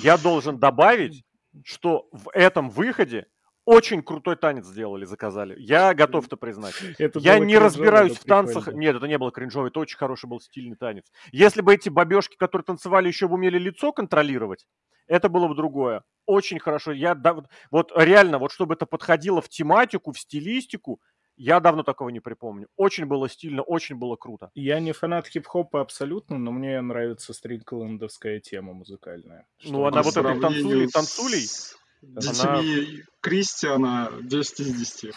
я 0.03 0.17
должен 0.17 0.59
добавить, 0.59 1.25
что 1.65 2.09
в 2.13 2.31
этом 2.33 2.71
выходе 2.71 3.27
очень 3.71 4.03
крутой 4.03 4.37
танец 4.37 4.67
сделали, 4.67 5.05
заказали. 5.05 5.55
Я 5.59 5.95
готов 5.95 6.27
это 6.27 6.37
признать. 6.37 6.75
Это 6.99 7.19
Я 7.21 7.39
не 7.39 7.57
разбираюсь 7.59 8.17
в 8.19 8.25
танцах. 8.25 8.65
прикольно. 8.65 8.81
Нет, 8.81 8.97
это 8.97 9.07
не 9.07 9.17
было 9.19 9.31
кринжово, 9.31 9.69
это 9.69 9.81
очень 9.81 9.97
хороший 9.97 10.27
был 10.29 10.41
стильный 10.41 10.77
танец. 10.77 11.05
Если 11.33 11.61
бы 11.63 11.75
эти 11.75 11.89
бабешки, 11.89 12.37
которые 12.37 12.65
танцевали, 12.65 13.09
еще 13.09 13.29
бы 13.29 13.35
умели 13.35 13.59
лицо 13.59 13.93
контролировать, 13.93 14.67
это 15.07 15.29
было 15.29 15.47
бы 15.49 15.55
другое. 15.55 16.03
Очень 16.27 16.59
хорошо. 16.59 16.93
Я 16.93 17.15
да- 17.15 17.45
вот- 17.71 17.93
реально, 17.97 18.39
вот 18.39 18.53
чтобы 18.53 18.75
это 18.75 18.87
подходило 18.87 19.41
в 19.41 19.49
тематику, 19.49 20.13
в 20.13 20.19
стилистику, 20.19 21.01
я 21.37 21.59
давно 21.61 21.83
такого 21.83 22.11
не 22.11 22.21
припомню. 22.21 22.67
Очень 22.77 23.07
было 23.07 23.29
стильно, 23.29 23.63
очень 23.63 23.97
было 23.97 24.17
круто. 24.17 24.51
Я 24.55 24.79
не 24.79 24.93
фанат 24.93 25.27
хип-хопа 25.27 25.81
абсолютно, 25.81 26.37
но 26.39 26.53
мне 26.53 26.79
нравится 26.83 27.33
стриклендовская 27.33 28.41
тема 28.41 28.75
музыкальная. 28.75 29.47
Ну, 29.65 29.85
она 29.87 30.03
По 30.03 30.11
вот 30.11 30.17
этой 30.19 30.39
танцулей- 30.41 30.89
танцулей, 30.89 31.47
с 31.47 31.77
она- 32.03 32.63
Детьми 32.63 33.03
Кристиана 33.21 34.11
10 34.23 34.61
из 34.61 34.75
10. 34.79 35.13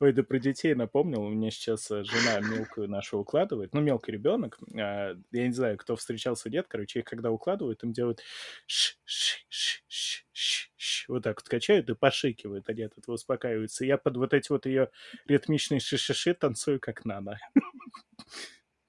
Ой, 0.00 0.12
да 0.12 0.22
про 0.22 0.38
детей 0.38 0.74
напомнил. 0.74 1.22
У 1.22 1.28
меня 1.28 1.50
сейчас 1.50 1.90
э, 1.90 2.02
жена 2.02 2.40
мелкую 2.40 2.88
нашу 2.88 3.18
укладывает. 3.18 3.72
Ну, 3.72 3.80
мелкий 3.80 4.10
ребенок. 4.12 4.58
а, 4.74 5.14
Я 5.32 5.46
не 5.46 5.52
знаю, 5.52 5.76
кто 5.78 5.94
встречался, 5.96 6.50
нет. 6.50 6.66
Короче, 6.68 7.00
их 7.00 7.04
когда 7.04 7.30
укладывают, 7.30 7.82
им 7.84 7.92
делают 7.92 8.20
ш 8.66 8.94
ш 9.04 9.38
ш 9.48 9.82
ш 9.86 10.24
ш 10.32 10.68
ш 10.76 11.04
вот 11.08 11.22
так 11.22 11.36
вот 11.40 11.48
качают 11.48 11.88
и 11.88 11.94
пошикивают. 11.94 12.68
Они 12.68 12.82
от 12.82 12.98
этого 12.98 13.14
успокаиваются. 13.14 13.84
Я 13.84 13.96
под 13.96 14.16
вот 14.16 14.34
эти 14.34 14.50
вот 14.50 14.66
ее 14.66 14.90
ритмичные 15.26 15.78
ши-ши-ши 15.80 16.34
танцую 16.34 16.80
как 16.80 17.04
нана. 17.04 17.38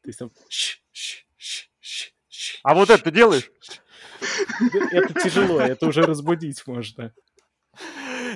То 0.02 0.08
есть 0.08 0.20
там 0.20 0.32
ш 0.50 0.80
ш 0.92 1.26
ш 1.38 1.68
ш 1.80 2.12
ш 2.30 2.60
А 2.64 2.74
вот 2.74 2.90
это 2.90 3.04
ты 3.04 3.12
делаешь? 3.12 3.52
Это 4.92 5.14
тяжело, 5.22 5.60
это 5.60 5.88
уже 5.88 6.02
разбудить 6.04 6.66
можно. 6.68 7.14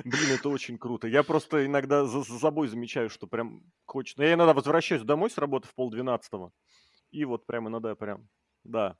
Блин, 0.04 0.32
это 0.34 0.48
очень 0.48 0.78
круто. 0.78 1.06
Я 1.06 1.22
просто 1.22 1.66
иногда 1.66 2.04
за, 2.06 2.22
за 2.22 2.38
собой 2.38 2.68
замечаю, 2.68 3.10
что 3.10 3.26
прям 3.26 3.62
хочется. 3.84 4.22
Я 4.22 4.34
иногда 4.34 4.54
возвращаюсь 4.54 5.02
домой 5.02 5.30
с 5.30 5.38
работы 5.38 5.68
в 5.68 5.74
полдвенадцатого. 5.74 6.52
И 7.10 7.24
вот 7.24 7.44
прям 7.46 7.68
иногда 7.68 7.94
прям, 7.94 8.28
да. 8.64 8.96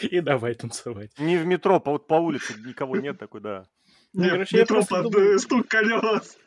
И 0.00 0.20
давай 0.20 0.54
танцевать. 0.54 1.12
Не 1.18 1.36
в 1.36 1.46
метро, 1.46 1.78
по, 1.80 1.92
вот 1.92 2.06
по 2.06 2.14
улице 2.14 2.54
никого 2.64 2.96
нет 2.96 3.18
такой, 3.18 3.40
да. 3.40 3.64
Ну, 4.12 4.22
Нет, 4.22 4.32
короче, 4.32 4.56
я 4.56 4.62
метро 4.62 4.76
просто 4.76 5.02
под 5.02 5.12
думаю- 5.12 5.38
стук 5.38 5.68
колес. 5.68 6.38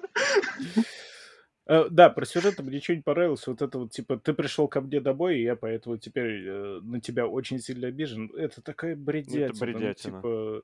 Э, 1.68 1.88
Да, 1.90 2.10
про 2.10 2.26
сюжет 2.26 2.60
мне 2.60 2.78
ничего 2.78 2.96
не 2.96 3.02
понравилось. 3.02 3.46
Вот 3.46 3.62
это 3.62 3.80
вот, 3.80 3.92
типа, 3.92 4.18
ты 4.18 4.34
пришел 4.34 4.68
ко 4.68 4.82
мне 4.82 5.02
домой, 5.02 5.40
и 5.40 5.44
я 5.44 5.56
поэтому 5.56 5.98
теперь 5.98 6.48
э, 6.48 6.80
на 6.82 7.02
тебя 7.02 7.28
очень 7.28 7.60
сильно 7.60 7.88
обижен. 7.88 8.32
Это 8.36 8.62
такая 8.62 8.96
бредятина. 8.96 9.50
ну, 9.54 9.60
бредятина. 9.60 10.18
типа... 10.18 10.62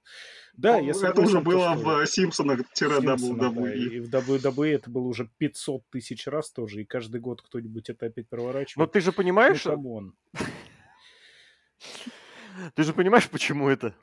Да, 0.56 0.78
я 0.78 0.92
Это 0.92 1.22
уже 1.22 1.40
то, 1.40 1.42
было 1.42 1.76
что 1.76 1.84
в 1.84 2.06
Симпсонах-WWE. 2.06 3.36
Да, 3.36 3.74
и 3.74 4.00
в 4.00 4.10
WWE 4.10 4.76
это 4.76 4.90
было 4.90 5.08
уже 5.08 5.30
500 5.38 5.84
тысяч 5.90 6.28
раз 6.28 6.52
тоже, 6.52 6.82
и 6.82 6.86
каждый 6.86 7.20
год 7.20 7.42
кто-нибудь 7.42 7.90
это 7.90 8.06
опять 8.06 8.28
Но 8.32 8.38
проворачивает. 8.38 8.92
ты 8.92 9.02
же 9.02 9.08
Ну, 9.08 9.14
понимаешь, 9.14 9.64
come 9.64 9.94
on. 9.94 10.16
ты 12.76 12.84
же 12.84 12.94
понимаешь, 12.94 13.30
почему 13.30 13.68
это? 13.68 13.94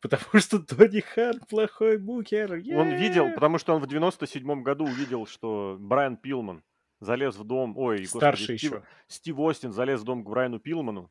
Потому 0.00 0.40
что 0.40 0.58
Тони 0.58 1.00
Хан 1.00 1.40
плохой 1.48 1.98
букер. 1.98 2.52
Он 2.52 2.90
видел, 2.90 3.32
потому 3.34 3.58
что 3.58 3.74
он 3.74 3.82
в 3.82 3.86
97 3.86 4.62
году 4.62 4.84
увидел, 4.84 5.26
что 5.26 5.76
Брайан 5.78 6.16
Пилман 6.16 6.62
залез 7.00 7.36
в 7.36 7.44
дом, 7.44 7.76
ой, 7.76 8.00
господи, 8.00 8.42
Стив, 8.42 8.50
еще. 8.50 8.82
Стив 9.08 9.38
Остин 9.38 9.72
залез 9.72 10.00
в 10.00 10.04
дом 10.04 10.24
к 10.24 10.28
Брайану 10.28 10.58
Пилману, 10.58 11.10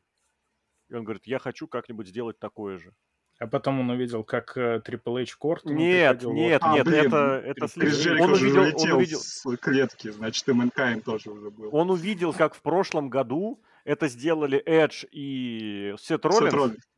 и 0.88 0.94
он 0.94 1.04
говорит, 1.04 1.26
я 1.26 1.38
хочу 1.38 1.66
как-нибудь 1.66 2.08
сделать 2.08 2.38
такое 2.38 2.78
же. 2.78 2.92
А 3.38 3.46
потом 3.46 3.80
он 3.80 3.88
увидел, 3.88 4.22
как 4.22 4.54
э, 4.58 4.82
Triple 4.84 5.22
H 5.22 5.36
к 5.38 5.43
Ортону 5.43 5.74
Нет, 5.74 6.22
нет, 6.24 6.60
А, 6.62 6.74
нет, 6.74 6.84
блин, 6.84 7.06
это, 7.06 7.42
это 7.42 7.68
слишком. 7.68 8.20
Он 8.20 8.32
увидел, 8.32 8.62
он 8.76 8.92
увидел, 8.92 9.18
с 9.18 9.56
клетки, 9.56 10.10
значит, 10.10 10.46
и 10.46 10.52
Мэнкайнд 10.52 11.00
тоже 11.00 11.30
уже 11.30 11.50
был. 11.50 11.74
он 11.74 11.90
увидел, 11.90 12.34
как 12.34 12.54
в 12.54 12.60
прошлом 12.60 13.08
году 13.08 13.62
это 13.84 14.08
сделали 14.08 14.58
Эдж 14.58 15.04
и 15.10 15.94
Сет 15.98 16.26
Роллинс. 16.26 16.44
Сет 16.44 16.52
Роллинс. 16.52 16.90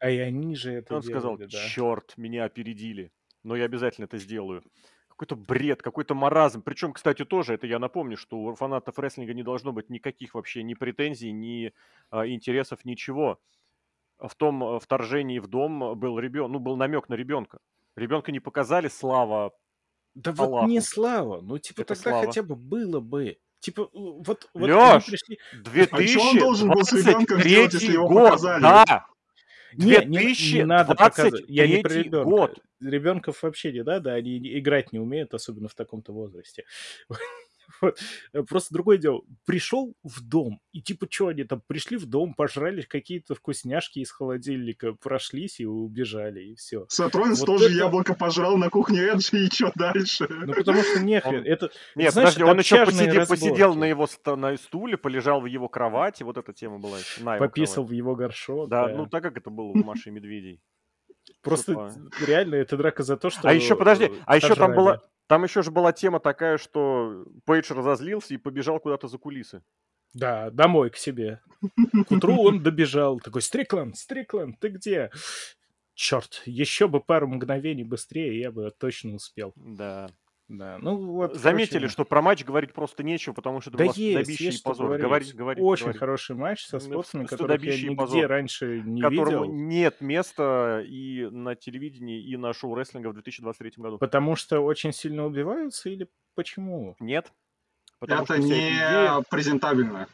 А 0.00 0.10
и 0.10 0.18
они 0.18 0.56
же 0.56 0.72
это 0.72 0.96
Он 0.96 1.00
делали, 1.02 1.20
сказал, 1.20 1.36
да. 1.36 1.46
черт, 1.46 2.14
меня 2.16 2.44
опередили, 2.44 3.12
но 3.42 3.54
я 3.54 3.66
обязательно 3.66 4.06
это 4.06 4.16
сделаю. 4.18 4.62
Какой-то 5.08 5.36
бред, 5.36 5.82
какой-то 5.82 6.14
маразм. 6.14 6.62
Причем, 6.62 6.94
кстати, 6.94 7.26
тоже, 7.26 7.52
это 7.52 7.66
я 7.66 7.78
напомню, 7.78 8.16
что 8.16 8.38
у 8.38 8.54
фанатов 8.54 8.98
рестлинга 8.98 9.34
не 9.34 9.42
должно 9.42 9.72
быть 9.72 9.90
никаких 9.90 10.34
вообще 10.34 10.62
ни 10.62 10.72
претензий, 10.72 11.30
ни 11.32 11.74
а, 12.10 12.26
интересов, 12.26 12.86
ничего. 12.86 13.38
В 14.18 14.34
том 14.34 14.64
а, 14.64 14.78
вторжении 14.80 15.38
в 15.38 15.46
дом 15.46 15.98
был 15.98 16.18
ребенок, 16.18 16.52
ну, 16.52 16.58
был 16.58 16.76
намек 16.76 17.10
на 17.10 17.14
ребенка. 17.14 17.58
Ребенка 17.96 18.32
не 18.32 18.40
показали, 18.40 18.88
слава 18.88 19.52
Да 20.14 20.32
вот 20.32 20.46
Аллаху. 20.46 20.68
не 20.68 20.80
слава, 20.80 21.42
ну 21.42 21.58
типа 21.58 21.82
Это 21.82 21.94
тогда 21.94 22.10
слава. 22.12 22.26
хотя 22.26 22.42
бы 22.42 22.56
было 22.56 23.00
бы. 23.00 23.36
Типа, 23.58 23.90
вот, 23.92 24.48
вот 24.54 24.66
Лёш, 24.66 25.04
пришли... 25.04 25.38
А 25.90 26.02
что 26.06 26.30
он 26.30 26.38
должен 26.38 26.70
был 26.70 26.82
с 26.82 26.94
ребенком 26.94 27.40
сделать, 27.40 27.74
если 27.74 27.88
2023 27.88 27.92
его 27.92 28.08
год, 28.08 28.30
показали? 28.30 28.62
да, 28.62 29.06
Не, 29.76 30.04
не, 30.04 30.54
не 30.54 30.64
надо 30.64 30.94
показывать. 30.94 31.44
Я 31.48 31.66
не 31.66 31.82
про 31.82 31.90
2023 31.90 32.02
ребенка. 32.02 32.30
год. 32.30 32.58
Ребенков 32.80 33.42
вообще 33.42 33.72
не 33.72 33.82
надо, 33.82 34.14
они 34.14 34.38
играть 34.58 34.92
не 34.92 34.98
умеют, 34.98 35.34
особенно 35.34 35.68
в 35.68 35.74
таком-то 35.74 36.12
возрасте. 36.12 36.64
Вот. 37.80 37.98
Просто 38.48 38.74
другое 38.74 38.98
дело. 38.98 39.22
Пришел 39.46 39.94
в 40.02 40.20
дом, 40.22 40.60
и 40.72 40.82
типа 40.82 41.06
что 41.08 41.28
они 41.28 41.44
там 41.44 41.62
пришли 41.66 41.96
в 41.96 42.06
дом, 42.06 42.34
пожрали 42.34 42.82
какие-то 42.82 43.34
вкусняшки 43.34 43.98
из 44.00 44.10
холодильника, 44.10 44.92
прошлись 44.94 45.60
и 45.60 45.66
убежали, 45.66 46.40
и 46.42 46.54
все. 46.54 46.86
Сет 46.88 47.14
Роллинс 47.14 47.40
Вот 47.40 47.46
тоже 47.46 47.66
это- 47.66 47.74
яблоко 47.74 48.14
пожрал 48.14 48.56
на 48.56 48.70
кухне 48.70 49.00
Эджи, 49.00 49.46
и 49.46 49.50
что 49.50 49.72
дальше? 49.74 50.26
Ну 50.28 50.52
потому 50.54 50.82
что 50.82 51.00
нехрен. 51.00 51.40
Он- 51.40 51.46
Это, 51.46 51.70
Нет, 51.94 52.12
знаешь, 52.12 52.34
подожди, 52.34 52.44
он 52.50 52.58
еще 52.58 52.84
посидел, 52.84 53.26
посидел 53.26 53.74
на 53.74 53.84
его 53.84 54.08
на 54.36 54.56
стуле, 54.56 54.96
полежал 54.96 55.40
в 55.40 55.46
его 55.46 55.68
кровати, 55.68 56.22
вот 56.22 56.36
эта 56.36 56.52
тема 56.52 56.78
была 56.78 56.98
еще, 56.98 57.22
на 57.24 57.36
его 57.36 57.46
пописал 57.46 57.74
кровати. 57.84 57.90
в 57.90 57.96
его 57.96 58.14
горшок. 58.16 58.68
Да, 58.68 58.88
да. 58.88 58.96
ну 58.96 59.06
так 59.06 59.22
как 59.22 59.36
это 59.36 59.50
было 59.50 59.66
у 59.66 59.74
Маши 59.84 60.08
и 60.08 60.12
Медведей. 60.12 60.60
Просто 61.42 61.72
что-то- 61.72 62.26
реально 62.26 62.56
это 62.56 62.76
драка 62.76 63.02
за 63.02 63.16
то, 63.16 63.30
что... 63.30 63.48
А 63.48 63.52
еще, 63.52 63.76
подожди, 63.76 64.06
э, 64.06 64.10
а 64.26 64.36
еще 64.36 64.54
там 64.54 64.74
была, 64.74 65.02
там 65.30 65.44
еще 65.44 65.62
же 65.62 65.70
была 65.70 65.92
тема 65.92 66.18
такая, 66.18 66.58
что 66.58 67.24
Пейдж 67.44 67.72
разозлился 67.72 68.34
и 68.34 68.36
побежал 68.36 68.80
куда-то 68.80 69.06
за 69.06 69.16
кулисы. 69.16 69.62
Да, 70.12 70.50
домой 70.50 70.90
к 70.90 70.96
себе. 70.96 71.40
К 72.08 72.10
утру 72.10 72.42
он 72.42 72.64
добежал. 72.64 73.20
Такой, 73.20 73.40
Стрикланд, 73.40 73.96
Стрикланд, 73.96 74.58
ты 74.58 74.70
где? 74.70 75.12
Черт, 75.94 76.42
еще 76.46 76.88
бы 76.88 76.98
пару 76.98 77.28
мгновений 77.28 77.84
быстрее, 77.84 78.40
я 78.40 78.50
бы 78.50 78.72
точно 78.76 79.14
успел. 79.14 79.52
Да. 79.54 80.08
Да, 80.52 80.78
ну 80.80 80.96
вот. 80.96 81.36
Заметили, 81.36 81.78
короче, 81.78 81.92
что 81.92 82.04
про 82.04 82.22
матч 82.22 82.44
говорить 82.44 82.72
просто 82.72 83.04
нечего, 83.04 83.32
потому 83.34 83.60
что 83.60 83.70
это 83.70 83.78
Да 83.78 83.84
было 83.84 83.92
есть, 83.94 84.28
есть 84.30 84.40
и 84.40 84.50
что 84.50 84.70
позор. 84.70 84.86
говорить. 84.98 85.04
Говори, 85.06 85.32
говори, 85.32 85.62
Очень 85.62 85.84
говори. 85.84 85.98
хороший 86.00 86.34
матч 86.34 86.66
со 86.66 86.76
Ну, 86.76 86.80
спортсменами, 86.80 87.26
ст- 87.28 87.30
которых 87.30 87.62
я 87.62 87.72
нигде 87.76 87.94
позор. 87.94 88.26
раньше 88.26 88.82
не 88.84 89.00
Которому 89.00 89.44
видел. 89.44 89.54
нет 89.54 90.00
места 90.00 90.82
и 90.84 91.28
на 91.30 91.54
телевидении, 91.54 92.20
и 92.20 92.36
на 92.36 92.52
шоу 92.52 92.74
рестлинга 92.74 93.10
в 93.10 93.12
2023 93.14 93.80
году. 93.80 93.98
Потому 93.98 94.34
что 94.34 94.58
очень 94.60 94.92
сильно 94.92 95.24
убиваются 95.24 95.88
или 95.88 96.08
почему? 96.34 96.96
Нет. 96.98 97.32
Потому 98.00 98.24
Это 98.24 98.34
что 98.34 98.42
не 98.42 98.50
идея- 98.50 99.22
презентабельно. 99.30 100.08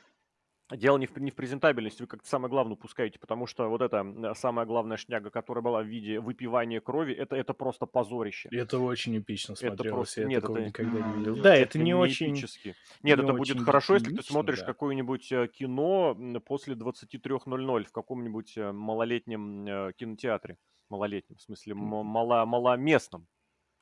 Дело 0.71 0.99
не 0.99 1.07
в, 1.07 1.17
не 1.19 1.31
в 1.31 1.37
презентабельности, 1.37 2.03
вы 2.03 2.09
как-то 2.09 2.29
самое 2.29 2.51
главное 2.51 2.73
упускаете, 2.75 3.21
потому 3.21 3.47
что 3.47 3.69
вот 3.69 3.83
эта 3.83 4.35
самая 4.35 4.67
главная 4.67 4.97
шняга, 4.97 5.31
которая 5.31 5.63
была 5.63 5.81
в 5.83 5.87
виде 5.87 6.19
выпивания 6.19 6.81
крови, 6.81 7.15
это, 7.15 7.37
это 7.37 7.55
просто 7.55 7.87
позорище. 7.87 8.49
Это 8.51 8.81
очень 8.81 9.17
эпично 9.17 9.53
Это 9.53 9.69
смотрелось, 9.69 9.95
просто- 9.95 10.21
я 10.23 10.27
нет, 10.27 10.41
такого 10.41 10.59
это- 10.59 10.67
никогда 10.67 11.01
не 11.07 11.19
видел. 11.19 11.33
это 11.35 11.43
Да, 11.43 11.55
это 11.55 11.79
не 11.79 11.95
очень... 11.95 12.33
эпически. 12.33 12.75
Нет, 13.05 13.19
не 13.19 13.25
это 13.25 13.33
будет 13.33 13.61
хорошо, 13.61 13.95
если 13.95 14.17
ты 14.17 14.23
смотришь 14.25 14.59
да. 14.61 14.67
какое-нибудь 14.67 15.31
э, 15.31 15.47
кино 15.47 16.17
после 16.45 16.75
23.00 16.75 17.85
в 17.85 17.93
каком-нибудь 17.93 18.59
э, 18.59 18.73
малолетнем 18.73 19.67
э, 19.67 19.93
кинотеатре. 19.97 20.59
Малолетнем, 20.89 21.37
в 21.37 21.43
смысле, 21.43 21.75
мало, 21.75 22.45
маломестном. 22.45 23.29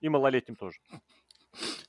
И 0.01 0.09
малолетнем 0.11 0.57
тоже. 0.57 0.81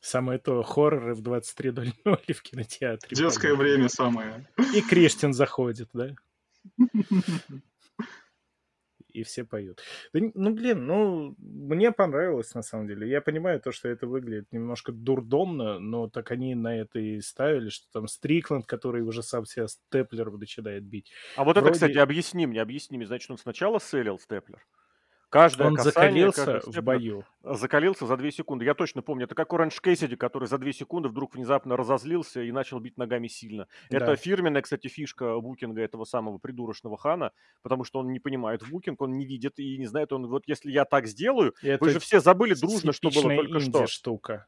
Самое 0.05 0.37
то, 0.37 0.61
хорроры 0.61 1.15
в 1.15 1.21
23.00 1.23 2.33
в 2.33 2.41
кинотеатре. 2.43 3.15
Детское 3.15 3.55
понятно. 3.55 3.63
время 3.63 3.89
самое. 3.89 4.47
И 4.75 4.81
Криштин 4.81 5.33
заходит, 5.33 5.89
да? 5.93 6.11
И 9.07 9.23
все 9.23 9.45
поют. 9.45 9.81
Да, 10.13 10.19
ну, 10.35 10.53
блин, 10.53 10.85
ну, 10.85 11.35
мне 11.39 11.91
понравилось, 11.91 12.53
на 12.53 12.61
самом 12.61 12.85
деле. 12.87 13.09
Я 13.09 13.19
понимаю 13.19 13.59
то, 13.59 13.71
что 13.71 13.89
это 13.89 14.05
выглядит 14.05 14.51
немножко 14.51 14.91
дурдомно, 14.91 15.79
но 15.79 16.07
так 16.07 16.29
они 16.29 16.53
на 16.53 16.77
это 16.77 16.99
и 16.99 17.19
ставили, 17.21 17.69
что 17.69 17.87
там 17.91 18.07
Стрикланд, 18.07 18.67
который 18.67 19.01
уже 19.01 19.23
сам 19.23 19.45
себя 19.45 19.67
степлером 19.67 20.37
начинает 20.37 20.83
бить. 20.83 21.11
А 21.35 21.45
вот 21.45 21.51
это, 21.57 21.61
Вроде- 21.61 21.73
кстати, 21.75 21.97
объясни 21.97 22.45
мне, 22.45 22.61
объясни 22.61 22.97
мне. 22.97 23.07
Значит, 23.07 23.31
он 23.31 23.39
сначала 23.39 23.79
селил 23.79 24.19
степлер. 24.19 24.63
Каждое 25.29 25.67
Он 25.67 25.75
касание, 25.75 26.31
закалился 26.31 26.45
каждый 26.45 26.81
в 26.81 26.83
бою. 26.83 27.25
закалился 27.43 28.05
за 28.05 28.15
2 28.17 28.31
секунды. 28.31 28.65
Я 28.65 28.73
точно 28.73 29.01
помню. 29.01 29.25
Это 29.25 29.35
как 29.35 29.51
Оранж 29.53 29.79
Кэссиди, 29.81 30.15
который 30.15 30.47
за 30.47 30.57
2 30.57 30.71
секунды 30.71 31.09
вдруг 31.09 31.35
внезапно 31.35 31.75
разозлился 31.75 32.41
и 32.41 32.51
начал 32.51 32.79
бить 32.79 32.97
ногами 32.97 33.27
сильно. 33.27 33.67
Это 33.89 34.05
Да. 34.05 34.15
фирменная, 34.15 34.61
кстати, 34.61 34.87
фишка 34.87 35.39
букинга 35.39 35.81
этого 35.81 36.05
самого 36.05 36.37
придурочного 36.37 36.97
хана, 36.97 37.31
потому 37.63 37.83
что 37.83 37.99
он 37.99 38.11
не 38.11 38.19
понимает 38.19 38.61
в 38.61 38.69
букинг, 38.69 39.01
он 39.01 39.17
не 39.17 39.25
видит 39.25 39.59
и 39.59 39.77
не 39.77 39.87
знает. 39.87 40.13
Он 40.13 40.27
вот 40.27 40.43
если 40.47 40.71
я 40.71 40.85
так 40.85 41.07
сделаю, 41.07 41.53
И 41.61 41.67
это 41.67 41.83
вы 41.83 41.91
же 41.91 41.99
все 41.99 42.19
забыли 42.19 42.53
дружно, 42.53 42.93
что 42.93 43.09
было 43.09 43.35
только 43.35 43.59
что. 43.59 43.79
инди-штука. 43.79 44.47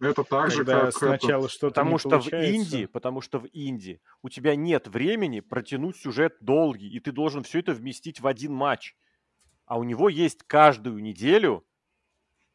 Это 0.00 0.24
так 0.24 0.50
же, 0.50 0.58
Когда 0.64 0.84
как 0.84 0.92
сначала 0.94 1.40
этот, 1.44 1.50
что-то 1.50 1.66
не 1.66 1.70
Потому 1.74 1.98
что 1.98 2.08
в 2.08 2.12
получается. 2.12 2.50
Индии, 2.54 2.86
потому 2.86 3.20
что 3.20 3.38
в 3.38 3.44
Индии 3.46 4.00
у 4.22 4.28
тебя 4.30 4.56
нет 4.56 4.88
времени 4.88 5.40
протянуть 5.40 5.96
сюжет 5.96 6.36
долгий, 6.40 6.88
и 6.88 7.00
ты 7.00 7.12
должен 7.12 7.42
все 7.42 7.58
это 7.58 7.74
вместить 7.74 8.20
в 8.20 8.26
один 8.26 8.54
матч. 8.54 8.94
А 9.70 9.78
у 9.78 9.84
него 9.84 10.08
есть 10.08 10.42
каждую 10.48 11.00
неделю 11.00 11.64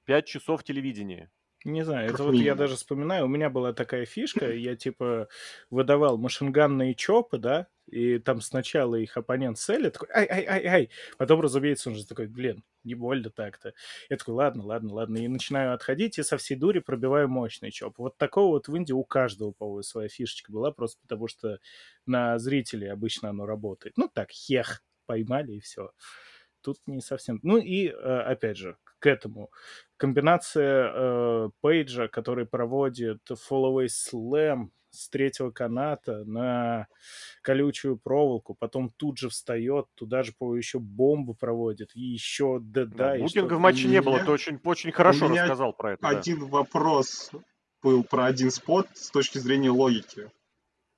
5 0.04 0.26
часов 0.26 0.66
телевидения. 0.66 1.32
Не 1.64 1.86
знаю, 1.86 2.10
это 2.10 2.26
вот 2.26 2.36
я 2.36 2.56
даже 2.56 2.76
вспоминаю, 2.76 3.24
у 3.24 3.30
меня 3.30 3.50
была 3.50 3.72
такая 3.72 4.06
фишка, 4.06 4.52
я 4.52 4.76
типа 4.76 5.30
выдавал 5.70 6.18
машинганные 6.18 6.94
чопы, 6.94 7.38
да, 7.38 7.68
и 7.88 8.20
там 8.20 8.42
сначала 8.42 8.96
их 8.96 9.16
оппонент 9.16 9.58
селит, 9.58 9.94
такой, 9.94 10.10
ай-ай-ай-ай, 10.14 10.90
потом, 11.18 11.40
разумеется, 11.40 11.90
он 11.90 11.96
же 11.96 12.06
такой, 12.06 12.28
блин, 12.28 12.66
не 12.84 12.96
больно 12.96 13.30
так-то. 13.30 13.74
Я 14.10 14.18
такой, 14.18 14.34
ладно, 14.34 14.66
ладно, 14.66 14.94
ладно, 14.94 15.18
и 15.18 15.28
начинаю 15.30 15.74
отходить, 15.74 16.20
и 16.20 16.24
со 16.24 16.36
всей 16.36 16.56
дури 16.56 16.80
пробиваю 16.80 17.30
мощный 17.30 17.72
чоп. 17.72 17.98
Вот 17.98 18.18
такого 18.18 18.50
вот 18.50 18.68
в 18.68 18.76
Индии 18.76 18.92
у 18.94 19.06
каждого, 19.06 19.54
по-моему, 19.54 19.84
своя 19.84 20.10
фишечка 20.10 20.52
была, 20.52 20.72
просто 20.72 21.00
потому 21.02 21.30
что 21.30 21.60
на 22.06 22.38
зрителей 22.40 22.92
обычно 22.92 23.30
оно 23.30 23.46
работает. 23.46 23.96
Ну 23.96 24.10
так, 24.14 24.32
хех, 24.32 24.84
поймали 25.06 25.54
и 25.54 25.60
все. 25.62 25.92
Тут 26.66 26.80
не 26.88 27.00
совсем. 27.00 27.40
Ну 27.44 27.58
и, 27.58 27.90
э, 27.90 27.92
опять 27.94 28.58
же, 28.58 28.76
к 28.98 29.06
этому. 29.06 29.52
Комбинация 29.98 30.92
э, 30.92 31.50
Пейджа, 31.62 32.08
который 32.08 32.48
проводит 32.48 33.20
Fallaway 33.30 33.86
Slam 33.86 34.70
с 34.90 35.08
третьего 35.10 35.52
каната 35.52 36.24
на 36.26 36.88
колючую 37.44 37.98
проволоку, 37.98 38.56
потом 38.56 38.92
тут 38.98 39.20
же 39.20 39.30
встает, 39.30 39.86
туда 39.94 40.24
же 40.24 40.34
по 40.36 40.56
еще 40.56 40.80
бомбу 40.80 41.36
проводит, 41.36 41.92
и 41.94 42.02
еще 42.02 42.58
ДД. 42.60 42.96
Да, 42.96 43.16
и 43.16 43.22
букинга 43.22 43.54
в 43.54 43.60
матче 43.60 43.88
не 43.88 44.02
было, 44.02 44.16
меня- 44.16 44.26
ты 44.26 44.32
очень, 44.32 44.60
очень 44.64 44.92
хорошо 44.92 45.28
меня 45.28 45.44
рассказал 45.44 45.72
про 45.74 45.94
это. 45.94 46.02
да. 46.02 46.10
один 46.18 46.46
вопрос 46.46 47.30
был 47.84 48.04
про 48.04 48.26
один 48.26 48.50
спот 48.50 48.88
с 48.96 49.12
точки 49.12 49.38
зрения 49.38 49.70
логики. 49.70 50.32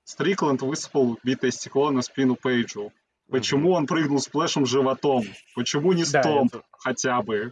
Стрикленд 0.05 0.61
высыпал 0.61 1.19
битое 1.25 1.51
стекло 1.51 1.91
на 1.91 2.01
спину 2.03 2.37
Пейджу. 2.37 2.93
Почему 3.29 3.71
он 3.73 3.85
прыгнул 3.87 4.19
сплэшем 4.19 4.65
животом? 4.65 5.23
Почему 5.55 5.93
не 5.93 6.03
Да, 6.05 6.21
стомп 6.23 6.55
это- 6.55 6.63
хотя 6.71 7.21
бы? 7.21 7.51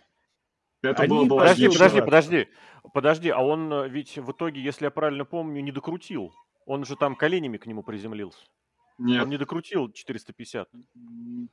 Это 0.81 1.03
Они 1.03 1.10
было 1.10 1.23
бы 1.26 1.38
Подожди, 1.38 1.68
подожди, 1.68 2.02
подожди, 2.02 2.47
подожди, 2.93 3.30
а 3.30 3.39
он 3.41 3.73
э, 3.73 3.89
ведь 3.89 4.18
в 4.18 4.31
итоге, 4.31 4.61
если 4.61 4.85
я 4.85 4.91
правильно 4.91 5.26
помню, 5.26 5.61
не 5.61 5.72
докрутил. 5.72 6.31
Он 6.65 6.85
же 6.85 6.95
там 6.95 7.15
коленями 7.15 7.57
к 7.57 7.65
нему 7.65 7.84
приземлился. 7.84 8.39
Нет, 8.97 9.23
Он 9.23 9.30
не 9.30 9.38
докрутил 9.38 9.91
450. 9.91 10.69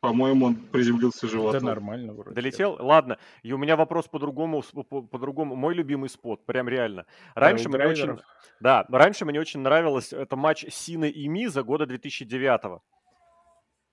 по-моему, 0.00 0.46
он 0.46 0.54
приземлился 0.54 1.22
Да 1.22 1.28
животом. 1.32 1.64
нормально 1.64 2.12
вроде. 2.12 2.34
Долетел? 2.34 2.76
Ладно. 2.78 3.18
И 3.42 3.52
у 3.52 3.58
меня 3.58 3.74
вопрос 3.76 4.06
по-другому, 4.06 4.62
с- 4.62 4.70
по- 4.70 4.84
по- 4.84 5.02
по-другому. 5.02 5.56
Мой 5.56 5.74
любимый 5.74 6.08
спот, 6.08 6.44
прям 6.46 6.68
реально. 6.68 7.04
Раньше 7.34 7.68
мне 7.68 7.84
очень, 7.86 8.18
да, 8.60 8.86
раньше 8.88 9.24
мне 9.24 9.40
очень 9.40 9.60
нравилось 9.60 10.12
это 10.12 10.36
матч 10.36 10.66
Сины 10.70 11.08
и 11.10 11.26
Миза 11.26 11.62
года 11.64 11.84
2009 11.86 12.80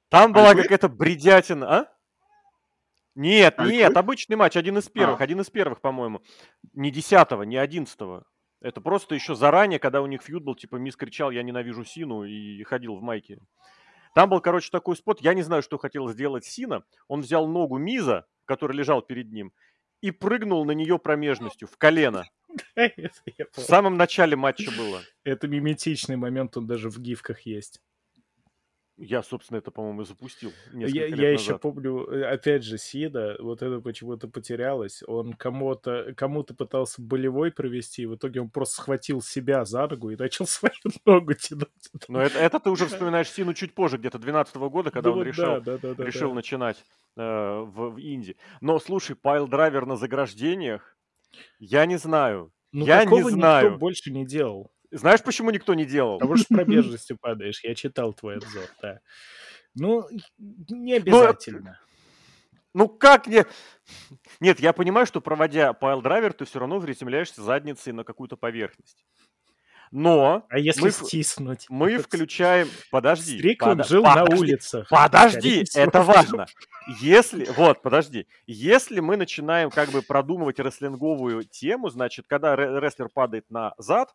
Там 0.10 0.34
была 0.34 0.50
Альфы? 0.50 0.64
какая-то 0.64 0.90
бредятина, 0.90 1.80
а? 1.80 1.94
Нет, 3.16 3.60
Альфы? 3.60 3.72
нет, 3.74 3.96
обычный 3.96 4.36
матч, 4.36 4.56
один 4.58 4.78
из 4.78 4.90
первых, 4.90 5.22
А. 5.22 5.24
один 5.24 5.42
из 5.42 5.50
первых, 5.50 5.82
по-моему. 5.82 6.22
Не 6.74 6.92
десятого, 6.92 7.44
не 7.44 7.58
одиннадцатого. 7.58 8.26
Это 8.62 8.82
просто 8.82 9.16
еще 9.16 9.36
заранее, 9.36 9.80
когда 9.80 10.02
у 10.02 10.08
них 10.08 10.22
фьюд 10.22 10.44
был, 10.44 10.56
типа, 10.56 10.76
Мисс 10.76 10.96
кричал, 10.96 11.32
я 11.32 11.44
ненавижу 11.44 11.86
Сину, 11.86 12.24
и 12.24 12.62
ходил 12.64 12.96
в 12.96 13.02
майке. 13.02 13.40
Там 14.16 14.30
был, 14.30 14.42
короче, 14.42 14.70
такой 14.72 14.96
спот, 14.96 15.22
я 15.22 15.34
не 15.34 15.44
знаю, 15.44 15.62
что 15.62 15.78
хотел 15.78 16.10
сделать 16.10 16.44
Сина. 16.44 16.84
Он 17.08 17.22
взял 17.22 17.48
ногу 17.48 17.78
Миза, 17.78 18.26
который 18.46 18.76
лежал 18.76 19.02
перед 19.02 19.32
ним, 19.32 19.54
и 20.02 20.12
прыгнул 20.12 20.66
на 20.66 20.72
нее 20.72 20.98
промежностью, 21.00 21.68
в 21.68 21.78
колено. 21.78 22.26
В 22.76 23.60
самом 23.60 23.96
начале 23.98 24.36
матча 24.36 24.72
было. 24.72 25.02
Это 25.24 25.48
меметичный 25.48 26.16
момент, 26.16 26.58
он 26.58 26.66
даже 26.66 26.90
в 26.90 27.00
гифках 27.00 27.42
есть. 27.42 27.80
Я, 29.02 29.24
собственно, 29.24 29.60
это, 29.60 29.72
по-моему, 29.72 30.04
запустил. 30.04 30.52
Я, 30.74 31.06
я 31.08 31.32
еще 31.32 31.58
помню, 31.58 32.06
э, 32.12 32.26
опять 32.26 32.66
же, 32.66 32.78
Сида, 32.78 33.38
вот 33.40 33.62
это 33.62 33.80
почему-то 33.80 34.28
потерялось. 34.28 35.04
Он 35.08 35.34
кому-то 35.34 36.14
кому 36.18 36.44
пытался 36.44 37.02
болевой 37.02 37.52
провести, 37.52 38.02
и 38.02 38.06
в 38.06 38.16
итоге 38.16 38.42
он 38.42 38.50
просто 38.50 38.76
схватил 38.76 39.22
себя 39.22 39.64
за 39.64 39.88
ногу 39.88 40.10
и 40.10 40.18
начал 40.18 40.46
свою 40.48 40.74
ногу 41.06 41.34
тянуть. 41.34 41.70
Но 42.10 42.22
это, 42.22 42.40
это 42.40 42.60
ты 42.60 42.70
уже 42.70 42.86
вспоминаешь 42.88 43.32
Сину 43.32 43.54
чуть 43.54 43.74
позже, 43.74 43.98
где-то 43.98 44.20
12 44.20 44.56
года, 44.56 44.92
когда 44.92 45.12
ну, 45.12 45.18
он 45.18 45.24
решил, 45.24 45.62
да, 45.62 45.78
да, 45.78 45.94
да, 45.94 46.04
решил 46.04 46.34
начинать 46.34 46.84
э, 47.16 47.22
в, 47.22 47.92
в 47.92 48.00
Инди. 48.02 48.36
Но, 48.60 48.80
слушай, 48.80 49.16
пайл-драйвер 49.16 49.86
на 49.86 49.96
заграждениях, 49.96 50.98
я 51.60 51.86
не 51.86 51.98
знаю. 51.98 52.52
Ну, 52.74 52.86
я 52.86 53.06
не 53.06 53.24
знаю. 53.24 53.78
больше 53.78 54.12
не 54.12 54.26
делал. 54.26 54.72
Знаешь, 54.92 55.22
почему 55.22 55.52
никто 55.52 55.74
не 55.74 55.86
делал? 55.86 56.20
Потому 56.20 56.38
что 56.38 56.46
с 56.46 56.48
промежностью 56.56 57.18
падаешь. 57.20 57.64
Я 57.64 57.76
читал 57.76 58.14
твой 58.14 58.38
обзор, 58.38 58.66
да. 58.82 59.00
Ну, 59.76 60.08
не 60.38 60.94
обязательно. 60.94 61.80
Ну, 62.74 62.86
ну 62.86 62.90
как 62.90 63.28
не... 63.28 63.46
Нет, 64.40 64.60
я 64.60 64.74
понимаю, 64.74 65.06
что 65.06 65.22
проводя 65.22 65.74
пайл-драйвер, 65.74 66.34
ты 66.34 66.46
все 66.46 66.60
равно 66.60 66.80
приземляешься 66.82 67.42
задницей 67.42 67.94
на 67.94 68.04
какую-то 68.04 68.36
поверхность. 68.36 69.06
Но... 69.92 70.46
А 70.50 70.60
если 70.60 70.82
мы, 70.82 70.92
стиснуть? 70.92 71.66
Мы 71.70 71.98
включаем... 71.98 72.68
Подожди. 72.92 73.38
Стрикланд 73.38 73.80
под... 73.80 73.90
жил 73.90 74.04
подожди, 74.04 74.34
на 74.34 74.40
улицах. 74.40 74.90
Подожди, 74.90 75.66
это 75.74 76.04
важно. 76.04 76.46
Если... 77.00 77.46
Вот, 77.46 77.82
подожди. 77.82 78.28
Если 78.46 79.00
мы 79.00 79.18
начинаем 79.18 79.72
как 79.72 79.90
бы 79.90 80.02
продумывать 80.02 80.60
рестлинговую 80.60 81.44
тему, 81.44 81.90
значит, 81.90 82.26
когда 82.28 82.56
рестлер 82.56 83.10
падает 83.10 83.50
на 83.50 83.74
зад, 83.78 84.14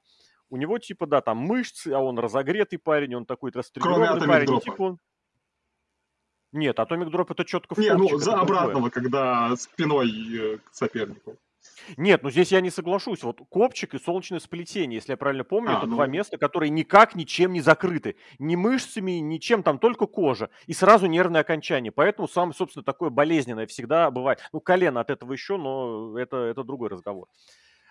у 0.51 0.57
него 0.57 0.79
типа, 0.79 1.07
да, 1.07 1.21
там 1.21 1.39
мышцы, 1.39 1.89
а 1.89 2.01
он 2.01 2.19
разогретый 2.19 2.79
парень, 2.79 3.15
он 3.15 3.27
такой 3.27 3.51
растренированный 3.53 4.27
парень. 4.27 4.47
Дропа. 4.47 4.65
Типа 4.65 4.83
он... 4.83 4.99
Нет, 6.53 6.79
атомик 6.79 7.11
дроп 7.11 7.33
это 7.33 7.45
четко 7.45 7.75
в 7.75 7.79
Не, 7.79 7.93
ну 7.95 8.17
за 8.19 8.35
обратного, 8.35 8.89
когда 8.89 9.57
спиной 9.57 10.09
э, 10.09 10.59
к 10.59 10.73
сопернику. 10.73 11.37
Нет, 11.97 12.23
ну 12.23 12.31
здесь 12.31 12.53
я 12.53 12.61
не 12.61 12.71
соглашусь. 12.71 13.23
Вот 13.23 13.41
копчик 13.49 13.95
и 13.95 13.99
солнечное 13.99 14.39
сплетение, 14.39 14.97
если 14.97 15.13
я 15.13 15.17
правильно 15.17 15.45
помню, 15.45 15.75
а, 15.75 15.79
это 15.79 15.87
ну... 15.87 15.97
два 15.97 16.07
места, 16.07 16.39
которые 16.39 16.71
никак 16.71 17.15
ничем 17.15 17.53
не 17.53 17.61
закрыты. 17.61 18.17
Ни 18.39 18.57
мышцами, 18.57 19.13
ничем, 19.13 19.63
там 19.63 19.79
только 19.79 20.07
кожа. 20.07 20.51
И 20.67 20.73
сразу 20.73 21.07
нервное 21.07 21.41
окончание. 21.41 21.93
Поэтому 21.93 22.29
самое, 22.29 22.55
собственно, 22.55 22.85
такое 22.85 23.11
болезненное 23.11 23.67
всегда 23.67 24.11
бывает. 24.11 24.41
Ну, 24.53 24.61
колено 24.61 25.01
от 25.01 25.11
этого 25.11 25.33
еще, 25.33 25.57
но 25.57 26.19
это, 26.19 26.37
это 26.37 26.65
другой 26.65 26.91
разговор. 26.91 27.29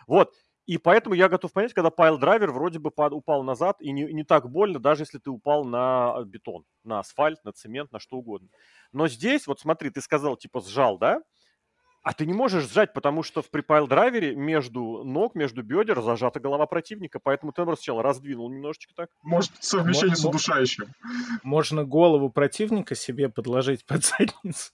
Вот. 0.07 0.34
И 0.65 0.77
поэтому 0.77 1.14
я 1.14 1.27
готов 1.27 1.52
понять, 1.52 1.73
когда 1.73 1.90
пайл-драйвер 1.90 2.52
вроде 2.52 2.80
бы 2.80 2.91
упал 2.95 3.44
назад, 3.44 3.81
и 3.81 3.91
не, 3.91 4.06
не 4.14 4.23
так 4.23 4.49
больно, 4.49 4.80
даже 4.80 5.03
если 5.03 5.18
ты 5.18 5.30
упал 5.30 5.65
на 5.65 6.23
бетон, 6.26 6.64
на 6.84 6.99
асфальт, 6.99 7.44
на 7.44 7.52
цемент, 7.52 7.91
на 7.91 7.99
что 7.99 8.18
угодно. 8.18 8.48
Но 8.94 9.07
здесь, 9.07 9.45
вот 9.45 9.60
смотри, 9.60 9.90
ты 9.90 9.99
сказал, 9.99 10.38
типа, 10.38 10.61
сжал, 10.61 10.98
да? 10.98 11.22
А 12.03 12.14
ты 12.14 12.26
не 12.26 12.34
можешь 12.34 12.69
сжать, 12.69 12.94
потому 12.94 13.23
что 13.23 13.41
при 13.41 13.49
пайл-драйвере 13.49 14.35
между 14.35 15.03
ног, 15.06 15.35
между 15.35 15.64
бедер 15.64 16.02
зажата 16.02 16.41
голова 16.41 16.65
противника, 16.65 17.19
поэтому 17.23 17.53
ты 17.53 17.64
сначала 17.64 18.03
раздвинул 18.03 18.49
немножечко 18.49 18.94
так. 18.94 19.10
Может, 19.23 19.52
совмещение 19.61 20.18
с 20.18 20.26
удушающим. 20.26 20.94
Можно 21.44 21.85
голову 21.85 22.30
противника 22.30 22.94
себе 22.94 23.30
подложить 23.30 23.85
под 23.88 24.03
задницу, 24.03 24.72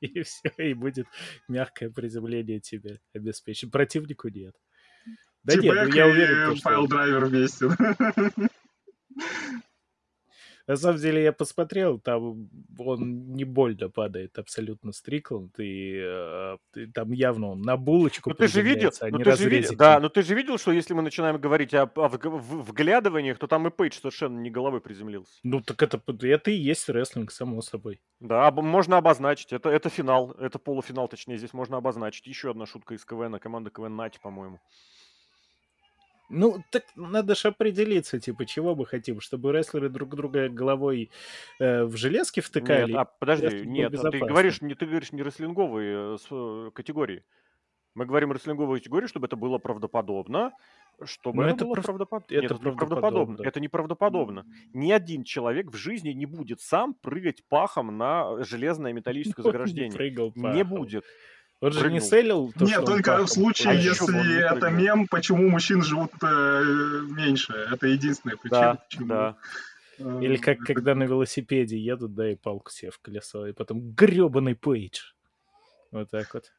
и 0.00 0.22
все, 0.22 0.50
и 0.56 0.72
будет 0.72 1.06
мягкое 1.48 1.90
приземление 1.90 2.60
тебе 2.60 3.00
обеспечить. 3.14 3.70
Противнику 3.70 4.28
нет. 4.28 4.54
Да 5.44 5.54
нет, 5.56 5.74
ну 5.74 5.94
я 5.94 6.06
уверен, 6.06 6.56
что... 6.56 6.68
пайл-драйвер 6.68 7.26
вместе. 7.26 7.68
На 10.66 10.76
самом 10.76 10.98
деле 10.98 11.22
я 11.22 11.32
посмотрел, 11.32 11.98
там 11.98 12.48
он 12.78 13.32
не 13.34 13.44
больно 13.44 13.90
падает 13.90 14.38
абсолютно 14.38 14.92
Стрикланд, 14.92 15.60
и, 15.60 16.00
э, 16.02 16.56
там 16.94 17.12
явно 17.12 17.48
он 17.48 17.60
на 17.60 17.76
булочку 17.76 18.30
но 18.30 18.34
ты 18.34 18.48
же 18.48 18.62
видел, 18.62 18.90
а 19.00 19.08
но 19.10 19.18
ты 19.18 19.36
же 19.36 19.48
видел, 19.50 19.76
Да, 19.76 20.00
но 20.00 20.08
ты 20.08 20.22
же 20.22 20.34
видел, 20.34 20.56
что 20.56 20.72
если 20.72 20.94
мы 20.94 21.02
начинаем 21.02 21.38
говорить 21.38 21.74
о, 21.74 21.82
о 21.82 22.08
вглядываниях, 22.08 23.38
то 23.38 23.46
там 23.46 23.68
и 23.68 23.70
Пейдж 23.70 23.96
совершенно 23.96 24.38
не 24.38 24.50
головой 24.50 24.80
приземлился. 24.80 25.34
Ну 25.42 25.60
так 25.60 25.82
это, 25.82 26.00
это 26.22 26.50
и 26.50 26.56
есть 26.56 26.88
рестлинг, 26.88 27.30
само 27.30 27.60
собой. 27.60 28.00
Да, 28.20 28.50
можно 28.50 28.96
обозначить, 28.96 29.52
это, 29.52 29.68
это 29.68 29.90
финал, 29.90 30.30
это 30.32 30.58
полуфинал, 30.58 31.08
точнее, 31.08 31.36
здесь 31.36 31.52
можно 31.52 31.76
обозначить. 31.76 32.26
Еще 32.26 32.50
одна 32.50 32.64
шутка 32.64 32.94
из 32.94 33.04
КВН, 33.04 33.38
команда 33.38 33.68
КВН 33.68 33.96
Нати, 33.96 34.18
по-моему. 34.22 34.60
Ну, 36.34 36.62
так 36.70 36.84
надо 36.96 37.34
же 37.34 37.48
определиться, 37.48 38.18
типа, 38.18 38.44
чего 38.44 38.74
мы 38.74 38.86
хотим, 38.86 39.20
чтобы 39.20 39.52
рестлеры 39.52 39.88
друг 39.88 40.14
друга 40.16 40.48
головой 40.48 41.10
э, 41.60 41.84
в 41.84 41.96
железки 41.96 42.40
втыкали. 42.40 42.92
Нет, 42.92 43.00
а 43.00 43.04
подожди, 43.04 43.66
нет, 43.66 43.94
а 43.94 44.10
ты 44.10 44.18
говоришь, 44.18 44.60
не, 44.60 44.74
ты 44.74 44.86
говоришь 44.86 45.12
не 45.12 45.22
рестлинговые 45.22 46.16
э, 46.16 46.16
э, 46.30 46.70
категории. 46.74 47.22
Мы 47.94 48.06
говорим 48.06 48.32
рестлинговые 48.32 48.80
категории, 48.80 49.06
чтобы 49.06 49.26
это 49.26 49.36
было 49.36 49.58
правдоподобно, 49.58 50.52
чтобы 51.04 51.42
Но 51.44 51.48
ну, 51.50 51.54
это, 51.54 51.64
было 51.64 51.74
прав... 51.74 51.86
правдоподобно. 51.86 52.34
Это, 52.34 52.42
Нет, 52.42 52.50
это 52.50 52.72
правдоподобно. 52.72 53.42
Это 53.42 53.60
неправдоподобно. 53.60 54.46
Ни 54.72 54.90
один 54.90 55.22
человек 55.22 55.70
в 55.70 55.76
жизни 55.76 56.10
не 56.10 56.26
будет 56.26 56.60
сам 56.60 56.94
прыгать 56.94 57.44
пахом 57.48 57.96
на 57.96 58.42
железное 58.42 58.92
металлическое 58.92 59.44
заграждение. 59.44 60.32
Не 60.34 60.64
будет. 60.64 61.04
Он 61.64 61.72
же 61.72 61.90
не 61.90 62.00
селил 62.00 62.52
то, 62.52 62.64
Нет, 62.66 62.84
только 62.84 63.24
в 63.24 63.26
случае, 63.26 63.70
а 63.70 63.74
если 63.74 64.44
это 64.44 64.68
мем, 64.68 65.08
почему 65.08 65.48
мужчин 65.48 65.82
живут 65.82 66.12
э, 66.22 66.62
меньше. 67.08 67.54
Это 67.72 67.86
единственная 67.86 68.36
причина. 68.36 68.60
Да, 68.60 68.74
почему. 68.74 69.06
да. 69.06 69.36
Э, 69.98 70.20
Или 70.22 70.36
как 70.36 70.58
когда 70.58 70.94
на 70.94 71.04
велосипеде 71.04 71.78
едут, 71.78 72.14
да, 72.14 72.30
и 72.32 72.34
палку 72.34 72.70
себе 72.70 72.90
в 72.90 72.98
колесо, 72.98 73.46
и 73.46 73.52
потом 73.52 73.92
гребаный 73.92 74.54
пейдж. 74.54 75.12
Вот 75.90 76.10
так 76.10 76.34
вот. 76.34 76.52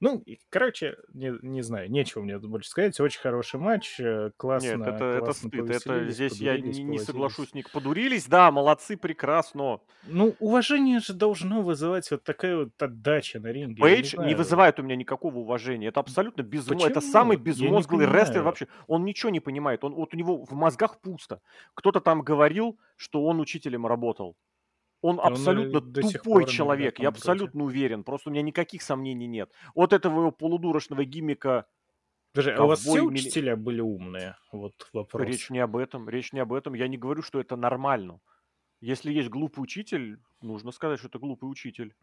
Ну, 0.00 0.24
короче, 0.48 0.96
не, 1.12 1.34
не 1.42 1.60
знаю, 1.60 1.90
нечего 1.90 2.22
мне 2.22 2.38
больше 2.38 2.70
сказать. 2.70 2.98
Очень 3.00 3.20
хороший 3.20 3.60
матч, 3.60 4.00
э, 4.00 4.30
классно. 4.38 4.76
Нет, 4.76 4.86
это, 4.86 5.04
это 5.04 5.32
стыд. 5.34 5.70
Это 5.70 6.08
здесь 6.08 6.40
я 6.40 6.58
не, 6.58 6.82
не 6.82 6.98
соглашусь. 6.98 7.52
Не 7.52 7.62
подурились, 7.62 8.26
да, 8.26 8.50
молодцы, 8.50 8.96
прекрасно. 8.96 9.80
Ну, 10.06 10.34
уважение 10.40 11.00
же 11.00 11.12
должно 11.12 11.60
вызывать 11.60 12.10
вот 12.10 12.24
такая 12.24 12.56
вот 12.56 12.82
отдача 12.82 13.40
на 13.40 13.48
ринге. 13.48 13.82
Пейдж 13.82 14.16
не, 14.16 14.28
не 14.28 14.34
вызывает 14.34 14.80
у 14.80 14.82
меня 14.82 14.96
никакого 14.96 15.38
уважения. 15.38 15.88
Это 15.88 16.00
абсолютно 16.00 16.42
безмозглый. 16.42 16.90
Это 16.90 17.02
самый 17.02 17.36
безмозглый 17.36 18.06
рестлер 18.06 18.42
вообще. 18.42 18.68
Он 18.86 19.04
ничего 19.04 19.28
не 19.30 19.40
понимает. 19.40 19.84
Он, 19.84 19.94
вот 19.94 20.14
у 20.14 20.16
него 20.16 20.44
в 20.46 20.52
мозгах 20.52 20.98
пусто. 21.00 21.42
Кто-то 21.74 22.00
там 22.00 22.22
говорил, 22.22 22.78
что 22.96 23.24
он 23.24 23.38
учителем 23.38 23.86
работал. 23.86 24.34
Он 25.02 25.16
и 25.16 25.20
абсолютно 25.20 25.78
он 25.78 25.92
тупой 25.92 26.46
человек, 26.46 26.98
я 26.98 27.08
абсолютно 27.08 27.64
уверен. 27.64 28.04
Просто 28.04 28.28
у 28.28 28.32
меня 28.32 28.42
никаких 28.42 28.82
сомнений 28.82 29.26
нет. 29.26 29.50
Вот 29.74 29.92
этого 29.92 30.20
его 30.20 30.30
полудурочного 30.30 31.04
гиммика 31.04 31.66
Подожди, 32.32 32.52
а 32.52 32.64
у 32.64 32.68
вас 32.68 32.80
все 32.80 33.00
учителя 33.00 33.56
были 33.56 33.80
умные? 33.80 34.36
Вот 34.52 34.88
вопрос. 34.92 35.26
Речь 35.26 35.50
не 35.50 35.58
об 35.58 35.76
этом, 35.76 36.08
речь 36.08 36.32
не 36.32 36.40
об 36.40 36.52
этом. 36.52 36.74
Я 36.74 36.86
не 36.86 36.96
говорю, 36.96 37.22
что 37.22 37.40
это 37.40 37.56
нормально. 37.56 38.20
Если 38.80 39.12
есть 39.12 39.28
глупый 39.28 39.62
учитель, 39.62 40.18
нужно 40.40 40.70
сказать, 40.70 41.00
что 41.00 41.08
это 41.08 41.18
глупый 41.18 41.50
учитель. 41.50 41.94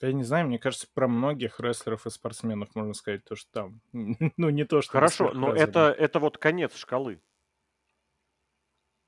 Я 0.00 0.12
не 0.12 0.24
знаю, 0.24 0.48
мне 0.48 0.58
кажется, 0.58 0.88
про 0.92 1.06
многих 1.06 1.60
рестлеров 1.60 2.06
и 2.06 2.10
спортсменов 2.10 2.74
можно 2.74 2.94
сказать 2.94 3.24
то, 3.24 3.36
что 3.36 3.50
там. 3.52 3.80
ну, 4.36 4.50
не 4.50 4.64
то, 4.64 4.82
что... 4.82 4.92
Хорошо, 4.92 5.32
но 5.32 5.54
это, 5.54 5.94
это 5.96 6.18
вот 6.18 6.36
конец 6.38 6.74
шкалы. 6.76 7.20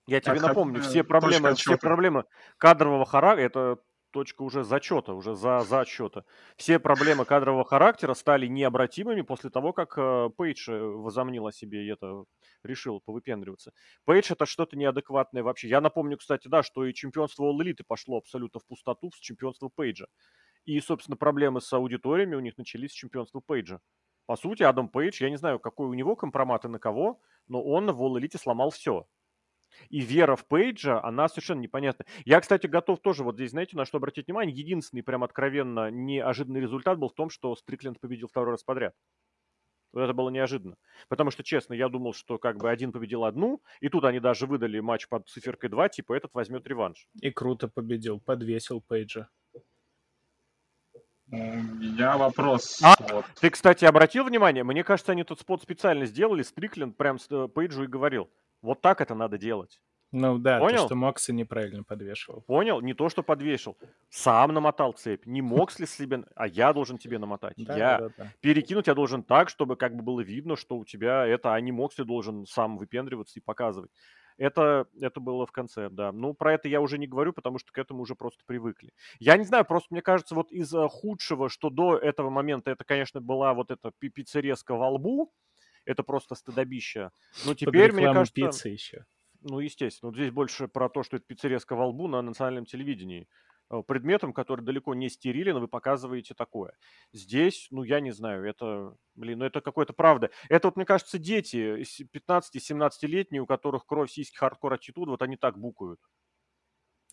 Я 0.07 0.21
тебе 0.21 0.35
так, 0.35 0.49
напомню, 0.49 0.81
все 0.83 1.03
проблемы, 1.03 1.55
все 1.55 1.77
проблемы 1.77 2.25
кадрового 2.59 3.05
характера, 3.05 3.47
это 3.47 3.79
точка 4.17 4.43
уже 4.43 4.65
зачета, 4.65 5.13
уже 5.13 5.35
за, 5.35 5.61
за 5.61 5.81
отчета. 5.81 6.25
Все 6.57 6.79
проблемы 6.79 7.25
кадрового 7.25 7.65
характера 7.65 8.15
стали 8.15 8.47
необратимыми 8.47 9.21
после 9.23 9.51
того, 9.51 9.73
как 9.75 9.99
э, 9.99 10.31
Пейдж 10.37 10.71
э, 10.71 10.79
возомнил 10.79 11.47
о 11.47 11.53
себе 11.53 11.85
и 11.85 11.93
это 11.93 12.25
решил 12.63 13.01
повыпендриваться. 13.01 13.73
Пейдж 14.07 14.33
это 14.33 14.47
что-то 14.47 14.77
неадекватное 14.77 15.43
вообще. 15.43 15.69
Я 15.69 15.83
напомню, 15.83 16.17
кстати, 16.17 16.49
да, 16.49 16.63
что 16.63 16.87
и 16.87 16.95
чемпионство 16.95 17.45
All 17.45 17.59
Elite 17.59 17.85
пошло 17.87 18.17
абсолютно 18.17 18.61
в 18.61 18.67
пустоту 18.67 19.11
с 19.11 19.19
чемпионства 19.19 19.69
Пейджа. 19.69 20.07
И, 20.65 20.81
собственно, 20.81 21.19
проблемы 21.19 21.61
с 21.61 21.71
аудиториями 21.73 22.37
у 22.37 22.41
них 22.41 22.57
начались 22.57 22.93
с 22.93 22.95
чемпионства 22.95 23.41
Пейджа. 23.41 23.81
По 24.25 24.37
сути, 24.37 24.63
Адам 24.63 24.89
Пейдж, 24.89 25.23
я 25.23 25.29
не 25.29 25.37
знаю, 25.37 25.59
какой 25.59 25.89
у 25.89 25.95
него 25.95 26.17
компромат 26.17 26.65
и 26.65 26.69
на 26.69 26.79
кого, 26.79 27.21
но 27.49 27.63
он 27.63 27.91
в 27.93 28.03
All 28.03 28.19
Elite 28.19 28.39
сломал 28.39 28.71
все. 28.71 29.07
И 29.89 30.01
вера 30.01 30.37
в 30.37 30.47
Пейджа, 30.47 31.03
она 31.03 31.29
совершенно 31.29 31.61
непонятна. 31.61 32.05
Я, 32.25 32.41
кстати, 32.41 32.67
готов 32.67 33.01
тоже 33.01 33.23
вот 33.23 33.37
здесь, 33.37 33.51
знаете, 33.51 33.77
на 33.77 33.85
что 33.85 33.99
обратить 33.99 34.27
внимание. 34.27 34.55
Единственный 34.55 35.03
прям 35.03 35.25
откровенно 35.25 35.91
неожиданный 35.91 36.61
результат 36.61 36.99
был 36.99 37.09
в 37.09 37.15
том, 37.15 37.31
что 37.31 37.55
Стрикленд 37.55 38.01
победил 38.01 38.29
второй 38.29 38.53
раз 38.53 38.65
подряд. 38.65 38.95
Вот 39.93 40.03
это 40.03 40.13
было 40.13 40.29
неожиданно. 40.29 40.77
Потому 41.09 41.31
что, 41.31 41.43
честно, 41.43 41.73
я 41.73 41.89
думал, 41.89 42.13
что 42.13 42.39
как 42.39 42.59
бы 42.59 42.71
один 42.71 42.93
победил 42.93 43.25
одну, 43.25 43.63
и 43.81 43.89
тут 43.89 44.05
они 44.05 44.21
даже 44.21 44.47
выдали 44.47 44.81
матч 44.81 45.09
под 45.09 45.27
циферкой 45.29 45.71
2, 45.71 45.89
типа 45.89 46.13
этот 46.13 46.35
возьмет 46.35 46.67
реванш. 46.67 47.09
И 47.23 47.31
круто 47.31 47.69
победил, 47.69 48.21
подвесил 48.21 48.83
Пейджа. 48.83 49.29
У 51.29 51.37
меня 51.37 52.17
вопрос. 52.17 52.79
А, 52.83 52.95
вот. 53.11 53.25
Ты, 53.41 53.51
кстати, 53.51 53.85
обратил 53.85 54.25
внимание? 54.25 54.63
Мне 54.63 54.85
кажется, 54.85 55.13
они 55.13 55.25
тот 55.25 55.41
спот 55.41 55.61
специально 55.61 56.07
сделали. 56.07 56.43
Стрикленд 56.43 56.97
прям 56.97 57.19
с 57.19 57.27
э, 57.31 57.49
Пейджу 57.49 57.83
и 57.83 57.89
говорил. 57.89 58.31
Вот 58.63 58.81
так 58.81 59.01
это 59.01 59.15
надо 59.15 59.39
делать. 59.39 59.81
Ну 60.13 60.39
да, 60.39 60.61
Понял? 60.61 60.79
то, 60.79 60.87
что 60.87 60.95
Мокса 60.95 61.33
неправильно 61.33 61.83
подвешивал. 61.83 62.43
Понял? 62.43 62.81
Не 62.81 62.95
то, 62.95 63.09
что 63.09 63.23
подвешал. 63.23 63.77
Сам 64.09 64.55
намотал 64.55 64.93
цепь. 64.93 65.27
Не 65.27 65.43
Моксли 65.43 65.85
себе... 65.85 66.25
А 66.37 66.47
я 66.47 66.73
должен 66.73 66.97
тебе 66.97 67.19
намотать. 67.19 67.55
Да, 67.57 67.77
я. 67.77 67.99
да, 67.99 68.09
да. 68.17 68.33
Перекинуть 68.41 68.87
я 68.87 68.95
должен 68.95 69.23
так, 69.23 69.49
чтобы 69.49 69.77
как 69.77 69.97
бы 69.97 70.03
было 70.03 70.21
видно, 70.21 70.57
что 70.57 70.77
у 70.77 70.85
тебя 70.85 71.27
это, 71.27 71.53
а 71.53 71.61
не 71.61 71.73
Моксли 71.73 72.05
должен 72.05 72.47
сам 72.47 72.79
выпендриваться 72.79 73.39
и 73.41 73.43
показывать. 73.43 73.91
Это, 74.39 74.87
это 75.01 75.19
было 75.19 75.47
в 75.47 75.53
конце, 75.53 75.89
да. 75.91 76.13
Ну, 76.13 76.35
про 76.35 76.55
это 76.55 76.69
я 76.69 76.81
уже 76.81 76.99
не 76.99 77.07
говорю, 77.07 77.33
потому 77.33 77.59
что 77.59 77.73
к 77.73 77.79
этому 77.79 78.03
уже 78.03 78.15
просто 78.15 78.43
привыкли. 78.47 78.93
Я 79.19 79.37
не 79.37 79.45
знаю, 79.45 79.65
просто 79.65 79.89
мне 79.91 80.03
кажется, 80.03 80.35
вот 80.35 80.53
из 80.53 80.73
э, 80.75 80.89
худшего, 80.89 81.49
что 81.49 81.71
до 81.71 81.97
этого 81.97 82.29
момента, 82.29 82.71
это, 82.71 82.85
конечно, 82.85 83.21
была 83.21 83.55
вот 83.55 83.71
эта 83.71 83.93
пи- 83.99 84.11
пиццерезка 84.11 84.75
во 84.75 84.91
лбу. 84.91 85.33
Это 85.87 86.03
просто 86.03 86.35
стыдобище. 86.35 87.11
Но 87.47 87.55
теперь, 87.55 87.93
мне 87.93 88.13
кажется... 88.13 88.35
пиццы 88.35 88.69
еще. 88.69 89.07
Ну, 89.41 89.61
естественно. 89.61 90.11
Вот 90.11 90.17
здесь 90.17 90.33
больше 90.33 90.69
про 90.69 90.89
то, 90.89 91.03
что 91.03 91.17
это 91.17 91.25
пиццерезка 91.27 91.77
во 91.77 91.87
лбу 91.87 92.09
на 92.09 92.21
национальном 92.21 92.67
телевидении. 92.67 93.29
Э, 93.71 93.83
Предметом, 93.87 94.33
который 94.33 94.63
далеко 94.65 94.95
не 94.95 95.09
стерилен, 95.09 95.59
вы 95.59 95.69
показываете 95.69 96.35
такое. 96.35 96.77
Здесь, 97.13 97.69
ну, 97.71 97.85
я 97.85 98.01
не 98.01 98.11
знаю, 98.11 98.45
это, 98.45 98.97
блин, 99.15 99.39
ну, 99.39 99.45
это 99.45 99.61
какое-то 99.61 99.93
правда. 99.93 100.31
Это 100.49 100.69
вот, 100.69 100.77
мне 100.77 100.85
кажется, 100.85 101.19
дети 101.19 101.83
с- 101.85 102.01
15-17-летние, 102.01 103.41
у 103.43 103.47
которых 103.47 103.87
кровь 103.87 104.11
сиськи 104.11 104.37
хардкор 104.37 104.75
аттитуд, 104.75 105.09
вот 105.09 105.23
они 105.23 105.37
так 105.37 105.59
букают. 105.59 106.01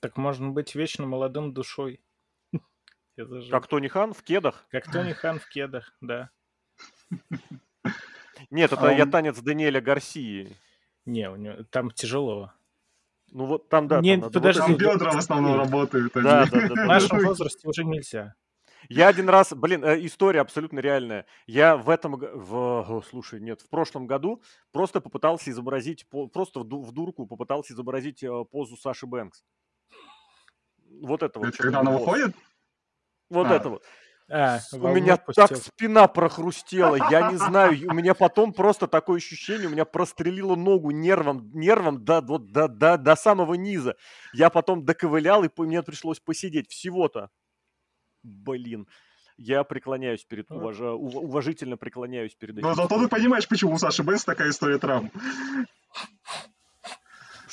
Так 0.02 0.18
можно 0.18 0.50
быть 0.50 0.76
вечно 0.76 1.06
молодым 1.06 1.54
душой. 1.54 2.04
Как 3.52 3.68
Тони 3.68 3.88
Хан 3.88 4.14
в 4.14 4.24
кедах. 4.24 4.66
как 4.70 4.92
Тони 4.92 5.14
Хан 5.14 5.40
в 5.40 5.48
кедах, 5.48 5.96
да. 6.02 6.32
Нет, 8.54 8.72
это 8.72 8.88
А 8.88 8.94
я 8.94 9.04
он- 9.04 9.12
танец 9.12 9.40
Даниэля 9.40 9.82
Гарсии. 9.82 10.56
Не, 11.06 11.30
у 11.30 11.36
него 11.36 11.64
там 11.72 11.90
тяжело. 11.92 12.52
Ну, 13.32 13.46
вот 13.46 13.68
там, 13.68 13.88
да, 13.88 14.00
Не, 14.00 14.20
там 14.22 14.32
подожди, 14.32 14.60
Там 14.62 14.76
бедра 14.78 15.12
в 15.12 15.18
основном 15.18 15.58
работают. 15.58 16.16
они. 16.16 16.24
Да, 16.24 16.46
да, 16.46 16.52
да, 16.70 16.84
В 16.84 16.88
нашем 16.88 17.18
возрасте 17.26 17.68
уже 17.68 17.84
нельзя. 17.84 18.36
Я 18.90 19.08
один 19.08 19.28
раз, 19.30 19.54
блин, 19.54 19.84
э, 19.84 20.06
история 20.06 20.42
абсолютно 20.42 20.80
реальная. 20.80 21.26
Я 21.48 21.78
в 21.78 21.90
этом, 21.90 22.16
в, 22.18 23.04
слушай, 23.10 23.40
нет, 23.40 23.62
в 23.62 23.70
прошлом 23.70 24.06
году 24.06 24.44
просто 24.72 25.02
попытался 25.02 25.50
изобразить, 25.50 26.06
просто 26.32 26.60
в, 26.60 26.64
ду- 26.66 26.82
в 26.84 26.92
дурку 26.92 27.26
попытался 27.26 27.74
изобразить 27.74 28.22
э, 28.24 28.46
позу 28.52 28.78
Саши 28.78 29.08
Бэнкс. 29.08 29.44
Вот 31.02 31.24
это 31.24 31.40
вот. 31.40 31.56
Когда 31.58 31.80
она 31.80 31.92
выходит? 31.92 32.36
Вот 33.30 33.48
А. 33.48 33.56
это 33.56 33.70
вот. 33.70 33.84
А, 34.36 34.60
У 34.72 34.88
меня 34.88 35.18
пустил. 35.18 35.48
так 35.48 35.58
спина 35.58 36.08
прохрустела, 36.08 36.96
я 37.12 37.30
не 37.32 37.38
знаю, 37.38 37.78
у 37.88 37.94
меня 37.94 38.16
потом 38.16 38.52
просто 38.52 38.88
такое 38.88 39.18
ощущение, 39.18 39.68
у 39.68 39.72
меня 39.72 39.86
прострелило 39.86 40.56
ногу 40.56 40.90
нервом, 40.90 41.52
нервом 41.54 42.04
до, 42.04 42.22
вот, 42.22 42.52
до, 42.52 42.68
до, 42.68 42.98
до 42.98 43.16
самого 43.16 43.54
низа. 43.54 43.96
Я 44.34 44.50
потом 44.50 44.86
доковылял, 44.86 45.44
и 45.44 45.50
мне 45.58 45.84
пришлось 45.84 46.20
посидеть 46.20 46.68
всего-то. 46.72 47.30
Блин, 48.24 48.88
я 49.38 49.64
преклоняюсь 49.64 50.26
перед, 50.26 50.50
Вот. 50.50 50.62
уважа- 50.64 50.94
ув- 50.96 51.16
уважительно 51.24 51.78
преклоняюсь 51.78 52.34
перед 52.34 52.58
этим. 52.58 52.68
Но 52.68 52.74
зато 52.74 53.00
ты 53.00 53.08
понимаешь, 53.08 53.48
почему 53.48 53.74
у 53.74 53.78
Саши 53.78 54.02
Бенс 54.02 54.24
такая 54.26 54.50
история 54.50 54.80
травм. 54.80 55.12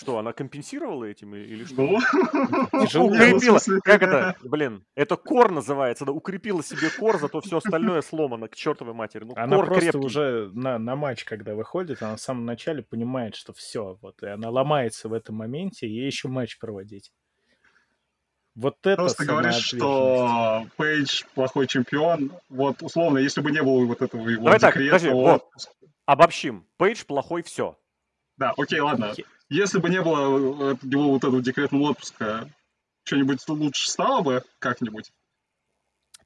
Что, 0.01 0.16
она 0.16 0.32
компенсировала 0.32 1.05
этим 1.05 1.35
или 1.35 1.64
что? 1.64 1.82
Ну, 1.82 2.86
Тяжело. 2.86 3.10
ну, 3.10 3.14
Укрепила, 3.14 3.59
как 3.85 4.02
это, 4.02 4.35
блин, 4.43 4.82
это 4.94 5.16
кор 5.16 5.51
называется, 5.51 6.06
да, 6.06 6.12
укрепила 6.12 6.62
себе 6.62 6.89
кор, 6.98 7.18
зато 7.18 7.43
все 7.43 7.59
остальное 7.59 8.01
сломано, 8.01 8.48
к 8.48 8.56
чертовой 8.56 8.94
матери. 8.94 9.24
Ну, 9.24 9.35
Она 9.36 9.56
кор 9.56 9.66
просто 9.66 9.81
крепкий. 9.93 9.98
уже 10.06 10.51
на, 10.55 10.78
на 10.78 10.97
матч, 10.97 11.24
когда 11.24 11.55
выходит, 11.55 12.02
она 12.02 12.16
в 12.16 12.20
самом 12.20 12.47
начале 12.47 12.82
понимает, 12.82 13.36
что 13.36 13.52
все, 13.52 13.98
вот, 14.01 14.22
и 14.22 14.27
она 14.27 14.48
ломается 14.48 15.10
в 15.10 15.12
этом 15.12 15.36
моменте, 15.36 15.86
и 15.86 15.90
ей 15.90 16.06
еще 16.06 16.28
матч 16.28 16.59
проводить. 16.59 17.12
Вот 18.55 18.77
это 18.85 18.97
Просто 18.97 19.27
говоришь, 19.27 19.55
что 19.56 20.66
Пейдж 20.78 21.24
плохой 21.35 21.66
чемпион. 21.66 22.32
Вот, 22.48 22.82
условно, 22.82 23.18
если 23.18 23.43
бы 23.43 23.51
не 23.51 23.62
было 23.62 23.85
вот 23.85 24.01
этого 24.01 24.27
его 24.28 24.44
Давай 24.44 24.59
так, 24.59 24.74
декрета, 24.74 24.97
подожди, 24.97 25.14
вот. 25.14 25.43
вот. 25.52 25.89
Обобщим. 26.06 26.66
Пейдж 26.78 27.05
плохой, 27.05 27.43
все. 27.43 27.78
Да, 28.39 28.55
окей, 28.56 28.81
ладно. 28.81 29.14
Если 29.51 29.81
бы 29.81 29.90
не 29.90 30.01
было 30.01 30.72
э, 30.72 30.77
его 30.82 31.10
вот 31.10 31.24
этого 31.24 31.43
декретного 31.43 31.90
отпуска, 31.90 32.48
что-нибудь 33.02 33.47
лучше 33.48 33.90
стало 33.90 34.22
бы 34.22 34.44
как-нибудь? 34.60 35.12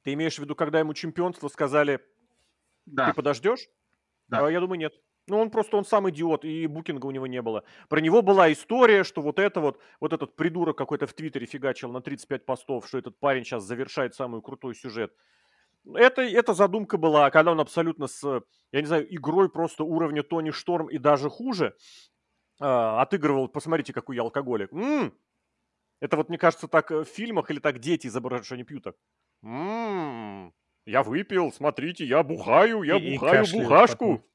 Ты 0.03 0.13
имеешь 0.13 0.35
в 0.35 0.39
виду, 0.39 0.53
когда 0.55 0.79
ему 0.79 0.93
чемпионство 0.93 1.47
сказали, 1.47 1.99
Да. 2.85 3.07
ты 3.07 3.13
подождешь? 3.13 3.67
Да. 4.27 4.45
А, 4.45 4.51
я 4.51 4.59
думаю, 4.59 4.77
нет. 4.77 4.93
Ну, 5.27 5.39
он 5.39 5.49
просто, 5.49 5.75
он 5.75 5.85
сам 5.85 6.07
идиот, 6.11 6.45
и 6.45 6.67
букинга 6.67 7.07
у 7.07 7.11
него 7.11 7.25
не 7.25 7.41
было. 7.41 7.63
Про 7.89 7.99
него 7.99 8.21
была 8.21 8.53
история, 8.53 9.03
что 9.03 9.23
вот 9.23 9.39
это 9.39 9.59
вот, 9.59 9.81
вот 9.99 10.13
этот 10.13 10.35
придурок 10.35 10.77
какой-то 10.77 11.07
в 11.07 11.13
Твиттере 11.13 11.47
фигачил 11.47 11.91
на 11.91 12.01
35 12.01 12.45
постов, 12.45 12.87
что 12.87 12.99
этот 12.99 13.19
парень 13.19 13.43
сейчас 13.43 13.63
завершает 13.63 14.13
самый 14.13 14.43
крутой 14.43 14.75
сюжет. 14.75 15.15
Это, 15.95 16.21
эта 16.21 16.53
задумка 16.53 16.97
была, 16.97 17.31
когда 17.31 17.53
он 17.53 17.59
абсолютно 17.59 18.05
с, 18.05 18.23
я 18.71 18.81
не 18.81 18.85
знаю, 18.85 19.11
игрой 19.15 19.49
просто 19.49 19.83
уровня 19.83 20.21
Тони 20.21 20.51
Шторм 20.51 20.89
и 20.89 20.99
даже 20.99 21.29
хуже 21.31 21.75
отыгрывал, 22.59 23.47
посмотрите, 23.49 23.93
какой 23.93 24.15
я 24.15 24.21
алкоголик. 24.23 24.71
М! 24.73 25.13
Это 26.01 26.17
вот, 26.17 26.29
мне 26.29 26.37
кажется, 26.37 26.67
так 26.67 26.91
э, 26.91 27.03
в 27.03 27.05
фильмах 27.07 27.51
или 27.51 27.59
так 27.59 27.79
дети 27.79 28.07
изображают, 28.07 28.45
что 28.45 28.55
они 28.55 28.63
пьют 28.63 28.83
так. 28.83 28.95
М, 29.43 30.53
Я 30.87 31.01
выпил, 31.03 31.51
смотрите, 31.51 32.05
я 32.05 32.21
бухаю, 32.23 32.83
я 32.83 32.97
И- 32.97 33.01
и 33.01 33.13
бухаю 33.15 33.39
кашляет 33.43 33.63
бухашку. 33.69 34.05
потом. 34.17 34.25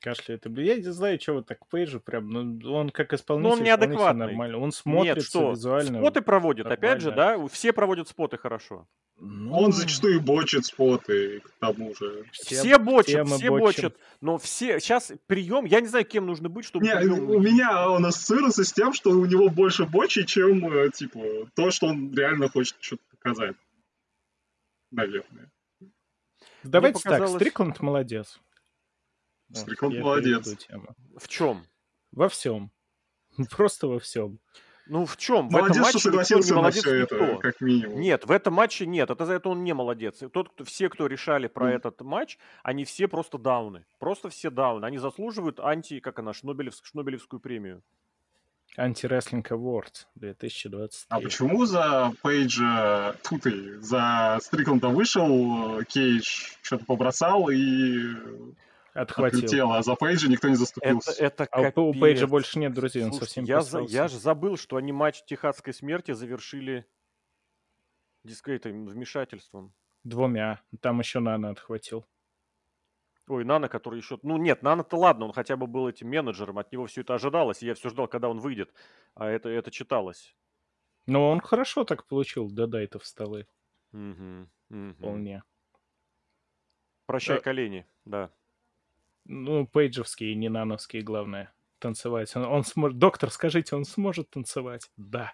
Кашляет. 0.00 0.46
и, 0.46 0.48
блин, 0.48 0.66
Я 0.66 0.76
не 0.76 0.82
знаю, 0.92 1.18
чего 1.18 1.42
так 1.42 1.58
к 1.58 1.66
Пейджу 1.66 1.98
прям, 2.00 2.30
ну, 2.30 2.72
он 2.72 2.90
как 2.90 3.12
исполнитель, 3.12 3.48
вполне 3.50 3.72
себе 3.72 3.76
неадекватный. 3.86 4.26
нормально. 4.26 4.58
Он 4.58 4.64
Нет, 4.66 4.74
смотрится 4.74 5.28
что, 5.28 5.50
визуально. 5.50 5.98
споты 5.98 6.22
проводит, 6.22 6.66
опять 6.66 7.00
же, 7.00 7.10
нормально. 7.10 7.42
да, 7.42 7.48
все 7.52 7.72
проводят 7.72 8.08
споты 8.08 8.38
хорошо. 8.38 8.86
Ну, 9.20 9.52
Он 9.52 9.72
зачастую 9.72 10.20
бочит 10.20 10.64
споты, 10.66 11.40
к 11.40 11.50
тому 11.58 11.92
же. 11.96 12.24
Все, 12.30 12.78
бочат, 12.78 13.06
все 13.08 13.24
мы 13.24 13.36
все 13.38 13.48
бочим. 13.48 13.64
бочат, 13.64 13.96
но 14.20 14.38
все, 14.38 14.78
сейчас 14.78 15.10
прием, 15.26 15.64
я 15.64 15.80
не 15.80 15.88
знаю, 15.88 16.04
кем 16.04 16.26
нужно 16.26 16.48
быть, 16.48 16.64
чтобы 16.64 16.86
Не, 16.86 16.94
прием... 16.94 17.28
у 17.28 17.40
меня 17.40 17.90
он 17.90 18.06
ассоциируется 18.06 18.62
с 18.62 18.72
тем, 18.72 18.92
что 18.92 19.10
у 19.10 19.24
него 19.26 19.48
больше 19.48 19.86
бочи, 19.86 20.24
чем, 20.24 20.72
э, 20.72 20.90
типа, 20.90 21.20
то, 21.56 21.72
что 21.72 21.88
он 21.88 22.14
реально 22.14 22.48
хочет 22.48 22.76
что-то 22.78 23.02
показать. 23.10 23.56
Наверное. 24.92 25.50
Давайте 26.62 27.00
так, 27.02 27.28
Стрикланд 27.28 27.80
молодец. 27.80 28.40
Стрикланд 29.52 29.94
я 29.94 30.02
молодец. 30.02 30.56
тему. 30.56 30.94
В 31.16 31.28
чем? 31.28 31.66
Во 32.12 32.28
всем. 32.28 32.70
Просто 33.50 33.86
во 33.88 33.98
всем. 33.98 34.38
Ну, 34.90 35.04
в 35.04 35.18
чем? 35.18 35.48
В 35.50 35.56
этом 35.56 35.60
Молодец, 35.68 35.82
матче 35.82 35.98
что 35.98 36.08
никто 36.08 36.20
не 36.20 36.24
согласился 36.24 36.54
на 36.54 36.60
молодец 36.60 36.82
все 36.82 36.94
это, 36.94 37.14
никто. 37.20 37.38
как 37.40 37.60
минимум. 37.60 38.00
Нет, 38.00 38.24
в 38.24 38.30
этом 38.30 38.54
матче 38.54 38.86
нет. 38.86 39.10
Это 39.10 39.26
за 39.26 39.34
это 39.34 39.50
он 39.50 39.62
не 39.62 39.74
молодец. 39.74 40.22
И 40.22 40.28
Тот, 40.28 40.48
кто, 40.48 40.64
все, 40.64 40.88
кто 40.88 41.06
решали 41.06 41.46
про 41.46 41.66
Мгм. 41.66 41.76
этот 41.76 42.00
матч, 42.00 42.38
они 42.62 42.86
все 42.86 43.06
просто 43.06 43.36
дауны. 43.36 43.84
Просто 43.98 44.30
все 44.30 44.48
дауны. 44.50 44.86
Они 44.86 44.96
заслуживают 44.96 45.60
анти, 45.60 46.00
как 46.00 46.18
она, 46.20 46.30
Шнобелевск- 46.32 46.84
Шнобелевскую 46.84 47.38
премию. 47.38 47.82
Антирестлинг 48.78 49.50
Awards 49.50 50.06
2023. 50.14 51.06
А 51.08 51.20
почему 51.20 51.66
за 51.66 52.12
Пейджа, 52.22 53.14
тьфу 53.22 53.38
ты, 53.40 53.80
за 53.80 54.38
Стрикланда 54.40 54.88
вышел, 54.88 55.82
Кейдж 55.84 56.52
что-то 56.62 56.84
побросал 56.84 57.48
и 57.50 58.14
Отхватил. 59.02 59.38
отлетел, 59.38 59.72
а 59.72 59.82
за 59.82 59.94
Пейджа 59.94 60.28
никто 60.28 60.48
не 60.48 60.54
Это, 60.54 60.60
заступился? 60.60 61.12
это 61.12 61.46
А 61.50 61.60
у- 61.60 61.88
у 61.88 61.92
Пейджа 61.92 62.20
капец. 62.22 62.30
больше 62.30 62.58
нет 62.58 62.72
друзей, 62.74 63.04
он 63.04 63.10
Слушайте, 63.12 63.26
совсем 63.26 63.44
я, 63.44 63.60
за- 63.62 63.80
я 63.82 64.08
же 64.08 64.18
забыл, 64.18 64.56
что 64.56 64.76
они 64.76 64.92
матч 64.92 65.22
Техасской 65.24 65.72
смерти 65.72 66.12
завершили 66.12 66.86
диск- 68.24 68.48
этим 68.48 68.86
вмешательством. 68.86 69.72
Двумя. 70.04 70.60
Там 70.80 70.98
еще 71.00 71.20
Нана 71.20 71.50
отхватил. 71.50 72.06
Ой, 73.28 73.44
Нана, 73.44 73.68
который 73.68 73.98
еще... 73.98 74.18
Ну 74.22 74.38
нет, 74.38 74.62
Нана-то 74.62 74.96
ладно, 74.96 75.26
он 75.26 75.32
хотя 75.32 75.56
бы 75.56 75.66
был 75.66 75.86
этим 75.88 76.08
менеджером, 76.08 76.58
от 76.58 76.72
него 76.72 76.86
все 76.86 77.02
это 77.02 77.14
ожидалось, 77.14 77.62
и 77.62 77.66
я 77.66 77.74
все 77.74 77.90
ждал, 77.90 78.08
когда 78.08 78.28
он 78.30 78.38
выйдет, 78.40 78.72
а 79.14 79.26
это, 79.26 79.50
это 79.50 79.70
читалось. 79.70 80.34
Но 81.06 81.30
он 81.30 81.40
хорошо 81.40 81.84
так 81.84 82.06
получил 82.06 82.50
дедайтов 82.50 83.04
столы. 83.04 83.46
Мгм, 83.92 84.48
мгм. 84.70 84.94
Вполне. 84.94 85.42
Прощай, 87.06 87.36
Э, 87.38 87.40
колени, 87.40 87.86
да. 88.04 88.30
Ну, 89.28 89.66
пейджевские, 89.66 90.34
не 90.34 90.48
нановские, 90.48 91.02
главное. 91.02 91.52
Танцевать. 91.78 92.34
Он, 92.34 92.44
он 92.44 92.64
сможет... 92.64 92.98
Доктор, 92.98 93.30
скажите, 93.30 93.76
он 93.76 93.84
сможет 93.84 94.30
танцевать? 94.30 94.90
Да. 94.96 95.32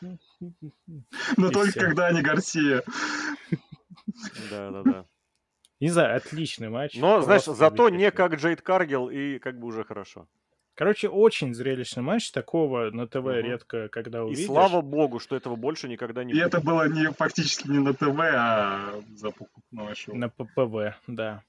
Но 0.00 1.48
и 1.48 1.52
только 1.52 1.78
когда 1.78 2.06
они 2.08 2.22
Гарсия. 2.22 2.82
Да, 4.50 4.70
да, 4.70 4.82
да. 4.82 5.04
Не 5.80 5.90
знаю, 5.90 6.16
отличный 6.16 6.70
матч. 6.70 6.96
Но, 6.96 7.20
знаешь, 7.20 7.44
зато 7.44 7.88
не 7.88 8.10
как 8.10 8.34
Джейд 8.34 8.62
Каргил, 8.62 9.10
и 9.10 9.38
как 9.38 9.58
бы 9.60 9.66
уже 9.68 9.84
хорошо. 9.84 10.26
Короче, 10.74 11.08
очень 11.08 11.54
зрелищный 11.54 12.02
матч. 12.02 12.30
Такого 12.30 12.90
на 12.90 13.06
ТВ 13.06 13.16
Мгм. 13.16 13.30
редко 13.32 13.88
когда 13.88 14.18
И 14.18 14.22
увидишь. 14.22 14.46
слава 14.46 14.80
богу, 14.80 15.18
что 15.18 15.36
этого 15.36 15.56
больше 15.56 15.88
никогда 15.88 16.24
не 16.24 16.32
И 16.32 16.34
будет. 16.36 16.46
это 16.46 16.60
было 16.60 16.88
не 16.88 17.10
фактически 17.12 17.68
не 17.68 17.80
на 17.80 17.94
ТВ, 17.94 18.18
а 18.20 18.94
за 19.14 19.30
покупное 19.30 19.94
шоу. 19.94 20.14
На 20.16 20.28
ППВ, 20.28 20.96
да. 21.08 21.42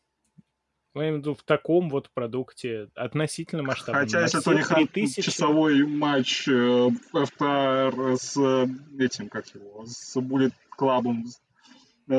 Я 0.95 1.02
имею 1.02 1.16
в 1.16 1.18
виду 1.20 1.36
в 1.36 1.44
таком 1.44 1.90
вот 1.90 2.10
продукте 2.11 2.90
относительно 2.95 3.64
масштабном. 3.64 4.03
Хотя, 4.03 4.22
если 4.22 4.40
Тони 4.40 4.61
Хан 4.61 4.88
часовой 4.88 5.86
матч 5.86 6.48
э, 6.48 6.90
FTR 7.14 8.18
с 8.18 8.36
э, 8.38 8.68
этим, 9.03 9.30
как 9.30 9.48
его, 9.53 9.86
с 9.86 10.20
Буллет 10.20 10.53
Клабом 10.72 11.26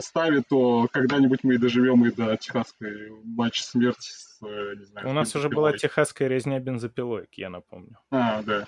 ставит, 0.01 0.47
то 0.48 0.86
когда-нибудь 0.92 1.40
мы 1.42 1.55
и 1.55 1.59
доживем 1.59 2.06
и 2.06 2.12
до 2.12 2.36
техасской 2.36 3.10
матча 3.24 3.64
смерти 3.64 4.10
с, 4.12 4.38
э, 4.42 4.74
не 4.76 4.84
знаю... 4.84 5.09
У 5.09 5.12
нас 5.12 5.34
уже 5.34 5.48
была 5.48 5.72
техасская 5.76 6.28
резня 6.28 6.60
бензопилой, 6.60 7.26
я 7.32 7.51
напомню. 7.51 7.98
А, 8.10 8.40
да. 8.42 8.66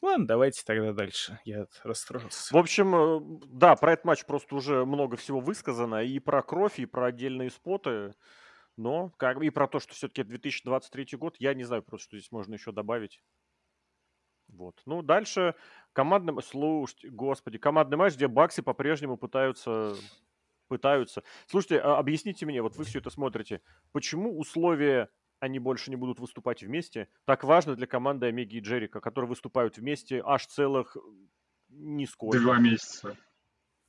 Ладно, 0.00 0.26
давайте 0.26 0.62
тогда 0.64 0.92
дальше. 0.92 1.40
Я 1.44 1.66
расстроился. 1.82 2.54
В 2.54 2.56
общем, 2.56 2.94
э, 2.94 3.46
да, 3.46 3.74
про 3.74 3.94
этот 3.94 4.04
матч 4.04 4.24
просто 4.24 4.54
уже 4.54 4.84
много 4.84 5.16
всего 5.16 5.40
высказано. 5.40 6.04
И 6.04 6.18
про 6.20 6.42
кровь, 6.42 6.78
и 6.78 6.86
про 6.86 7.06
отдельные 7.06 7.50
споты. 7.50 8.14
Но 8.76 9.10
как 9.16 9.42
и 9.42 9.50
про 9.50 9.66
то, 9.66 9.80
что 9.80 9.94
все-таки 9.94 10.22
2023 10.22 11.18
год, 11.18 11.34
я 11.40 11.52
не 11.52 11.64
знаю 11.64 11.82
просто, 11.82 12.04
что 12.04 12.16
здесь 12.16 12.30
можно 12.30 12.54
еще 12.54 12.70
добавить. 12.70 13.20
Вот. 14.46 14.80
Ну, 14.86 15.02
дальше 15.02 15.56
командный... 15.92 16.40
Слушайте, 16.42 17.08
господи, 17.08 17.58
командный 17.58 17.96
матч, 17.96 18.14
где 18.14 18.28
Баксы 18.28 18.62
по-прежнему 18.62 19.16
пытаются... 19.16 19.96
Пытаются. 20.68 21.22
Слушайте, 21.46 21.80
а 21.80 21.98
объясните 21.98 22.44
мне, 22.44 22.60
вот 22.60 22.76
вы 22.76 22.84
все 22.84 22.98
это 22.98 23.08
смотрите, 23.08 23.62
почему 23.90 24.38
условия 24.38 25.08
они 25.40 25.58
больше 25.58 25.90
не 25.90 25.96
будут 25.96 26.20
выступать 26.20 26.62
вместе, 26.62 27.08
так 27.24 27.44
важно 27.44 27.74
для 27.76 27.86
команды 27.86 28.26
Омеги 28.26 28.56
и 28.56 28.60
Джерика, 28.60 29.00
которые 29.00 29.28
выступают 29.28 29.76
вместе 29.76 30.22
аж 30.24 30.46
целых 30.46 30.96
нисколько. 31.68 32.40
Два 32.40 32.58
месяца. 32.58 33.16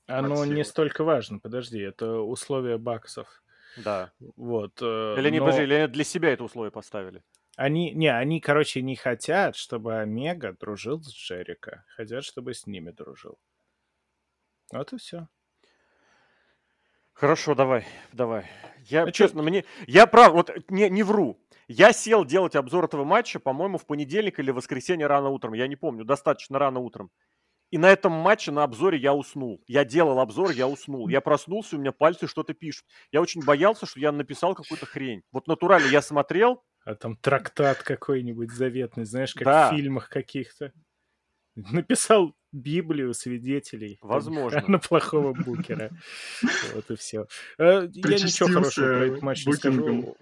Оно 0.08 0.44
не 0.46 0.64
столько 0.64 1.04
важно, 1.04 1.40
подожди, 1.40 1.80
это 1.80 2.20
условия 2.20 2.78
баксов. 2.78 3.44
Да. 3.78 4.12
Вот. 4.36 4.82
Э, 4.82 5.16
или 5.18 5.28
они, 5.28 5.40
но... 5.40 5.46
подожди, 5.46 5.64
или 5.64 5.74
они 5.76 5.94
для 5.94 6.04
себя 6.04 6.30
это 6.30 6.44
условие 6.44 6.72
поставили? 6.72 7.24
Они, 7.56 7.92
не, 7.92 8.08
они, 8.08 8.40
короче, 8.40 8.82
не 8.82 8.96
хотят, 8.96 9.56
чтобы 9.56 10.00
Омега 10.00 10.54
дружил 10.54 11.02
с 11.04 11.14
Джерика. 11.14 11.84
Хотят, 11.96 12.24
чтобы 12.24 12.54
с 12.54 12.66
ними 12.66 12.92
дружил. 12.92 13.38
Вот 14.72 14.94
и 14.94 14.98
все. 14.98 15.28
Хорошо, 17.20 17.54
давай, 17.54 17.86
давай. 18.14 18.46
Я, 18.86 19.04
а 19.04 19.12
честно, 19.12 19.44
мне... 19.44 19.66
Я 19.88 20.08
прав, 20.08 20.32
вот 20.32 20.52
не, 20.70 20.90
не 20.90 21.04
вру. 21.04 21.38
Я 21.68 21.92
сел 21.92 22.24
делать 22.24 22.56
обзор 22.56 22.86
этого 22.86 23.04
матча, 23.04 23.42
по-моему, 23.42 23.78
в 23.78 23.86
понедельник 23.86 24.40
или 24.40 24.52
воскресенье 24.52 25.06
рано 25.08 25.28
утром. 25.28 25.54
Я 25.54 25.68
не 25.68 25.76
помню, 25.76 26.06
достаточно 26.06 26.58
рано 26.58 26.80
утром. 26.80 27.12
И 27.72 27.78
на 27.78 27.90
этом 27.90 28.14
матче, 28.14 28.52
на 28.52 28.64
обзоре 28.64 28.98
я 28.98 29.14
уснул. 29.14 29.62
Я 29.68 29.84
делал 29.84 30.22
обзор, 30.22 30.52
я 30.52 30.66
уснул. 30.66 31.10
Я 31.10 31.20
проснулся, 31.20 31.76
у 31.76 31.80
меня 31.80 31.92
пальцы 31.92 32.26
что-то 32.26 32.54
пишут. 32.54 32.86
Я 33.12 33.20
очень 33.20 33.44
боялся, 33.44 33.86
что 33.86 34.00
я 34.00 34.14
написал 34.14 34.56
какую-то 34.56 34.86
хрень. 34.86 35.22
Вот 35.34 35.46
натурально 35.48 35.88
я 35.88 36.02
смотрел. 36.02 36.64
А 36.86 36.96
там 36.96 37.18
трактат 37.18 37.84
какой-нибудь 37.84 38.50
заветный, 38.50 39.04
знаешь, 39.04 39.34
как 39.34 39.44
да. 39.44 39.70
в 39.70 39.76
фильмах 39.76 40.08
каких-то. 40.08 40.72
Написал 41.56 42.34
Библию 42.52 43.14
свидетелей. 43.14 44.00
Возможно. 44.02 44.64
На 44.68 44.80
плохого 44.80 45.34
букера. 45.34 45.92
Вот 46.74 46.90
и 46.90 46.96
все. 46.96 47.28
Э, 47.58 47.88
я 47.92 48.16
ничего 48.16 48.50
хорошего 48.50 48.88
про 48.88 49.06
этот 49.06 49.22
матч 49.22 49.46
не 49.46 49.54
скажу. 49.54 50.18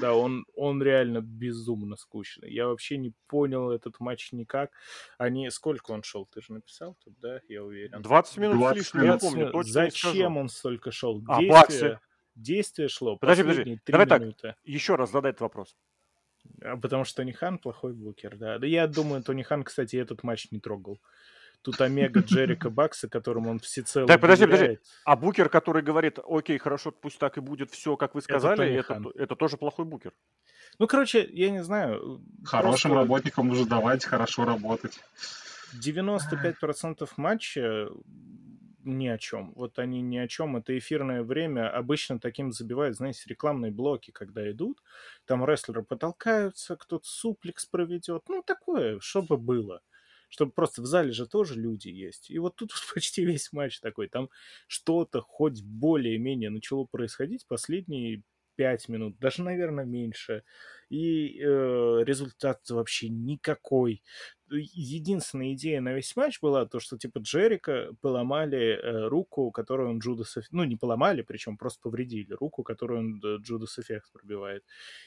Да, 0.00 0.14
он, 0.14 0.46
он 0.56 0.82
реально 0.82 1.20
безумно 1.20 1.96
скучный. 1.96 2.50
Я 2.50 2.68
вообще 2.68 2.96
не 2.96 3.12
понял 3.26 3.70
этот 3.70 4.00
матч 4.00 4.32
никак. 4.32 4.70
Они... 5.18 5.50
Сколько 5.50 5.90
он 5.90 6.02
шел? 6.02 6.26
Ты 6.26 6.40
же 6.40 6.54
написал 6.54 6.96
тут, 7.04 7.18
да? 7.20 7.40
Я 7.48 7.62
уверен. 7.62 8.00
20 8.00 8.36
минут 8.38 8.56
20 8.56 8.76
лишним, 8.76 9.04
я 9.04 9.18
помню. 9.18 9.50
Точно 9.50 9.72
Зачем 9.72 10.36
он 10.38 10.48
столько 10.48 10.90
шел? 10.90 11.22
А, 11.28 11.40
Действие, 11.40 12.00
действие 12.34 12.88
шло. 12.88 13.16
Подожди, 13.16 13.42
подожди. 13.42 13.80
Давай 13.86 14.06
минуты. 14.06 14.38
так. 14.40 14.56
Еще 14.64 14.94
раз 14.94 15.12
задай 15.12 15.30
этот 15.30 15.42
вопрос. 15.42 15.76
А 16.62 16.76
потому 16.76 17.04
что 17.04 17.16
Тони 17.16 17.32
Хан 17.32 17.58
плохой 17.58 17.92
букер, 17.92 18.36
да. 18.36 18.58
Да 18.58 18.66
я 18.66 18.86
думаю, 18.86 19.22
Тони 19.22 19.42
Хан, 19.42 19.64
кстати, 19.64 19.96
этот 19.96 20.22
матч 20.22 20.50
не 20.50 20.60
трогал. 20.60 20.98
Тут 21.62 21.80
Омега 21.80 22.20
Джерика 22.20 22.70
Бакса, 22.70 23.08
которым 23.08 23.46
он 23.46 23.58
всецело 23.58 24.06
Так, 24.06 24.20
подожди, 24.20 24.46
подожди. 24.46 24.78
А 25.04 25.16
букер, 25.16 25.48
который 25.48 25.82
говорит, 25.82 26.18
окей, 26.26 26.58
хорошо, 26.58 26.90
пусть 26.90 27.18
так 27.18 27.36
и 27.36 27.40
будет 27.40 27.70
все, 27.70 27.96
как 27.96 28.14
вы 28.14 28.22
сказали, 28.22 28.74
это, 28.74 28.94
это, 28.94 29.10
это 29.14 29.36
тоже 29.36 29.56
плохой 29.58 29.84
букер. 29.84 30.12
Ну, 30.78 30.86
короче, 30.86 31.28
я 31.32 31.50
не 31.50 31.62
знаю. 31.62 32.22
Хорошим 32.44 32.92
просто... 32.92 32.94
работникам 32.94 33.48
нужно 33.48 33.66
давать 33.66 34.04
хорошо 34.04 34.46
работать. 34.46 34.98
95% 35.84 37.08
матча 37.16 37.90
ни 38.84 39.08
о 39.08 39.18
чем. 39.18 39.52
Вот 39.54 39.78
они 39.78 40.00
ни 40.00 40.16
о 40.16 40.26
чем. 40.26 40.56
Это 40.56 40.76
эфирное 40.78 41.22
время. 41.22 41.70
Обычно 41.70 42.18
таким 42.18 42.52
забивают, 42.52 42.96
знаете, 42.96 43.22
рекламные 43.26 43.70
блоки, 43.70 44.10
когда 44.10 44.50
идут. 44.50 44.82
Там 45.26 45.44
рестлеры 45.44 45.82
потолкаются, 45.82 46.76
кто-то 46.76 47.06
суплекс 47.06 47.66
проведет. 47.66 48.22
Ну, 48.28 48.42
такое, 48.42 48.98
чтобы 49.00 49.36
было 49.36 49.82
чтобы 50.30 50.52
просто 50.52 50.82
в 50.82 50.86
зале 50.86 51.12
же 51.12 51.26
тоже 51.26 51.54
люди 51.60 51.88
есть. 51.88 52.30
И 52.30 52.38
вот 52.38 52.56
тут 52.56 52.72
почти 52.94 53.24
весь 53.26 53.52
матч 53.52 53.80
такой. 53.80 54.08
Там 54.08 54.30
что-то 54.68 55.20
хоть 55.20 55.62
более-менее 55.62 56.50
начало 56.50 56.84
происходить 56.86 57.46
последние 57.46 58.22
пять 58.56 58.88
минут, 58.88 59.18
даже, 59.18 59.42
наверное, 59.42 59.84
меньше. 59.84 60.44
И 60.90 61.38
э, 61.40 62.02
результат 62.04 62.68
вообще 62.68 63.08
никакой. 63.08 64.02
Единственная 64.50 65.52
идея 65.54 65.80
на 65.80 65.92
весь 65.92 66.16
матч 66.16 66.40
была 66.40 66.66
то, 66.66 66.80
что 66.80 66.98
типа 66.98 67.20
Джерика 67.20 67.92
поломали 68.00 68.74
э, 68.74 69.06
руку, 69.06 69.52
которую 69.52 69.90
он 69.90 69.98
Judas... 70.00 70.36
Ну, 70.50 70.64
не 70.64 70.74
поломали, 70.74 71.22
причем 71.22 71.56
просто 71.56 71.80
повредили 71.80 72.32
руку, 72.32 72.64
которую 72.64 72.98
он 73.00 73.20
э, 73.24 73.36
Judas 73.40 73.78
Effect 73.78 74.10
пробивает. 74.12 74.64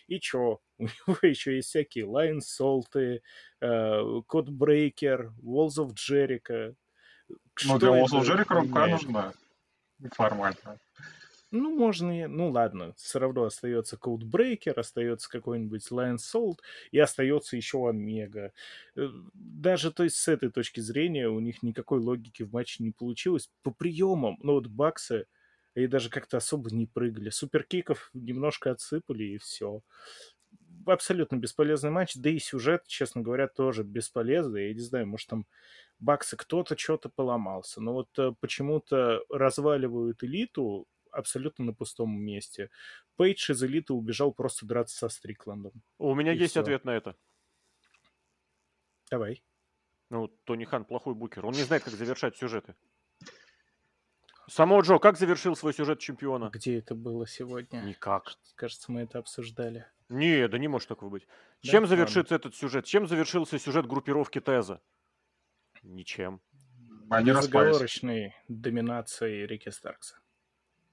И 0.08 0.22
чё? 0.22 0.62
У 0.78 0.84
него 0.84 1.18
еще 1.22 1.58
есть 1.58 1.68
всякие 1.68 2.06
Lionsault 2.06 2.40
ы, 2.41 3.22
Codebreaker, 3.60 5.34
Walls 5.44 5.78
of 5.78 5.96
Jericho. 5.96 6.76
Ну, 7.66 7.78
для 7.78 7.90
Walls 7.90 8.14
of 8.14 8.22
Jericho 8.24 8.62
рука 8.62 8.88
нужна. 8.88 9.34
Формально. 10.12 10.80
Ну, 11.56 11.70
можно, 11.78 12.28
ну 12.28 12.50
ладно, 12.50 12.96
все 12.98 13.20
равно 13.20 13.44
остается 13.44 13.96
Codebreaker, 13.96 14.72
остается 14.72 15.30
какой-нибудь 15.30 15.88
Lion 15.92 16.16
Salt 16.18 16.58
и 16.92 16.98
остается 16.98 17.56
еще 17.56 17.88
Омега. 17.88 18.54
Э, 18.96 19.08
даже, 19.36 19.92
то 19.92 20.04
есть, 20.04 20.16
с 20.16 20.28
этой 20.28 20.50
точки 20.50 20.80
зрения 20.80 21.30
у 21.30 21.40
них 21.40 21.62
никакой 21.62 22.00
логики 22.00 22.42
в 22.42 22.52
матче 22.52 22.84
не 22.84 22.90
получилось. 22.90 23.52
По 23.62 23.70
приемам, 23.70 24.38
ну 24.42 24.54
вот 24.54 24.66
Баксы, 24.66 25.28
и 25.76 25.86
даже 25.86 26.10
как-то 26.10 26.38
особо 26.38 26.72
не 26.72 26.88
прыгали. 26.88 27.30
Суперкиков 27.30 28.10
немножко 28.14 28.72
отсыпали 28.72 29.24
и 29.24 29.38
все. 29.38 29.84
Абсолютно 30.86 31.38
бесполезный 31.38 31.92
матч, 31.92 32.16
да 32.16 32.30
и 32.30 32.40
сюжет, 32.40 32.84
честно 32.88 33.22
говоря, 33.22 33.48
тоже 33.48 33.84
бесполезный. 33.84 34.68
Я 34.70 34.74
не 34.74 34.80
знаю, 34.82 35.08
может 35.08 35.28
там 35.30 35.46
Баксы 36.00 36.36
кто-то 36.38 36.78
что-то 36.78 37.10
поломался. 37.10 37.82
Но 37.82 37.94
вот 37.94 38.10
э, 38.20 38.34
почему-то 38.42 39.24
разваливают 39.30 40.24
элиту, 40.24 40.88
абсолютно 41.14 41.65
на 41.65 41.73
пустом 41.73 42.19
месте. 42.19 42.69
Пейдж 43.15 43.52
из 43.52 43.64
элиты 43.64 43.94
убежал 43.94 44.34
просто 44.34 44.65
драться 44.65 44.98
со 44.98 45.10
Стрикландом. 45.10 45.72
У 45.98 46.14
меня 46.15 46.31
есть 46.31 46.52
все. 46.52 46.61
ответ 46.61 46.85
на 46.85 46.91
это. 46.91 47.15
Давай. 49.10 49.44
Ну, 50.10 50.27
Тони 50.44 50.65
Хан 50.65 50.85
плохой 50.85 51.15
букер. 51.15 51.45
Он 51.45 51.53
не 51.53 51.64
знает, 51.64 51.84
как 51.84 51.94
завершать 51.94 52.38
сюжеты. 52.38 52.76
Само 54.48 54.81
Джо, 54.81 54.99
как 54.99 55.18
завершил 55.18 55.56
свой 55.56 55.73
сюжет 55.73 55.99
чемпиона? 55.99 56.49
Где 56.52 56.77
это 56.80 56.95
было 56.95 57.26
сегодня? 57.26 57.80
Никак. 57.81 58.34
Кажется, 58.56 58.91
мы 58.91 59.02
это 59.02 59.19
обсуждали. 59.19 59.88
Не, 60.10 60.48
да 60.48 60.57
не 60.57 60.68
может 60.68 60.90
такого 60.90 61.10
быть. 61.10 61.26
Да? 61.64 61.72
Чем 61.72 61.88
завершится 61.88 62.34
Ладно. 62.34 62.48
этот 62.48 62.56
сюжет? 62.56 62.85
Чем 62.85 63.07
завершился 63.07 63.57
сюжет 63.57 63.88
группировки 63.88 64.41
Теза? 64.41 64.81
Ничем. 65.81 66.41
Они 67.10 67.31
Безоговорочной 67.31 68.35
доминацией 68.48 69.45
Рики 69.45 69.69
Старкса. 69.69 70.18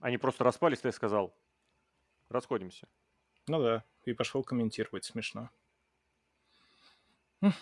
Они 0.00 0.18
просто 0.18 0.44
распались, 0.44 0.80
ты 0.80 0.92
сказал. 0.92 1.34
Расходимся. 2.28 2.88
Ну 3.48 3.62
да, 3.62 3.84
и 4.04 4.12
пошел 4.12 4.42
комментировать, 4.42 5.04
смешно. 5.04 5.50
Хм. 7.42 7.52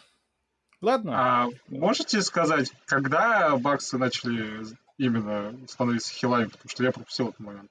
Ладно. 0.81 1.13
А 1.15 1.49
можете 1.69 2.23
сказать, 2.23 2.73
когда 2.87 3.57
баксы 3.57 3.99
начали 3.99 4.65
именно 4.97 5.55
становиться 5.67 6.13
хилами, 6.13 6.47
потому 6.47 6.69
что 6.69 6.85
я 6.85 6.93
пропустил 6.93 7.29
этот 7.29 7.41
момент? 7.41 7.71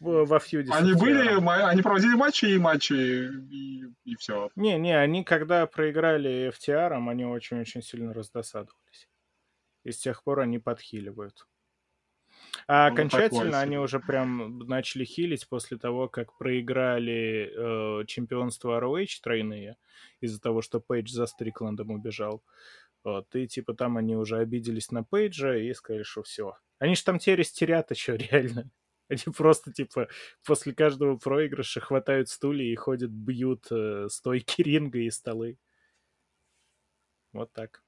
Во 0.00 0.38
фьюде. 0.38 0.70
Они 0.72 0.94
были, 0.94 1.28
они 1.44 1.82
проводили 1.82 2.14
матчи 2.14 2.44
и 2.44 2.58
матчи, 2.58 2.92
и, 2.92 3.84
и 4.04 4.14
все. 4.16 4.48
Не-не, 4.54 4.96
они 4.96 5.24
когда 5.24 5.66
проиграли 5.66 6.52
FTR, 6.56 6.92
они 7.10 7.24
очень-очень 7.24 7.82
сильно 7.82 8.14
раздосадовались. 8.14 9.08
И 9.82 9.90
с 9.90 9.98
тех 9.98 10.22
пор 10.22 10.40
они 10.40 10.60
подхиливают. 10.60 11.46
А 12.66 12.88
ну, 12.88 12.94
окончательно 12.94 13.60
они 13.60 13.78
уже 13.78 14.00
прям 14.00 14.58
начали 14.60 15.04
хилить 15.04 15.48
после 15.48 15.78
того, 15.78 16.08
как 16.08 16.36
проиграли 16.36 17.52
э, 18.02 18.04
чемпионство 18.06 18.80
ROH 18.80 19.20
тройные 19.22 19.76
из-за 20.20 20.40
того, 20.40 20.62
что 20.62 20.80
Пейдж 20.80 21.12
за 21.12 21.26
Стрикландом 21.26 21.90
убежал. 21.90 22.42
Вот, 23.04 23.34
и 23.34 23.46
типа 23.46 23.74
там 23.74 23.96
они 23.96 24.16
уже 24.16 24.38
обиделись 24.38 24.90
на 24.90 25.04
Пейджа 25.04 25.56
и 25.56 25.72
сказали, 25.72 26.02
что 26.02 26.22
все. 26.22 26.56
Они 26.78 26.94
же 26.94 27.04
там 27.04 27.18
теперь 27.18 27.42
истерят 27.42 27.90
еще 27.90 28.16
реально. 28.16 28.70
Они 29.08 29.22
просто, 29.34 29.72
типа, 29.72 30.08
после 30.44 30.74
каждого 30.74 31.16
проигрыша 31.16 31.80
хватают 31.80 32.28
стулья 32.28 32.70
и 32.70 32.74
ходят, 32.74 33.10
бьют 33.10 33.66
э, 33.70 34.08
стойки 34.10 34.62
ринга 34.62 34.98
и 34.98 35.10
столы. 35.10 35.58
Вот 37.32 37.52
так. 37.52 37.82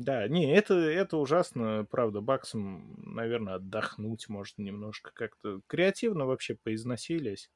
Да, 0.00 0.26
не, 0.28 0.50
это, 0.54 0.72
это 0.74 1.18
ужасно, 1.18 1.86
правда. 1.90 2.22
Баксом, 2.22 2.94
наверное, 2.96 3.56
отдохнуть 3.56 4.30
может 4.30 4.56
немножко 4.56 5.10
как-то. 5.12 5.60
Креативно 5.66 6.24
вообще 6.24 6.54
поизносились. 6.54 7.50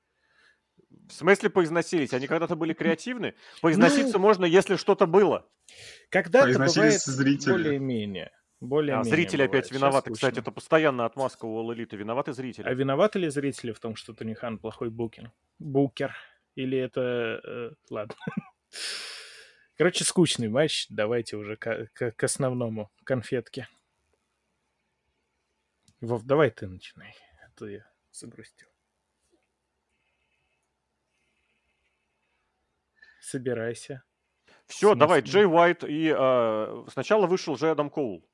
В 1.09 1.13
смысле 1.15 1.49
поизносились? 1.49 2.13
Они 2.13 2.27
когда-то 2.27 2.55
были 2.55 2.75
креативны? 2.75 3.35
Поизноситься 3.63 4.19
ну, 4.19 4.25
можно, 4.25 4.45
если 4.45 4.77
что-то 4.77 5.07
было. 5.07 5.49
Когда-то 6.11 6.59
бывает 6.59 7.01
более-менее. 7.47 8.31
Более 8.61 8.97
а 8.97 9.05
зрители 9.05 9.41
опять 9.41 9.73
виноваты. 9.73 10.11
Скучно. 10.11 10.29
Кстати, 10.29 10.41
это 10.41 10.53
постоянно 10.53 11.07
отмазка 11.07 11.47
у 11.47 11.59
All 11.59 11.75
Elite. 11.75 11.97
Виноваты 11.97 12.35
зрители. 12.35 12.67
А 12.67 12.75
виноваты 12.75 13.21
ли 13.21 13.31
зрители 13.31 13.73
в 13.73 13.81
том, 13.81 13.97
что 13.97 14.13
Тони 14.13 14.35
Хан 14.35 14.59
плохой 14.59 14.91
букер? 14.91 15.33
Букер. 15.59 16.15
Или 16.57 16.77
это... 16.77 17.41
Э, 17.43 17.71
ладно. 17.89 18.15
Короче, 19.77 20.05
скучный 20.05 20.49
матч. 20.49 20.87
Давайте 20.89 21.37
уже 21.37 21.57
к, 21.57 21.89
к, 21.93 22.13
к 22.13 22.23
основному. 22.23 22.91
Конфетке. 23.05 23.69
Вов, 26.01 26.23
давай 26.23 26.51
ты 26.51 26.69
начинай. 26.69 27.15
А 27.45 27.51
то 27.57 27.67
я 27.67 27.85
загрустил. 28.13 28.69
Собирайся. 33.21 34.05
Все, 34.67 34.95
давай, 34.95 35.21
Джей 35.21 35.47
Уайт 35.47 35.85
и 35.85 36.15
э, 36.17 36.85
сначала 36.91 37.27
вышел 37.27 37.57
же 37.57 37.71
Адам 37.71 37.91
Коул. 37.91 38.27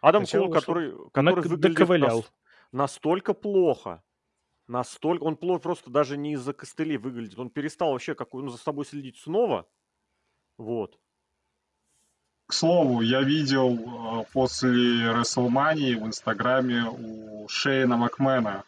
Адам 0.00 0.26
Сначала 0.26 0.44
Коул, 0.44 0.54
который, 0.54 1.10
который 1.12 1.48
на, 1.48 1.56
выглядит 1.56 2.00
нас, 2.00 2.32
настолько 2.72 3.34
плохо, 3.34 4.02
настолько, 4.66 5.22
он 5.22 5.36
плохо 5.36 5.60
просто 5.60 5.90
даже 5.90 6.16
не 6.16 6.34
из-за 6.34 6.52
костылей 6.52 6.96
выглядит, 6.96 7.38
он 7.38 7.50
перестал 7.50 7.92
вообще 7.92 8.14
как 8.14 8.34
он 8.34 8.48
за 8.50 8.58
собой 8.58 8.84
следить 8.86 9.18
снова, 9.18 9.68
вот. 10.58 10.98
К 12.46 12.52
слову, 12.52 13.00
я 13.00 13.22
видел 13.22 13.74
э, 14.20 14.24
после 14.32 15.06
WrestleMania 15.10 15.98
в 15.98 16.06
Инстаграме 16.06 16.84
у 16.84 17.48
Шейна 17.48 17.96
Макмена, 17.96 18.64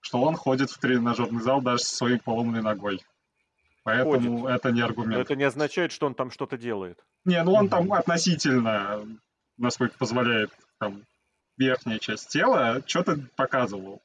что 0.00 0.22
он 0.22 0.36
ходит 0.36 0.70
в 0.70 0.78
тренажерный 0.78 1.42
зал 1.42 1.60
даже 1.60 1.82
со 1.82 1.96
своей 1.96 2.18
поломанной 2.18 2.62
ногой. 2.62 3.02
Поэтому 3.82 4.42
ходит. 4.42 4.56
это 4.56 4.70
не 4.70 4.80
аргумент. 4.80 5.14
Но 5.14 5.20
это 5.20 5.36
не 5.36 5.44
означает, 5.44 5.92
что 5.92 6.06
он 6.06 6.14
там 6.14 6.30
что-то 6.30 6.56
делает. 6.56 7.04
Не, 7.24 7.42
ну 7.42 7.54
он 7.54 7.68
там 7.68 7.92
относительно, 7.92 9.04
насколько 9.58 9.98
позволяет 9.98 10.50
там, 10.78 11.02
верхняя 11.56 11.98
часть 11.98 12.28
тела, 12.28 12.82
что-то 12.86 13.18
показывал. 13.36 14.02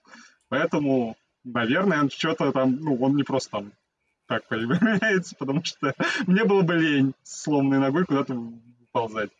Поэтому, 0.49 1.15
наверное, 1.43 2.01
он 2.01 2.09
что-то 2.09 2.51
там, 2.51 2.77
ну, 2.77 2.95
он 3.01 3.15
не 3.15 3.23
просто 3.23 3.51
там 3.51 3.71
так 4.31 4.47
появляется, 4.47 5.35
потому 5.35 5.61
что 5.63 5.93
мне 6.25 6.45
было 6.45 6.61
бы 6.61 6.75
лень 6.75 7.13
с 7.21 7.43
сломанной 7.43 7.79
ногой 7.79 8.05
куда-то 8.05 8.41
ползать. 8.93 9.31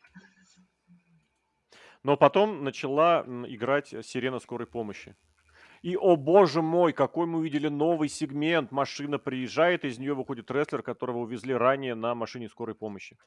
Но 2.03 2.17
потом 2.17 2.65
начала 2.65 3.23
играть 3.47 3.93
сирена 4.03 4.39
скорой 4.39 4.67
помощи. 4.67 5.15
И, 5.81 5.95
о 5.95 6.17
боже 6.17 6.61
мой, 6.61 6.91
какой 6.91 7.25
мы 7.25 7.39
увидели 7.39 7.69
новый 7.69 8.09
сегмент. 8.09 8.71
Машина 8.71 9.17
приезжает, 9.17 9.85
из 9.85 9.97
нее 9.97 10.13
выходит 10.13 10.51
рестлер, 10.51 10.83
которого 10.83 11.19
увезли 11.19 11.53
ранее 11.53 11.95
на 11.95 12.13
машине 12.13 12.49
скорой 12.49 12.75
помощи. 12.75 13.17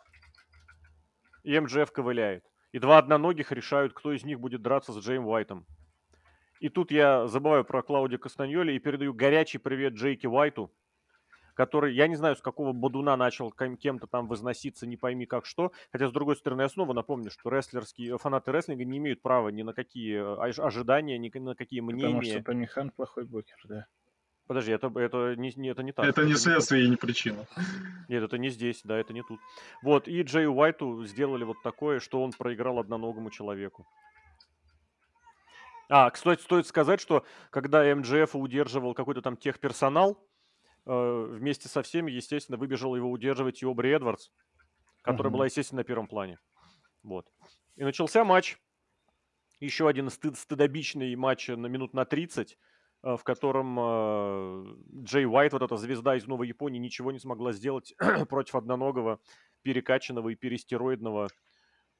И 1.44 1.58
МДФ 1.58 1.90
ковыляет. 1.92 2.44
И 2.72 2.78
два 2.78 2.98
одноногих 2.98 3.52
решают, 3.52 3.94
кто 3.94 4.12
из 4.12 4.24
них 4.24 4.38
будет 4.38 4.60
драться 4.60 4.92
с 4.92 4.98
Джейм 4.98 5.26
Уайтом. 5.26 5.64
И 6.60 6.68
тут 6.68 6.90
я 6.90 7.26
забываю 7.26 7.64
про 7.64 7.82
Клауди 7.82 8.18
Кастаньоли 8.18 8.72
и 8.72 8.78
передаю 8.78 9.14
горячий 9.14 9.58
привет 9.58 9.94
Джейки 9.94 10.26
Уайту, 10.26 10.70
который, 11.54 11.94
я 11.94 12.06
не 12.08 12.16
знаю, 12.16 12.36
с 12.36 12.40
какого 12.40 12.72
бодуна 12.72 13.16
начал 13.16 13.50
кем-то 13.52 14.06
там 14.06 14.28
возноситься, 14.28 14.86
не 14.86 14.96
пойми 14.96 15.26
как 15.26 15.46
что. 15.46 15.72
Хотя, 15.92 16.08
с 16.08 16.12
другой 16.12 16.36
стороны, 16.36 16.62
я 16.62 16.68
снова 16.68 16.92
напомню, 16.92 17.30
что 17.30 17.48
рестлерские, 17.48 18.18
фанаты 18.18 18.52
рестлинга 18.52 18.84
не 18.84 18.98
имеют 18.98 19.22
права 19.22 19.48
ни 19.48 19.62
на 19.62 19.72
какие 19.72 20.18
э, 20.18 20.52
ожидания, 20.60 21.18
ни 21.18 21.30
на 21.38 21.54
какие 21.54 21.80
мнения. 21.80 22.06
Потому 22.06 22.22
что 22.22 22.42
Тони 22.42 22.66
Хан 22.66 22.90
плохой 22.90 23.24
бокер, 23.24 23.56
да. 23.64 23.86
Подожди, 24.46 24.72
это, 24.72 24.92
это, 24.98 25.34
не, 25.36 25.52
не, 25.56 25.70
это 25.70 25.82
не 25.82 25.92
так. 25.92 26.04
Это, 26.04 26.20
это 26.20 26.30
не 26.30 26.36
следствие 26.36 26.82
не 26.82 26.88
и 26.88 26.90
не 26.90 26.96
причина. 26.96 27.46
Нет, 28.08 28.22
это 28.22 28.36
не 28.36 28.50
здесь, 28.50 28.82
да, 28.84 28.98
это 28.98 29.14
не 29.14 29.22
тут. 29.22 29.40
Вот, 29.82 30.06
и 30.06 30.20
Джей 30.20 30.46
Уайту 30.46 31.04
сделали 31.06 31.44
вот 31.44 31.62
такое, 31.62 31.98
что 31.98 32.22
он 32.22 32.32
проиграл 32.32 32.78
одноногому 32.78 33.30
человеку. 33.30 33.86
А, 35.88 36.10
кстати, 36.10 36.42
стоит 36.42 36.66
сказать, 36.66 37.00
что 37.00 37.24
когда 37.50 37.94
МДФ 37.94 38.36
удерживал 38.36 38.94
какой-то 38.94 39.22
там 39.22 39.36
техперсонал, 39.36 40.18
вместе 40.84 41.68
со 41.68 41.82
всеми, 41.82 42.10
естественно, 42.10 42.58
выбежал 42.58 42.94
его 42.94 43.10
удерживать 43.10 43.62
Йобри 43.62 43.90
Эдвардс, 43.90 44.28
которая 45.02 45.30
uh-huh. 45.30 45.34
была, 45.34 45.44
естественно, 45.46 45.80
на 45.80 45.84
первом 45.84 46.06
плане. 46.06 46.38
Вот. 47.02 47.32
И 47.76 47.84
начался 47.84 48.24
матч. 48.24 48.58
Еще 49.60 49.88
один 49.88 50.10
стыд, 50.10 50.36
стыдобичный 50.36 51.14
матч 51.16 51.48
на 51.48 51.66
минут 51.66 51.94
на 51.94 52.04
30 52.04 52.58
Э, 53.04 53.16
в 53.18 53.22
котором 53.22 53.78
э, 53.78 54.64
Джей 55.02 55.26
Уайт, 55.26 55.52
вот 55.52 55.60
эта 55.60 55.76
звезда 55.76 56.16
из 56.16 56.26
Новой 56.26 56.48
Японии, 56.48 56.78
ничего 56.78 57.12
не 57.12 57.18
смогла 57.18 57.52
сделать 57.52 57.94
против 58.30 58.54
одноногого, 58.54 59.20
перекачанного 59.60 60.30
и 60.30 60.34
перестероидного 60.34 61.28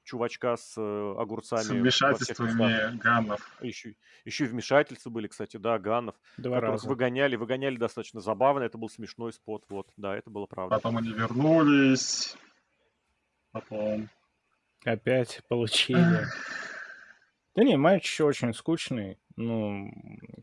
чувачка 0.05 0.57
с 0.57 0.75
э, 0.77 1.15
огурцами. 1.19 1.63
С 1.63 1.71
вмешательствами 1.71 2.97
Ганнов. 2.99 3.51
Еще, 3.61 3.97
еще 4.25 4.45
и 4.45 4.49
вмешательства 4.49 5.11
были, 5.11 5.27
кстати, 5.27 5.57
да, 5.57 5.79
Ганнов. 5.79 6.15
Два 6.37 6.57
которых 6.57 6.73
раза. 6.75 6.89
выгоняли, 6.89 7.37
выгоняли 7.37 7.77
достаточно 7.77 8.21
забавно, 8.21 8.63
это 8.63 8.79
был 8.79 8.89
смешной 8.89 9.33
спот, 9.33 9.65
вот, 9.69 9.89
да, 9.97 10.17
это 10.17 10.31
было 10.31 10.47
правда. 10.47 10.77
Потом 10.77 10.99
они 10.99 11.11
вернулись, 11.13 12.37
потом... 13.51 14.09
Опять 14.85 15.41
получили. 15.49 16.27
Да 17.57 17.63
не, 17.63 17.77
матч 17.77 18.05
еще 18.05 18.25
очень 18.25 18.53
скучный. 18.53 19.19
Ну, 19.37 19.91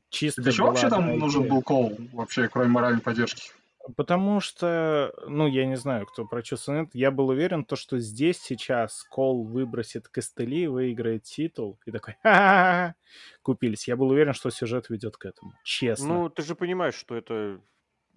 чисто 0.10 0.42
Для 0.42 0.52
чего 0.52 0.68
вообще 0.68 0.90
там 0.90 1.10
идея. 1.10 1.20
нужен 1.20 1.48
был 1.48 1.62
кол, 1.62 1.96
вообще, 2.12 2.48
кроме 2.48 2.70
моральной 2.70 3.02
поддержки? 3.02 3.52
Потому 3.96 4.40
что, 4.40 5.14
ну, 5.28 5.48
я 5.48 5.66
не 5.66 5.76
знаю, 5.76 6.06
кто 6.06 6.26
прочувствовал 6.26 6.84
это, 6.84 6.92
я 6.94 7.12
был 7.12 7.30
уверен, 7.30 7.66
то, 7.66 7.76
что 7.76 8.00
здесь 8.00 8.40
сейчас 8.40 9.04
Кол 9.10 9.44
выбросит 9.44 10.08
костыли, 10.08 10.68
выиграет 10.68 11.24
титул, 11.24 11.80
и 11.86 11.92
такой, 11.92 12.16
ха-ха-ха, 12.22 12.96
купились. 13.42 13.88
Я 13.88 13.96
был 13.96 14.10
уверен, 14.10 14.34
что 14.34 14.50
сюжет 14.50 14.90
ведет 14.90 15.18
к 15.18 15.26
этому, 15.26 15.54
честно. 15.64 16.08
Ну, 16.08 16.30
ты 16.30 16.44
же 16.44 16.56
понимаешь, 16.56 16.96
что 16.96 17.16
это 17.16 17.60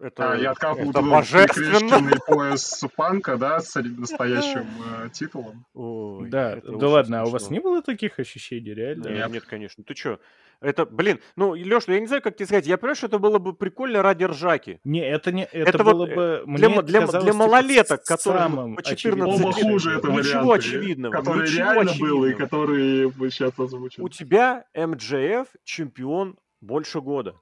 это, 0.00 0.32
а, 0.32 0.36
я 0.36 0.50
откапываю 0.50 0.90
это 0.90 1.02
божественно. 1.02 2.10
пояс 2.26 2.84
панка, 2.96 3.36
да, 3.36 3.60
с 3.60 3.80
настоящим 3.80 4.66
э, 5.04 5.08
титулом. 5.12 5.66
Ой, 5.72 6.28
да, 6.28 6.56
да 6.56 6.88
ладно, 6.88 7.18
смешно. 7.18 7.20
а 7.20 7.24
у 7.26 7.30
вас 7.30 7.50
не 7.50 7.60
было 7.60 7.80
таких 7.80 8.18
ощущений, 8.18 8.74
реально? 8.74 9.08
Нет, 9.08 9.30
нет 9.30 9.44
конечно. 9.44 9.84
Ты 9.84 9.94
что? 9.94 10.18
Это, 10.60 10.86
блин, 10.86 11.20
ну, 11.36 11.55
Леш, 11.55 11.85
я 11.89 12.01
не 12.01 12.06
знаю, 12.06 12.22
как 12.22 12.36
тебе 12.36 12.47
сказать. 12.47 12.66
Я 12.66 12.78
понимаю, 12.78 12.97
что 12.97 13.06
это 13.06 13.18
было 13.18 13.39
бы 13.39 13.55
прикольно 13.55 14.02
ради 14.02 14.24
ржаки. 14.24 14.81
Не, 14.85 15.01
это 15.01 15.32
не, 15.32 15.44
это, 15.44 15.70
это 15.70 15.85
было 15.85 16.06
вот 16.06 16.14
бы... 16.14 16.43
Для, 16.47 16.68
мне 16.68 16.82
для, 16.82 17.06
для 17.06 17.20
типа 17.20 17.32
малолеток, 17.35 18.05
которые 18.05 18.74
по 18.76 18.82
14 18.82 19.44
лет. 19.44 19.55
хуже 19.55 19.97
это 19.98 20.09
Ничего 20.09 20.52
очевидного. 20.52 21.12
Который 21.12 21.43
ничего 21.43 21.59
реально 21.59 21.90
очевидного. 21.90 22.16
был 22.16 22.24
и 22.24 22.35
который 22.35 23.12
мы 23.16 23.31
сейчас 23.31 23.59
озвучим. 23.59 24.02
У 24.02 24.09
тебя 24.09 24.64
МДФ 24.74 25.48
чемпион 25.64 26.36
больше 26.60 27.01
года. 27.01 27.36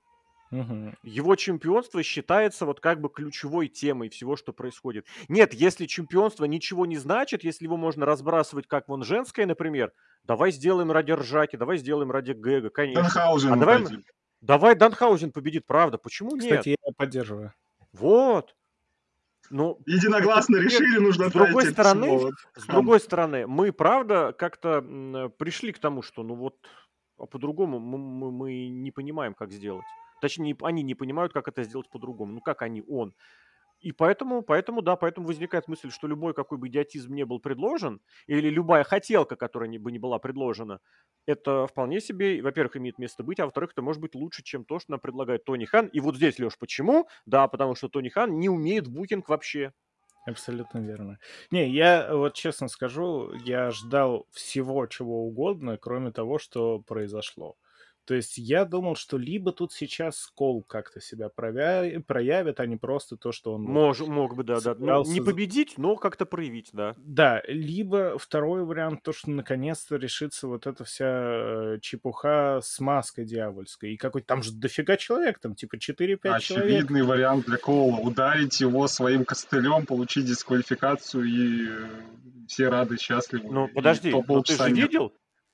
Угу. 0.52 0.92
Его 1.02 1.34
чемпионство 1.34 2.02
считается 2.02 2.66
вот 2.66 2.78
как 2.78 3.00
бы 3.00 3.08
ключевой 3.08 3.68
темой 3.68 4.10
всего, 4.10 4.36
что 4.36 4.52
происходит. 4.52 5.06
Нет, 5.28 5.54
если 5.54 5.86
чемпионство 5.86 6.44
ничего 6.44 6.84
не 6.84 6.98
значит, 6.98 7.42
если 7.42 7.64
его 7.64 7.78
можно 7.78 8.04
разбрасывать, 8.04 8.68
как 8.68 8.86
вон 8.86 9.02
женское, 9.02 9.46
например, 9.46 9.92
давай 10.24 10.52
сделаем 10.52 10.92
ради 10.92 11.12
ржаки, 11.12 11.56
давай 11.56 11.78
сделаем 11.78 12.10
ради 12.10 12.32
гэга, 12.32 12.68
конечно. 12.68 13.02
Данхаузен 13.02 13.52
а 13.54 13.56
давай, 13.56 13.84
давай 14.42 14.74
Данхаузен 14.74 15.32
победит, 15.32 15.66
правда, 15.66 15.96
почему 15.96 16.36
Кстати, 16.36 16.44
нет? 16.44 16.58
Кстати, 16.60 16.76
я 16.86 16.92
поддерживаю. 16.94 17.54
Вот. 17.94 18.54
Ну, 19.48 19.78
Единогласно 19.86 20.56
это, 20.56 20.64
решили, 20.66 20.98
нужно 20.98 21.30
с 21.30 21.32
другой 21.32 21.66
стороны, 21.66 22.30
с 22.54 22.66
другой 22.66 23.00
стороны, 23.00 23.46
мы 23.46 23.72
правда 23.72 24.34
как-то 24.38 25.30
пришли 25.38 25.72
к 25.72 25.78
тому, 25.78 26.02
что 26.02 26.22
ну 26.22 26.34
вот 26.34 26.56
а 27.18 27.26
по-другому 27.26 27.78
мы, 27.78 27.98
мы, 27.98 28.32
мы 28.32 28.68
не 28.68 28.90
понимаем, 28.90 29.34
как 29.34 29.52
сделать. 29.52 29.84
Точнее, 30.22 30.56
они 30.62 30.84
не 30.84 30.94
понимают, 30.94 31.32
как 31.32 31.48
это 31.48 31.64
сделать 31.64 31.90
по-другому. 31.90 32.32
Ну, 32.34 32.40
как 32.40 32.62
они, 32.62 32.82
он. 32.88 33.14
И 33.80 33.90
поэтому, 33.90 34.42
поэтому, 34.42 34.80
да, 34.80 34.94
поэтому 34.94 35.26
возникает 35.26 35.66
мысль, 35.66 35.90
что 35.90 36.06
любой 36.06 36.34
какой 36.34 36.58
бы 36.58 36.68
идиотизм 36.68 37.12
не 37.14 37.24
был 37.26 37.40
предложен, 37.40 38.00
или 38.28 38.48
любая 38.48 38.84
хотелка, 38.84 39.34
которая 39.34 39.68
не, 39.68 39.78
бы 39.78 39.90
не 39.90 39.98
была 39.98 40.20
предложена, 40.20 40.78
это 41.26 41.66
вполне 41.66 42.00
себе, 42.00 42.40
во-первых, 42.42 42.76
имеет 42.76 42.98
место 42.98 43.24
быть, 43.24 43.40
а 43.40 43.46
во-вторых, 43.46 43.72
это 43.72 43.82
может 43.82 44.00
быть 44.00 44.14
лучше, 44.14 44.44
чем 44.44 44.64
то, 44.64 44.78
что 44.78 44.92
нам 44.92 45.00
предлагает 45.00 45.44
Тони 45.44 45.64
Хан. 45.64 45.88
И 45.88 45.98
вот 46.00 46.16
здесь, 46.16 46.38
Леш, 46.38 46.56
почему? 46.58 47.08
Да, 47.26 47.48
потому 47.48 47.74
что 47.74 47.88
Тони 47.88 48.08
Хан 48.08 48.38
не 48.38 48.48
умеет 48.48 48.86
букинг 48.86 49.28
вообще. 49.28 49.72
Абсолютно 50.24 50.78
верно. 50.78 51.18
Не, 51.50 51.68
я 51.68 52.14
вот 52.14 52.34
честно 52.34 52.68
скажу, 52.68 53.32
я 53.34 53.70
ждал 53.72 54.28
всего 54.30 54.86
чего 54.86 55.26
угодно, 55.26 55.76
кроме 55.78 56.12
того, 56.12 56.38
что 56.38 56.78
произошло. 56.78 57.56
То 58.04 58.14
есть 58.14 58.36
я 58.38 58.64
думал, 58.64 58.96
что 58.96 59.16
либо 59.16 59.52
тут 59.52 59.72
сейчас 59.72 60.30
Кол 60.34 60.62
как-то 60.62 61.00
себя 61.00 61.28
провя... 61.28 62.00
проявит, 62.06 62.58
а 62.58 62.66
не 62.66 62.76
просто 62.76 63.16
то, 63.16 63.32
что 63.32 63.54
он... 63.54 63.62
Мож, 63.62 64.00
мог 64.00 64.34
бы, 64.34 64.42
да, 64.42 64.60
да. 64.60 64.74
Ну, 64.78 65.04
не 65.04 65.20
победить, 65.20 65.78
но 65.78 65.96
как-то 65.96 66.26
проявить, 66.26 66.70
да. 66.72 66.94
Да, 66.98 67.42
либо 67.46 68.18
второй 68.18 68.64
вариант, 68.64 69.02
то, 69.02 69.12
что 69.12 69.30
наконец-то 69.30 69.96
решится 69.96 70.48
вот 70.48 70.66
эта 70.66 70.84
вся 70.84 71.06
э, 71.06 71.78
чепуха 71.80 72.60
с 72.62 72.80
маской 72.80 73.24
дьявольской. 73.24 73.94
И 73.94 73.96
какой-то 73.96 74.26
там 74.26 74.42
же 74.42 74.52
дофига 74.52 74.96
человек, 74.96 75.38
там 75.38 75.54
типа 75.54 75.76
4-5 75.76 75.80
человек. 75.88 76.24
Очевидный 76.24 77.02
вариант 77.02 77.46
для 77.46 77.56
Кола. 77.56 77.96
Ударить 77.96 78.60
его 78.60 78.88
своим 78.88 79.24
костылем, 79.24 79.86
получить 79.86 80.26
дисквалификацию 80.26 81.24
и 81.24 81.68
э, 81.68 81.88
все 82.48 82.68
рады, 82.68 82.96
счастливы. 82.98 83.48
Ну, 83.50 83.68
подожди, 83.68 84.10
ну, 84.10 84.42
ты 84.42 84.56
же 84.56 84.70
видел, 84.70 85.12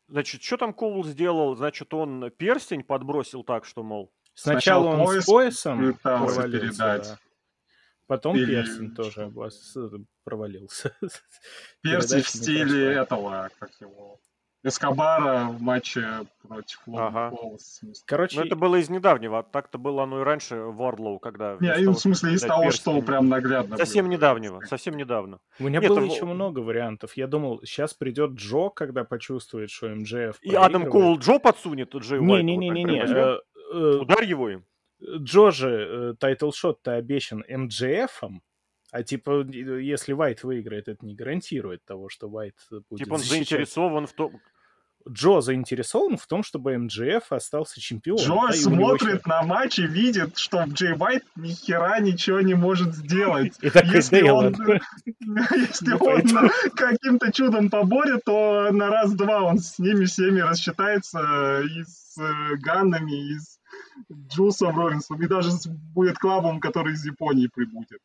Значит, 0.09 0.43
что 0.43 0.56
там 0.56 0.72
Коул 0.72 1.05
сделал? 1.05 1.55
Значит, 1.55 1.93
он 1.93 2.30
перстень 2.36 2.82
подбросил 2.82 3.44
так, 3.44 3.64
что, 3.64 3.82
мол... 3.82 4.10
Сначала, 4.35 4.82
Сначала 4.82 5.01
он 5.01 5.06
пояс 5.06 5.24
с 5.24 5.26
поясом 5.26 5.94
провалился, 5.94 6.78
да. 6.78 7.18
Потом 8.06 8.36
Или... 8.36 8.47
перстень 8.47 8.94
тоже 8.94 9.30
провалился. 10.24 10.97
Перстень 11.82 12.22
в 12.22 12.28
стиле 12.28 12.93
этого, 12.94 13.51
как 13.59 13.70
его, 13.80 14.18
Эскобара 14.64 15.48
в 15.51 15.62
матче 15.62 16.05
против 16.47 16.80
ага. 16.89 17.32
Короче, 18.06 18.40
ну, 18.40 18.47
это 18.47 18.56
было 18.56 18.76
из 18.76 18.90
недавнего, 18.90 19.39
а 19.39 19.43
так-то 19.44 19.78
было 19.78 20.02
оно 20.02 20.20
и 20.20 20.24
раньше 20.24 20.56
в 20.56 20.80
Wardlow, 20.82 21.20
когда... 21.20 21.56
Не, 21.60 21.72
того, 21.72 21.93
в 21.93 21.98
смысле 22.01 22.35
из 22.35 22.40
того, 22.43 22.70
что 22.72 23.01
прям 23.02 23.28
наглядно 23.28 23.76
Совсем 23.76 24.06
было. 24.06 24.12
недавнего, 24.12 24.60
совсем 24.66 24.97
недавно. 24.97 25.39
У 25.60 25.64
меня 25.64 25.80
Нет, 25.80 25.89
было 25.89 26.01
это... 26.01 26.12
еще 26.12 26.24
много 26.24 26.59
вариантов. 26.59 27.16
Я 27.16 27.28
думал, 27.28 27.60
сейчас 27.64 27.94
придет 27.94 28.32
Джо, 28.32 28.70
когда 28.70 29.05
почувствует, 29.05 29.70
что 29.70 29.89
MJF 29.88 30.38
И 30.43 30.55
Адам 30.55 30.90
Коул 30.90 31.18
Джо 31.18 31.39
подсунет 31.39 31.94
Джей 31.94 32.20
Не-не-не-не. 32.20 33.05
Э, 33.05 33.39
э, 33.72 33.98
Ударь 34.01 34.24
его 34.24 34.48
им. 34.51 34.64
Джо 35.01 35.52
же 35.52 36.16
title 36.18 36.50
shot 36.50 36.75
-то 36.75 36.94
обещан 36.94 37.44
MJF 37.48 37.95
ом, 37.95 38.42
а 38.90 39.02
типа, 39.02 39.47
если 39.47 40.12
Вайт 40.12 40.43
выиграет, 40.43 40.89
это 40.89 41.05
не 41.05 41.15
гарантирует 41.15 41.85
того, 41.85 42.09
что 42.09 42.28
Вайт 42.28 42.55
будет 42.89 43.05
Типа 43.05 43.15
он 43.15 43.19
защищать. 43.19 43.48
заинтересован 43.48 44.06
в 44.06 44.12
том... 44.12 44.40
Джо 45.09 45.40
заинтересован 45.40 46.16
в 46.16 46.27
том, 46.27 46.43
чтобы 46.43 46.77
MJF 46.76 47.30
остался 47.31 47.81
чемпионом. 47.81 48.24
Джо 48.24 48.47
да, 48.48 48.52
смотрит 48.52 49.27
на 49.27 49.43
матч 49.43 49.78
и 49.78 49.86
видит, 49.86 50.36
что 50.36 50.65
Джей 50.65 50.94
Вайт 50.94 51.24
ни 51.36 51.52
хера 51.52 51.98
ничего 52.01 52.40
не 52.40 52.55
может 52.55 52.94
сделать. 52.94 53.55
И 53.62 53.66
если 53.66 54.23
он, 54.28 54.55
если 55.06 55.93
он 55.93 56.51
каким-то 56.74 57.32
чудом 57.32 57.70
поборет, 57.70 58.23
то 58.24 58.70
на 58.70 58.89
раз-два 58.89 59.44
он 59.44 59.59
с 59.59 59.78
ними 59.78 60.05
всеми 60.05 60.40
рассчитается 60.40 61.62
и 61.62 61.85
с 61.85 62.19
э, 62.19 62.56
Ганнами, 62.56 63.32
и 63.32 63.39
с 63.39 63.59
Джусом 64.28 64.77
Робинсом, 64.77 65.23
и 65.23 65.27
даже 65.27 65.51
будет 65.94 66.19
клабом, 66.19 66.60
который 66.60 66.94
из 66.94 67.05
Японии 67.05 67.48
прибудет. 67.52 68.01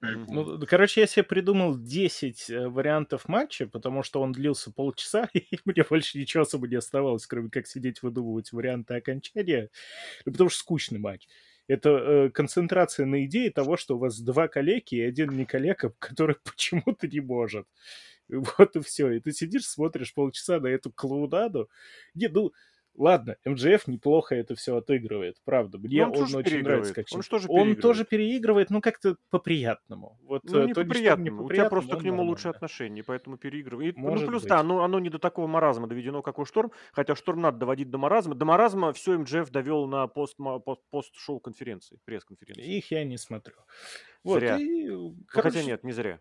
Ну, 0.00 0.60
короче, 0.68 1.00
я 1.00 1.06
себе 1.08 1.24
придумал 1.24 1.76
10 1.76 2.50
э, 2.50 2.68
вариантов 2.68 3.28
матча, 3.28 3.66
потому 3.66 4.04
что 4.04 4.20
он 4.20 4.30
длился 4.30 4.70
полчаса, 4.70 5.28
и 5.34 5.58
мне 5.64 5.84
больше 5.88 6.18
ничего 6.18 6.42
особо 6.42 6.68
не 6.68 6.76
оставалось, 6.76 7.26
кроме 7.26 7.50
как 7.50 7.66
сидеть 7.66 8.02
выдумывать 8.02 8.52
варианты 8.52 8.94
окончания, 8.94 9.70
ну, 10.24 10.32
потому 10.32 10.50
что 10.50 10.60
скучный 10.60 11.00
матч. 11.00 11.26
Это 11.66 11.90
э, 11.90 12.30
концентрация 12.30 13.06
на 13.06 13.24
идее 13.26 13.50
того, 13.50 13.76
что 13.76 13.96
у 13.96 13.98
вас 13.98 14.20
два 14.20 14.48
коллеги 14.48 14.94
и 14.94 15.02
один 15.02 15.30
не 15.36 15.44
коллега, 15.44 15.92
который 15.98 16.36
почему-то 16.44 17.08
не 17.08 17.20
может. 17.20 17.66
Вот 18.28 18.76
и 18.76 18.80
все. 18.80 19.10
И 19.10 19.20
ты 19.20 19.32
сидишь, 19.32 19.66
смотришь 19.66 20.14
полчаса 20.14 20.60
на 20.60 20.66
эту 20.68 20.92
клоунаду. 20.92 21.70
Не, 22.14 22.28
ну, 22.28 22.52
Ладно, 22.98 23.36
МДФ 23.44 23.86
неплохо 23.86 24.34
это 24.34 24.56
все 24.56 24.76
отыгрывает, 24.76 25.36
правда. 25.44 25.78
Мне 25.78 26.04
он, 26.04 26.16
он 26.16 26.34
очень 26.34 26.62
нравится, 26.62 26.92
как 26.92 27.06
он, 27.12 27.22
тоже 27.22 27.46
он 27.48 27.76
тоже 27.76 28.04
переигрывает, 28.04 28.70
но 28.70 28.80
как-то 28.80 29.16
по-приятному. 29.30 30.18
Вот, 30.22 30.42
ну, 30.44 30.66
не 30.66 30.74
по-приятному. 30.74 31.44
У 31.44 31.48
тебя 31.48 31.70
просто 31.70 31.96
к 31.96 32.02
нему 32.02 32.24
лучшие 32.24 32.50
отношения, 32.50 33.04
поэтому 33.04 33.38
переигрывает. 33.38 33.96
Ну, 33.96 34.02
Может 34.02 34.24
ну, 34.24 34.30
плюс, 34.32 34.42
быть. 34.42 34.50
да, 34.50 34.58
оно, 34.58 34.82
оно 34.82 34.98
не 34.98 35.10
до 35.10 35.20
такого 35.20 35.46
маразма 35.46 35.86
доведено, 35.86 36.22
как 36.22 36.40
у 36.40 36.44
Шторм, 36.44 36.72
хотя 36.92 37.14
Шторм 37.14 37.40
надо 37.40 37.58
доводить 37.58 37.88
до 37.88 37.98
маразма. 37.98 38.34
До 38.34 38.44
маразма 38.44 38.92
все 38.92 39.16
МДФ 39.16 39.48
довел 39.50 39.86
на 39.86 40.08
пост, 40.08 40.36
пост-шоу 40.90 41.38
конференции, 41.38 42.00
пресс-конференции. 42.04 42.64
Их 42.64 42.90
я 42.90 43.04
не 43.04 43.16
смотрю. 43.16 43.54
Вот, 44.24 44.40
зря. 44.40 44.56
И, 44.56 44.88
ну, 44.88 45.16
Хотя 45.28 45.62
нет, 45.62 45.84
не 45.84 45.92
зря. 45.92 46.18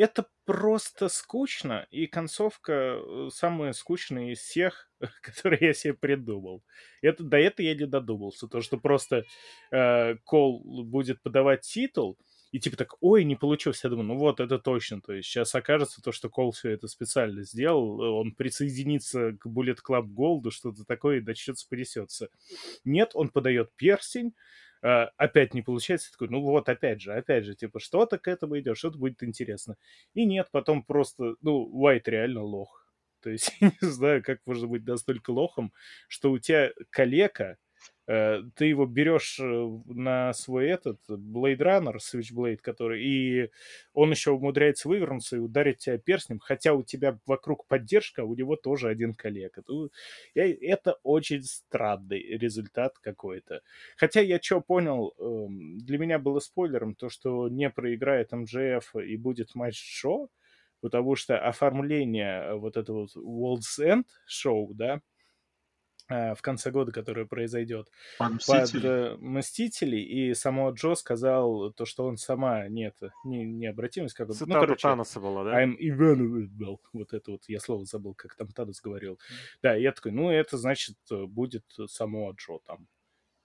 Это 0.00 0.26
просто 0.46 1.10
скучно, 1.10 1.86
и 1.90 2.06
концовка 2.06 2.72
э, 2.72 3.28
самая 3.34 3.74
скучная 3.74 4.30
из 4.30 4.38
всех, 4.38 4.88
которые 5.20 5.58
я 5.60 5.74
себе 5.74 5.92
придумал. 5.92 6.64
Это, 7.02 7.22
до 7.22 7.36
этого 7.36 7.66
я 7.66 7.74
не 7.74 7.84
додумался. 7.84 8.48
То, 8.48 8.62
что 8.62 8.78
просто 8.78 9.26
э, 9.70 10.14
Кол 10.24 10.84
будет 10.84 11.20
подавать 11.20 11.60
титул, 11.60 12.16
и 12.50 12.58
типа 12.58 12.78
так, 12.78 12.94
ой, 13.02 13.24
не 13.24 13.36
получилось. 13.36 13.84
Я 13.84 13.90
думаю, 13.90 14.06
ну 14.06 14.16
вот, 14.16 14.40
это 14.40 14.58
точно. 14.58 15.02
То 15.02 15.12
есть 15.12 15.28
сейчас 15.28 15.54
окажется 15.54 16.00
то, 16.00 16.12
что 16.12 16.30
Кол 16.30 16.52
все 16.52 16.70
это 16.70 16.88
специально 16.88 17.42
сделал. 17.42 18.00
Он 18.00 18.34
присоединится 18.34 19.32
к 19.32 19.46
Bullet 19.48 19.80
Club 19.86 20.06
Gold, 20.06 20.50
что-то 20.50 20.86
такое, 20.86 21.18
и 21.18 21.22
начнется 21.22 21.68
понесется. 21.68 22.30
Нет, 22.84 23.10
он 23.12 23.28
подает 23.28 23.68
перстень, 23.76 24.32
э, 24.82 24.88
опять 25.16 25.54
не 25.54 25.62
получается, 25.62 26.10
такой, 26.12 26.28
ну 26.28 26.40
вот, 26.40 26.68
опять 26.68 27.00
же, 27.00 27.12
опять 27.12 27.44
же, 27.44 27.54
типа, 27.54 27.80
что-то 27.80 28.18
к 28.18 28.28
этому 28.28 28.58
идет, 28.58 28.76
что-то 28.78 28.98
будет 28.98 29.22
интересно. 29.22 29.76
И 30.14 30.24
нет, 30.26 30.48
потом 30.50 30.82
просто, 30.82 31.36
ну, 31.42 31.64
Уайт 31.72 32.08
реально 32.08 32.42
лох. 32.42 32.86
То 33.22 33.30
есть, 33.30 33.52
я 33.60 33.72
не 33.80 33.88
знаю, 33.88 34.22
как 34.22 34.40
можно 34.46 34.66
быть 34.68 34.86
настолько 34.86 35.30
лохом, 35.30 35.72
что 36.08 36.30
у 36.32 36.38
тебя 36.38 36.70
калека, 36.90 37.58
ты 38.56 38.66
его 38.66 38.86
берешь 38.86 39.38
э, 39.40 39.44
на 39.86 40.32
свой 40.32 40.66
этот 40.68 40.98
Blade 41.08 41.58
Runner, 41.58 41.96
Switchblade, 41.96 42.56
который, 42.56 43.04
и 43.04 43.50
он 43.92 44.10
еще 44.10 44.32
умудряется 44.32 44.88
вывернуться 44.88 45.36
и 45.36 45.38
ударить 45.40 45.78
тебя 45.78 45.98
перстнем, 45.98 46.38
хотя 46.40 46.74
у 46.74 46.82
тебя 46.82 47.18
вокруг 47.26 47.66
поддержка, 47.66 48.22
а 48.22 48.24
у 48.24 48.34
него 48.34 48.56
тоже 48.56 48.88
один 48.88 49.14
коллега. 49.14 49.62
Это 50.34 50.94
очень 51.02 51.42
странный 51.42 52.20
результат 52.38 52.98
какой-то. 52.98 53.60
Хотя 53.96 54.20
я 54.20 54.40
что 54.40 54.60
понял, 54.60 55.14
эм, 55.18 55.78
для 55.78 55.98
меня 55.98 56.18
было 56.18 56.40
спойлером 56.40 56.94
то, 56.94 57.08
что 57.08 57.48
не 57.48 57.70
проиграет 57.70 58.32
МЖФ 58.32 58.96
и 58.96 59.16
будет 59.16 59.54
матч 59.54 59.76
Шо, 59.80 60.28
потому 60.80 61.14
что 61.14 61.38
оформление 61.38 62.54
вот 62.54 62.76
этого 62.76 63.06
World's 63.16 63.78
End 63.80 64.04
шоу, 64.26 64.74
да, 64.74 65.00
Э, 65.00 65.09
в 66.10 66.38
конце 66.42 66.70
года, 66.70 66.92
которое 66.92 67.24
произойдет 67.24 67.88
под 68.18 68.34
Мстители. 68.34 69.10
под 69.12 69.20
Мстителей, 69.22 70.02
и 70.02 70.34
само 70.34 70.70
Джо 70.70 70.94
сказал 70.94 71.72
то, 71.72 71.84
что 71.84 72.04
он 72.04 72.16
сама, 72.16 72.68
нет, 72.68 72.96
не, 73.24 73.44
необратимость, 73.44 74.14
как... 74.14 74.30
Цитата 74.30 74.52
ну, 74.52 74.60
короче, 74.60 74.82
Таноса 74.82 75.20
была, 75.20 75.44
да? 75.44 75.64
I'm 75.64 75.76
invulnerable. 75.78 76.78
Вот 76.92 77.12
это 77.12 77.30
вот, 77.32 77.44
я 77.46 77.60
слово 77.60 77.84
забыл, 77.84 78.14
как 78.14 78.34
там 78.34 78.48
Танос 78.48 78.80
говорил. 78.80 79.14
Mm. 79.14 79.34
Да, 79.62 79.76
и 79.76 79.82
я 79.82 79.92
такой, 79.92 80.12
ну, 80.12 80.30
это 80.30 80.58
значит, 80.58 80.96
будет 81.08 81.64
само 81.86 82.32
Джо 82.32 82.58
там. 82.66 82.88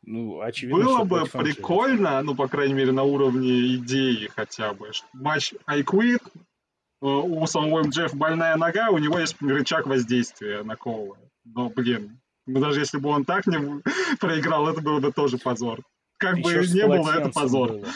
Ну, 0.08 0.42
очевидно, 0.42 0.84
Было 0.84 1.04
бы 1.04 1.26
прикольно, 1.26 2.22
ну, 2.22 2.36
по 2.36 2.48
крайней 2.48 2.76
мере, 2.76 2.92
на 2.92 3.04
уровне 3.04 3.76
идеи 3.76 4.30
хотя 4.36 4.74
бы. 4.74 4.92
Матч 5.14 5.54
I 5.66 5.82
Quit, 5.82 6.22
э, 6.32 7.06
у 7.06 7.46
самого 7.48 7.84
МДФ 7.84 8.14
больная 8.14 8.56
нога, 8.56 8.90
у 8.92 9.00
него 9.00 9.20
есть 9.20 9.42
рычаг 9.42 9.88
воздействия 9.88 10.64
на 10.64 10.76
Коула. 10.76 11.18
Но, 11.44 11.70
блин, 11.70 12.20
но 12.46 12.60
даже 12.60 12.80
если 12.80 12.98
бы 12.98 13.10
он 13.10 13.26
так 13.26 13.48
не 13.48 13.82
проиграл, 14.20 14.68
это 14.68 14.82
было 14.82 15.00
бы 15.00 15.12
тоже 15.12 15.38
позор. 15.38 15.82
Как 16.18 16.38
еще 16.38 16.62
бы 16.62 16.68
не 16.68 16.88
было, 16.88 17.12
это 17.12 17.30
позор. 17.30 17.74
Было. 17.74 17.88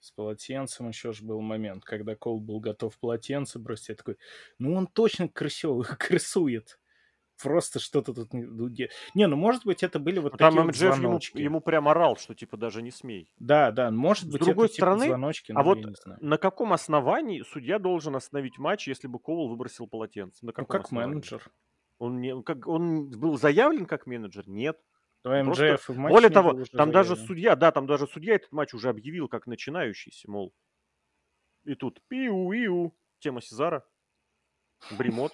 С 0.00 0.10
полотенцем 0.10 0.88
еще 0.88 1.12
же 1.12 1.24
был 1.24 1.40
момент, 1.40 1.84
когда 1.84 2.14
Кол 2.14 2.40
был 2.40 2.60
готов 2.60 2.98
полотенце 2.98 3.58
бросить. 3.58 3.88
Я 3.88 3.94
такой, 3.94 4.18
ну 4.58 4.74
он 4.74 4.86
точно 4.86 5.28
красивый, 5.28 5.86
красует. 5.98 6.78
Просто 7.42 7.80
что-то 7.80 8.14
тут... 8.14 8.32
Ну, 8.32 8.68
не, 9.14 9.26
ну 9.26 9.36
может 9.36 9.64
быть 9.64 9.82
это 9.82 9.98
были 9.98 10.18
вот 10.18 10.32
ну, 10.32 10.38
такие 10.38 10.56
Там 10.56 10.66
вот 10.66 10.76
ему, 10.76 11.20
ему 11.34 11.60
прям 11.60 11.88
орал, 11.88 12.16
что 12.16 12.34
типа 12.34 12.56
даже 12.56 12.80
не 12.80 12.90
смей. 12.90 13.32
Да, 13.38 13.72
да, 13.72 13.90
может 13.90 14.24
С 14.24 14.32
быть 14.32 14.42
другой 14.42 14.66
это, 14.66 14.74
типа, 14.74 14.84
стороны, 14.84 15.00
типа, 15.00 15.08
звоночки, 15.08 15.52
а 15.52 15.62
вот 15.62 15.78
на 16.20 16.38
каком 16.38 16.72
основании 16.72 17.42
судья 17.42 17.78
должен 17.78 18.14
остановить 18.14 18.58
матч, 18.58 18.86
если 18.86 19.08
бы 19.08 19.18
Коул 19.18 19.48
выбросил 19.48 19.88
полотенце? 19.88 20.44
На 20.46 20.52
ну 20.56 20.66
как 20.66 20.84
основании? 20.84 21.14
менеджер. 21.14 21.50
Он, 21.98 22.20
не, 22.20 22.42
как, 22.42 22.66
он 22.66 23.10
был 23.10 23.38
заявлен 23.38 23.86
как 23.86 24.06
менеджер? 24.06 24.48
Нет. 24.48 24.78
Просто, 25.22 25.76
более 25.88 26.28
того, 26.28 26.52
там 26.52 26.64
заявлен. 26.64 26.92
даже 26.92 27.16
судья, 27.16 27.56
да, 27.56 27.72
там 27.72 27.86
даже 27.86 28.06
судья 28.06 28.34
этот 28.34 28.52
матч 28.52 28.74
уже 28.74 28.90
объявил 28.90 29.26
как 29.26 29.46
начинающийся, 29.46 30.30
мол. 30.30 30.54
И 31.64 31.74
тут 31.74 32.02
пиу-иу, 32.10 32.92
тема 33.20 33.40
Сезара, 33.40 33.86
бремот. 34.98 35.32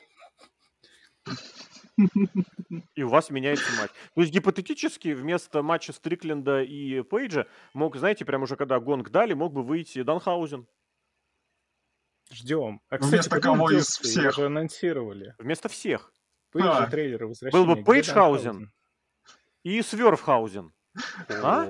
И 2.94 3.02
у 3.02 3.08
вас 3.08 3.30
меняется 3.30 3.68
матч. 3.80 3.90
То 4.14 4.20
есть 4.20 4.32
гипотетически 4.32 5.08
вместо 5.08 5.62
матча 5.62 5.92
Стрикленда 5.92 6.62
и 6.62 7.02
Пейджа 7.02 7.46
мог, 7.74 7.96
знаете, 7.96 8.24
прямо 8.24 8.44
уже 8.44 8.56
когда 8.56 8.78
гонг 8.78 9.10
дали, 9.10 9.34
мог 9.34 9.52
бы 9.52 9.62
выйти 9.62 10.02
Данхаузен. 10.02 10.66
Ждем. 12.30 12.80
А, 12.88 12.98
кстати, 12.98 13.14
Вместо 13.14 13.40
кого 13.40 13.70
из 13.70 13.88
всех? 13.88 14.38
Уже 14.38 14.46
анонсировали. 14.46 15.34
Вместо 15.38 15.68
всех. 15.68 16.12
Были 16.52 16.66
а, 16.66 16.84
же 16.84 16.90
трейлеры 16.90 17.26
возвращения. 17.28 17.64
Был 17.64 17.74
бы 17.76 17.82
Пейджхаузен, 17.84 18.70
и 19.62 19.82
Сверфхаузен. 19.82 20.72
А? 21.28 21.66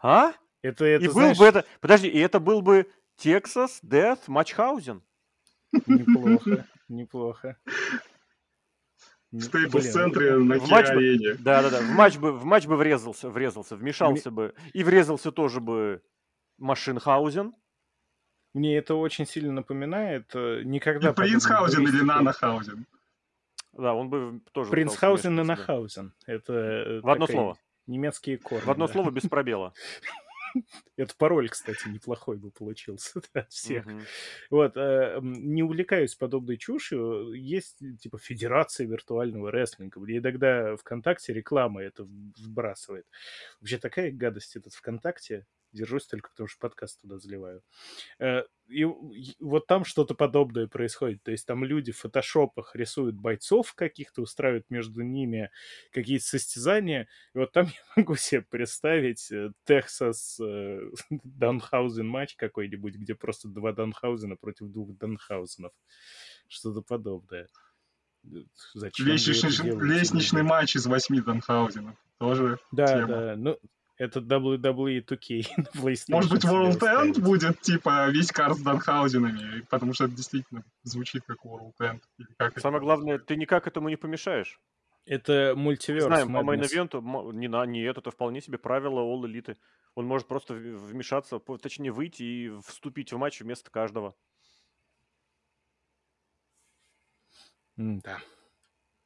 А? 0.00 0.32
это, 0.62 0.84
И 0.84 0.88
это, 0.90 1.04
был 1.06 1.12
знаешь, 1.12 1.38
бы 1.38 1.44
это... 1.46 1.64
Подожди, 1.80 2.08
и 2.08 2.18
это 2.18 2.38
был 2.40 2.62
бы 2.62 2.88
Texas 3.20 3.80
Death 3.84 4.20
Матчхаузен. 4.28 5.02
неплохо, 5.86 6.66
неплохо. 6.88 7.56
В 9.32 9.36
Не- 9.36 9.40
стейпл-центре 9.40 10.36
блин, 10.36 10.46
на 10.46 10.58
в 10.60 10.70
матч 10.70 10.86
бы- 10.86 10.92
Киарене. 10.92 11.34
Да-да-да, 11.40 11.80
в 11.80 11.90
матч 11.90 12.16
бы, 12.18 12.30
в 12.32 12.44
матч 12.44 12.66
бы 12.66 12.76
врезался, 12.76 13.28
врезался, 13.30 13.74
вмешался 13.74 14.30
бы. 14.30 14.54
И 14.72 14.84
врезался 14.84 15.32
тоже 15.32 15.60
бы 15.60 16.02
Машинхаузен. 16.58 17.52
Мне 18.52 18.76
это 18.78 18.94
очень 18.94 19.26
сильно 19.26 19.52
напоминает. 19.52 20.30
э, 20.34 20.62
Никогда 20.64 21.10
И 21.10 21.14
Принцхаузен 21.14 21.82
или 21.82 21.90
баллистикой- 21.90 22.04
Нанахаузен. 22.06 22.86
Да, 23.76 23.94
он 23.94 24.08
бы 24.08 24.40
тоже... 24.52 24.70
Принцхаузен 24.70 25.40
и. 25.40 25.44
Нахаузен. 25.44 26.14
Это 26.26 26.52
э, 26.52 27.00
В 27.00 27.10
одно 27.10 27.26
слово. 27.26 27.58
Немецкие 27.86 28.38
корни. 28.38 28.64
В 28.64 28.70
одно 28.70 28.86
да. 28.86 28.92
слово 28.92 29.10
без 29.10 29.22
пробела. 29.28 29.74
Это 30.96 31.14
пароль, 31.16 31.48
кстати, 31.48 31.88
неплохой 31.88 32.36
бы 32.36 32.50
получился 32.50 33.20
от 33.32 33.50
всех. 33.50 33.86
Мгм. 33.86 34.02
Вот, 34.50 34.76
э, 34.76 35.18
не 35.22 35.62
увлекаюсь 35.62 36.14
подобной 36.14 36.56
чушью. 36.56 37.32
Есть, 37.32 37.78
типа, 38.00 38.18
Федерация 38.18 38.86
виртуального 38.86 39.50
рестлинга. 39.50 39.98
Мне 40.00 40.18
иногда 40.18 40.76
ВКонтакте 40.76 41.32
реклама 41.32 41.82
это 41.82 42.04
вбрасывает. 42.04 43.06
Вообще 43.60 43.78
такая 43.78 44.12
гадость 44.12 44.56
этот 44.56 44.74
ВКонтакте. 44.74 45.46
Держусь 45.74 46.06
только 46.06 46.30
потому, 46.30 46.46
что 46.46 46.58
подкаст 46.60 47.00
туда 47.00 47.18
заливаю. 47.18 47.62
Э, 48.20 48.42
И 48.68 48.84
вот 49.40 49.66
там 49.66 49.84
что-то 49.84 50.14
подобное 50.14 50.68
происходит. 50.68 51.22
То 51.22 51.32
есть 51.32 51.44
там 51.46 51.64
люди 51.64 51.90
в 51.92 51.98
фотошопах 51.98 52.74
рисуют 52.76 53.16
бойцов 53.16 53.74
каких-то, 53.74 54.22
устраивают 54.22 54.70
между 54.70 55.02
ними 55.02 55.50
какие-то 55.92 56.24
состязания. 56.24 57.08
И 57.34 57.38
вот 57.38 57.52
там 57.52 57.66
я 57.96 58.02
могу 58.02 58.14
себе 58.16 58.42
представить 58.42 59.30
э, 59.32 59.50
Техас 59.66 60.38
э, 60.40 60.80
Данхаузен 61.10 62.06
матч 62.08 62.36
какой-нибудь, 62.36 62.94
где 62.94 63.14
просто 63.14 63.48
два 63.48 63.72
Данхаузена 63.72 64.36
против 64.36 64.68
двух 64.68 64.96
Данхаузенов. 64.96 65.72
Что-то 66.48 66.82
подобное. 66.82 67.48
Э, 68.24 68.36
Зачем 68.74 69.06
Лестничный, 69.06 69.50
делаете, 69.50 69.84
лестничный 69.94 70.42
матч 70.44 70.76
из 70.76 70.86
восьми 70.86 71.20
Данхаузенов. 71.20 71.96
Тоже 72.18 72.58
Да, 72.70 72.86
тема. 72.86 73.06
да. 73.08 73.34
Ну, 73.36 73.58
это 73.96 74.20
WWE 74.20 75.04
2K 75.04 75.46
на 75.56 75.80
PlayStation. 75.80 76.04
Может 76.08 76.30
быть, 76.30 76.44
World 76.44 76.80
End 76.80 77.20
будет, 77.20 77.60
типа, 77.60 78.08
весь 78.10 78.32
карт 78.32 78.56
с 78.58 78.62
Данхаузенами, 78.62 79.60
потому 79.70 79.94
что 79.94 80.04
это 80.04 80.14
действительно 80.14 80.64
звучит 80.82 81.24
как 81.26 81.44
World 81.44 81.74
End. 81.80 82.00
Как 82.36 82.58
Самое 82.58 82.82
главное, 82.82 83.18
ты 83.18 83.36
никак 83.36 83.66
этому 83.66 83.88
не 83.88 83.96
помешаешь. 83.96 84.60
Это 85.06 85.52
мультиверс 85.54 86.06
Знаем, 86.06 86.32
по 86.32 86.42
мо- 86.42 87.30
не 87.32 87.46
на, 87.46 87.66
нет, 87.66 87.98
это 87.98 88.10
вполне 88.10 88.40
себе 88.40 88.56
правило 88.56 89.00
All 89.00 89.22
Elite. 89.24 89.56
Он 89.94 90.06
может 90.06 90.26
просто 90.26 90.54
вмешаться, 90.54 91.38
точнее 91.38 91.92
выйти 91.92 92.22
и 92.22 92.60
вступить 92.66 93.12
в 93.12 93.18
матч 93.18 93.40
вместо 93.40 93.70
каждого. 93.70 94.16
Да. 97.76 98.18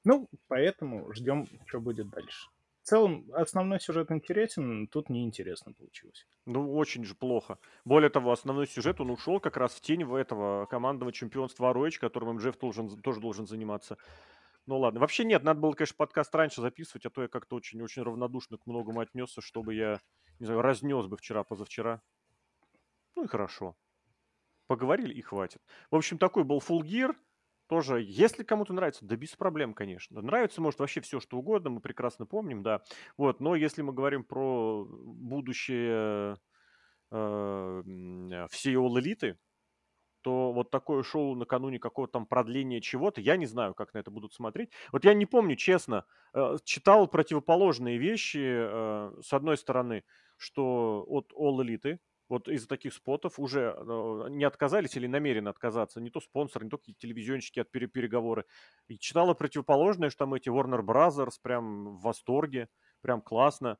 Ну, 0.05 0.28
поэтому 0.47 1.12
ждем, 1.12 1.47
что 1.66 1.81
будет 1.81 2.09
дальше. 2.10 2.48
Целом, 2.89 3.27
основной 3.35 3.81
сюжет 3.81 4.10
интересен, 4.10 4.86
тут 4.89 5.10
неинтересно 5.10 5.74
получилось. 5.74 6.27
Ну, 6.47 6.74
очень 6.74 7.05
же 7.05 7.15
плохо. 7.15 7.59
Более 7.85 8.09
того, 8.09 8.32
основной 8.32 8.66
сюжет, 8.66 8.98
он 9.02 9.10
ушел 9.10 9.40
как 9.40 9.59
раз 9.59 9.74
в 9.74 9.82
тень 9.82 10.06
в 10.06 10.15
этого 10.15 10.65
командного 10.65 11.12
чемпионства 11.12 11.70
ROH, 11.70 11.98
которым 11.98 12.36
МЖФ 12.36 12.56
должен, 12.59 12.89
тоже 13.02 13.20
должен 13.20 13.47
заниматься. 13.47 13.98
Ну 14.65 14.78
ладно. 14.78 15.01
Вообще 15.01 15.24
нет, 15.24 15.44
надо 15.44 15.60
было, 15.60 15.73
конечно, 15.73 15.97
подкаст 15.98 16.35
раньше 16.35 16.62
записывать, 16.62 17.05
а 17.05 17.10
то 17.10 17.20
я 17.20 17.28
как-то 17.28 17.56
очень-очень 17.56 18.05
равнодушно 18.05 18.56
к 18.56 18.66
многому 18.66 19.01
отнесся, 19.01 19.43
чтобы 19.43 19.74
я, 19.74 20.01
не 20.39 20.47
знаю, 20.47 20.62
разнес 20.62 21.05
бы 21.05 21.19
вчера, 21.19 21.44
позавчера. 21.44 22.01
Ну 23.16 23.24
и 23.24 23.27
хорошо. 23.27 23.77
Поговорили 24.66 25.12
и 25.12 25.20
хватит. 25.20 25.60
В 25.90 25.97
общем, 25.97 26.16
такой 26.16 26.44
был 26.44 26.62
Full 26.66 26.81
Gear. 26.85 27.15
Тоже, 27.68 28.02
если 28.02 28.44
кому-то 28.44 28.72
нравится, 28.72 29.04
да 29.04 29.14
без 29.16 29.36
проблем, 29.36 29.74
конечно. 29.74 30.22
Нравится, 30.22 30.62
может, 30.62 30.80
вообще 30.80 31.02
все, 31.02 31.20
что 31.20 31.36
угодно, 31.38 31.68
мы 31.70 31.80
прекрасно 31.80 32.24
помним, 32.26 32.62
да. 32.62 32.82
Вот, 33.18 33.40
но 33.40 33.54
если 33.54 33.82
мы 33.82 33.92
говорим 33.92 34.24
про 34.24 34.86
будущее 34.88 36.36
э, 37.12 37.16
м, 37.86 38.48
всей 38.50 38.76
All 38.76 38.94
Elite, 38.98 39.36
то 40.22 40.52
вот 40.52 40.70
такое 40.70 41.02
шоу 41.04 41.34
накануне 41.36 41.78
какого-то 41.78 42.14
там 42.14 42.26
продления 42.26 42.80
чего-то, 42.80 43.20
я 43.20 43.36
не 43.36 43.46
знаю, 43.46 43.74
как 43.74 43.94
на 43.94 43.98
это 43.98 44.10
будут 44.10 44.34
смотреть. 44.34 44.70
Вот 44.92 45.04
я 45.04 45.14
не 45.14 45.26
помню, 45.26 45.56
честно, 45.56 46.06
э, 46.34 46.56
читал 46.64 47.08
противоположные 47.08 47.98
вещи, 47.98 48.38
э, 48.42 49.12
с 49.22 49.32
одной 49.32 49.56
стороны, 49.58 50.04
что 50.36 51.04
от 51.08 51.32
All 51.32 51.58
Elite, 51.64 51.98
вот 52.28 52.48
из-за 52.48 52.68
таких 52.68 52.92
спотов 52.94 53.38
уже 53.38 53.74
э, 53.76 54.26
не 54.30 54.44
отказались 54.44 54.96
или 54.96 55.06
намерены 55.06 55.48
отказаться, 55.48 56.00
не 56.00 56.10
то 56.10 56.20
спонсоры, 56.20 56.64
не 56.64 56.70
то 56.70 56.78
какие-то 56.78 57.00
телевизионщики 57.00 57.60
от 57.60 57.70
пере- 57.70 57.86
переговоры. 57.86 58.44
И 58.88 58.98
читала 58.98 59.34
противоположное, 59.34 60.10
что 60.10 60.20
там 60.20 60.34
эти 60.34 60.48
Warner 60.48 60.82
Brothers 60.82 61.34
прям 61.42 61.96
в 61.96 62.02
восторге, 62.02 62.68
прям 63.00 63.22
классно. 63.22 63.78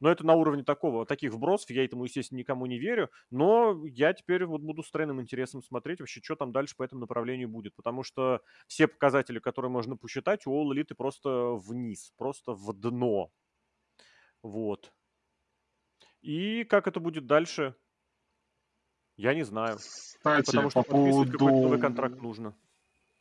Но 0.00 0.10
это 0.10 0.24
на 0.24 0.34
уровне 0.34 0.64
такого, 0.64 1.04
таких 1.04 1.32
вбросов, 1.32 1.70
я 1.70 1.84
этому, 1.84 2.04
естественно, 2.04 2.38
никому 2.38 2.64
не 2.64 2.78
верю, 2.78 3.10
но 3.30 3.84
я 3.86 4.14
теперь 4.14 4.46
вот 4.46 4.62
буду 4.62 4.82
с 4.82 4.90
тройным 4.90 5.20
интересом 5.20 5.62
смотреть 5.62 6.00
вообще, 6.00 6.20
что 6.22 6.36
там 6.36 6.52
дальше 6.52 6.74
по 6.76 6.82
этому 6.82 7.02
направлению 7.02 7.50
будет, 7.50 7.76
потому 7.76 8.02
что 8.02 8.40
все 8.66 8.88
показатели, 8.88 9.38
которые 9.40 9.70
можно 9.70 9.96
посчитать, 9.98 10.46
у 10.46 10.52
All 10.52 10.74
Elite 10.74 10.94
просто 10.94 11.52
вниз, 11.54 12.12
просто 12.16 12.52
в 12.54 12.72
дно. 12.72 13.30
Вот. 14.42 14.92
И 16.22 16.64
как 16.64 16.86
это 16.86 17.00
будет 17.00 17.26
дальше, 17.26 17.74
я 19.20 19.34
не 19.34 19.44
знаю. 19.44 19.76
Кстати, 19.76 20.46
Потому 20.46 20.70
что 20.70 20.82
по 20.82 20.84
какой-то 20.84 21.06
новый 21.16 21.38
поводу 21.38 21.78
контракт 21.78 22.20
нужно. 22.22 22.54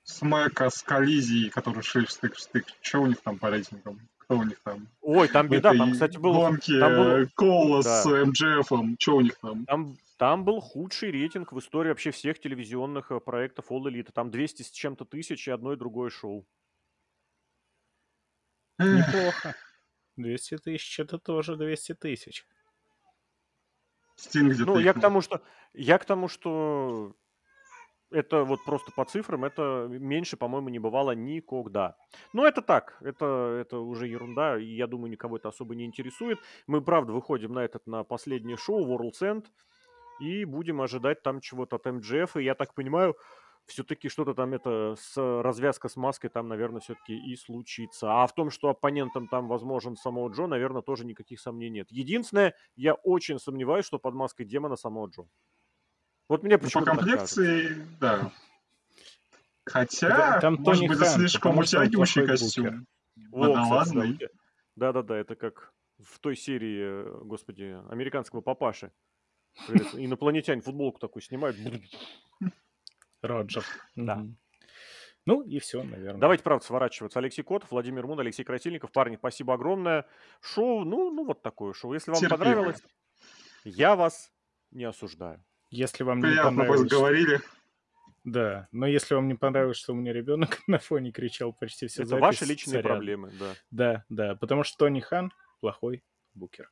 Смэка 0.04 0.70
с 0.70 0.82
коллизией, 0.82 1.50
который 1.50 1.84
шли 1.84 2.06
в 2.06 2.12
стык 2.12 2.36
в 2.36 2.40
стык. 2.40 2.66
Что 2.82 3.02
у 3.02 3.08
них 3.08 3.22
там 3.22 3.38
по 3.38 3.50
рейтингам? 3.50 4.00
Кто 4.18 4.38
у 4.38 4.44
них 4.44 4.60
там? 4.64 4.88
Ой, 5.02 5.28
там 5.28 5.48
беда, 5.48 5.74
там, 5.74 5.92
кстати, 5.92 6.18
был... 6.18 6.34
гонке 6.34 6.80
там 6.80 6.94
был- 6.96 7.28
Коула 7.36 7.84
Да. 7.84 8.02
с 8.02 8.06
МДФом. 8.26 8.96
Что 9.00 9.18
у 9.18 9.22
них 9.22 9.38
там? 9.40 9.66
Там, 9.66 9.98
там 10.18 10.46
был 10.46 10.62
худший 10.62 11.12
рейтинг 11.12 11.52
в 11.52 11.60
истории 11.60 11.90
вообще 11.90 12.12
всех 12.12 12.40
телевизионных 12.40 13.12
э, 13.12 13.20
проектов 13.20 13.72
All 13.72 13.84
Elite. 13.84 14.12
Там 14.14 14.32
200 14.32 14.64
с 14.64 14.72
чем-то 14.72 15.06
тысяч 15.06 15.48
и 15.48 15.52
одно 15.52 15.74
и 15.74 15.78
другое 15.78 16.10
шоу. 16.10 16.46
Неплохо. 18.80 19.56
200 20.18 20.58
тысяч, 20.58 21.00
это 21.00 21.18
тоже 21.18 21.56
200 21.56 21.96
тысяч. 21.96 22.46
Стинг 24.20 24.54
где-то 24.54 24.74
Ну, 24.74 24.80
я 24.80 24.94
к 24.94 25.00
тому, 25.00 25.22
что... 25.22 25.42
Я 25.74 25.98
к 25.98 26.06
тому, 26.06 26.28
что... 26.28 27.14
Это 28.12 28.44
вот 28.44 28.66
просто 28.66 28.92
по 28.92 29.06
цифрам, 29.06 29.46
это 29.46 29.86
меньше, 29.88 30.36
по-моему, 30.36 30.70
не 30.70 30.80
бывало 30.80 31.12
никогда. 31.12 31.96
Но 32.34 32.48
это 32.48 32.64
так, 32.64 32.98
это, 33.02 33.60
это 33.62 33.78
уже 33.78 34.08
ерунда, 34.08 34.58
и 34.58 34.66
я 34.66 34.88
думаю, 34.88 35.12
никого 35.12 35.38
это 35.38 35.50
особо 35.50 35.76
не 35.76 35.86
интересует. 35.86 36.40
Мы, 36.66 36.82
правда, 36.82 37.14
выходим 37.14 37.54
на 37.54 37.60
этот, 37.60 37.86
на 37.86 38.04
последнее 38.04 38.58
шоу, 38.58 38.84
World's 38.88 39.22
End, 39.22 39.46
и 40.20 40.44
будем 40.44 40.82
ожидать 40.82 41.22
там 41.22 41.40
чего-то 41.40 41.76
от 41.76 41.86
МДФ, 41.86 42.38
и 42.38 42.44
я 42.44 42.56
так 42.56 42.74
понимаю, 42.74 43.16
все-таки 43.70 44.10
что-то 44.10 44.34
там 44.34 44.54
это 44.54 44.96
с 45.00 45.18
развязка 45.42 45.90
с 45.90 45.96
маской 45.96 46.30
там, 46.30 46.48
наверное, 46.48 46.82
все-таки 46.82 47.16
и 47.18 47.36
случится. 47.36 48.22
А 48.22 48.28
в 48.28 48.34
том, 48.34 48.52
что 48.52 48.70
оппонентом 48.70 49.28
там 49.28 49.48
возможен 49.48 49.96
самого 49.96 50.30
Джо, 50.30 50.48
наверное, 50.48 50.82
тоже 50.82 51.06
никаких 51.06 51.40
сомнений 51.40 51.80
нет. 51.80 51.92
Единственное, 51.92 52.56
я 52.76 52.94
очень 52.94 53.40
сомневаюсь, 53.40 53.86
что 53.86 54.00
под 54.00 54.14
маской 54.14 54.44
демона 54.46 54.76
самого 54.76 55.08
Джо. 55.08 55.24
Вот 56.28 56.44
мне 56.44 56.56
Ну, 56.56 56.60
по 56.60 56.66
почему-то 56.66 56.92
так 56.92 57.00
кажется. 57.00 57.36
комплекции, 57.36 57.88
да. 58.00 58.18
Да, 58.22 58.32
Хотя, 59.66 60.40
там 60.42 60.56
может 60.56 60.80
Тони 60.80 60.88
быть, 60.88 60.98
это 60.98 61.06
слишком 61.06 61.58
утягивающий 61.58 62.26
костюм. 62.26 62.88
Водолазный. 63.32 64.18
Да-да-да, 64.76 65.18
это 65.18 65.36
как 65.36 65.72
в 66.00 66.20
той 66.20 66.36
серии, 66.36 67.04
э, 67.06 67.22
господи, 67.24 67.78
американского 67.90 68.42
папаши. 68.42 68.92
Говорит, 69.68 69.88
Инопланетяне 69.94 70.62
футболку 70.62 71.00
такую 71.00 71.22
снимают. 71.22 71.58
Роджер. 73.22 73.64
Да. 73.96 74.26
Ну 75.26 75.42
и 75.42 75.60
все, 75.60 75.84
наверное. 75.84 76.20
Давайте, 76.20 76.44
правда, 76.44 76.66
сворачиваться. 76.66 77.20
Алексей 77.20 77.44
Котов, 77.44 77.70
Владимир 77.72 78.08
Мун, 78.08 78.20
Алексей 78.20 78.44
Красильников. 78.44 78.92
Парни, 78.92 79.16
спасибо 79.18 79.54
огромное. 79.54 80.06
Шоу, 80.42 80.84
ну, 80.86 81.12
ну 81.12 81.26
вот 81.26 81.42
такое 81.42 81.74
шоу. 81.74 81.94
Если 81.94 82.12
вам 82.12 82.20
Терпимо. 82.20 82.38
понравилось, 82.38 82.84
я 83.64 83.96
вас 83.96 84.32
не 84.72 84.86
осуждаю. 84.86 85.44
Если 85.70 86.04
вам 86.04 86.18
не 86.20 86.24
Приятно 86.24 86.52
понравилось... 86.52 86.90
поговорили. 86.90 87.42
Да, 88.24 88.68
но 88.72 88.86
если 88.88 89.16
вам 89.16 89.28
не 89.28 89.36
понравилось, 89.36 89.78
что 89.78 89.94
у 89.94 89.96
меня 89.96 90.14
ребенок 90.14 90.60
на 90.68 90.80
фоне 90.80 91.12
кричал 91.12 91.54
почти 91.54 91.88
всю 91.88 92.02
Это 92.04 92.10
запись, 92.10 92.22
ваши 92.24 92.46
личные 92.46 92.74
сорян. 92.82 92.84
проблемы, 92.98 93.32
да. 93.40 93.54
Да, 93.72 94.06
да, 94.10 94.36
потому 94.36 94.64
что 94.64 94.78
Тони 94.78 95.00
Хан 95.00 95.32
плохой 95.62 96.04
букер. 96.34 96.72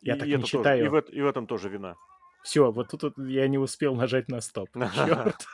Я 0.00 0.14
и, 0.14 0.18
так 0.18 0.28
и 0.28 0.30
не 0.30 0.36
тоже- 0.38 0.46
считаю. 0.46 0.84
и, 0.84 0.88
в, 0.88 0.98
и 1.10 1.20
в 1.20 1.26
этом 1.26 1.46
тоже 1.46 1.68
вина. 1.68 1.96
Все, 2.42 2.70
вот 2.72 2.88
тут 2.88 3.02
вот 3.02 3.18
я 3.18 3.48
не 3.48 3.58
успел 3.58 3.94
нажать 3.94 4.28
на 4.28 4.40
стоп. 4.40 4.70
Черт. 4.94 5.46